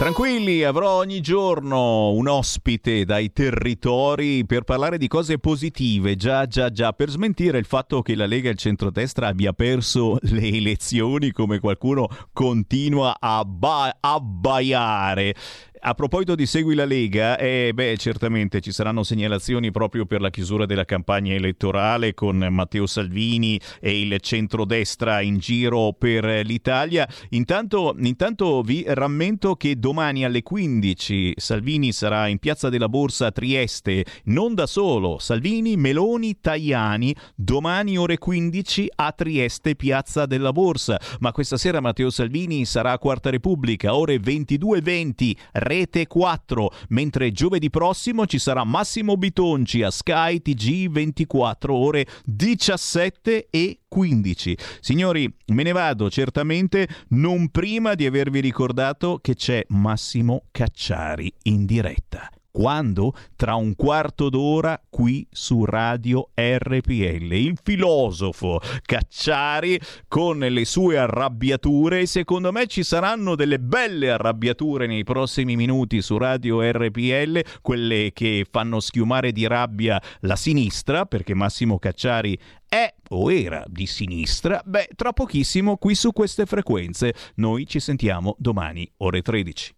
Tranquilli, 0.01 0.63
avrò 0.63 0.93
ogni 0.93 1.21
giorno 1.21 2.09
un 2.09 2.27
ospite 2.27 3.05
dai 3.05 3.31
territori 3.31 4.45
per 4.47 4.63
parlare 4.63 4.97
di 4.97 5.07
cose 5.07 5.37
positive, 5.37 6.15
già 6.15 6.47
già 6.47 6.71
già, 6.71 6.91
per 6.91 7.11
smentire 7.11 7.59
il 7.59 7.65
fatto 7.65 8.01
che 8.01 8.15
la 8.15 8.25
Lega 8.25 8.49
e 8.49 8.53
il 8.53 8.57
centrodestra 8.57 9.27
abbia 9.27 9.53
perso 9.53 10.17
le 10.21 10.47
elezioni 10.47 11.31
come 11.31 11.59
qualcuno 11.59 12.07
continua 12.33 13.17
a 13.19 13.45
ba- 13.45 13.95
abbaiare. 13.99 15.35
A 15.83 15.95
proposito 15.95 16.35
di 16.35 16.45
Segui 16.45 16.75
la 16.75 16.85
Lega, 16.85 17.39
eh, 17.39 17.71
beh, 17.73 17.97
certamente 17.97 18.61
ci 18.61 18.71
saranno 18.71 19.01
segnalazioni 19.01 19.71
proprio 19.71 20.05
per 20.05 20.21
la 20.21 20.29
chiusura 20.29 20.67
della 20.67 20.85
campagna 20.85 21.33
elettorale 21.33 22.13
con 22.13 22.37
Matteo 22.37 22.85
Salvini 22.85 23.59
e 23.79 23.99
il 23.99 24.19
centrodestra 24.19 25.21
in 25.21 25.39
giro 25.39 25.93
per 25.97 26.45
l'Italia. 26.45 27.09
Intanto, 27.29 27.95
intanto 27.97 28.61
vi 28.61 28.83
rammento 28.85 29.55
che 29.55 29.79
domani 29.79 30.23
alle 30.23 30.43
15 30.43 31.33
Salvini 31.37 31.91
sarà 31.91 32.27
in 32.27 32.37
Piazza 32.37 32.69
della 32.69 32.87
Borsa 32.87 33.25
a 33.25 33.31
Trieste, 33.31 34.05
non 34.25 34.53
da 34.53 34.67
solo, 34.67 35.17
Salvini, 35.17 35.77
Meloni, 35.77 36.39
Tajani, 36.39 37.15
domani 37.33 37.97
ore 37.97 38.19
15 38.19 38.87
a 38.97 39.11
Trieste, 39.13 39.75
Piazza 39.75 40.27
della 40.27 40.51
Borsa. 40.51 40.99
Ma 41.21 41.31
questa 41.31 41.57
sera 41.57 41.79
Matteo 41.79 42.11
Salvini 42.11 42.65
sarà 42.65 42.91
a 42.91 42.99
Quarta 42.99 43.31
Repubblica, 43.31 43.95
ore 43.95 44.17
22.20. 44.17 45.69
Rete 45.71 46.05
4, 46.05 46.69
mentre 46.89 47.31
giovedì 47.31 47.69
prossimo 47.69 48.25
ci 48.25 48.39
sarà 48.39 48.65
Massimo 48.65 49.15
Bitonci 49.15 49.83
a 49.83 49.89
Sky 49.89 50.41
TG 50.41 50.89
24 50.89 51.73
ore 51.73 52.05
17 52.25 53.47
e 53.49 53.79
15. 53.87 54.57
Signori, 54.81 55.33
me 55.47 55.63
ne 55.63 55.71
vado 55.71 56.09
certamente 56.09 56.89
non 57.11 57.47
prima 57.51 57.95
di 57.95 58.05
avervi 58.05 58.41
ricordato 58.41 59.19
che 59.21 59.33
c'è 59.35 59.63
Massimo 59.69 60.43
Cacciari 60.51 61.31
in 61.43 61.65
diretta. 61.65 62.29
Quando? 62.51 63.13
Tra 63.37 63.55
un 63.55 63.75
quarto 63.75 64.29
d'ora 64.29 64.79
qui 64.89 65.25
su 65.31 65.63
Radio 65.63 66.31
RPL. 66.35 67.31
Il 67.31 67.57
filosofo 67.63 68.59
Cacciari 68.81 69.79
con 70.09 70.39
le 70.39 70.65
sue 70.65 70.97
arrabbiature. 70.97 72.05
Secondo 72.05 72.51
me 72.51 72.67
ci 72.67 72.83
saranno 72.83 73.35
delle 73.35 73.57
belle 73.57 74.11
arrabbiature 74.11 74.85
nei 74.85 75.05
prossimi 75.05 75.55
minuti 75.55 76.01
su 76.01 76.17
Radio 76.17 76.61
RPL, 76.61 77.41
quelle 77.61 78.11
che 78.13 78.45
fanno 78.49 78.81
schiumare 78.81 79.31
di 79.31 79.47
rabbia 79.47 80.01
la 80.21 80.35
sinistra, 80.35 81.05
perché 81.05 81.33
Massimo 81.33 81.79
Cacciari 81.79 82.37
è 82.67 82.93
o 83.09 83.31
era 83.31 83.63
di 83.67 83.85
sinistra. 83.85 84.61
Beh, 84.65 84.89
tra 84.95 85.13
pochissimo 85.13 85.77
qui 85.77 85.95
su 85.95 86.11
queste 86.11 86.45
frequenze. 86.45 87.13
Noi 87.35 87.65
ci 87.65 87.79
sentiamo 87.79 88.35
domani, 88.37 88.89
ore 88.97 89.21
13. 89.21 89.73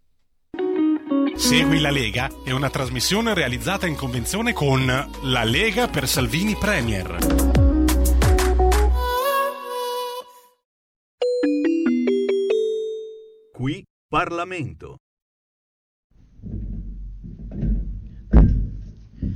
Segui 1.35 1.79
la 1.79 1.89
Lega 1.89 2.29
è 2.43 2.51
una 2.51 2.69
trasmissione 2.69 3.33
realizzata 3.33 3.87
in 3.87 3.95
convenzione 3.95 4.53
con 4.53 4.85
La 4.85 5.43
Lega 5.43 5.87
per 5.87 6.07
Salvini 6.07 6.55
Premier. 6.55 7.17
Qui 13.51 13.83
Parlamento. 14.07 14.97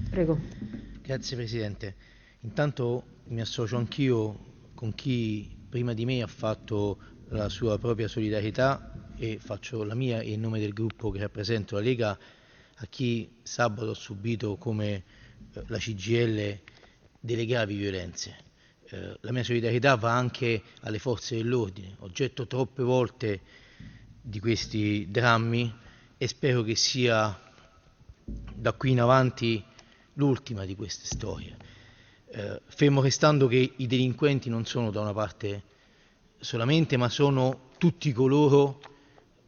Prego. 0.09 0.39
Grazie 1.01 1.35
Presidente. 1.35 1.95
Intanto 2.41 3.03
mi 3.25 3.41
associo 3.41 3.77
anch'io 3.77 4.71
con 4.75 4.93
chi 4.93 5.57
prima 5.69 5.93
di 5.93 6.05
me 6.05 6.21
ha 6.21 6.27
fatto 6.27 6.97
la 7.29 7.49
sua 7.49 7.77
propria 7.77 8.07
solidarietà 8.07 8.93
e 9.17 9.39
faccio 9.39 9.83
la 9.83 9.95
mia 9.95 10.21
in 10.21 10.39
nome 10.39 10.59
del 10.59 10.73
gruppo 10.73 11.09
che 11.09 11.19
rappresento 11.19 11.75
la 11.75 11.81
Lega 11.81 12.17
a 12.79 12.85
chi 12.85 13.29
sabato 13.41 13.91
ha 13.91 13.95
subito 13.95 14.55
come 14.57 15.03
eh, 15.53 15.63
la 15.67 15.77
CGL 15.77 16.59
delle 17.19 17.45
gravi 17.45 17.75
violenze. 17.75 18.35
Eh, 18.89 19.17
la 19.21 19.31
mia 19.31 19.43
solidarietà 19.43 19.95
va 19.95 20.15
anche 20.15 20.61
alle 20.81 20.99
forze 20.99 21.35
dell'ordine, 21.35 21.95
oggetto 21.99 22.47
troppe 22.47 22.83
volte 22.83 23.41
di 24.21 24.39
questi 24.39 25.07
drammi 25.09 25.73
e 26.17 26.27
spero 26.27 26.61
che 26.61 26.75
sia 26.75 27.39
da 28.23 28.73
qui 28.73 28.91
in 28.91 29.01
avanti 29.01 29.63
l'ultima 30.13 30.65
di 30.65 30.75
queste 30.75 31.05
storie. 31.05 31.55
Eh, 32.29 32.61
fermo 32.65 33.01
restando 33.01 33.47
che 33.47 33.73
i 33.77 33.87
delinquenti 33.87 34.49
non 34.49 34.65
sono 34.65 34.91
da 34.91 35.01
una 35.01 35.13
parte 35.13 35.63
solamente, 36.39 36.97
ma 36.97 37.09
sono 37.09 37.69
tutti 37.77 38.11
coloro 38.11 38.80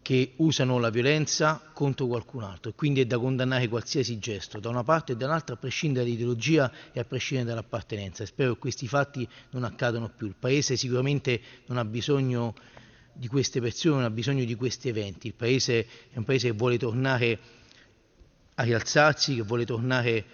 che 0.02 0.34
usano 0.38 0.80
la 0.80 0.90
violenza 0.90 1.62
contro 1.74 2.08
qualcun 2.08 2.42
altro 2.44 2.72
e 2.72 2.74
quindi 2.74 3.02
è 3.02 3.06
da 3.06 3.20
condannare 3.20 3.68
qualsiasi 3.68 4.18
gesto, 4.18 4.60
da 4.60 4.70
una 4.70 4.84
parte 4.84 5.12
e 5.12 5.16
dall'altra, 5.16 5.56
a 5.56 5.58
prescindere 5.58 6.06
dall'ideologia 6.06 6.72
e 6.92 7.00
a 7.00 7.06
prescindere 7.06 7.50
dall'appartenenza. 7.50 8.26
Spero 8.26 8.54
che 8.54 8.60
questi 8.60 8.88
fatti 8.88 9.28
non 9.52 9.64
accadano 9.64 10.10
più. 10.10 10.26
Il 10.28 10.36
Paese 10.40 10.76
sicuramente 10.78 11.40
non 11.68 11.78
ha 11.78 11.86
bisogno 11.86 12.56
di 13.14 13.28
queste 13.28 13.62
persone, 13.62 13.96
non 13.96 14.06
ha 14.06 14.10
bisogno 14.10 14.46
di 14.46 14.56
questi 14.56 14.90
eventi. 14.90 15.28
Il 15.28 15.36
Paese 15.36 15.86
è 16.12 16.18
un 16.18 16.24
Paese 16.24 16.50
che 16.50 16.56
vuole 16.56 16.78
tornare 16.78 17.40
a 18.56 18.64
rialzarsi, 18.64 19.36
che 19.36 19.42
vuole 19.42 19.66
tornare 19.66 20.26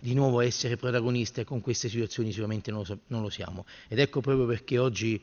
di 0.00 0.14
nuovo 0.14 0.40
a 0.40 0.44
essere 0.44 0.76
protagonista 0.76 1.40
e 1.40 1.44
con 1.44 1.60
queste 1.60 1.88
situazioni 1.88 2.30
sicuramente 2.30 2.72
non 2.72 2.84
lo, 3.06 3.30
siamo. 3.30 3.66
Ed 3.86 4.00
ecco 4.00 4.20
proprio 4.20 4.46
perché 4.46 4.78
oggi 4.78 5.22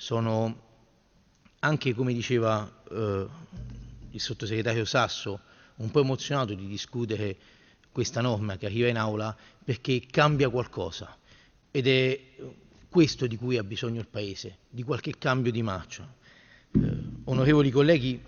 sono 0.00 0.68
anche, 1.58 1.94
come 1.94 2.14
diceva 2.14 2.66
eh, 2.90 3.26
il 4.12 4.20
sottosegretario 4.20 4.86
Sasso, 4.86 5.40
un 5.76 5.90
po' 5.90 6.00
emozionato 6.00 6.54
di 6.54 6.66
discutere 6.66 7.36
questa 7.92 8.22
norma 8.22 8.56
che 8.56 8.64
arriva 8.64 8.88
in 8.88 8.96
aula 8.96 9.36
perché 9.62 10.00
cambia 10.10 10.48
qualcosa 10.48 11.18
ed 11.70 11.86
è 11.86 12.18
questo 12.88 13.26
di 13.26 13.36
cui 13.36 13.58
ha 13.58 13.62
bisogno 13.62 14.00
il 14.00 14.06
Paese, 14.06 14.60
di 14.70 14.82
qualche 14.82 15.18
cambio 15.18 15.52
di 15.52 15.60
marcia. 15.60 16.10
Eh, 16.70 16.96
onorevoli 17.24 17.70
colleghi, 17.70 18.18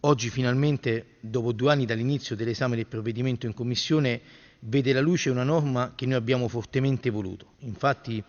oggi 0.00 0.28
finalmente, 0.28 1.16
dopo 1.20 1.52
due 1.52 1.72
anni 1.72 1.86
dall'inizio 1.86 2.36
dell'esame 2.36 2.76
del 2.76 2.86
provvedimento 2.86 3.46
in 3.46 3.54
Commissione, 3.54 4.20
vede 4.60 4.92
la 4.92 5.00
luce 5.00 5.30
una 5.30 5.44
norma 5.44 5.94
che 5.94 6.04
noi 6.04 6.16
abbiamo 6.16 6.46
fortemente 6.46 7.08
voluto. 7.08 7.54
Infatti 7.60 8.22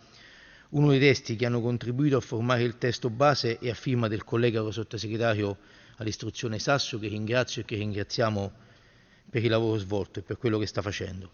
uno 0.70 0.90
dei 0.90 1.00
testi 1.00 1.36
che 1.36 1.46
hanno 1.46 1.62
contribuito 1.62 2.18
a 2.18 2.22
formare 2.22 2.64
il 2.64 2.78
testo 2.78 3.10
base 3.10 3.60
è 3.60 3.70
a 3.70 3.74
firma 3.74 4.08
del 4.08 4.24
collega 4.24 4.70
sottosegretario 4.72 5.58
all'istruzione 5.98 6.60
Sasso, 6.60 7.00
che 7.00 7.08
ringrazio 7.08 7.62
e 7.62 7.66
che 7.66 7.76
ringraziamo 7.76 8.52
per 9.30 9.44
il 9.44 9.50
lavoro 9.50 9.78
svolto 9.78 10.20
e 10.20 10.22
per 10.24 10.38
quello 10.38 10.58
che 10.58 10.66
sta 10.66 10.82
facendo. 10.82 11.32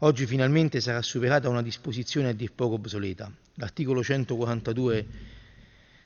Oggi 0.00 0.24
finalmente 0.24 0.80
sarà 0.80 1.02
superata 1.02 1.48
una 1.48 1.62
disposizione 1.62 2.28
a 2.28 2.32
dir 2.32 2.52
poco 2.52 2.74
obsoleta, 2.74 3.30
l'articolo 3.54 4.02
142 4.02 5.06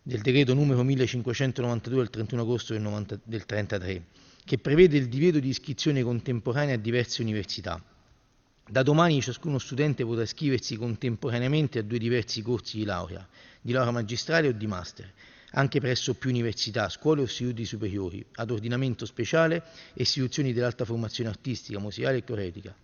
del 0.03 0.21
decreto 0.21 0.53
numero 0.53 0.83
1592 0.83 2.01
del 2.01 2.11
31 2.11 2.43
agosto 2.43 2.73
del 2.73 2.83
1933, 2.83 4.05
che 4.45 4.59
prevede 4.59 4.97
il 4.97 5.09
divieto 5.09 5.39
di 5.39 5.49
iscrizione 5.49 6.03
contemporanea 6.03 6.75
a 6.75 6.79
diverse 6.79 7.23
università. 7.23 7.83
Da 8.67 8.83
domani 8.83 9.21
ciascuno 9.21 9.59
studente 9.59 10.07
potrà 10.07 10.23
iscriversi 10.23 10.77
contemporaneamente 10.77 11.79
a 11.79 11.83
due 11.83 11.99
diversi 11.99 12.41
corsi 12.41 12.79
di 12.79 12.85
laurea, 12.85 13.29
di 13.61 13.73
laurea 13.73 13.93
magistrale 13.93 14.49
o 14.49 14.53
di 14.53 14.67
master, 14.67 15.13
anche 15.51 15.81
presso 15.81 16.15
più 16.15 16.31
università, 16.31 16.89
scuole 16.89 17.21
o 17.21 17.25
istituti 17.25 17.67
superiori, 17.67 18.25
ad 18.37 18.51
ordinamento 18.51 19.05
speciale 19.05 19.63
e 19.93 20.03
istituzioni 20.03 20.55
dell'alta 20.55 20.87
formazione 20.87 21.29
artistica, 21.29 21.79
museale 21.79 22.17
e 22.17 22.25
coretica. 22.25 22.75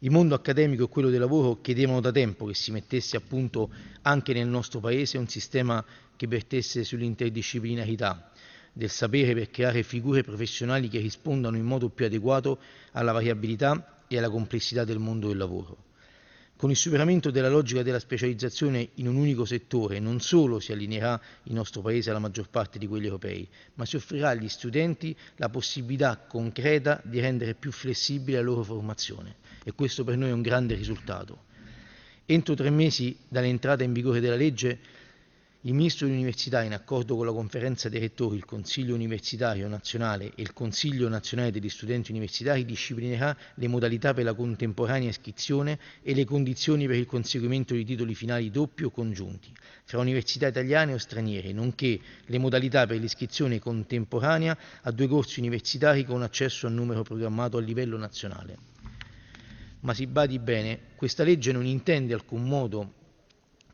Il 0.00 0.10
mondo 0.10 0.34
accademico 0.34 0.84
e 0.84 0.88
quello 0.88 1.08
del 1.08 1.20
lavoro 1.20 1.58
chiedevano 1.62 2.00
da 2.00 2.12
tempo 2.12 2.44
che 2.44 2.54
si 2.54 2.70
mettesse 2.70 3.16
a 3.16 3.22
punto 3.26 3.72
anche 4.02 4.34
nel 4.34 4.46
nostro 4.46 4.80
Paese 4.80 5.16
un 5.16 5.26
sistema 5.26 5.82
che 6.16 6.26
vertesse 6.26 6.84
sull'interdisciplinarità 6.84 8.30
del 8.74 8.90
sapere 8.90 9.32
per 9.32 9.48
creare 9.48 9.82
figure 9.84 10.22
professionali 10.22 10.88
che 10.88 10.98
rispondano 10.98 11.56
in 11.56 11.64
modo 11.64 11.88
più 11.88 12.04
adeguato 12.04 12.58
alla 12.92 13.12
variabilità 13.12 13.93
e 14.14 14.18
alla 14.18 14.30
complessità 14.30 14.84
del 14.84 14.98
mondo 14.98 15.28
del 15.28 15.36
lavoro. 15.36 15.92
Con 16.56 16.70
il 16.70 16.76
superamento 16.76 17.32
della 17.32 17.48
logica 17.48 17.82
della 17.82 17.98
specializzazione 17.98 18.90
in 18.94 19.08
un 19.08 19.16
unico 19.16 19.44
settore 19.44 19.98
non 19.98 20.20
solo 20.20 20.60
si 20.60 20.70
allineerà 20.70 21.20
il 21.44 21.52
nostro 21.52 21.82
Paese 21.82 22.10
alla 22.10 22.20
maggior 22.20 22.48
parte 22.48 22.78
di 22.78 22.86
quelli 22.86 23.06
europei, 23.06 23.46
ma 23.74 23.84
si 23.84 23.96
offrirà 23.96 24.28
agli 24.30 24.48
studenti 24.48 25.16
la 25.36 25.48
possibilità 25.48 26.16
concreta 26.16 27.00
di 27.04 27.18
rendere 27.18 27.54
più 27.54 27.72
flessibile 27.72 28.38
la 28.38 28.44
loro 28.44 28.62
formazione 28.62 29.36
e 29.64 29.72
questo 29.72 30.04
per 30.04 30.16
noi 30.16 30.28
è 30.28 30.32
un 30.32 30.42
grande 30.42 30.76
risultato. 30.76 31.42
Entro 32.24 32.54
tre 32.54 32.70
mesi 32.70 33.16
dall'entrata 33.28 33.82
in 33.82 33.92
vigore 33.92 34.20
della 34.20 34.36
legge 34.36 34.78
il 35.66 35.72
Ministro 35.72 36.06
dell'Università, 36.06 36.62
in 36.62 36.74
accordo 36.74 37.16
con 37.16 37.24
la 37.24 37.32
Conferenza 37.32 37.88
dei 37.88 37.98
Rettori, 37.98 38.36
il 38.36 38.44
Consiglio 38.44 38.94
Universitario 38.94 39.66
Nazionale 39.66 40.26
e 40.34 40.42
il 40.42 40.52
Consiglio 40.52 41.08
Nazionale 41.08 41.52
degli 41.52 41.70
Studenti 41.70 42.10
Universitari, 42.10 42.66
disciplinerà 42.66 43.34
le 43.54 43.68
modalità 43.68 44.12
per 44.12 44.24
la 44.24 44.34
contemporanea 44.34 45.08
iscrizione 45.08 45.78
e 46.02 46.12
le 46.14 46.26
condizioni 46.26 46.86
per 46.86 46.96
il 46.96 47.06
conseguimento 47.06 47.72
di 47.72 47.82
titoli 47.82 48.14
finali 48.14 48.50
doppi 48.50 48.84
o 48.84 48.90
congiunti 48.90 49.50
fra 49.84 50.00
università 50.00 50.48
italiane 50.48 50.92
o 50.92 50.98
straniere, 50.98 51.50
nonché 51.52 51.98
le 52.26 52.38
modalità 52.38 52.86
per 52.86 52.98
l'iscrizione 52.98 53.58
contemporanea 53.58 54.58
a 54.82 54.90
due 54.90 55.08
corsi 55.08 55.40
universitari 55.40 56.04
con 56.04 56.22
accesso 56.22 56.66
a 56.66 56.70
numero 56.70 57.02
programmato 57.02 57.56
a 57.56 57.62
livello 57.62 57.96
nazionale. 57.96 58.58
Ma 59.80 59.94
si 59.94 60.06
badi 60.06 60.38
bene, 60.38 60.78
questa 60.94 61.24
legge 61.24 61.52
non 61.52 61.64
intende 61.64 62.12
alcun 62.12 62.42
modo 62.42 63.02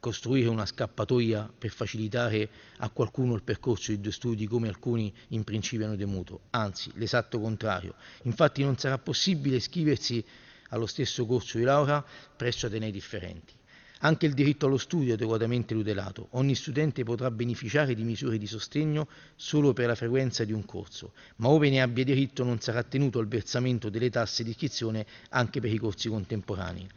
costruire 0.01 0.49
una 0.49 0.67
scappatoia 0.67 1.53
per 1.57 1.71
facilitare 1.71 2.49
a 2.79 2.89
qualcuno 2.89 3.35
il 3.35 3.43
percorso 3.43 3.93
di 3.93 4.01
due 4.01 4.11
studi 4.11 4.47
come 4.47 4.69
alcuni 4.69 5.13
in 5.29 5.45
principio 5.45 5.87
hanno 5.87 5.97
temuto, 5.97 6.41
anzi 6.51 6.91
l'esatto 6.95 7.39
contrario. 7.39 7.95
Infatti 8.23 8.63
non 8.63 8.79
sarà 8.79 8.99
possibile 8.99 9.57
iscriversi 9.57 10.25
allo 10.71 10.87
stesso 10.87 11.27
corso 11.27 11.59
di 11.59 11.65
laurea 11.65 12.05
presso 12.37 12.67
atenei 12.67 12.91
differenti. 12.91 13.59
Anche 14.03 14.25
il 14.25 14.33
diritto 14.33 14.65
allo 14.65 14.79
studio 14.79 15.11
è 15.11 15.15
adeguatamente 15.15 15.75
tutelato. 15.75 16.29
Ogni 16.31 16.55
studente 16.55 17.05
potrà 17.05 17.31
beneficiare 17.31 17.95
di 17.95 18.03
misure 18.03 18.39
di 18.39 18.47
sostegno 18.47 19.07
solo 19.37 19.75
per 19.75 19.89
la 19.89 19.95
frequenza 19.95 20.43
di 20.45 20.53
un 20.53 20.65
corso, 20.65 21.13
ma 21.37 21.49
ove 21.49 21.69
ne 21.69 21.83
abbia 21.83 22.03
diritto 22.03 22.43
non 22.43 22.61
sarà 22.61 22.83
tenuto 22.83 23.19
al 23.19 23.29
versamento 23.29 23.91
delle 23.91 24.09
tasse 24.09 24.43
di 24.43 24.51
iscrizione 24.51 25.05
anche 25.29 25.61
per 25.61 25.71
i 25.71 25.77
corsi 25.77 26.09
contemporanei. 26.09 26.89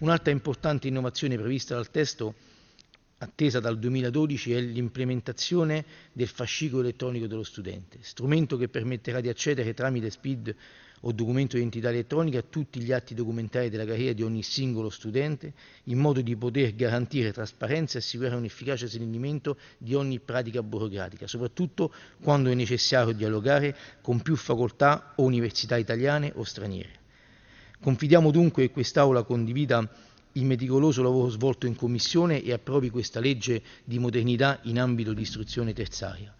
Un'altra 0.00 0.30
importante 0.30 0.86
innovazione 0.86 1.36
prevista 1.36 1.74
dal 1.74 1.90
testo 1.90 2.34
attesa 3.18 3.58
dal 3.58 3.80
2012 3.80 4.52
è 4.52 4.60
l'implementazione 4.60 5.84
del 6.12 6.28
fascicolo 6.28 6.82
elettronico 6.82 7.26
dello 7.26 7.42
studente, 7.42 7.98
strumento 8.02 8.56
che 8.56 8.68
permetterà 8.68 9.20
di 9.20 9.28
accedere 9.28 9.74
tramite 9.74 10.08
SPID 10.10 10.54
o 11.00 11.12
documento 11.12 11.56
di 11.56 11.62
identità 11.62 11.88
elettronica 11.88 12.38
a 12.38 12.44
tutti 12.48 12.80
gli 12.80 12.92
atti 12.92 13.14
documentari 13.14 13.70
della 13.70 13.84
carriera 13.84 14.12
di 14.12 14.22
ogni 14.22 14.44
singolo 14.44 14.88
studente, 14.88 15.52
in 15.84 15.98
modo 15.98 16.20
di 16.20 16.36
poter 16.36 16.76
garantire 16.76 17.32
trasparenza 17.32 17.98
e 17.98 18.00
assicurare 18.00 18.36
un 18.36 18.44
efficace 18.44 18.86
snellimento 18.86 19.58
di 19.78 19.94
ogni 19.94 20.20
pratica 20.20 20.62
burocratica, 20.62 21.26
soprattutto 21.26 21.92
quando 22.22 22.50
è 22.50 22.54
necessario 22.54 23.12
dialogare 23.12 23.76
con 24.00 24.22
più 24.22 24.36
facoltà 24.36 25.14
o 25.16 25.24
università 25.24 25.76
italiane 25.76 26.32
o 26.36 26.44
straniere. 26.44 26.97
Confidiamo 27.80 28.32
dunque 28.32 28.66
che 28.66 28.72
quest'Aula 28.72 29.22
condivida 29.22 29.88
il 30.32 30.44
meticoloso 30.44 31.02
lavoro 31.02 31.30
svolto 31.30 31.66
in 31.66 31.76
Commissione 31.76 32.42
e 32.42 32.52
approvi 32.52 32.90
questa 32.90 33.20
legge 33.20 33.62
di 33.84 33.98
modernità 33.98 34.58
in 34.64 34.80
ambito 34.80 35.12
di 35.12 35.22
istruzione 35.22 35.72
terziaria. 35.72 36.34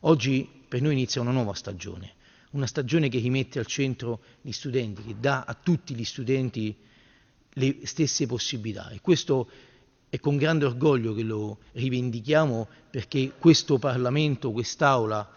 Oggi 0.00 0.48
per 0.68 0.82
noi 0.82 0.92
inizia 0.92 1.20
una 1.20 1.32
nuova 1.32 1.54
stagione, 1.54 2.14
una 2.52 2.66
stagione 2.66 3.08
che 3.08 3.18
rimette 3.18 3.58
al 3.58 3.66
centro 3.66 4.20
gli 4.40 4.52
studenti, 4.52 5.02
che 5.02 5.16
dà 5.18 5.42
a 5.42 5.54
tutti 5.54 5.94
gli 5.94 6.04
studenti 6.04 6.76
le 7.50 7.78
stesse 7.82 8.26
possibilità 8.26 8.90
e 8.90 9.00
questo 9.00 9.50
è 10.08 10.20
con 10.20 10.36
grande 10.36 10.66
orgoglio 10.66 11.14
che 11.14 11.22
lo 11.22 11.58
rivendichiamo 11.72 12.68
perché 12.90 13.32
questo 13.38 13.78
Parlamento, 13.78 14.52
quest'Aula 14.52 15.28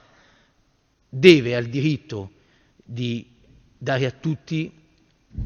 deve 1.10 1.56
al 1.56 1.66
diritto 1.66 2.32
di 2.84 3.28
dare 3.78 4.06
a 4.06 4.12
tutti 4.12 4.72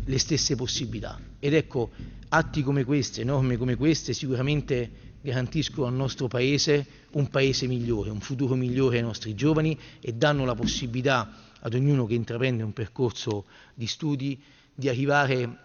le 0.06 0.18
stesse 0.18 0.56
possibilità. 0.56 1.20
Ed 1.40 1.54
ecco, 1.54 1.92
atti 2.30 2.64
come 2.64 2.84
questi, 2.84 3.24
norme 3.24 3.58
come 3.58 3.76
queste 3.76 4.14
sicuramente 4.14 5.12
garantiscono 5.22 5.88
al 5.88 5.94
nostro 5.94 6.28
Paese 6.28 6.86
un 7.12 7.30
Paese 7.30 7.68
migliore, 7.68 8.10
un 8.10 8.20
futuro 8.20 8.56
migliore 8.56 8.98
ai 8.98 9.04
nostri 9.04 9.36
giovani 9.36 9.78
e 10.02 10.14
danno 10.14 10.46
la 10.46 10.56
possibilità 10.56 11.52
ad 11.60 11.74
ognuno 11.74 12.06
che 12.06 12.14
intraprende 12.14 12.64
un 12.64 12.74
percorso 12.74 13.46
di 13.74 13.88
studi 13.88 14.42
di 14.74 14.90
arrivare 14.90 15.58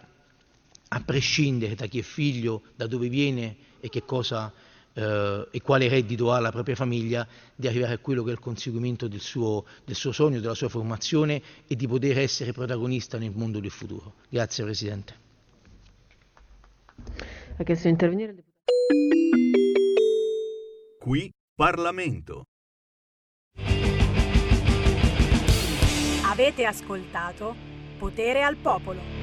a 0.91 1.01
prescindere 1.01 1.75
da 1.75 1.87
chi 1.87 1.99
è 1.99 2.01
figlio, 2.03 2.63
da 2.75 2.87
dove 2.87 3.09
viene 3.09 3.55
e 3.79 3.89
che 3.89 4.05
cosa 4.05 4.51
eh, 4.93 5.47
e 5.51 5.61
quale 5.61 5.87
reddito 5.87 6.31
ha 6.31 6.39
la 6.39 6.51
propria 6.51 6.75
famiglia, 6.75 7.27
di 7.55 7.67
arrivare 7.67 7.93
a 7.93 7.97
quello 7.99 8.23
che 8.23 8.29
è 8.29 8.33
il 8.33 8.39
conseguimento 8.39 9.07
del 9.07 9.19
suo, 9.19 9.65
del 9.85 9.95
suo 9.95 10.11
sogno, 10.11 10.39
della 10.39 10.55
sua 10.55 10.69
formazione 10.69 11.41
e 11.67 11.75
di 11.75 11.87
poter 11.87 12.19
essere 12.19 12.51
protagonista 12.51 13.17
nel 13.17 13.31
mondo 13.33 13.59
del 13.59 13.71
futuro. 13.71 14.13
Grazie 14.29 14.63
Presidente. 14.63 15.27
Ha 17.57 17.63
chiesto 17.63 17.87
di 17.87 17.91
intervenire 17.91 18.31
il 18.31 18.43
Qui 20.99 21.31
Parlamento. 21.55 22.43
Avete 26.25 26.65
ascoltato 26.65 27.55
Potere 27.97 28.43
al 28.43 28.55
Popolo. 28.55 29.18